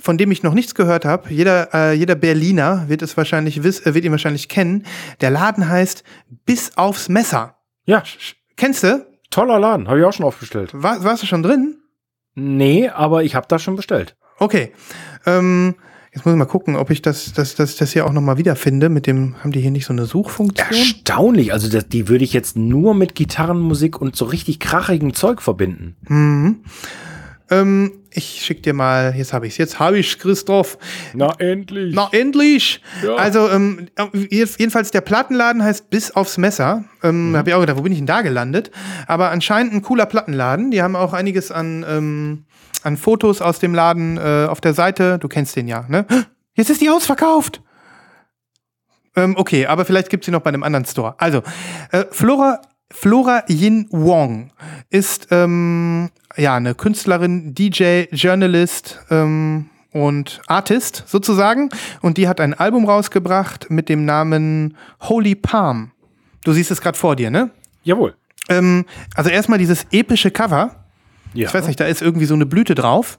von 0.00 0.18
dem 0.18 0.30
ich 0.30 0.42
noch 0.42 0.54
nichts 0.54 0.74
gehört 0.74 1.04
habe. 1.04 1.30
Jeder, 1.32 1.72
äh, 1.72 1.92
jeder 1.94 2.14
Berliner 2.14 2.88
wird 2.88 3.00
es 3.00 3.16
wahrscheinlich 3.16 3.62
wiss, 3.62 3.80
äh, 3.86 3.94
wird 3.94 4.04
ihn 4.04 4.10
wahrscheinlich 4.10 4.48
kennen. 4.48 4.84
Der 5.20 5.30
Laden 5.30 5.68
heißt 5.68 6.04
Bis 6.44 6.76
aufs 6.76 7.08
Messer. 7.08 7.56
Ja, 7.86 8.02
Kennst 8.56 8.82
du? 8.84 9.06
toller 9.30 9.58
Laden. 9.58 9.88
Habe 9.88 9.98
ich 9.98 10.04
auch 10.04 10.12
schon 10.12 10.26
aufbestellt. 10.26 10.70
War, 10.74 11.02
warst 11.02 11.22
du 11.22 11.26
schon 11.26 11.42
drin? 11.42 11.78
Nee, 12.34 12.88
aber 12.88 13.24
ich 13.24 13.34
habe 13.34 13.46
das 13.48 13.62
schon 13.62 13.76
bestellt. 13.76 14.16
Okay. 14.38 14.72
Ähm, 15.26 15.74
jetzt 16.14 16.24
muss 16.24 16.32
ich 16.32 16.38
mal 16.38 16.44
gucken, 16.44 16.76
ob 16.76 16.90
ich 16.90 17.02
das, 17.02 17.32
das, 17.32 17.54
das, 17.56 17.76
das 17.76 17.92
hier 17.92 18.06
auch 18.06 18.12
nochmal 18.12 18.38
wiederfinde. 18.38 18.88
Mit 18.88 19.06
dem, 19.06 19.34
haben 19.40 19.50
die 19.52 19.60
hier 19.60 19.70
nicht 19.70 19.86
so 19.86 19.92
eine 19.92 20.06
Suchfunktion? 20.06 20.68
Erstaunlich. 20.70 21.52
Also 21.52 21.68
das, 21.68 21.88
die 21.88 22.08
würde 22.08 22.24
ich 22.24 22.32
jetzt 22.32 22.56
nur 22.56 22.94
mit 22.94 23.14
Gitarrenmusik 23.14 24.00
und 24.00 24.14
so 24.14 24.24
richtig 24.26 24.60
krachigem 24.60 25.14
Zeug 25.14 25.42
verbinden. 25.42 25.96
Mhm. 26.08 26.60
Ähm, 27.50 27.92
ich 28.10 28.42
schick 28.44 28.62
dir 28.62 28.72
mal, 28.72 29.14
jetzt 29.16 29.32
habe 29.32 29.46
ich's. 29.46 29.58
Jetzt 29.58 29.78
habe 29.78 29.98
ich 29.98 30.18
Christoph. 30.18 30.78
Na 31.14 31.34
endlich. 31.38 31.94
Na, 31.94 32.08
endlich! 32.12 32.80
Ja. 33.04 33.16
Also, 33.16 33.50
ähm, 33.50 33.88
jedenfalls 34.30 34.92
der 34.92 35.00
Plattenladen 35.02 35.62
heißt 35.62 35.90
Bis 35.90 36.12
aufs 36.12 36.38
Messer. 36.38 36.84
Ähm, 37.02 37.30
Mhm. 37.30 37.36
Hab 37.36 37.48
ich 37.48 37.54
auch 37.54 37.60
gedacht, 37.60 37.76
wo 37.76 37.82
bin 37.82 37.92
ich 37.92 37.98
denn 37.98 38.06
da 38.06 38.22
gelandet? 38.22 38.70
Aber 39.08 39.30
anscheinend 39.30 39.74
ein 39.74 39.82
cooler 39.82 40.06
Plattenladen. 40.06 40.70
Die 40.70 40.80
haben 40.80 40.96
auch 40.96 41.12
einiges 41.12 41.50
an, 41.50 41.84
ähm, 41.88 42.44
an 42.84 42.96
Fotos 42.96 43.40
aus 43.40 43.58
dem 43.58 43.74
Laden 43.74 44.16
äh, 44.16 44.46
auf 44.48 44.60
der 44.60 44.74
Seite. 44.74 45.18
Du 45.18 45.28
kennst 45.28 45.56
den 45.56 45.68
ja, 45.68 45.84
ne? 45.88 46.06
Jetzt 46.54 46.70
ist 46.70 46.80
die 46.80 46.90
ausverkauft! 46.90 47.62
Ähm, 49.16 49.34
okay, 49.36 49.66
aber 49.66 49.84
vielleicht 49.84 50.10
gibt's 50.10 50.26
sie 50.26 50.32
noch 50.32 50.40
bei 50.40 50.48
einem 50.48 50.62
anderen 50.62 50.84
Store. 50.84 51.14
Also, 51.18 51.42
äh, 51.92 52.04
Flora, 52.10 52.60
Flora 52.90 53.44
Yin 53.48 53.86
Wong 53.90 54.50
ist 54.90 55.28
ähm, 55.30 56.10
ja 56.36 56.56
eine 56.56 56.74
Künstlerin, 56.74 57.54
DJ, 57.54 58.04
Journalist 58.10 59.00
ähm, 59.10 59.70
und 59.92 60.42
Artist 60.46 61.04
sozusagen. 61.06 61.70
Und 62.02 62.18
die 62.18 62.28
hat 62.28 62.40
ein 62.40 62.54
Album 62.54 62.86
rausgebracht 62.86 63.70
mit 63.70 63.88
dem 63.88 64.04
Namen 64.04 64.76
Holy 65.02 65.34
Palm. 65.34 65.92
Du 66.44 66.52
siehst 66.52 66.70
es 66.70 66.80
gerade 66.80 66.98
vor 66.98 67.16
dir, 67.16 67.30
ne? 67.30 67.50
Jawohl. 67.84 68.14
Ähm, 68.48 68.84
also 69.14 69.30
erstmal 69.30 69.58
dieses 69.58 69.86
epische 69.90 70.30
Cover. 70.30 70.83
Ja. 71.34 71.48
Ich 71.48 71.54
weiß 71.54 71.66
nicht, 71.66 71.78
da 71.78 71.84
ist 71.86 72.00
irgendwie 72.00 72.26
so 72.26 72.34
eine 72.34 72.46
Blüte 72.46 72.74
drauf. 72.74 73.18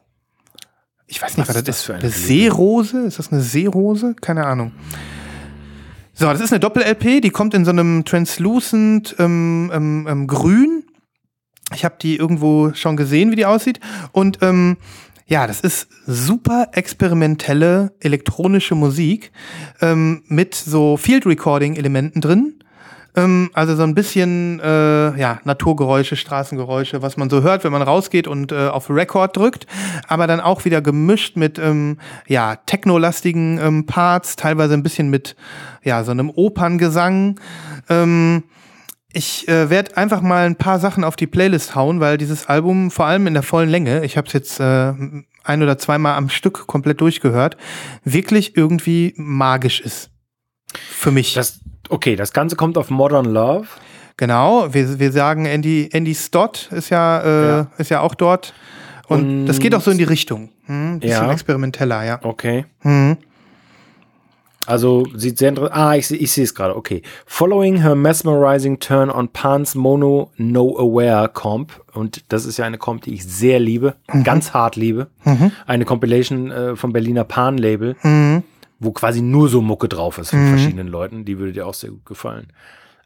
Ich 1.08 1.22
weiß 1.22 1.38
nicht, 1.38 1.48
was, 1.48 1.56
Was 1.56 1.64
das 1.64 1.78
ist 1.78 1.84
für 1.84 1.94
eine 1.94 2.04
eine? 2.04 2.12
Seerose? 2.12 3.06
Ist 3.06 3.20
das 3.20 3.32
eine 3.32 3.42
Seerose? 3.42 4.16
Keine 4.20 4.46
Ahnung. 4.46 4.72
So, 6.14 6.26
das 6.28 6.40
ist 6.40 6.52
eine 6.52 6.62
Doppel-LP, 6.62 7.22
die 7.22 7.30
kommt 7.30 7.54
in 7.54 7.66
so 7.66 7.72
einem 7.72 8.06
translucent 8.06 9.16
ähm, 9.20 9.70
ähm, 9.74 10.08
ähm, 10.10 10.28
Grün. 10.28 10.86
Ich 11.74 11.84
habe 11.84 11.96
die 12.02 12.16
irgendwo 12.16 12.74
schon 12.74 12.96
gesehen, 12.96 13.32
wie 13.32 13.36
die 13.36 13.46
aussieht. 13.46 13.82
Und 14.14 14.40
ähm, 14.42 14.78
ja, 15.28 15.46
das 15.46 15.60
ist 15.60 15.90
super 16.06 16.70
experimentelle 16.74 17.94
elektronische 18.00 18.76
Musik 18.76 19.32
ähm, 19.82 20.24
mit 20.28 20.56
so 20.56 20.98
Field 20.98 21.26
Recording-Elementen 21.26 22.22
drin. 22.22 22.60
Ähm, 23.16 23.50
also 23.54 23.76
so 23.76 23.84
ein 23.84 23.96
bisschen 23.96 24.60
äh, 24.60 25.18
ja, 25.18 25.40
Naturgeräusche, 25.44 26.16
Straßengeräusche, 26.16 27.02
was 27.02 27.18
man 27.18 27.30
so 27.30 27.42
hört, 27.42 27.64
wenn 27.64 27.72
man 27.72 27.82
rausgeht 27.82 28.28
und 28.28 28.52
äh, 28.52 28.68
auf 28.68 28.90
Record 28.90 29.36
drückt, 29.38 29.68
aber 30.08 30.28
dann 30.28 30.42
auch 30.42 30.66
wieder 30.66 30.82
gemischt 30.82 31.38
mit 31.38 31.58
ähm, 31.60 31.98
ja, 32.28 32.56
technolastigen 32.56 33.60
ähm, 33.60 33.86
Parts, 33.86 34.36
teilweise 34.36 34.74
ein 34.74 34.84
bisschen 34.84 35.10
mit 35.10 35.36
ja, 35.84 36.04
so 36.04 36.12
einem 36.12 36.30
Operngesang. 36.30 37.40
Ähm, 37.90 38.44
ich 39.14 39.48
äh, 39.48 39.70
werde 39.70 39.96
einfach 39.96 40.22
mal 40.22 40.46
ein 40.46 40.58
paar 40.58 40.80
Sachen 40.80 41.06
auf 41.06 41.16
die 41.16 41.28
Playlist 41.28 41.74
hauen, 41.74 42.02
weil 42.02 42.18
dieses 42.18 42.48
Album 42.48 42.92
vor 42.92 43.06
allem 43.06 43.28
in 43.28 43.34
der 43.34 43.44
vollen 43.44 43.70
Länge, 43.70 44.04
ich 44.04 44.18
habe 44.18 44.28
es 44.28 44.34
jetzt 44.34 44.60
äh, 44.60 44.94
ein 45.46 45.64
oder 45.64 45.78
zweimal 45.78 46.16
am 46.16 46.30
Stück 46.30 46.68
komplett 46.68 47.00
durchgehört, 47.00 47.56
wirklich 48.04 48.58
irgendwie 48.58 49.14
magisch 49.16 49.80
ist. 49.80 50.10
Für 50.74 51.12
mich. 51.12 51.34
Das, 51.34 51.62
okay, 51.90 52.16
das 52.16 52.34
Ganze 52.34 52.56
kommt 52.56 52.78
auf 52.78 52.90
Modern 52.90 53.26
Love. 53.26 53.68
Genau, 54.18 54.74
wir, 54.74 54.98
wir 55.00 55.12
sagen, 55.12 55.46
Andy, 55.46 55.90
Andy 55.92 56.16
Stott 56.16 56.70
ist 56.72 56.90
ja, 56.90 57.20
äh, 57.22 57.48
Ja. 57.48 57.68
ist 57.78 57.90
ja 57.90 58.00
auch 58.02 58.16
dort. 58.16 58.54
Und, 59.08 59.20
Und- 59.20 59.46
das 59.46 59.60
geht 59.60 59.76
auch 59.76 59.82
so 59.82 59.92
in 59.92 59.98
die 59.98 60.04
Richtung. 60.06 60.50
Hm, 60.66 61.00
bisschen 61.00 61.26
Ja. 61.26 61.32
experimenteller, 61.32 62.04
ja. 62.06 62.20
Okay. 62.24 62.66
Hm. 62.82 63.18
Also 64.68 65.06
sieht 65.14 65.38
sehr 65.38 65.50
interessant. 65.50 65.78
Ah, 65.78 65.96
ich, 65.96 66.10
ich 66.10 66.32
sehe 66.32 66.44
es 66.44 66.56
gerade. 66.56 66.76
Okay. 66.76 67.04
Following 67.28 67.82
her 67.84 67.94
mesmerizing 67.94 68.80
turn 68.80 69.12
on 69.12 69.28
Pan's 69.28 69.76
Mono 69.76 70.32
No 70.38 70.76
Aware 70.80 71.30
Comp. 71.30 71.84
Und 71.94 72.24
das 72.30 72.46
ist 72.46 72.58
ja 72.58 72.66
eine 72.66 72.80
Comp, 72.80 73.04
die 73.04 73.14
ich 73.14 73.26
sehr 73.28 73.60
liebe, 73.60 73.94
ganz 74.24 74.56
hart 74.56 74.76
liebe. 74.76 75.08
Eine 75.68 75.86
Compilation 75.86 76.50
äh, 76.50 76.76
vom 76.76 76.94
Berliner 76.94 77.26
Pan 77.26 77.60
Label, 77.60 77.96
Mhm. 78.02 78.42
Wo 78.80 78.92
quasi 78.92 79.22
nur 79.22 79.50
so 79.50 79.62
Mucke 79.62 79.88
drauf 79.88 80.18
ist 80.18 80.30
von 80.32 80.48
verschiedenen 80.50 80.88
Leuten. 80.88 81.26
Die 81.26 81.38
würde 81.40 81.54
dir 81.54 81.66
auch 81.68 81.74
sehr 81.74 81.92
gut 81.92 82.06
gefallen. 82.06 82.48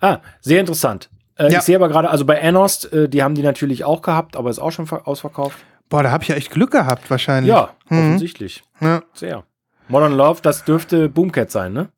Ah, 0.02 0.20
sehr 0.42 0.60
interessant. 0.60 1.10
Äh, 1.36 1.52
Ja. 1.52 1.60
Ich 1.60 1.66
sehe 1.66 1.76
aber 1.76 1.88
gerade, 1.90 2.10
also 2.10 2.26
bei 2.26 2.42
Anost, 2.42 2.92
äh, 2.94 3.08
die 3.10 3.22
haben 3.24 3.36
die 3.36 3.44
natürlich 3.44 3.84
auch 3.84 4.02
gehabt, 4.02 4.36
aber 4.36 4.50
ist 4.50 4.60
auch 4.60 4.72
schon 4.72 4.88
ver- 4.88 5.08
ausverkauft. 5.08 5.58
Boah, 5.90 6.04
da 6.04 6.12
habe 6.12 6.24
ich 6.24 6.30
ja 6.30 6.36
echt 6.36 6.52
Glück 6.52 6.72
gehabt, 6.72 7.10
wahrscheinlich. 7.10 7.50
Ja, 7.50 7.76
offensichtlich. 7.90 8.64
ja. 8.82 9.02
Sehr. 9.14 9.44
Modern 9.88 10.14
Love, 10.14 10.40
das 10.44 10.64
dürfte 10.66 11.10
Boomcat 11.10 11.50
sein, 11.52 11.74
ne? 11.74 11.90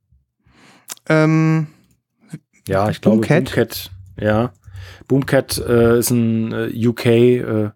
Ähm, 1.10 1.68
Ja, 2.68 2.90
ich 2.90 3.02
glaube 3.02 3.18
Boomcat? 3.18 3.46
Boomcat. 3.46 3.92
ja. 4.18 4.52
Boomcat 5.08 5.58
äh, 5.58 6.00
ist 6.00 6.10
ein 6.12 6.54
äh, 6.54 6.88
UK 6.88 7.06
äh, 7.06 7.70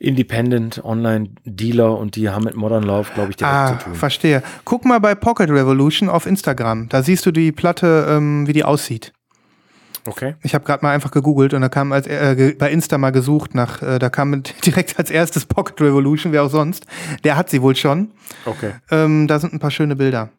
Independent 0.00 0.82
Online 0.82 1.28
Dealer 1.44 1.96
und 1.98 2.16
die 2.16 2.30
haben 2.30 2.44
mit 2.44 2.56
Modern 2.56 2.82
Love, 2.82 3.10
glaube 3.14 3.30
ich, 3.30 3.36
direkt 3.36 3.54
ah, 3.54 3.78
zu 3.78 3.84
tun. 3.84 3.94
verstehe. 3.94 4.42
Guck 4.64 4.86
mal 4.86 4.98
bei 4.98 5.14
Pocket 5.14 5.50
Revolution 5.50 6.08
auf 6.08 6.26
Instagram. 6.26 6.88
Da 6.88 7.02
siehst 7.02 7.26
du 7.26 7.30
die 7.30 7.52
Platte, 7.52 8.06
ähm, 8.08 8.46
wie 8.46 8.54
die 8.54 8.64
aussieht. 8.64 9.12
Okay. 10.06 10.34
Ich 10.42 10.54
habe 10.54 10.64
gerade 10.64 10.82
mal 10.82 10.94
einfach 10.94 11.10
gegoogelt 11.10 11.52
und 11.52 11.60
da 11.60 11.68
kam 11.68 11.92
als 11.92 12.06
äh, 12.06 12.54
bei 12.58 12.70
Insta 12.70 12.96
mal 12.96 13.10
gesucht 13.10 13.54
nach, 13.54 13.82
äh, 13.82 13.98
da 13.98 14.08
kam 14.08 14.42
direkt 14.64 14.98
als 14.98 15.10
erstes 15.10 15.44
Pocket 15.44 15.78
Revolution, 15.82 16.32
wer 16.32 16.44
auch 16.44 16.50
sonst. 16.50 16.86
Der 17.22 17.36
hat 17.36 17.50
sie 17.50 17.60
wohl 17.60 17.76
schon. 17.76 18.10
Okay. 18.46 18.72
Ähm, 18.90 19.28
da 19.28 19.38
sind 19.38 19.52
ein 19.52 19.58
paar 19.60 19.70
schöne 19.70 19.96
Bilder. 19.96 20.30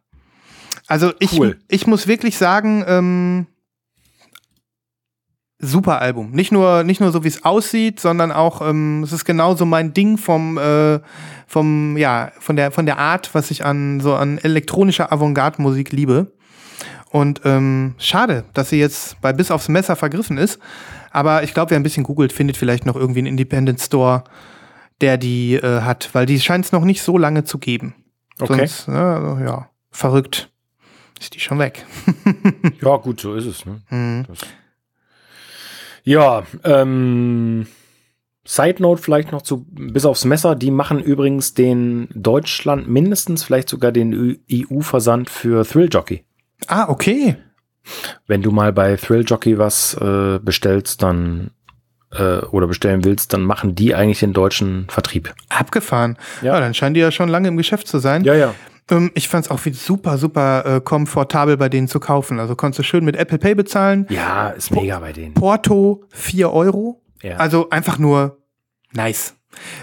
Also 0.88 1.14
ich, 1.20 1.40
Cool. 1.40 1.60
ich 1.68 1.86
muss 1.86 2.08
wirklich 2.08 2.38
sagen, 2.38 2.84
ähm, 2.88 3.46
super 5.62 6.02
Album. 6.02 6.32
Nicht 6.32 6.52
nur, 6.52 6.84
nicht 6.84 7.00
nur 7.00 7.12
so, 7.12 7.24
wie 7.24 7.30
es 7.30 7.46
aussieht, 7.46 8.00
sondern 8.00 8.32
auch, 8.32 8.62
ähm, 8.68 9.04
es 9.04 9.14
ist 9.14 9.26
genauso 9.26 9.66
mein 9.66 9.94
Ding 9.94 10.18
vom, 10.18 10.58
äh, 10.58 11.00
vom, 11.48 11.98
ja, 11.98 12.32
von 12.40 12.56
der, 12.56 12.72
von 12.72 12.86
der 12.86 12.98
Art, 12.98 13.34
was 13.34 13.52
ich 13.52 13.64
an 13.64 14.00
so 14.00 14.16
an 14.16 14.38
elektronischer 14.38 15.12
Avantgarde-Musik 15.12 15.92
liebe. 15.92 16.34
Und 17.12 17.42
ähm, 17.46 17.96
schade, 17.98 18.46
dass 18.54 18.70
sie 18.70 18.80
jetzt 18.80 19.20
bei 19.22 19.34
Bis 19.34 19.52
aufs 19.52 19.68
Messer 19.68 19.96
vergriffen 19.96 20.38
ist. 20.38 20.60
Aber 21.12 21.44
ich 21.44 21.54
glaube, 21.54 21.72
wer 21.72 21.80
ein 21.80 21.84
bisschen 21.84 22.04
googelt, 22.04 22.32
findet 22.32 22.58
vielleicht 22.58 22.86
noch 22.86 22.96
irgendwie 22.96 23.20
einen 23.20 23.28
Independent 23.28 23.82
Store, 23.82 24.24
der 25.02 25.18
die 25.18 25.56
äh, 25.56 25.82
hat, 25.82 26.10
weil 26.14 26.26
die 26.26 26.40
scheint 26.40 26.66
es 26.66 26.72
noch 26.72 26.86
nicht 26.86 27.02
so 27.02 27.18
lange 27.18 27.44
zu 27.44 27.58
geben. 27.58 27.96
Okay. 28.40 28.66
Sonst, 28.68 28.88
äh, 28.88 28.92
ja, 28.92 29.70
verrückt. 29.92 30.50
Ist 31.20 31.36
die 31.36 31.40
schon 31.40 31.60
weg. 31.60 31.86
Ja, 32.82 32.96
gut, 32.98 33.20
so 33.20 33.36
ist 33.36 33.46
es. 33.46 33.66
Ne? 33.66 33.82
Mhm. 33.90 34.26
Das, 34.28 34.40
Ja, 36.04 36.44
ähm, 36.64 37.68
Side 38.44 38.82
Note 38.82 39.02
vielleicht 39.02 39.32
noch 39.32 39.44
zu 39.44 39.66
bis 39.70 40.06
aufs 40.06 40.26
Messer. 40.26 40.56
Die 40.56 40.72
machen 40.72 41.00
übrigens 41.00 41.54
den 41.54 42.10
Deutschland 42.14 42.88
mindestens, 42.88 43.44
vielleicht 43.44 43.70
sogar 43.70 43.92
den 43.92 44.40
EU-Versand 44.52 45.30
für 45.30 45.66
Thrill 45.66 45.90
Jockey. 45.92 46.24
Ah, 46.68 46.90
okay. 46.90 47.38
Wenn 48.28 48.42
du 48.42 48.52
mal 48.52 48.74
bei 48.74 48.96
Thrill 48.96 49.24
Jockey 49.26 49.58
was 49.58 49.96
äh, 49.96 50.40
bestellst, 50.40 51.02
dann 51.04 51.52
äh, 52.12 52.40
oder 52.40 52.68
bestellen 52.68 53.04
willst, 53.04 53.34
dann 53.34 53.42
machen 53.42 53.76
die 53.76 53.96
eigentlich 53.96 54.20
den 54.20 54.34
deutschen 54.34 54.88
Vertrieb. 54.90 55.34
Abgefahren. 55.50 56.18
Ja. 56.42 56.56
Ja, 56.56 56.60
dann 56.60 56.74
scheinen 56.74 56.94
die 56.94 57.00
ja 57.00 57.12
schon 57.12 57.30
lange 57.30 57.48
im 57.48 57.58
Geschäft 57.58 57.88
zu 57.88 58.00
sein. 58.00 58.24
Ja, 58.24 58.34
ja. 58.34 58.54
Ähm, 58.92 59.12
ich 59.16 59.28
fand 59.30 59.46
es 59.46 59.52
auch 59.52 59.60
super, 59.74 60.18
super 60.18 60.66
äh, 60.78 60.82
komfortabel 60.82 61.58
bei 61.58 61.70
denen 61.70 61.88
zu 61.88 62.00
kaufen. 62.00 62.40
Also 62.40 62.56
konntest 62.56 62.80
du 62.80 62.84
schön 62.84 63.04
mit 63.06 63.16
Apple 63.16 63.38
Pay 63.40 63.56
bezahlen. 63.56 64.06
Ja, 64.10 64.50
ist 64.50 64.72
mega 64.72 65.00
bei 65.00 65.14
denen. 65.14 65.34
Porto 65.34 66.04
4 66.10 66.52
Euro. 66.52 67.02
Ja. 67.24 67.38
Also 67.38 67.70
einfach 67.70 67.98
nur 67.98 68.38
nice. 68.94 69.36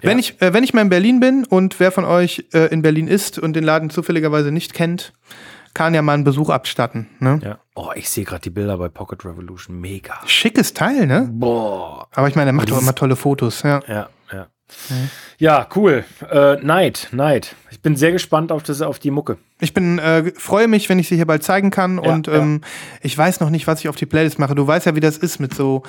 Wenn, 0.03 0.13
Ja. 0.13 0.19
ich, 0.19 0.41
äh, 0.41 0.53
wenn 0.55 0.65
ich 0.65 0.73
mal 0.75 0.83
in 0.83 0.89
Berlin 0.89 1.21
bin 1.21 1.45
und 1.45 1.79
wer 1.81 1.93
von 1.93 2.05
euch 2.05 2.47
äh, 2.53 2.67
in 2.73 2.83
Berlin 2.83 3.09
ist 3.09 3.39
und 3.39 3.55
den 3.55 3.65
Laden 3.65 3.91
zufälligerweise 3.91 4.51
nicht 4.53 4.73
kennt, 4.75 5.13
kann 5.75 5.95
ja 5.95 6.03
mal 6.03 6.15
einen 6.15 6.25
Besuch 6.25 6.49
abstatten. 6.49 7.09
Ne? 7.21 7.39
Ja. 7.45 7.59
Oh, 7.75 7.91
ich 7.95 8.09
sehe 8.09 8.25
gerade 8.25 8.41
die 8.41 8.51
Bilder 8.51 8.79
bei 8.79 8.89
Pocket 8.89 9.25
Revolution. 9.25 9.79
Mega. 9.81 10.15
Schickes 10.27 10.73
Teil, 10.75 11.07
ne? 11.07 11.29
Boah. 11.31 12.09
Aber 12.13 12.27
ich 12.29 12.35
meine, 12.35 12.51
er 12.51 12.53
macht 12.55 12.71
doch 12.71 12.81
immer 12.81 12.95
tolle 12.95 13.15
Fotos. 13.15 13.63
Ja. 13.63 13.81
Ja, 13.87 14.09
ja. 14.91 14.97
Ja, 15.41 15.69
cool. 15.77 16.05
Äh, 16.31 16.57
Neid, 16.57 17.09
Neid. 17.13 17.55
Ich 17.71 17.81
bin 17.81 17.95
sehr 17.95 18.11
gespannt 18.11 18.51
auf, 18.51 18.65
das, 18.65 18.83
auf 18.83 18.99
die 18.99 19.11
Mucke. 19.13 19.39
Ich 19.61 19.73
bin 19.73 19.99
äh, 20.01 20.33
freue 20.37 20.67
mich, 20.67 20.89
wenn 20.89 20.99
ich 20.99 21.09
sie 21.09 21.15
hier 21.17 21.27
bald 21.27 21.43
zeigen 21.45 21.71
kann. 21.71 22.03
Ja, 22.03 22.11
und 22.13 22.27
ähm, 22.29 22.61
ich 23.03 23.17
weiß 23.17 23.39
noch 23.41 23.49
nicht, 23.51 23.67
was 23.69 23.81
ich 23.81 23.89
auf 23.89 23.95
die 23.97 24.07
Playlist 24.07 24.39
mache. 24.41 24.55
Du 24.57 24.67
weißt 24.67 24.87
ja, 24.87 24.97
wie 24.97 25.01
das 25.01 25.17
ist 25.17 25.39
mit 25.39 25.55
so 25.55 25.85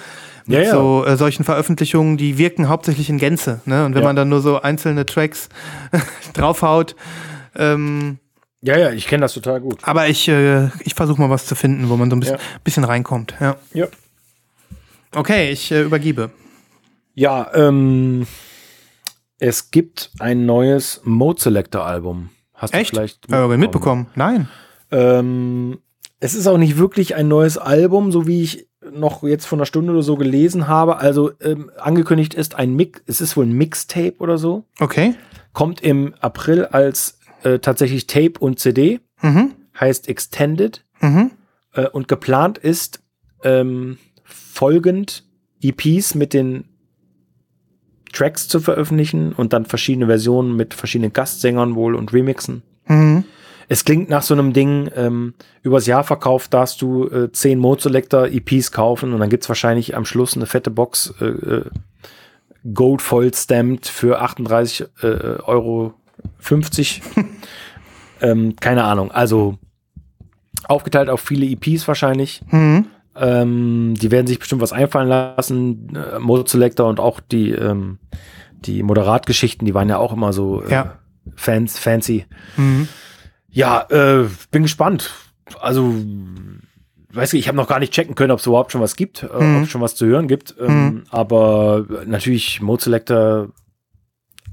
mit 0.45 0.57
Ja, 0.59 0.63
ja. 0.65 0.71
so 0.71 1.03
äh, 1.05 1.17
solchen 1.17 1.43
Veröffentlichungen. 1.43 2.17
Die 2.17 2.37
wirken 2.37 2.69
hauptsächlich 2.69 3.09
in 3.09 3.17
Gänze. 3.17 3.61
Ne? 3.65 3.85
Und 3.85 3.95
wenn 3.95 4.01
Ja. 4.03 4.07
man 4.09 4.15
dann 4.15 4.29
nur 4.29 4.41
so 4.41 4.61
einzelne 4.61 5.05
Tracks 5.07 5.49
draufhaut. 6.33 6.95
Ähm, 7.55 8.19
Ja, 8.61 8.77
ja, 8.77 8.91
ich 8.91 9.07
kenne 9.07 9.21
das 9.21 9.33
total 9.33 9.61
gut. 9.61 9.79
aber 9.83 10.07
ich, 10.07 10.27
äh, 10.27 10.67
ich 10.81 10.93
versuche 10.93 11.19
mal 11.19 11.29
was 11.31 11.47
zu 11.47 11.55
finden, 11.55 11.89
wo 11.89 11.97
man 11.97 12.09
so 12.11 12.15
ein 12.15 12.19
bisschen, 12.19 12.37
Ja. 12.37 12.43
bisschen 12.63 12.83
reinkommt. 12.83 13.33
Ja. 13.39 13.55
Ja. 13.73 13.87
Okay, 15.15 15.49
ich 15.49 15.71
äh, 15.71 15.81
übergebe. 15.81 16.29
Ja, 17.15 17.49
ähm, 17.55 18.27
es 19.39 19.71
gibt 19.71 20.11
ein 20.19 20.45
neues 20.45 21.01
Mode 21.03 21.41
Selector 21.41 21.85
Album. 21.85 22.29
Hast 22.53 22.73
Echt? 22.73 22.91
du 22.91 22.95
vielleicht 22.97 23.31
Äh, 23.31 23.57
mitbekommen? 23.57 24.07
Nein. 24.15 24.47
Ähm, 24.91 25.79
es 26.19 26.35
ist 26.35 26.47
auch 26.47 26.57
nicht 26.57 26.77
wirklich 26.77 27.15
ein 27.15 27.27
neues 27.27 27.57
Album, 27.57 28.11
so 28.11 28.27
wie 28.27 28.41
ich 28.43 28.67
noch 28.91 29.23
jetzt 29.23 29.45
vor 29.45 29.57
einer 29.57 29.65
Stunde 29.65 29.91
oder 29.93 30.03
so 30.03 30.15
gelesen 30.15 30.67
habe. 30.67 30.97
Also 30.97 31.31
ähm, 31.41 31.71
angekündigt 31.77 32.33
ist 32.33 32.55
ein 32.55 32.75
Mix, 32.75 33.01
es 33.05 33.21
ist 33.21 33.37
wohl 33.37 33.45
ein 33.45 33.51
Mixtape 33.53 34.15
oder 34.19 34.37
so. 34.37 34.65
Okay. 34.79 35.15
Kommt 35.53 35.81
im 35.81 36.13
April 36.19 36.65
als 36.65 37.19
äh, 37.43 37.59
tatsächlich 37.59 38.07
Tape 38.07 38.33
und 38.39 38.59
CD, 38.59 38.99
Mhm. 39.21 39.51
heißt 39.79 40.07
Extended. 40.07 40.85
Mhm. 41.01 41.31
Äh, 41.73 41.87
und 41.87 42.07
geplant 42.07 42.57
ist 42.57 43.01
ähm, 43.43 43.97
folgend 44.23 45.23
EPs 45.61 46.15
mit 46.15 46.33
den 46.33 46.65
Tracks 48.09 48.47
zu 48.47 48.59
veröffentlichen 48.59 49.33
und 49.33 49.53
dann 49.53 49.65
verschiedene 49.65 50.07
Versionen 50.07 50.55
mit 50.55 50.73
verschiedenen 50.73 51.13
Gastsängern 51.13 51.75
wohl 51.75 51.95
und 51.95 52.13
Remixen. 52.13 52.63
Mhm. 52.87 53.23
Es 53.71 53.85
klingt 53.85 54.09
nach 54.09 54.23
so 54.23 54.33
einem 54.33 54.51
Ding, 54.51 54.89
ähm, 54.95 55.35
übers 55.61 55.85
Jahr 55.85 56.03
verkauft 56.03 56.53
darfst 56.53 56.81
du 56.81 57.07
äh, 57.07 57.31
10 57.31 57.59
Mode 57.59 57.83
Selector 57.83 58.25
EPs 58.25 58.71
kaufen 58.71 59.13
und 59.13 59.19
dann 59.19 59.29
gibt's 59.29 59.47
wahrscheinlich 59.47 59.95
am 59.95 60.05
Schluss 60.05 60.35
eine 60.35 60.47
fette 60.47 60.71
Box 60.71 61.13
äh, 61.21 61.25
äh, 61.25 61.65
Gold 62.73 63.01
voll 63.01 63.33
stamped 63.33 63.87
für 63.87 64.21
38 64.21 64.87
äh, 65.01 65.07
Euro 65.07 65.93
50. 66.39 67.01
ähm, 68.21 68.55
keine 68.59 68.83
Ahnung. 68.83 69.11
Also 69.11 69.57
aufgeteilt 70.67 71.09
auf 71.09 71.21
viele 71.21 71.45
EPs 71.45 71.87
wahrscheinlich. 71.87 72.41
Mhm. 72.49 72.87
Ähm, 73.15 73.95
die 73.99 74.11
werden 74.11 74.27
sich 74.27 74.39
bestimmt 74.39 74.61
was 74.61 74.71
einfallen 74.73 75.07
lassen. 75.09 75.95
Äh, 75.95 76.19
Mode 76.19 76.49
Selector 76.49 76.87
und 76.87 76.99
auch 76.99 77.19
die, 77.19 77.51
ähm, 77.51 77.97
die 78.65 78.83
Moderatgeschichten, 78.83 79.65
die 79.65 79.73
waren 79.73 79.89
ja 79.89 79.97
auch 79.97 80.13
immer 80.13 80.31
so 80.33 80.63
äh, 80.63 80.71
Ja. 80.71 80.99
Fans, 81.35 81.77
fancy. 81.77 82.25
Mhm. 82.57 82.87
Ja, 83.49 83.85
äh, 83.89 84.25
bin 84.51 84.63
gespannt. 84.63 85.11
Also, 85.59 85.93
weiß 87.11 87.33
ich, 87.33 87.39
ich 87.41 87.47
habe 87.47 87.57
noch 87.57 87.67
gar 87.67 87.79
nicht 87.79 87.93
checken 87.93 88.15
können, 88.15 88.31
ob 88.31 88.39
es 88.39 88.45
überhaupt 88.45 88.71
schon 88.71 88.81
was 88.81 88.95
gibt, 88.95 89.23
äh, 89.23 89.43
Mhm. 89.43 89.57
ob 89.57 89.63
es 89.63 89.69
schon 89.69 89.81
was 89.81 89.95
zu 89.95 90.05
hören 90.05 90.27
gibt. 90.27 90.55
Ähm, 90.59 91.03
Aber 91.09 91.85
natürlich, 92.05 92.61
Mode 92.61 92.83
Selector 92.83 93.49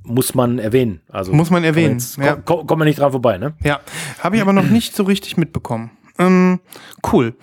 muss 0.02 0.34
man 0.34 0.58
erwähnen. 0.58 1.00
Also 1.08 1.32
Muss 1.32 1.50
man 1.50 1.62
kommt 1.62 1.66
erwähnen, 1.76 1.94
Jetzt, 1.94 2.16
ja. 2.18 2.34
komm, 2.34 2.44
komm, 2.44 2.66
kommt 2.66 2.78
man 2.80 2.88
nicht 2.88 2.98
dran 3.00 3.10
vorbei, 3.10 3.38
ne? 3.38 3.54
Ja, 3.62 3.80
habe 4.20 4.36
ich 4.36 4.42
aber 4.42 4.52
noch 4.52 4.64
nicht 4.68 4.94
so 4.94 5.02
richtig 5.02 5.36
mitbekommen. 5.36 5.90
Ähm, 6.18 6.60
cool. 7.12 7.34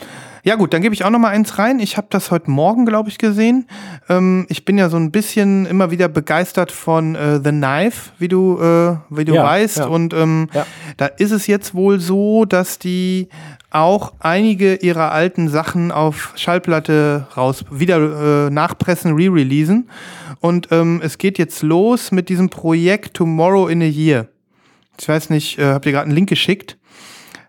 Ja 0.46 0.56
gut, 0.56 0.74
dann 0.74 0.82
gebe 0.82 0.94
ich 0.94 1.06
auch 1.06 1.10
noch 1.10 1.20
mal 1.20 1.30
eins 1.30 1.58
rein. 1.58 1.80
Ich 1.80 1.96
habe 1.96 2.08
das 2.10 2.30
heute 2.30 2.52
Morgen, 2.52 2.86
glaube 2.86 3.08
ich, 3.08 3.18
gesehen. 3.18 3.66
Ähm, 4.10 4.46
ich 4.50 4.66
bin 4.66 4.78
ja 4.78 4.90
so 4.90 4.98
ein 4.98 5.10
bisschen 5.10 5.66
immer 5.66 5.90
wieder 5.90 6.10
begeistert 6.10 6.70
von 6.70 7.16
äh, 7.16 7.40
The 7.42 7.52
Knife, 7.52 8.12
wie 8.20 8.28
du, 8.28 8.60
äh, 8.60 8.98
wie 9.10 9.24
du 9.24 9.36
Ja, 9.36 9.46
weißt. 9.46 9.78
ja. 9.78 9.86
Und 9.86 10.14
ähm, 10.14 10.50
Ja. 10.54 10.66
da 10.98 11.06
ist 11.06 11.32
es 11.32 11.48
jetzt 11.48 11.74
wohl 11.76 12.02
so, 12.02 12.44
dass 12.44 12.78
die 12.78 13.30
auch 13.70 14.12
einige 14.20 14.76
ihrer 14.76 15.14
alten 15.14 15.48
Sachen 15.48 15.94
auf 15.94 16.34
Schallplatte 16.36 17.26
raus 17.38 17.64
wieder 17.72 18.48
äh, 18.48 18.50
nachpressen, 18.50 19.14
re-releasen. 19.16 19.90
Und 20.42 20.68
ähm, 20.72 21.00
es 21.02 21.18
geht 21.18 21.38
jetzt 21.38 21.64
los 21.64 22.12
mit 22.12 22.28
diesem 22.28 22.50
Projekt 22.50 23.14
Tomorrow 23.14 23.70
in 23.70 23.82
a 23.82 23.86
Year. 23.86 24.28
Ich 25.00 25.08
weiß 25.08 25.30
nicht, 25.30 25.58
äh, 25.58 25.68
habt 25.72 25.86
ihr 25.86 25.94
gerade 25.94 26.06
einen 26.08 26.16
Link 26.16 26.28
geschickt? 26.28 26.78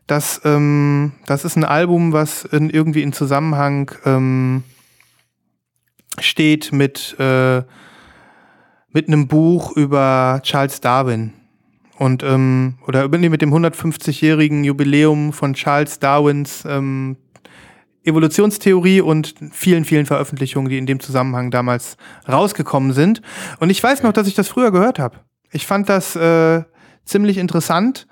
Das, 0.06 0.40
ähm, 0.44 1.12
das 1.26 1.44
ist 1.44 1.56
ein 1.56 1.64
Album, 1.64 2.12
was 2.12 2.44
in, 2.44 2.68
irgendwie 2.70 3.02
in 3.02 3.12
Zusammenhang 3.12 3.90
ähm, 4.04 4.64
steht 6.18 6.72
mit, 6.72 7.16
äh, 7.18 7.62
mit 8.90 9.08
einem 9.08 9.28
Buch 9.28 9.76
über 9.76 10.40
Charles 10.42 10.80
Darwin. 10.80 11.32
Und, 11.96 12.22
ähm, 12.22 12.74
oder 12.86 13.08
nee, 13.08 13.28
mit 13.28 13.40
dem 13.40 13.54
150-jährigen 13.54 14.64
Jubiläum 14.64 15.32
von 15.32 15.54
Charles 15.54 16.00
Darwins 16.00 16.64
ähm, 16.66 17.16
Evolutionstheorie 18.04 19.00
und 19.00 19.34
vielen, 19.52 19.84
vielen 19.84 20.04
Veröffentlichungen, 20.04 20.68
die 20.68 20.76
in 20.76 20.86
dem 20.86 21.00
Zusammenhang 21.00 21.50
damals 21.50 21.96
rausgekommen 22.28 22.92
sind. 22.92 23.22
Und 23.60 23.70
ich 23.70 23.82
weiß 23.82 24.02
noch, 24.02 24.12
dass 24.12 24.26
ich 24.26 24.34
das 24.34 24.48
früher 24.48 24.72
gehört 24.72 24.98
habe. 24.98 25.20
Ich 25.50 25.66
fand 25.66 25.88
das 25.88 26.14
äh, 26.16 26.64
ziemlich 27.04 27.38
interessant. 27.38 28.06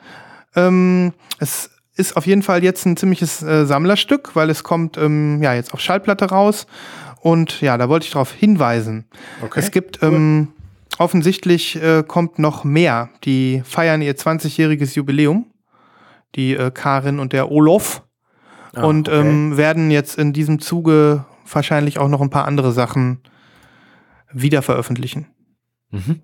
Ähm, 0.55 1.13
es 1.39 1.72
ist 1.97 2.17
auf 2.17 2.27
jeden 2.27 2.43
Fall 2.43 2.65
jetzt 2.65 2.87
ein 2.87 2.97
ziemliches 2.97 3.43
äh, 3.43 3.67
Sammlerstück, 3.67 4.35
weil 4.35 4.51
es 4.51 4.63
kommt 4.63 4.97
ähm, 4.97 5.43
ja 5.43 5.55
jetzt 5.55 5.75
auf 5.75 5.81
Schallplatte 5.81 6.27
raus. 6.27 6.67
Und 7.21 7.61
ja, 7.61 7.79
da 7.79 7.89
wollte 7.89 8.07
ich 8.07 8.13
darauf 8.13 8.33
hinweisen. 8.33 9.05
Okay, 9.43 9.61
Es 9.61 9.71
gibt 9.71 10.03
ähm, 10.03 10.49
offensichtlich 10.99 11.81
äh, 11.81 12.03
kommt 12.03 12.39
noch 12.39 12.65
mehr. 12.65 13.11
Die 13.25 13.63
feiern 13.65 14.03
ihr 14.03 14.17
20-jähriges 14.17 14.97
Jubiläum. 14.97 15.47
Die 16.35 16.55
äh, 16.55 16.71
Karin 16.71 17.19
und 17.21 17.33
der 17.33 17.51
Olof. 17.51 18.03
Ah, 18.75 18.85
und 18.85 19.09
okay. 19.09 19.21
ähm, 19.21 19.57
werden 19.57 19.91
jetzt 19.91 20.19
in 20.19 20.33
diesem 20.33 20.59
Zuge 20.59 21.27
wahrscheinlich 21.51 21.99
auch 21.99 22.09
noch 22.09 22.23
ein 22.23 22.31
paar 22.31 22.47
andere 22.47 22.73
Sachen 22.73 23.21
wieder 24.33 24.63
veröffentlichen. 24.63 25.27
Mhm. 25.93 26.21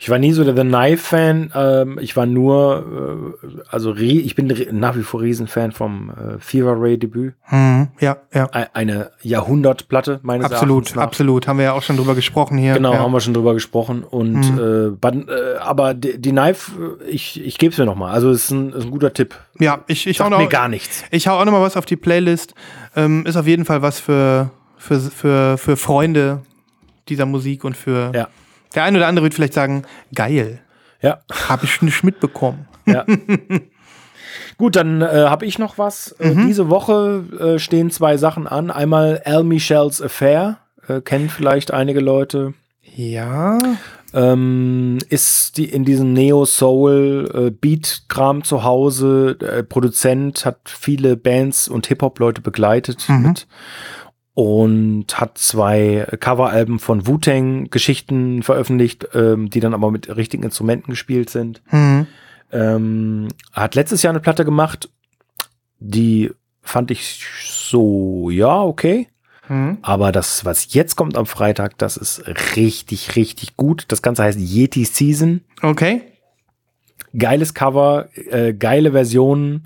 Ich 0.00 0.10
war 0.10 0.18
nie 0.18 0.32
so 0.32 0.42
der 0.42 0.56
The 0.56 0.62
Knife-Fan. 0.62 1.52
Ähm, 1.54 1.98
ich 2.00 2.16
war 2.16 2.26
nur, 2.26 3.34
äh, 3.44 3.46
also 3.70 3.94
ich 3.94 4.34
bin 4.34 4.52
nach 4.72 4.96
wie 4.96 5.02
vor 5.02 5.20
Riesenfan 5.20 5.70
vom 5.70 6.10
äh, 6.10 6.38
Fever 6.40 6.74
Ray-Debüt. 6.76 7.34
Hm, 7.42 7.88
ja, 8.00 8.16
ja. 8.34 8.46
Eine 8.74 9.12
Jahrhundertplatte 9.22 10.18
meines 10.22 10.46
Absolut, 10.46 10.70
Erachtens 10.86 10.96
nach. 10.96 11.02
absolut. 11.04 11.46
Haben 11.46 11.58
wir 11.58 11.66
ja 11.66 11.72
auch 11.72 11.82
schon 11.82 11.96
drüber 11.96 12.16
gesprochen 12.16 12.58
hier. 12.58 12.74
Genau, 12.74 12.92
ja. 12.94 12.98
haben 12.98 13.12
wir 13.12 13.20
schon 13.20 13.32
drüber 13.34 13.54
gesprochen. 13.54 14.02
Und 14.02 14.32
Mhm. 14.52 14.58
äh, 14.58 14.90
but, 14.90 15.28
äh, 15.28 15.56
aber 15.60 15.94
die, 15.94 16.20
die 16.20 16.30
Knife, 16.32 16.72
äh, 17.06 17.08
ich, 17.10 17.40
ich 17.44 17.58
gebe 17.58 17.72
es 17.72 17.78
mir 17.78 17.84
nochmal. 17.86 18.12
Also 18.12 18.30
es 18.30 18.44
ist 18.44 18.50
ein, 18.50 18.72
ist 18.72 18.84
ein 18.86 18.90
guter 18.90 19.12
Tipp. 19.14 19.36
Ja, 19.60 19.84
ich, 19.86 20.06
ich 20.08 20.20
hau 20.20 20.28
noch, 20.28 20.38
mir 20.38 20.48
gar 20.48 20.68
nichts. 20.68 21.04
ich 21.12 21.28
hau 21.28 21.38
auch 21.38 21.44
noch 21.44 21.52
mal 21.52 21.62
was 21.62 21.76
auf 21.76 21.86
die 21.86 21.96
Playlist. 21.96 22.54
Ähm, 22.96 23.24
ist 23.24 23.36
auf 23.36 23.46
jeden 23.46 23.64
Fall 23.64 23.82
was 23.82 24.00
für, 24.00 24.50
für, 24.78 24.98
für, 25.00 25.58
für 25.58 25.76
Freunde 25.76 26.40
dieser 27.08 27.26
Musik 27.26 27.62
und 27.64 27.76
für 27.76 28.10
Ja. 28.14 28.28
Der 28.72 28.84
eine 28.84 28.98
oder 28.98 29.06
andere 29.06 29.24
wird 29.24 29.34
vielleicht 29.34 29.54
sagen, 29.54 29.82
geil, 30.14 30.60
Ja. 31.00 31.20
habe 31.48 31.64
ich 31.64 31.82
nicht 31.82 32.02
mitbekommen. 32.04 32.66
Ja. 32.86 33.04
Gut, 34.58 34.76
dann 34.76 35.02
äh, 35.02 35.06
habe 35.28 35.46
ich 35.46 35.58
noch 35.58 35.78
was. 35.78 36.12
Äh, 36.18 36.30
Mhm. 36.34 36.46
diese 36.46 36.68
Woche 36.68 37.24
äh, 37.38 37.58
stehen 37.58 37.90
zwei 37.90 38.16
Sachen 38.16 38.46
an. 38.46 38.70
Einmal 38.70 39.20
Al 39.24 39.44
Michel's 39.44 40.00
Affair. 40.00 40.58
Äh, 40.88 41.00
kennen 41.00 41.28
vielleicht 41.30 41.72
einige 41.72 42.00
Leute. 42.00 42.54
Ja. 42.94 43.58
Ähm, 44.14 44.98
ist 45.08 45.56
die 45.56 45.64
in 45.64 45.84
diesem 45.84 46.12
Neo-Soul 46.12 47.30
äh, 47.34 47.50
zu 48.42 48.62
Hause. 48.62 49.36
Produzent 49.68 50.44
hat 50.44 50.58
viele 50.66 51.16
Bands 51.16 51.66
und 51.68 51.86
Hip-Hop-Leute 51.86 52.42
begleitet 52.42 53.04
Mhm. 53.08 53.22
mit 53.22 53.46
und 54.34 55.20
hat 55.20 55.36
zwei 55.36 56.06
Coveralben 56.18 56.78
von 56.78 57.06
Wu-Tang 57.06 57.68
Geschichten 57.70 58.42
veröffentlicht, 58.42 59.08
ähm, 59.14 59.50
die 59.50 59.60
dann 59.60 59.74
aber 59.74 59.90
mit 59.90 60.14
richtigen 60.14 60.42
Instrumenten 60.42 60.90
gespielt 60.90 61.28
sind. 61.30 61.62
Mhm. 61.70 62.06
Ähm, 62.50 63.28
hat 63.52 63.74
letztes 63.74 64.02
Jahr 64.02 64.12
eine 64.12 64.20
Platte 64.20 64.44
gemacht, 64.44 64.90
die 65.78 66.30
fand 66.62 66.90
ich 66.90 67.24
so, 67.44 68.30
ja, 68.30 68.62
okay. 68.62 69.08
Mhm. 69.48 69.78
Aber 69.82 70.12
das, 70.12 70.44
was 70.44 70.72
jetzt 70.72 70.96
kommt 70.96 71.16
am 71.16 71.26
Freitag, 71.26 71.76
das 71.78 71.96
ist 71.96 72.24
richtig, 72.56 73.16
richtig 73.16 73.56
gut. 73.56 73.84
Das 73.88 74.00
Ganze 74.00 74.22
heißt 74.22 74.38
Yeti 74.38 74.84
Season. 74.84 75.42
Okay. 75.60 76.02
Geiles 77.16 77.52
Cover, 77.52 78.08
äh, 78.14 78.54
geile 78.54 78.92
Versionen. 78.92 79.64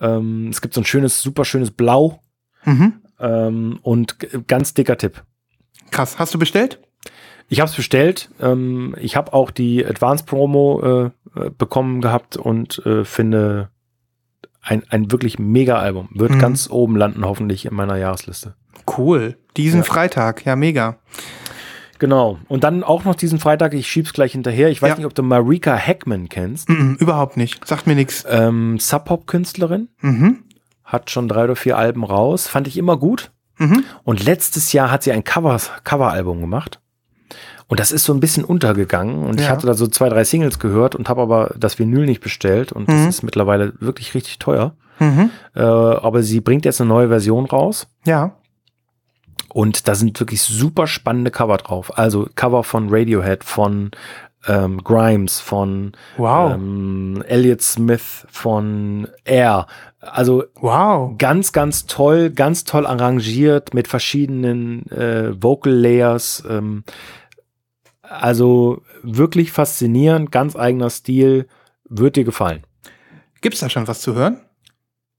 Ähm, 0.00 0.48
es 0.50 0.60
gibt 0.60 0.74
so 0.74 0.80
ein 0.80 0.84
schönes, 0.84 1.20
super 1.22 1.44
schönes 1.44 1.70
Blau. 1.70 2.20
Mhm. 2.64 3.00
Ähm, 3.20 3.78
und 3.82 4.16
ganz 4.48 4.74
dicker 4.74 4.96
Tipp. 4.96 5.22
Krass. 5.90 6.18
Hast 6.18 6.32
du 6.34 6.38
bestellt? 6.38 6.80
Ich 7.48 7.60
habe 7.60 7.68
es 7.68 7.76
bestellt. 7.76 8.30
Ähm, 8.40 8.94
ich 9.00 9.16
habe 9.16 9.32
auch 9.32 9.50
die 9.50 9.84
Advanced 9.84 10.26
Promo 10.26 11.10
äh, 11.36 11.38
äh, 11.40 11.50
bekommen 11.50 12.00
gehabt 12.00 12.36
und 12.36 12.80
äh, 12.86 13.04
finde 13.04 13.70
ein, 14.62 14.82
ein 14.90 15.10
wirklich 15.10 15.38
mega 15.38 15.78
Album. 15.78 16.08
Wird 16.14 16.32
Mhm. 16.32 16.38
ganz 16.38 16.70
oben 16.70 16.96
landen, 16.96 17.24
hoffentlich 17.24 17.64
in 17.66 17.74
meiner 17.74 17.96
Jahresliste. 17.96 18.54
Cool. 18.96 19.36
Diesen 19.56 19.80
Ja. 19.80 19.84
Freitag. 19.84 20.44
Ja, 20.44 20.54
mega. 20.54 20.98
Genau. 21.98 22.38
Und 22.48 22.64
dann 22.64 22.82
auch 22.82 23.04
noch 23.04 23.14
diesen 23.14 23.38
Freitag, 23.40 23.74
ich 23.74 23.86
schieb's 23.88 24.12
gleich 24.14 24.32
hinterher. 24.32 24.70
Ich 24.70 24.80
weiß 24.80 24.90
Ja. 24.90 24.96
nicht, 24.96 25.06
ob 25.06 25.14
du 25.14 25.22
Marika 25.22 25.74
Heckman 25.74 26.28
kennst. 26.28 26.68
Mhm, 26.68 26.96
überhaupt 26.98 27.36
nicht. 27.36 27.66
Sagt 27.66 27.86
mir 27.86 27.94
nichts. 27.94 28.24
Ähm, 28.28 28.78
Sub-Pop-Künstlerin. 28.78 29.88
Mhm. 30.00 30.44
Hat 30.90 31.10
schon 31.10 31.28
drei 31.28 31.44
oder 31.44 31.56
vier 31.56 31.78
Alben 31.78 32.04
raus. 32.04 32.46
Fand 32.46 32.66
ich 32.68 32.76
immer 32.76 32.96
gut. 32.96 33.30
Mhm. 33.58 33.84
Und 34.04 34.24
letztes 34.24 34.72
Jahr 34.72 34.90
hat 34.90 35.02
sie 35.02 35.12
ein 35.12 35.24
Cover, 35.24 35.58
Coveralbum 35.84 36.40
gemacht. 36.40 36.80
Und 37.68 37.78
das 37.78 37.92
ist 37.92 38.04
so 38.04 38.12
ein 38.12 38.20
bisschen 38.20 38.44
untergegangen. 38.44 39.22
Und 39.24 39.38
ich 39.40 39.46
Ja. 39.46 39.52
hatte 39.52 39.66
da 39.66 39.74
so 39.74 39.86
zwei, 39.86 40.08
drei 40.08 40.24
Singles 40.24 40.58
gehört 40.58 40.94
und 40.96 41.08
habe 41.08 41.22
aber 41.22 41.54
das 41.56 41.78
Vinyl 41.78 42.06
nicht 42.06 42.20
bestellt. 42.20 42.72
Und 42.72 42.88
Mhm. 42.88 42.92
das 42.92 43.06
ist 43.06 43.22
mittlerweile 43.22 43.74
wirklich 43.80 44.14
richtig 44.14 44.38
teuer. 44.40 44.74
Mhm. 44.98 45.30
Äh, 45.54 45.60
aber 45.60 46.22
sie 46.22 46.40
bringt 46.40 46.64
jetzt 46.64 46.80
eine 46.80 46.88
neue 46.88 47.08
Version 47.08 47.46
raus. 47.46 47.86
Ja. 48.04 48.32
Und 49.52 49.88
da 49.88 49.94
sind 49.94 50.18
wirklich 50.20 50.42
super 50.42 50.86
spannende 50.86 51.30
Cover 51.30 51.56
drauf. 51.56 51.96
Also 51.98 52.28
Cover 52.34 52.62
von 52.64 52.88
Radiohead, 52.90 53.44
von 53.44 53.90
ähm, 54.46 54.82
Grimes, 54.82 55.38
von 55.40 55.92
Wow. 56.16 56.54
ähm, 56.54 57.22
Elliott 57.28 57.60
Smith, 57.62 58.26
von 58.30 59.06
Air. 59.24 59.66
Also 60.00 60.44
wow. 60.54 61.14
ganz, 61.18 61.52
ganz 61.52 61.86
toll, 61.86 62.30
ganz 62.30 62.64
toll 62.64 62.86
arrangiert 62.86 63.74
mit 63.74 63.86
verschiedenen 63.86 64.86
äh, 64.90 65.32
Vocal 65.42 65.72
Layers. 65.74 66.42
Ähm, 66.48 66.84
also 68.02 68.82
wirklich 69.02 69.52
faszinierend, 69.52 70.32
ganz 70.32 70.56
eigener 70.56 70.90
Stil, 70.90 71.46
wird 71.88 72.16
dir 72.16 72.24
gefallen. 72.24 72.64
Gibt's 73.40 73.60
da 73.60 73.68
schon 73.68 73.86
was 73.88 74.00
zu 74.00 74.14
hören? 74.14 74.40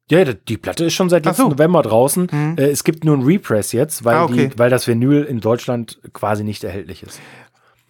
Ja, 0.10 0.26
die- 0.26 0.58
Platte 0.58 0.86
ist 0.86 0.94
schon 0.94 1.10
seit 1.10 1.26
letzten 1.26 1.44
so. 1.44 1.50
November 1.50 1.82
draußen. 1.84 2.28
Mhm. 2.30 2.56
Äh, 2.58 2.70
es 2.70 2.84
gibt 2.84 3.06
nur 3.06 3.16
ein 3.16 3.24
Repress 3.24 3.72
jetzt, 3.72 4.04
weil, 4.04 4.16
Ah, 4.16 4.24
okay. 4.26 4.50
die, 4.50 4.60
weil 4.60 4.70
das 4.70 4.88
Vinyl 4.88 5.24
in 5.24 5.40
Deutschland 5.40 6.02
quasi 6.12 6.44
nicht 6.44 6.64
erhältlich 6.66 7.04
ist. 7.04 7.22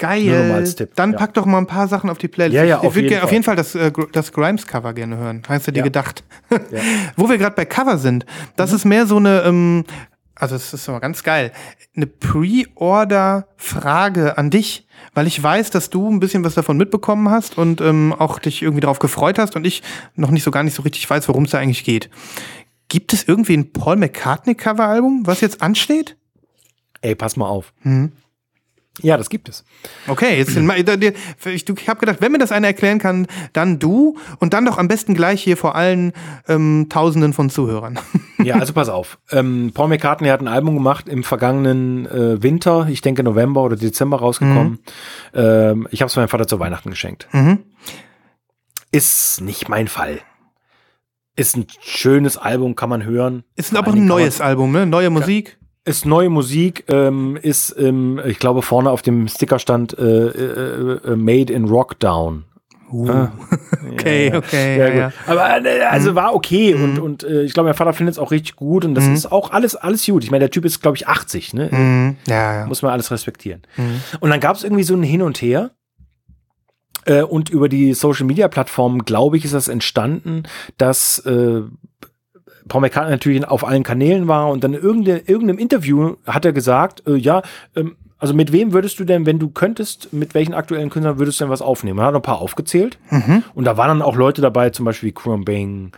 Geil. 0.01 0.65
Dann 0.95 1.11
ja. 1.11 1.17
pack 1.17 1.33
doch 1.35 1.45
mal 1.45 1.59
ein 1.59 1.67
paar 1.67 1.87
Sachen 1.87 2.09
auf 2.09 2.17
die 2.17 2.27
Playlist. 2.27 2.55
Ja, 2.55 2.63
ja, 2.63 2.79
ich 2.81 2.87
auf 2.87 2.95
würde 2.95 3.07
gerne- 3.07 3.23
auf 3.23 3.31
jeden 3.31 3.43
Fall 3.43 3.55
das, 3.55 3.75
äh, 3.75 3.91
das 4.11 4.31
Grimes-Cover 4.33 4.93
gerne 4.93 5.17
hören. 5.17 5.43
Hast 5.47 5.67
du 5.67 5.71
dir 5.71 5.79
Ja. 5.79 5.83
gedacht? 5.83 6.23
Wo 7.15 7.29
wir 7.29 7.37
gerade 7.37 7.55
bei 7.55 7.65
Cover 7.65 7.99
sind, 7.99 8.25
das 8.55 8.73
ist 8.73 8.83
mehr 8.85 9.05
so 9.05 9.17
eine, 9.17 9.43
ähm, 9.43 9.83
also 10.33 10.55
es 10.55 10.73
ist 10.73 10.87
immer 10.87 10.99
ganz 10.99 11.21
geil, 11.21 11.51
eine 11.95 12.07
Pre-Order-Frage 12.07 14.37
an 14.37 14.49
dich, 14.49 14.87
weil 15.13 15.27
ich 15.27 15.41
weiß, 15.41 15.69
dass 15.71 15.89
du 15.89 16.09
ein 16.09 16.19
bisschen 16.19 16.43
was 16.43 16.55
davon 16.55 16.77
mitbekommen 16.77 17.29
hast 17.29 17.57
und 17.57 17.81
ähm, 17.81 18.13
auch 18.17 18.39
dich 18.39 18.61
irgendwie 18.61 18.81
darauf 18.81 18.99
gefreut 18.99 19.37
hast 19.39 19.55
und 19.55 19.65
ich 19.67 19.83
noch 20.15 20.31
nicht 20.31 20.43
so 20.43 20.51
gar 20.51 20.63
nicht 20.63 20.75
so 20.75 20.81
richtig 20.83 21.07
weiß, 21.09 21.27
worum 21.27 21.43
es 21.45 21.51
da 21.51 21.59
eigentlich 21.59 21.83
geht. 21.83 22.09
Gibt 22.87 23.13
es 23.13 23.27
irgendwie 23.27 23.55
ein 23.55 23.71
Paul 23.71 23.95
McCartney-Cover-Album, 23.97 25.25
was 25.27 25.41
jetzt 25.41 25.61
ansteht? 25.61 26.17
Ey, 27.01 27.15
pass 27.15 27.35
mal 27.37 27.47
auf. 27.47 27.73
Mhm. 27.83 28.11
Ja, 29.01 29.17
das 29.17 29.29
gibt 29.29 29.49
es. 29.49 29.63
Okay, 30.07 30.37
jetzt 30.37 30.53
sind 30.53 30.69
ich, 30.71 31.69
ich 31.69 31.89
habe 31.89 31.99
gedacht, 31.99 32.17
wenn 32.19 32.31
mir 32.31 32.37
das 32.37 32.51
einer 32.51 32.67
erklären 32.67 32.99
kann, 32.99 33.27
dann 33.53 33.79
du 33.79 34.17
und 34.39 34.53
dann 34.53 34.65
doch 34.65 34.77
am 34.77 34.87
besten 34.87 35.13
gleich 35.13 35.43
hier 35.43 35.57
vor 35.57 35.75
allen 35.75 36.13
ähm, 36.47 36.87
Tausenden 36.89 37.33
von 37.33 37.49
Zuhörern. 37.49 37.99
Ja, 38.43 38.55
also 38.55 38.73
pass 38.73 38.89
auf. 38.89 39.19
Ähm, 39.29 39.69
Paul 39.71 39.89
McCartney 39.89 40.29
hat 40.29 40.41
ein 40.41 40.47
Album 40.47 40.73
gemacht 40.73 41.07
im 41.07 41.23
vergangenen 41.23 42.07
äh, 42.07 42.41
Winter, 42.41 42.87
ich 42.89 43.01
denke 43.01 43.21
November 43.21 43.61
oder 43.61 43.75
Dezember 43.75 44.17
rausgekommen. 44.17 44.79
Ähm, 45.35 45.87
ich 45.91 46.01
habe 46.01 46.07
es 46.07 46.15
meinem 46.15 46.27
Vater 46.27 46.47
zu 46.47 46.59
Weihnachten 46.59 46.89
geschenkt. 46.89 47.27
Mhm. 47.33 47.59
Ist 48.91 49.41
nicht 49.41 49.69
mein 49.69 49.87
Fall. 49.87 50.21
Ist 51.35 51.55
ein 51.55 51.67
schönes 51.81 52.37
Album, 52.37 52.75
kann 52.75 52.89
man 52.89 53.03
hören. 53.03 53.43
Ist 53.55 53.75
aber 53.75 53.93
ein 53.93 54.05
neues 54.05 54.41
Album, 54.41 54.71
ne? 54.71 54.87
Neue 54.87 55.11
Musik. 55.11 55.59
Ist 55.83 56.05
neue 56.05 56.29
Musik, 56.29 56.83
ähm, 56.89 57.37
ist, 57.41 57.75
ähm, 57.77 58.21
ich 58.25 58.37
glaube, 58.37 58.61
vorne 58.61 58.91
auf 58.91 59.01
dem 59.01 59.27
Sticker 59.27 59.57
stand 59.57 59.97
äh, 59.97 60.03
äh, 60.27 60.99
äh, 61.03 61.15
Made 61.15 61.51
in 61.51 61.65
Rockdown. 61.65 62.45
Ah. 63.07 63.31
Okay, 63.91 64.29
Ja, 64.29 64.37
okay, 64.37 64.77
Ja, 64.77 64.87
ja, 64.87 64.93
ja. 64.95 65.13
Aber 65.25 65.65
äh, 65.65 65.81
also 65.83 66.13
war 66.13 66.35
okay 66.35 66.73
und, 66.75 66.99
und 66.99 67.23
äh, 67.23 67.43
ich 67.43 67.53
glaube, 67.53 67.69
mein 67.69 67.75
Vater 67.75 67.93
findet 67.93 68.13
es 68.13 68.19
auch 68.19 68.31
richtig 68.31 68.55
gut 68.55 68.85
und 68.85 68.95
das 68.95 69.07
ist 69.07 69.31
auch 69.31 69.51
alles, 69.51 69.75
alles 69.75 70.05
gut. 70.05 70.23
Ich 70.23 70.31
meine, 70.31 70.41
der 70.41 70.51
Typ 70.51 70.65
ist, 70.65 70.81
glaube 70.81 70.97
ich, 70.97 71.07
80, 71.07 71.53
ne? 71.53 71.69
Mhm. 71.71 72.17
Ja, 72.27 72.59
ja. 72.59 72.65
Muss 72.67 72.81
man 72.81 72.91
alles 72.91 73.09
respektieren. 73.11 73.61
Und 74.19 74.29
dann 74.29 74.39
gab 74.39 74.55
es 74.55 74.63
irgendwie 74.63 74.83
so 74.83 74.93
ein 74.95 75.03
Hin 75.03 75.21
und 75.21 75.41
Her. 75.41 75.71
Äh, 77.05 77.23
und 77.23 77.49
über 77.49 77.69
die 77.69 77.93
Social 77.93 78.25
Media 78.25 78.47
Plattformen, 78.47 79.03
glaube 79.05 79.37
ich, 79.37 79.45
ist 79.45 79.53
das 79.53 79.67
entstanden, 79.67 80.43
dass 80.77 81.19
äh, 81.19 81.61
Paul 82.71 82.79
McCartney 82.79 83.11
natürlich 83.11 83.45
auf 83.45 83.67
allen 83.67 83.83
Kanälen 83.83 84.29
war 84.29 84.47
und 84.49 84.63
dann 84.63 84.73
in 84.73 84.81
irgende, 84.81 85.17
irgendeinem 85.25 85.57
Interview 85.59 86.15
hat 86.25 86.45
er 86.45 86.53
gesagt, 86.53 87.03
äh, 87.05 87.15
ja, 87.17 87.41
ähm, 87.75 87.97
also 88.17 88.33
mit 88.33 88.53
wem 88.53 88.71
würdest 88.71 88.97
du 88.97 89.03
denn, 89.03 89.25
wenn 89.25 89.39
du 89.39 89.49
könntest, 89.49 90.13
mit 90.13 90.33
welchen 90.35 90.53
aktuellen 90.53 90.89
Künstlern 90.89 91.19
würdest 91.19 91.41
du 91.41 91.43
denn 91.43 91.51
was 91.51 91.61
aufnehmen? 91.61 91.99
Er 91.99 92.05
hat 92.05 92.15
ein 92.15 92.21
paar 92.21 92.39
aufgezählt 92.39 92.97
Mhm. 93.09 93.43
und 93.55 93.65
da 93.65 93.75
waren 93.75 93.89
dann 93.89 94.01
auch 94.01 94.15
Leute 94.15 94.41
dabei, 94.41 94.69
zum 94.69 94.85
Beispiel 94.85 95.09
wie 95.09 95.13
Crumbing, 95.13 95.91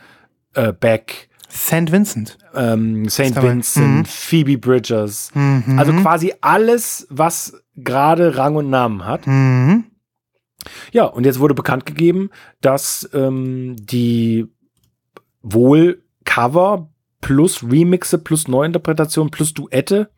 äh, 0.56 0.74
Beck, 0.74 1.30
St. 1.48 1.92
Vincent. 1.92 2.40
ähm, 2.56 3.08
St. 3.08 3.40
Vincent, 3.40 3.98
Mhm. 4.00 4.06
Phoebe 4.06 4.58
Bridgers, 4.58 5.30
Mhm. 5.36 5.78
also 5.78 5.94
quasi 5.94 6.34
alles, 6.42 7.06
was 7.12 7.54
gerade 7.76 8.36
Rang 8.36 8.56
und 8.56 8.72
Namen 8.72 9.06
hat. 9.06 9.28
Mhm. 9.28 9.84
Ja, 10.92 11.06
und 11.06 11.24
jetzt 11.26 11.40
wurde 11.40 11.54
bekannt 11.54 11.86
gegeben, 11.86 12.32
dass 12.62 13.08
ähm, 13.14 13.76
die 13.78 14.48
wohl 15.44 16.00
Cover 16.26 16.90
plus 17.22 17.64
Remixe 17.64 18.18
plus 18.18 18.48
Neuinterpretation 18.48 19.32
plus 19.32 19.54
Duette 19.54 20.10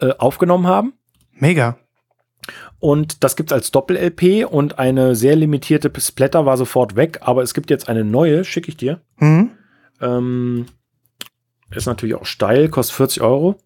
äh, 0.00 0.12
aufgenommen 0.18 0.66
haben. 0.66 0.94
Mega. 1.32 1.78
Und 2.78 3.24
das 3.24 3.36
gibt's 3.36 3.52
als 3.52 3.70
Doppel-LP 3.70 4.46
und 4.48 4.78
eine 4.78 5.14
sehr 5.14 5.36
limitierte 5.36 5.92
Splatter 6.00 6.46
war 6.46 6.56
sofort 6.56 6.96
weg, 6.96 7.18
aber 7.22 7.42
es 7.42 7.52
gibt 7.52 7.70
jetzt 7.70 7.88
eine 7.88 8.04
neue, 8.04 8.44
schicke 8.44 8.68
ich 8.68 8.76
dir. 8.76 9.02
Mhm. 9.18 9.50
Ähm, 10.00 10.66
ist 11.70 11.86
natürlich 11.86 12.14
auch 12.14 12.24
steil, 12.24 12.68
kostet 12.68 12.96
40 12.96 13.22
Euro. 13.22 13.56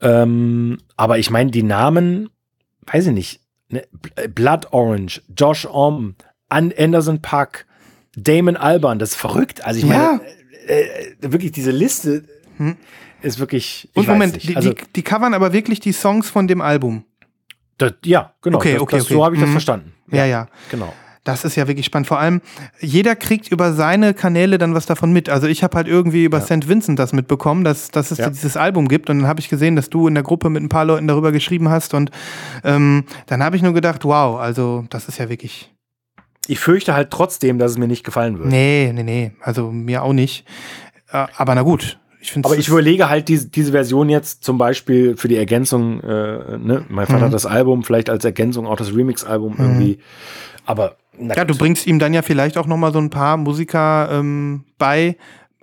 Ähm, 0.00 0.78
aber 0.96 1.18
ich 1.18 1.30
meine, 1.30 1.50
die 1.50 1.62
Namen, 1.62 2.30
weiß 2.86 3.08
ich 3.08 3.12
nicht, 3.12 3.40
ne? 3.68 3.86
Blood 4.34 4.72
Orange, 4.72 5.22
Josh 5.36 5.66
Om, 5.66 6.14
An 6.48 6.72
Anderson 6.76 7.20
Pack, 7.20 7.66
Damon 8.22 8.56
Alban, 8.56 8.98
das 8.98 9.10
ist 9.10 9.16
verrückt. 9.16 9.64
Also 9.64 9.78
ich 9.80 9.86
Ja. 9.90 10.18
meine, 10.18 10.20
äh, 10.66 10.82
äh, 10.82 11.32
wirklich 11.32 11.52
diese 11.52 11.70
Liste 11.70 12.24
Hm. 12.58 12.76
ist 13.22 13.38
wirklich. 13.38 13.88
Ich 13.92 13.96
Und 13.96 14.08
Moment, 14.08 14.42
die, 14.42 14.56
also, 14.56 14.72
die, 14.72 14.82
die 14.96 15.02
covern 15.02 15.34
aber 15.34 15.52
wirklich 15.52 15.80
die 15.80 15.92
Songs 15.92 16.28
von 16.28 16.46
dem 16.48 16.60
Album. 16.60 17.04
das, 17.78 17.94
ja, 18.04 18.32
genau. 18.42 18.58
Okay, 18.58 18.72
das, 18.74 18.82
okay, 18.82 18.96
das, 18.96 19.04
okay. 19.06 19.14
So 19.14 19.24
habe 19.24 19.34
ich 19.36 19.40
das 19.40 19.48
Mhm. 19.48 19.52
verstanden. 19.52 19.92
Ja, 20.10 20.24
ja. 20.24 20.48
Genau. 20.70 20.92
Das 21.24 21.44
ist 21.44 21.56
ja 21.56 21.68
wirklich 21.68 21.84
spannend. 21.84 22.06
Vor 22.06 22.18
allem, 22.18 22.40
jeder 22.80 23.14
kriegt 23.14 23.48
über 23.52 23.72
seine 23.74 24.14
Kanäle 24.14 24.56
dann 24.56 24.74
was 24.74 24.86
davon 24.86 25.12
mit. 25.12 25.28
Also 25.28 25.46
ich 25.46 25.62
habe 25.62 25.76
halt 25.76 25.86
irgendwie 25.86 26.24
über 26.24 26.40
St. 26.40 26.68
Vincent 26.68 26.98
das 26.98 27.12
mitbekommen, 27.12 27.64
dass, 27.64 27.90
dass 27.90 28.10
es 28.10 28.16
Ja. 28.18 28.30
dieses 28.30 28.56
Album 28.56 28.88
gibt. 28.88 29.10
Und 29.10 29.18
dann 29.18 29.26
habe 29.28 29.38
ich 29.38 29.50
gesehen, 29.50 29.76
dass 29.76 29.90
du 29.90 30.08
in 30.08 30.14
der 30.14 30.22
Gruppe 30.22 30.48
mit 30.48 30.62
ein 30.62 30.70
paar 30.70 30.86
Leuten 30.86 31.06
darüber 31.06 31.30
geschrieben 31.30 31.68
hast. 31.68 31.92
Und 31.92 32.10
ähm, 32.64 33.04
dann 33.26 33.42
habe 33.44 33.56
ich 33.56 33.62
nur 33.62 33.74
gedacht, 33.74 34.04
wow, 34.04 34.40
also 34.40 34.86
das 34.88 35.06
ist 35.08 35.18
ja 35.18 35.28
wirklich. 35.28 35.70
Ich 36.48 36.58
fürchte 36.58 36.94
halt 36.94 37.10
trotzdem, 37.10 37.58
dass 37.58 37.72
es 37.72 37.78
mir 37.78 37.86
nicht 37.88 38.04
gefallen 38.04 38.38
wird. 38.38 38.48
Nee, 38.48 38.90
nee, 38.94 39.02
nee. 39.02 39.32
Also 39.40 39.70
mir 39.70 40.02
auch 40.02 40.12
nicht. 40.12 40.44
Äh, 41.12 41.26
aber 41.36 41.54
na 41.54 41.62
gut. 41.62 41.98
Ich 42.20 42.32
finde 42.32 42.48
Aber 42.48 42.58
ich 42.58 42.66
überlege 42.68 43.08
halt 43.08 43.28
diese, 43.28 43.48
diese 43.48 43.70
Version 43.72 44.08
jetzt 44.08 44.42
zum 44.42 44.58
Beispiel 44.58 45.16
für 45.16 45.28
die 45.28 45.36
Ergänzung, 45.36 46.00
äh, 46.02 46.58
ne? 46.58 46.84
mein 46.88 47.06
Vater 47.06 47.20
Mhm. 47.20 47.24
hat 47.26 47.32
das 47.32 47.46
Album, 47.46 47.84
vielleicht 47.84 48.10
als 48.10 48.24
Ergänzung 48.24 48.66
auch 48.66 48.76
das 48.76 48.92
Remix-Album 48.94 49.54
irgendwie. 49.58 49.98
Aber 50.66 50.96
na 51.16 51.36
Ja, 51.36 51.44
du 51.44 51.56
bringst 51.56 51.86
ihm 51.86 51.98
dann 52.00 52.12
ja 52.14 52.22
vielleicht 52.22 52.58
auch 52.58 52.66
noch 52.66 52.76
mal 52.76 52.92
so 52.92 52.98
ein 52.98 53.10
paar 53.10 53.36
Musiker 53.36 54.08
ähm, 54.10 54.64
bei, 54.78 55.16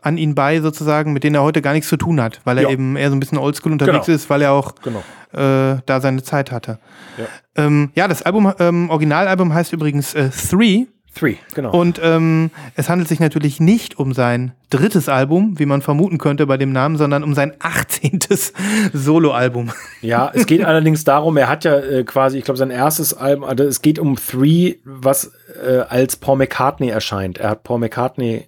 an 0.05 0.17
ihn 0.17 0.35
bei 0.35 0.61
sozusagen, 0.61 1.13
mit 1.13 1.23
denen 1.23 1.35
er 1.35 1.41
heute 1.43 1.61
gar 1.61 1.73
nichts 1.73 1.89
zu 1.89 1.97
tun 1.97 2.21
hat, 2.21 2.39
weil 2.43 2.57
er 2.57 2.63
Ja. 2.65 2.69
eben 2.69 2.95
eher 2.95 3.09
so 3.09 3.15
ein 3.15 3.19
bisschen 3.19 3.37
oldschool 3.37 3.71
unterwegs 3.71 4.05
Genau. 4.05 4.15
ist, 4.15 4.29
weil 4.29 4.41
er 4.41 4.51
auch 4.53 4.75
Genau. 4.83 4.99
äh, 5.33 5.77
da 5.85 5.99
seine 6.01 6.23
Zeit 6.23 6.51
hatte. 6.51 6.79
Ja. 7.17 7.25
Ähm, 7.65 7.91
ja, 7.95 8.07
das 8.07 8.21
Album, 8.21 8.51
ähm, 8.59 8.89
Originalalbum 8.89 9.53
heißt 9.53 9.73
übrigens 9.73 10.13
äh, 10.13 10.29
Three 10.29 10.85
Three, 11.17 11.35
genau. 11.53 11.71
und 11.71 11.97
ähm, 12.03 12.51
es 12.75 12.89
handelt 12.89 13.07
sich 13.07 13.21
natürlich 13.21 13.61
nicht 13.61 13.97
um 13.97 14.11
sein 14.13 14.51
drittes 14.69 15.07
Album, 15.07 15.57
wie 15.57 15.65
man 15.65 15.81
vermuten 15.81 16.17
könnte 16.17 16.45
bei 16.45 16.57
dem 16.57 16.73
Namen, 16.73 16.97
sondern 16.97 17.23
um 17.23 17.33
sein 17.33 17.53
18. 17.59 18.19
Soloalbum. 18.93 19.71
Ja, 20.01 20.31
es 20.33 20.45
geht 20.45 20.61
allerdings 20.65 21.03
darum, 21.05 21.37
er 21.37 21.47
hat 21.47 21.63
ja 21.63 21.77
äh, 21.77 22.03
quasi, 22.03 22.37
ich 22.37 22.43
glaube, 22.43 22.57
sein 22.57 22.69
erstes 22.69 23.13
Album, 23.13 23.43
also 23.45 23.63
es 23.63 23.81
geht 23.81 23.99
um 23.99 24.17
Three, 24.17 24.75
was 24.83 25.31
äh, 25.65 25.79
als 25.87 26.17
Paul 26.17 26.37
McCartney 26.37 26.89
erscheint. 26.89 27.37
Er 27.37 27.51
hat 27.51 27.63
Paul 27.63 27.79
McCartney 27.79 28.47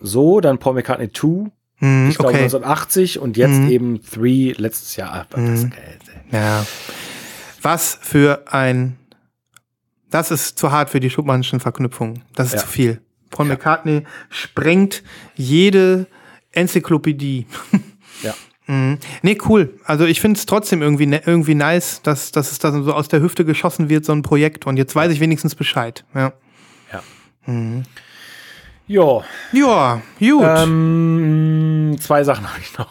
so, 0.00 0.40
dann 0.40 0.58
Paul 0.58 0.74
McCartney 0.74 1.10
2, 1.12 1.50
Hm, 1.76 2.08
ich 2.10 2.16
glaube 2.16 2.30
okay. 2.34 2.42
1980 2.42 3.18
und 3.20 3.36
jetzt 3.38 3.52
Mhm. 3.58 3.70
eben 3.70 4.02
Three 4.02 4.52
letztes 4.56 4.96
Jahr. 4.96 5.26
Mhm. 5.34 5.72
äh, 6.30 6.36
Ja. 6.36 6.66
Was 7.62 7.98
für 8.00 8.44
ein. 8.52 8.96
Das 10.10 10.30
ist 10.30 10.58
zu 10.58 10.72
hart 10.72 10.90
für 10.90 11.00
die 11.00 11.08
Schubmannschen 11.10 11.60
Verknüpfungen. 11.60 12.22
Das 12.34 12.48
ist 12.48 12.52
Ja. 12.54 12.58
zu 12.60 12.66
viel. 12.66 13.00
Paul 13.30 13.46
McCartney 13.46 14.02
sprengt 14.28 15.02
jede 15.36 16.06
Enzyklopädie. 16.52 17.46
Ja. 18.22 18.34
Mhm. 18.66 18.98
Nee, 19.22 19.38
cool. 19.48 19.80
Also 19.84 20.04
ich 20.04 20.20
finde 20.20 20.36
es 20.38 20.44
trotzdem 20.44 20.82
irgendwie, 20.82 21.06
ne, 21.06 21.22
irgendwie 21.24 21.54
nice, 21.54 22.02
dass, 22.02 22.32
dass 22.32 22.52
es 22.52 22.58
da 22.58 22.70
so 22.70 22.92
aus 22.92 23.08
der 23.08 23.22
Hüfte 23.22 23.46
geschossen 23.46 23.88
wird, 23.88 24.04
so 24.04 24.12
ein 24.12 24.20
Projekt. 24.20 24.66
Und 24.66 24.76
jetzt 24.76 24.94
weiß 24.94 25.10
ich 25.12 25.20
wenigstens 25.20 25.54
Bescheid. 25.54 26.04
Ja, 26.14 26.32
Ja. 26.92 27.02
Ja, 28.92 29.22
ja 29.52 30.02
gut. 30.18 30.44
ähm, 30.44 31.96
zwei 32.00 32.24
Sachen 32.24 32.48
habe 32.50 32.58
ich 32.60 32.76
noch. 32.76 32.88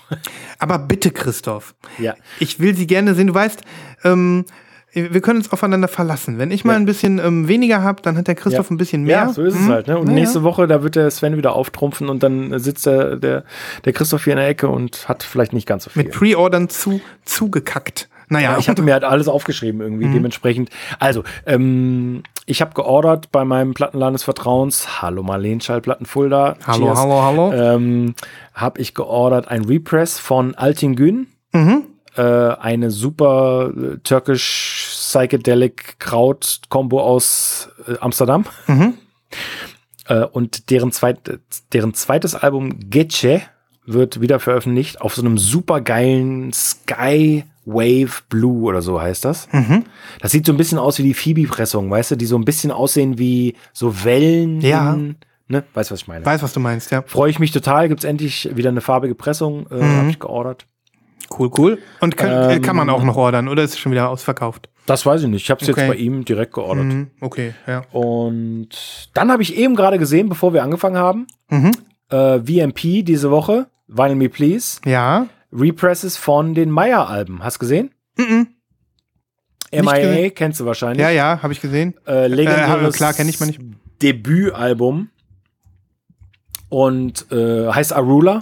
Aber 0.58 0.80
bitte, 0.80 1.12
Christoph. 1.12 1.76
Ja. 1.98 2.14
Ich 2.40 2.62
will 2.62 2.74
sie 2.74 2.88
gerne 2.88 3.16
sehen. 3.16 3.28
Du 3.28 3.34
weißt, 3.34 3.62
ähm, 4.06 4.46
wir 4.94 5.20
können 5.20 5.40
uns 5.40 5.52
aufeinander 5.52 5.90
verlassen. 5.90 6.38
Wenn 6.38 6.52
ich 6.52 6.64
mal 6.64 6.72
Ja. 6.74 6.80
ein 6.80 6.86
bisschen 6.86 7.20
ähm, 7.20 7.50
weniger 7.50 7.84
habe, 7.84 8.02
dann 8.02 8.16
hat 8.18 8.28
der 8.28 8.36
Christoph 8.36 8.70
Ja. 8.70 8.74
ein 8.74 8.78
bisschen 8.78 9.04
mehr. 9.04 9.18
Ja, 9.18 9.30
so 9.34 9.44
ist 9.44 9.56
es 9.56 9.60
Hm? 9.60 9.68
halt. 9.68 9.88
Ne? 9.88 9.98
Und 9.98 10.06
Naja. 10.06 10.20
nächste 10.20 10.42
Woche, 10.44 10.68
da 10.68 10.84
wird 10.84 10.96
der 10.96 11.12
Sven 11.12 11.36
wieder 11.36 11.54
auftrumpfen 11.54 12.08
und 12.08 12.24
dann 12.24 12.58
sitzt 12.60 12.86
der, 12.86 13.18
der, 13.18 13.44
der 13.84 13.92
Christoph 13.94 14.24
hier 14.24 14.34
in 14.34 14.38
der 14.40 14.48
Ecke 14.48 14.70
und 14.70 15.10
hat 15.10 15.24
vielleicht 15.24 15.52
nicht 15.52 15.68
ganz 15.68 15.84
so 15.84 15.90
viel. 15.90 16.04
Mit 16.04 16.14
Pre-Ordern 16.14 16.70
zu, 16.70 17.02
zugekackt. 17.26 18.08
Naja, 18.30 18.52
Ja, 18.54 18.58
ich 18.58 18.70
hatte 18.70 18.82
mir 18.82 18.94
halt 18.94 19.04
alles 19.04 19.28
aufgeschrieben 19.28 19.82
irgendwie, 19.82 20.06
Mhm. 20.06 20.14
dementsprechend. 20.14 20.70
Also, 21.00 21.24
ähm, 21.46 22.24
ich 22.46 22.62
habe 22.62 22.74
geordert 22.74 23.32
bei 23.32 23.44
meinem 23.46 23.74
Plattenladen 23.74 24.14
des 24.14 24.24
Vertrauens. 24.24 25.02
Hallo 25.02 25.24
Marleen 25.24 25.62
Schallplatten 25.62 26.06
Fulda. 26.06 26.56
Hallo, 26.66 26.86
Cheers. 26.88 26.98
hallo, 27.00 27.22
hallo. 27.24 27.54
Ähm, 27.54 28.16
habe 28.54 28.80
ich 28.82 28.94
geordert 28.94 29.48
ein 29.48 29.66
Repress 29.66 30.20
von 30.20 30.56
Altin 30.56 30.96
Gün. 30.96 31.28
Mhm. 31.54 31.84
Äh, 32.16 32.22
eine 32.22 32.92
super 32.92 33.72
äh, 33.76 33.98
türkisch 34.04 34.86
Psychedelic 34.90 36.00
Kraut 36.00 36.62
Combo 36.70 37.02
aus 37.02 37.70
äh, 37.88 37.96
Amsterdam. 38.00 38.46
Mhm. 38.68 38.94
Äh, 40.08 40.26
und 40.26 40.70
deren, 40.70 40.92
zweit, 40.92 41.40
deren 41.74 41.94
zweites 41.94 42.36
Album 42.36 42.90
Gece 42.90 43.42
wird 43.86 44.22
wieder 44.22 44.40
veröffentlicht 44.40 45.02
auf 45.02 45.16
so 45.16 45.22
einem 45.22 45.38
super 45.38 45.82
geilen 45.82 46.52
Sky 46.54 47.44
Wave 47.74 48.22
Blue 48.30 48.64
oder 48.64 48.82
so 48.82 49.02
heißt 49.02 49.24
das. 49.26 49.48
Mhm. 49.52 49.86
Das 50.22 50.32
sieht 50.32 50.46
so 50.46 50.52
ein 50.54 50.58
bisschen 50.58 50.78
aus 50.80 50.98
wie 51.00 51.04
die 51.04 51.14
Phoebe-Pressung, 51.14 51.90
weißt 51.90 52.12
du, 52.12 52.16
die 52.16 52.26
so 52.26 52.38
ein 52.38 52.46
bisschen 52.46 52.72
aussehen 52.72 53.18
wie 53.18 53.56
so 53.74 54.04
Wellen. 54.04 54.62
Ja. 54.62 54.96
Ne? 55.48 55.64
Weißt 55.74 55.90
du, 55.90 55.94
was 55.94 56.02
ich 56.02 56.08
meine? 56.08 56.26
Weiß, 56.26 56.44
was 56.44 56.54
du 56.54 56.60
meinst, 56.60 56.92
ja. 56.92 57.04
Freue 57.08 57.30
ich 57.32 57.40
mich 57.40 57.52
total. 57.52 57.88
Gibt's 57.90 58.04
endlich 58.04 58.50
wieder 58.56 58.70
eine 58.70 58.82
farbige 58.82 59.16
Pressung. 59.16 59.66
Äh, 59.72 59.76
Mhm. 59.76 59.98
Habe 59.98 60.10
ich 60.10 60.20
geordert. 60.20 60.66
Cool, 61.38 61.52
cool. 61.58 61.78
Und 62.02 62.18
kann, 62.18 62.30
äh, 62.32 62.56
Ähm, 62.56 62.62
kann 62.62 62.76
man 62.76 62.90
auch 62.90 63.04
noch 63.04 63.16
ordern 63.16 63.48
oder 63.48 63.64
ist 63.64 63.74
es 63.74 63.80
schon 63.80 63.92
wieder 63.92 64.10
ausverkauft? 64.10 64.70
Das 64.88 65.06
weiß 65.06 65.22
ich 65.22 65.28
nicht. 65.28 65.44
Ich 65.44 65.52
habe 65.52 65.62
es 65.64 65.70
Okay. 65.70 65.82
jetzt 65.82 65.90
bei 65.90 65.96
ihm 65.96 66.26
direkt 66.26 66.54
geordert. 66.54 66.86
Mhm. 66.86 67.12
Okay, 67.22 67.54
ja. 67.68 67.84
Und 67.92 68.70
dann 69.14 69.32
habe 69.32 69.44
ich 69.44 69.56
eben 69.56 69.76
gerade 69.76 70.00
gesehen, 70.00 70.30
bevor 70.30 70.54
wir 70.54 70.64
angefangen 70.64 70.98
haben, 70.98 71.28
Mhm. 71.50 71.72
äh, 72.10 72.40
VMP 72.40 73.04
diese 73.04 73.30
Woche, 73.30 73.68
Vinyl 73.88 74.16
Me 74.16 74.30
Please, 74.30 74.80
Ja. 74.86 75.28
Represses 75.52 76.18
von 76.18 76.54
den 76.54 76.70
Meyer-Alben. 76.72 77.44
Hast 77.44 77.58
du 77.58 77.60
gesehen? 77.62 77.92
Mhm. 78.18 78.48
Nicht 79.72 79.84
MIA 79.84 79.94
gesehen. 80.00 80.34
kennst 80.36 80.60
du 80.60 80.66
wahrscheinlich. 80.66 81.02
Ja, 81.02 81.10
ja, 81.10 81.42
habe 81.44 81.54
ich 81.54 81.62
gesehen. 81.62 81.94
Äh, 82.08 82.28
legendäres 82.28 82.96
Äh, 82.96 82.98
klar, 82.98 83.14
kenn 83.14 83.30
ich 83.30 83.40
mal 83.40 83.46
nicht. 83.48 83.60
Debütalbum. 84.02 85.10
Und 86.70 87.32
äh, 87.32 87.68
heißt 87.72 87.94
Arula. 87.94 88.42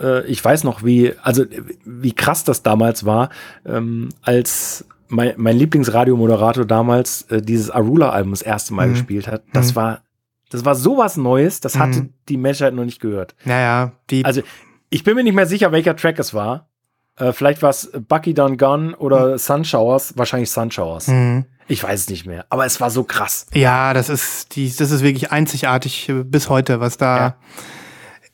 Äh, 0.00 0.26
ich 0.26 0.42
weiß 0.44 0.64
noch, 0.64 0.84
wie, 0.84 1.12
also 1.22 1.42
äh, 1.44 1.62
wie 1.84 2.12
krass 2.12 2.44
das 2.44 2.62
damals 2.62 3.04
war, 3.04 3.30
ähm, 3.66 4.08
als 4.22 4.86
mein, 5.08 5.34
mein 5.36 5.56
Lieblingsradiomoderator 5.56 6.64
damals 6.66 7.22
äh, 7.30 7.40
dieses 7.42 7.70
Arula-Album 7.70 8.32
das 8.32 8.42
erste 8.42 8.74
Mal 8.74 8.88
Mhm. 8.88 8.92
gespielt 8.92 9.26
hat. 9.28 9.42
Das 9.52 9.72
Mhm. 9.72 9.76
war, 9.76 10.02
das 10.50 10.64
war 10.64 10.74
sowas 10.74 11.16
Neues, 11.16 11.60
das 11.60 11.78
hatte 11.78 12.00
Mhm. 12.02 12.12
die 12.28 12.36
Menschheit 12.36 12.74
noch 12.74 12.84
nicht 12.84 13.00
gehört. 13.00 13.34
Naja, 13.44 13.92
die. 14.10 14.24
Also 14.24 14.42
ich 14.90 15.04
bin 15.04 15.14
mir 15.16 15.24
nicht 15.24 15.34
mehr 15.34 15.46
sicher, 15.46 15.72
welcher 15.72 15.96
Track 15.96 16.18
es 16.18 16.34
war. 16.34 16.68
Äh, 17.16 17.32
vielleicht 17.32 17.62
war 17.62 17.70
es 17.70 17.90
Bucky 18.08 18.32
Done 18.34 18.56
Gun 18.56 18.94
oder 18.94 19.38
Sunshowers, 19.38 20.16
wahrscheinlich 20.16 20.50
Sunshowers. 20.50 21.08
Mhm. 21.08 21.44
Ich 21.66 21.82
weiß 21.82 22.00
es 22.00 22.08
nicht 22.08 22.24
mehr, 22.26 22.46
aber 22.48 22.64
es 22.64 22.80
war 22.80 22.90
so 22.90 23.04
krass. 23.04 23.46
Ja, 23.52 23.92
das 23.92 24.08
ist 24.08 24.56
die, 24.56 24.74
das 24.74 24.90
ist 24.90 25.02
wirklich 25.02 25.30
einzigartig 25.32 26.08
äh, 26.08 26.24
bis 26.24 26.48
heute, 26.48 26.80
was 26.80 26.96
da, 26.96 27.16
Ja. 27.18 27.36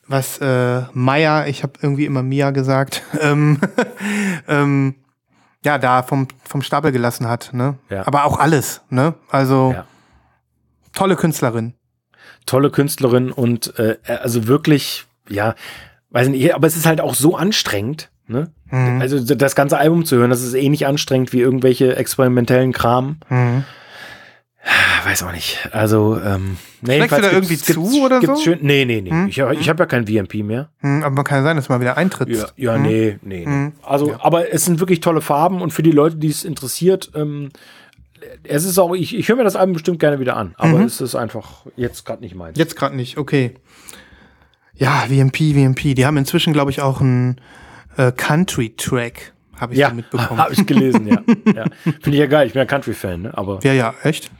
was 0.07 0.37
äh, 0.39 0.83
Meier, 0.93 1.47
ich 1.47 1.63
habe 1.63 1.73
irgendwie 1.81 2.05
immer 2.05 2.23
Mia 2.23 2.51
gesagt, 2.51 3.03
ähm, 3.21 3.59
ähm, 4.47 4.95
ja, 5.65 5.77
da 5.79 6.03
vom, 6.03 6.27
vom 6.47 6.61
Stapel 6.61 6.91
gelassen 6.91 7.27
hat, 7.27 7.49
ne? 7.51 7.77
Ja. 7.89 8.05
Aber 8.07 8.23
auch 8.25 8.37
alles, 8.39 8.81
ne? 8.89 9.15
Also 9.29 9.73
Ja. 9.75 9.85
tolle 10.93 11.15
Künstlerin. 11.15 11.73
tolle 12.45 12.69
Künstlerin 12.69 13.31
und 13.31 13.77
äh, 13.79 13.97
also 14.05 14.47
wirklich, 14.47 15.05
ja, 15.27 15.55
weiß 16.15 16.29
nicht, 16.29 16.55
aber 16.55 16.65
es 16.65 16.75
ist 16.75 16.85
halt 16.85 17.01
auch 17.01 17.13
so 17.13 17.35
anstrengend, 17.35 18.09
ne? 18.27 18.49
Mhm. 18.71 19.01
Also 19.01 19.19
das 19.35 19.53
ganze 19.55 19.77
Album 19.77 20.05
zu 20.05 20.15
hören, 20.17 20.29
das 20.31 20.41
ist 20.41 20.53
ähnlich 20.55 20.87
anstrengend 20.87 21.31
wie 21.33 21.41
irgendwelche 21.41 21.95
experimentellen 21.95 22.71
Kram. 22.71 23.17
Mhm. 23.29 23.63
Ah, 24.63 25.07
Weiß 25.07 25.21
auch 25.21 25.31
nicht. 25.31 25.69
Also, 25.73 26.19
ähm, 26.19 26.57
nee, 26.81 26.95
Schlägst 26.97 27.17
du 27.17 27.21
da 27.21 27.31
irgendwie 27.31 27.57
zu 27.57 28.03
oder 28.03 28.19
so? 28.21 28.35
Schön, 28.37 28.57
nee, 28.63 28.83
nee, 28.85 29.01
nee. 29.01 29.11
Hm? 29.11 29.27
Ich, 29.27 29.37
ich 29.37 29.69
habe 29.69 29.83
ja 29.83 29.85
kein 29.85 30.07
VMP 30.07 30.41
mehr. 30.43 30.69
Mhm, 30.81 31.03
aber 31.03 31.23
kann 31.23 31.43
sein, 31.43 31.55
dass 31.55 31.69
mal 31.69 31.79
wieder 31.79 31.97
eintrittst. 31.97 32.53
Ja, 32.57 32.71
ja 32.73 32.77
Mhm. 32.77 32.83
nee, 32.83 33.19
nee. 33.21 33.45
nee. 33.45 33.45
Mhm. 33.45 33.71
Also, 33.83 34.09
Ja. 34.11 34.19
aber 34.23 34.51
es 34.51 34.65
sind 34.65 34.79
wirklich 34.79 35.01
tolle 35.01 35.21
Farben 35.21 35.61
und 35.61 35.71
für 35.71 35.83
die 35.83 35.91
Leute, 35.91 36.15
die 36.15 36.29
es 36.29 36.43
interessiert, 36.43 37.11
ähm, 37.13 37.49
es 38.43 38.65
ist 38.65 38.79
auch, 38.79 38.95
ich, 38.95 39.15
ich 39.15 39.29
höre 39.29 39.35
mir 39.35 39.43
das 39.43 39.55
Album 39.55 39.73
bestimmt 39.73 39.99
gerne 39.99 40.19
wieder 40.19 40.35
an, 40.35 40.55
aber 40.57 40.79
Mhm. 40.79 40.85
es 40.85 40.99
ist 40.99 41.13
einfach 41.13 41.67
jetzt 41.75 42.03
gerade 42.05 42.23
nicht 42.23 42.33
meins. 42.33 42.57
Jetzt 42.57 42.75
gerade 42.75 42.95
nicht, 42.95 43.19
okay. 43.19 43.53
Ja, 44.75 45.05
VMP, 45.07 45.53
VMP. 45.53 45.95
Die 45.95 46.05
haben 46.05 46.17
inzwischen, 46.17 46.53
glaube 46.53 46.71
ich, 46.71 46.81
auch 46.81 46.99
einen 47.01 47.39
äh, 47.97 48.11
Country-Track, 48.11 49.33
habe 49.59 49.73
ich 49.73 49.79
ja, 49.79 49.89
so 49.89 49.95
mitbekommen. 49.95 50.39
habe 50.39 50.53
ich 50.53 50.65
gelesen, 50.65 51.07
ja. 51.07 51.21
ja. 51.53 51.65
Finde 51.83 52.09
ich 52.11 52.15
ja 52.17 52.27
geil, 52.27 52.47
ich 52.47 52.53
bin 52.53 52.59
ja 52.59 52.65
Country-Fan, 52.65 53.21
ne? 53.23 53.37
aber 53.37 53.59
Ja, 53.63 53.73
ja, 53.73 53.93
echt? 54.03 54.31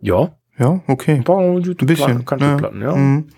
ja, 0.00 0.36
Ja, 0.58 0.80
okay. 0.86 1.14
ein 1.14 1.24
paar 1.24 1.38
Ein 1.38 1.62
bisschen. 1.62 2.24
Country-Platten, 2.24 2.82
ja. 2.82 2.94
Mhm. 2.94 3.28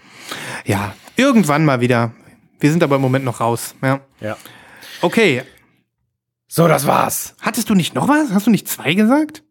Ja, 0.65 0.95
irgendwann 1.17 1.65
mal 1.65 1.81
wieder. 1.81 2.13
Wir 2.59 2.71
sind 2.71 2.83
aber 2.83 2.97
im 2.97 3.03
Moment 3.03 3.25
noch 3.25 3.41
raus. 3.41 3.75
Ja. 3.83 4.01
ja. 4.21 4.37
Okay. 5.03 5.43
So, 6.49 6.67
das 6.67 6.87
war's. 6.87 7.37
Hattest 7.41 7.71
du 7.71 7.75
nicht 7.75 7.95
noch 7.95 8.09
was? 8.09 8.33
Hast 8.33 8.47
du 8.47 8.51
nicht 8.51 8.69
zwei 8.69 8.95
gesagt? 8.95 9.45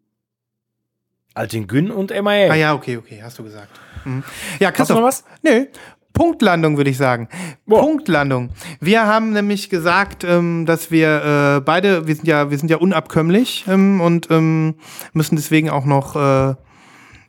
Altin 1.34 1.66
Gün 1.66 1.90
und 1.90 2.10
MIA. 2.10 2.50
Ah 2.50 2.54
ja, 2.54 2.74
okay, 2.74 2.98
okay, 2.98 3.20
hast 3.22 3.38
du 3.38 3.44
gesagt. 3.44 3.68
Mhm. 4.04 4.22
Ja, 4.58 4.68
Hast 4.68 4.72
du 4.72 4.76
Christoph. 4.76 4.96
noch 4.98 5.04
was? 5.06 5.24
Nö. 5.42 5.66
Punktlandung, 6.12 6.76
würde 6.76 6.90
ich 6.90 6.96
sagen. 6.96 7.28
Boah. 7.66 7.80
Punktlandung. 7.80 8.50
Wir 8.80 9.06
haben 9.06 9.32
nämlich 9.32 9.70
gesagt, 9.70 10.24
ähm, 10.24 10.66
dass 10.66 10.90
wir 10.90 11.56
äh, 11.56 11.60
beide, 11.60 12.06
wir 12.06 12.14
sind 12.14 12.26
ja, 12.26 12.50
wir 12.50 12.58
sind 12.58 12.70
ja 12.70 12.76
unabkömmlich 12.78 13.64
ähm, 13.68 14.00
und 14.00 14.30
ähm, 14.30 14.74
müssen 15.12 15.36
deswegen 15.36 15.70
auch 15.70 15.84
noch 15.84 16.16
äh, 16.16 16.54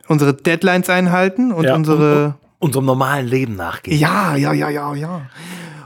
unsere 0.08 0.34
Deadlines 0.34 0.90
einhalten 0.90 1.52
und 1.52 1.64
Ja, 1.64 1.74
unsere. 1.74 2.34
Unserem 2.58 2.84
normalen 2.84 3.26
Leben 3.26 3.56
nachgehen. 3.56 3.98
Ja, 3.98 4.36
ja, 4.36 4.52
ja, 4.52 4.68
ja, 4.68 4.94
ja. 4.94 5.22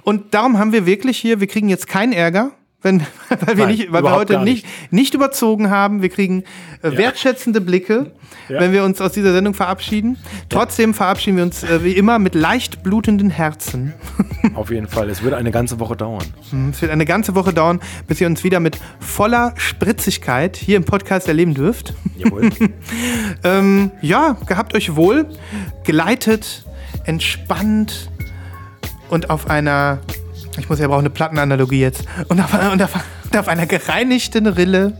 Und 0.02 0.35
darum 0.35 0.59
haben 0.59 0.73
wir 0.73 0.85
wirklich 0.85 1.16
hier, 1.16 1.40
wir 1.40 1.47
kriegen 1.47 1.70
jetzt 1.70 1.89
keinen 1.89 2.12
Ärger, 2.12 2.51
wenn, 2.87 3.01
weil 3.29 3.59
wir, 3.59 3.67
Nein, 3.67 3.77
nicht, 3.77 3.93
weil 3.93 4.03
wir 4.03 4.13
heute 4.13 4.33
gar 4.35 4.45
nicht, 4.45 4.65
nicht 4.91 5.13
überzogen 5.13 5.69
haben. 5.69 6.01
Wir 6.01 6.09
kriegen 6.09 6.45
äh, 6.83 6.97
wertschätzende 6.97 7.61
Blicke, 7.61 8.13
Ja. 8.49 8.61
wenn 8.61 8.73
wir 8.73 8.85
uns 8.85 9.01
aus 9.03 9.13
dieser 9.13 9.33
Sendung 9.33 9.53
verabschieden. 9.53 10.17
Trotzdem 10.49 10.95
verabschieden 10.95 11.37
wir 11.37 11.45
uns 11.45 11.63
äh, 11.65 11.85
wie 11.85 11.93
immer 11.93 12.19
mit 12.19 12.35
leicht 12.35 12.83
blutenden 12.83 13.29
Herzen. 13.29 13.93
Auf 14.55 14.71
jeden 14.71 14.87
Fall. 14.89 15.11
Es 15.11 15.23
wird 15.23 15.35
eine 15.35 15.51
ganze 15.51 15.79
Woche 15.81 15.97
dauern. 15.97 16.25
Es 16.71 16.81
wird 16.81 16.91
eine 16.93 17.05
ganze 17.05 17.35
Woche 17.35 17.53
dauern, 17.53 17.81
bis 18.07 18.21
ihr 18.21 18.27
uns 18.27 18.43
wieder 18.45 18.61
mit 18.61 18.79
voller 19.01 19.53
Spritzigkeit 19.57 20.57
hier 20.57 20.77
im 20.79 20.85
Podcast 20.85 21.29
erleben 21.29 21.53
dürft. 21.55 21.93
Jawohl. 22.17 22.51
Ähm, 23.45 23.91
ja, 24.01 24.37
gehabt 24.47 24.75
euch 24.75 24.97
wohl, 24.97 25.27
geleitet, 25.85 26.65
entspannt 27.05 28.11
und 29.11 29.31
auf 29.31 29.49
einer, 29.51 29.99
ich 30.59 30.69
muss 30.69 30.78
ja 30.78 30.89
brauchen 30.89 31.01
eine 31.01 31.11
Plattenanalogie 31.11 31.81
jetzt, 31.81 32.05
und 32.28 32.41
auf, 32.41 32.53
und 32.55 32.83
auf, 32.83 32.95
und 33.24 33.37
auf 33.37 33.49
einer 33.49 33.66
gereinigten 33.66 34.47
Rille 34.47 34.93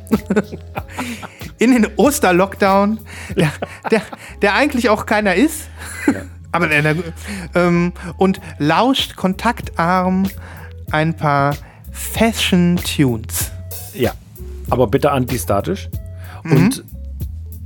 in 1.59 1.73
den 1.73 1.87
Osterlockdown, 1.97 2.99
der, 3.37 3.53
der, 3.91 4.03
der 4.43 4.55
eigentlich 4.55 4.89
auch 4.89 5.07
keiner 5.07 5.35
ist, 5.35 5.69
aber 6.53 6.69
der, 6.69 6.83
der, 6.83 6.97
ähm, 7.55 7.93
und 8.17 8.41
lauscht 8.59 9.17
kontaktarm 9.17 10.29
ein 10.91 11.15
paar 11.15 11.57
Fashion 11.93 12.77
Tunes. 12.77 13.51
Ja, 13.95 14.13
aber 14.71 14.87
bitte 14.87 15.11
antistatisch. 15.13 15.89
Mhm. 16.43 16.53
Und 16.53 16.85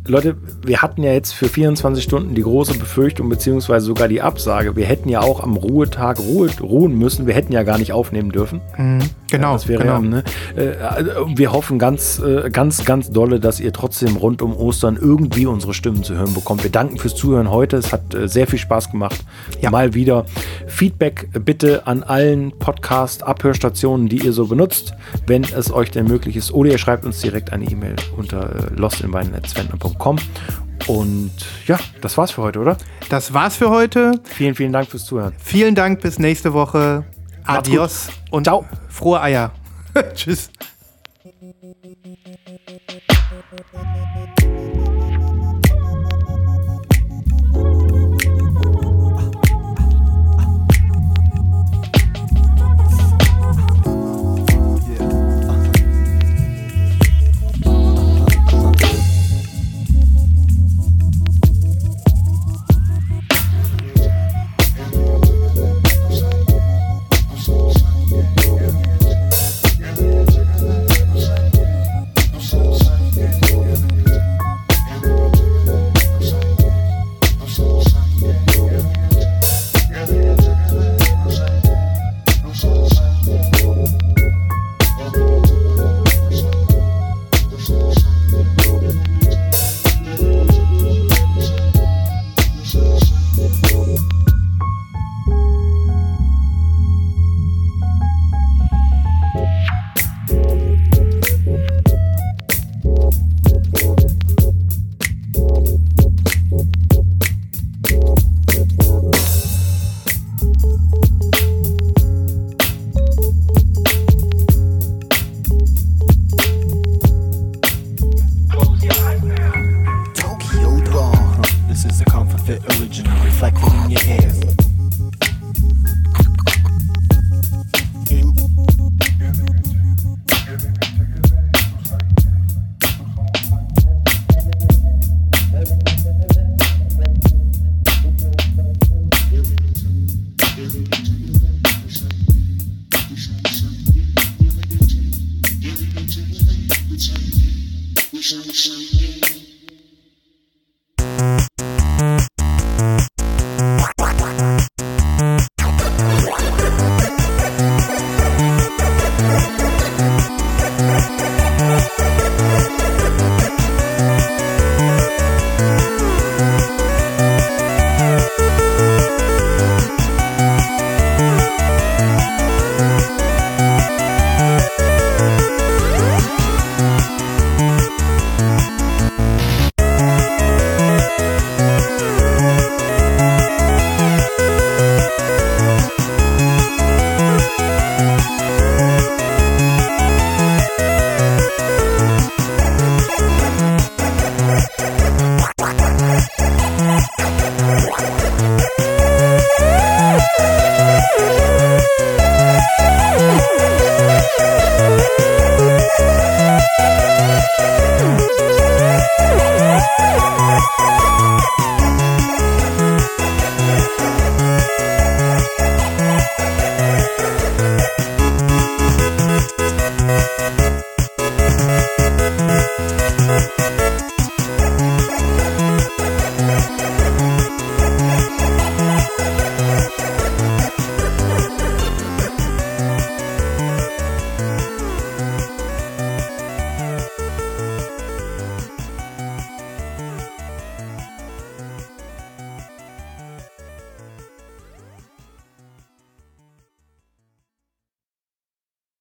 Leute, 0.07 0.37
wir 0.65 0.83
hatten 0.83 1.03
ja 1.03 1.13
jetzt 1.13 1.33
für 1.33 1.49
24 1.49 2.03
Stunden 2.03 2.35
die 2.35 2.43
große 2.43 2.79
Befürchtung, 2.79 3.29
beziehungsweise 3.29 3.87
sogar 3.87 4.09
die 4.09 4.23
Absage. 4.23 4.75
Wir 4.75 4.87
hätten 4.87 5.09
ja 5.09 5.21
auch 5.21 5.41
am 5.41 5.57
Ruhetag 5.57 6.19
Ruhe, 6.19 6.49
ruhen 6.61 6.97
müssen. 6.97 7.27
Wir 7.27 7.35
hätten 7.35 7.53
ja 7.53 7.63
gar 7.63 7.79
nicht 7.79 7.93
aufnehmen 7.93 8.31
dürfen. 8.31 8.61
Genau, 9.31 9.53
Das 9.53 9.69
wäre 9.69 9.83
genau. 9.83 9.95
ja, 9.95 10.01
ne? 10.01 10.25
äh, 10.57 10.75
wir 11.37 11.53
hoffen 11.53 11.79
ganz, 11.79 12.19
äh, 12.19 12.51
ganz, 12.51 12.85
ganz 12.85 13.11
dolle, 13.11 13.39
dass 13.41 13.61
ihr 13.61 13.73
trotzdem 13.73 14.17
rund 14.17 14.43
um 14.43 14.57
Ostern 14.57 14.99
irgendwie 15.01 15.47
unsere 15.47 15.75
Stimmen 15.75 16.03
zu 16.03 16.15
hören 16.15 16.35
bekommt. 16.35 16.65
Wir 16.65 16.73
danken 16.73 16.99
fürs 16.99 17.15
Zuhören 17.15 17.51
heute. 17.51 17.77
Es 17.77 17.93
hat 17.93 18.15
äh, 18.15 18.27
sehr 18.27 18.47
viel 18.47 18.59
Spaß 18.59 18.91
gemacht. 18.91 19.21
Ja. 19.61 19.71
Mal 19.71 19.95
wieder. 19.95 20.25
Feedback 20.67 21.29
bitte 21.45 21.87
an 21.87 22.03
allen 22.03 22.53
Podcast-Abhörstationen, 22.59 24.09
die 24.09 24.25
ihr 24.25 24.33
so 24.33 24.47
benutzt, 24.47 24.95
wenn 25.27 25.45
es 25.45 25.73
euch 25.73 25.91
denn 25.91 26.07
möglich 26.07 26.37
ist. 26.37 26.53
Oder 26.53 26.71
ihr 26.71 26.79
schreibt 26.79 27.05
uns 27.05 27.21
direkt 27.21 27.53
eine 27.53 27.67
E-Mail 27.67 27.97
unter 28.17 28.73
äh, 28.73 28.75
www.tonbandpodcast.com. 29.99 30.17
Und 30.87 31.33
ja, 31.67 31.79
das 32.01 32.17
war's 32.17 32.31
für 32.33 32.43
heute, 32.43 32.59
oder? 32.59 32.77
Das 33.11 33.33
war's 33.35 33.57
für 33.57 33.71
heute. 33.71 34.13
Vielen, 34.25 34.55
vielen 34.55 34.73
Dank 34.73 34.89
fürs 34.89 35.05
Zuhören. 35.05 35.35
Vielen 35.39 35.75
Dank, 35.75 36.01
bis 36.01 36.19
nächste 36.19 36.53
Woche. 36.53 37.05
Adios 37.45 38.09
und 38.31 38.45
Ciao. 38.45 38.65
frohe 38.89 39.21
Eier. 39.21 39.53
Tschüss. 40.15 40.51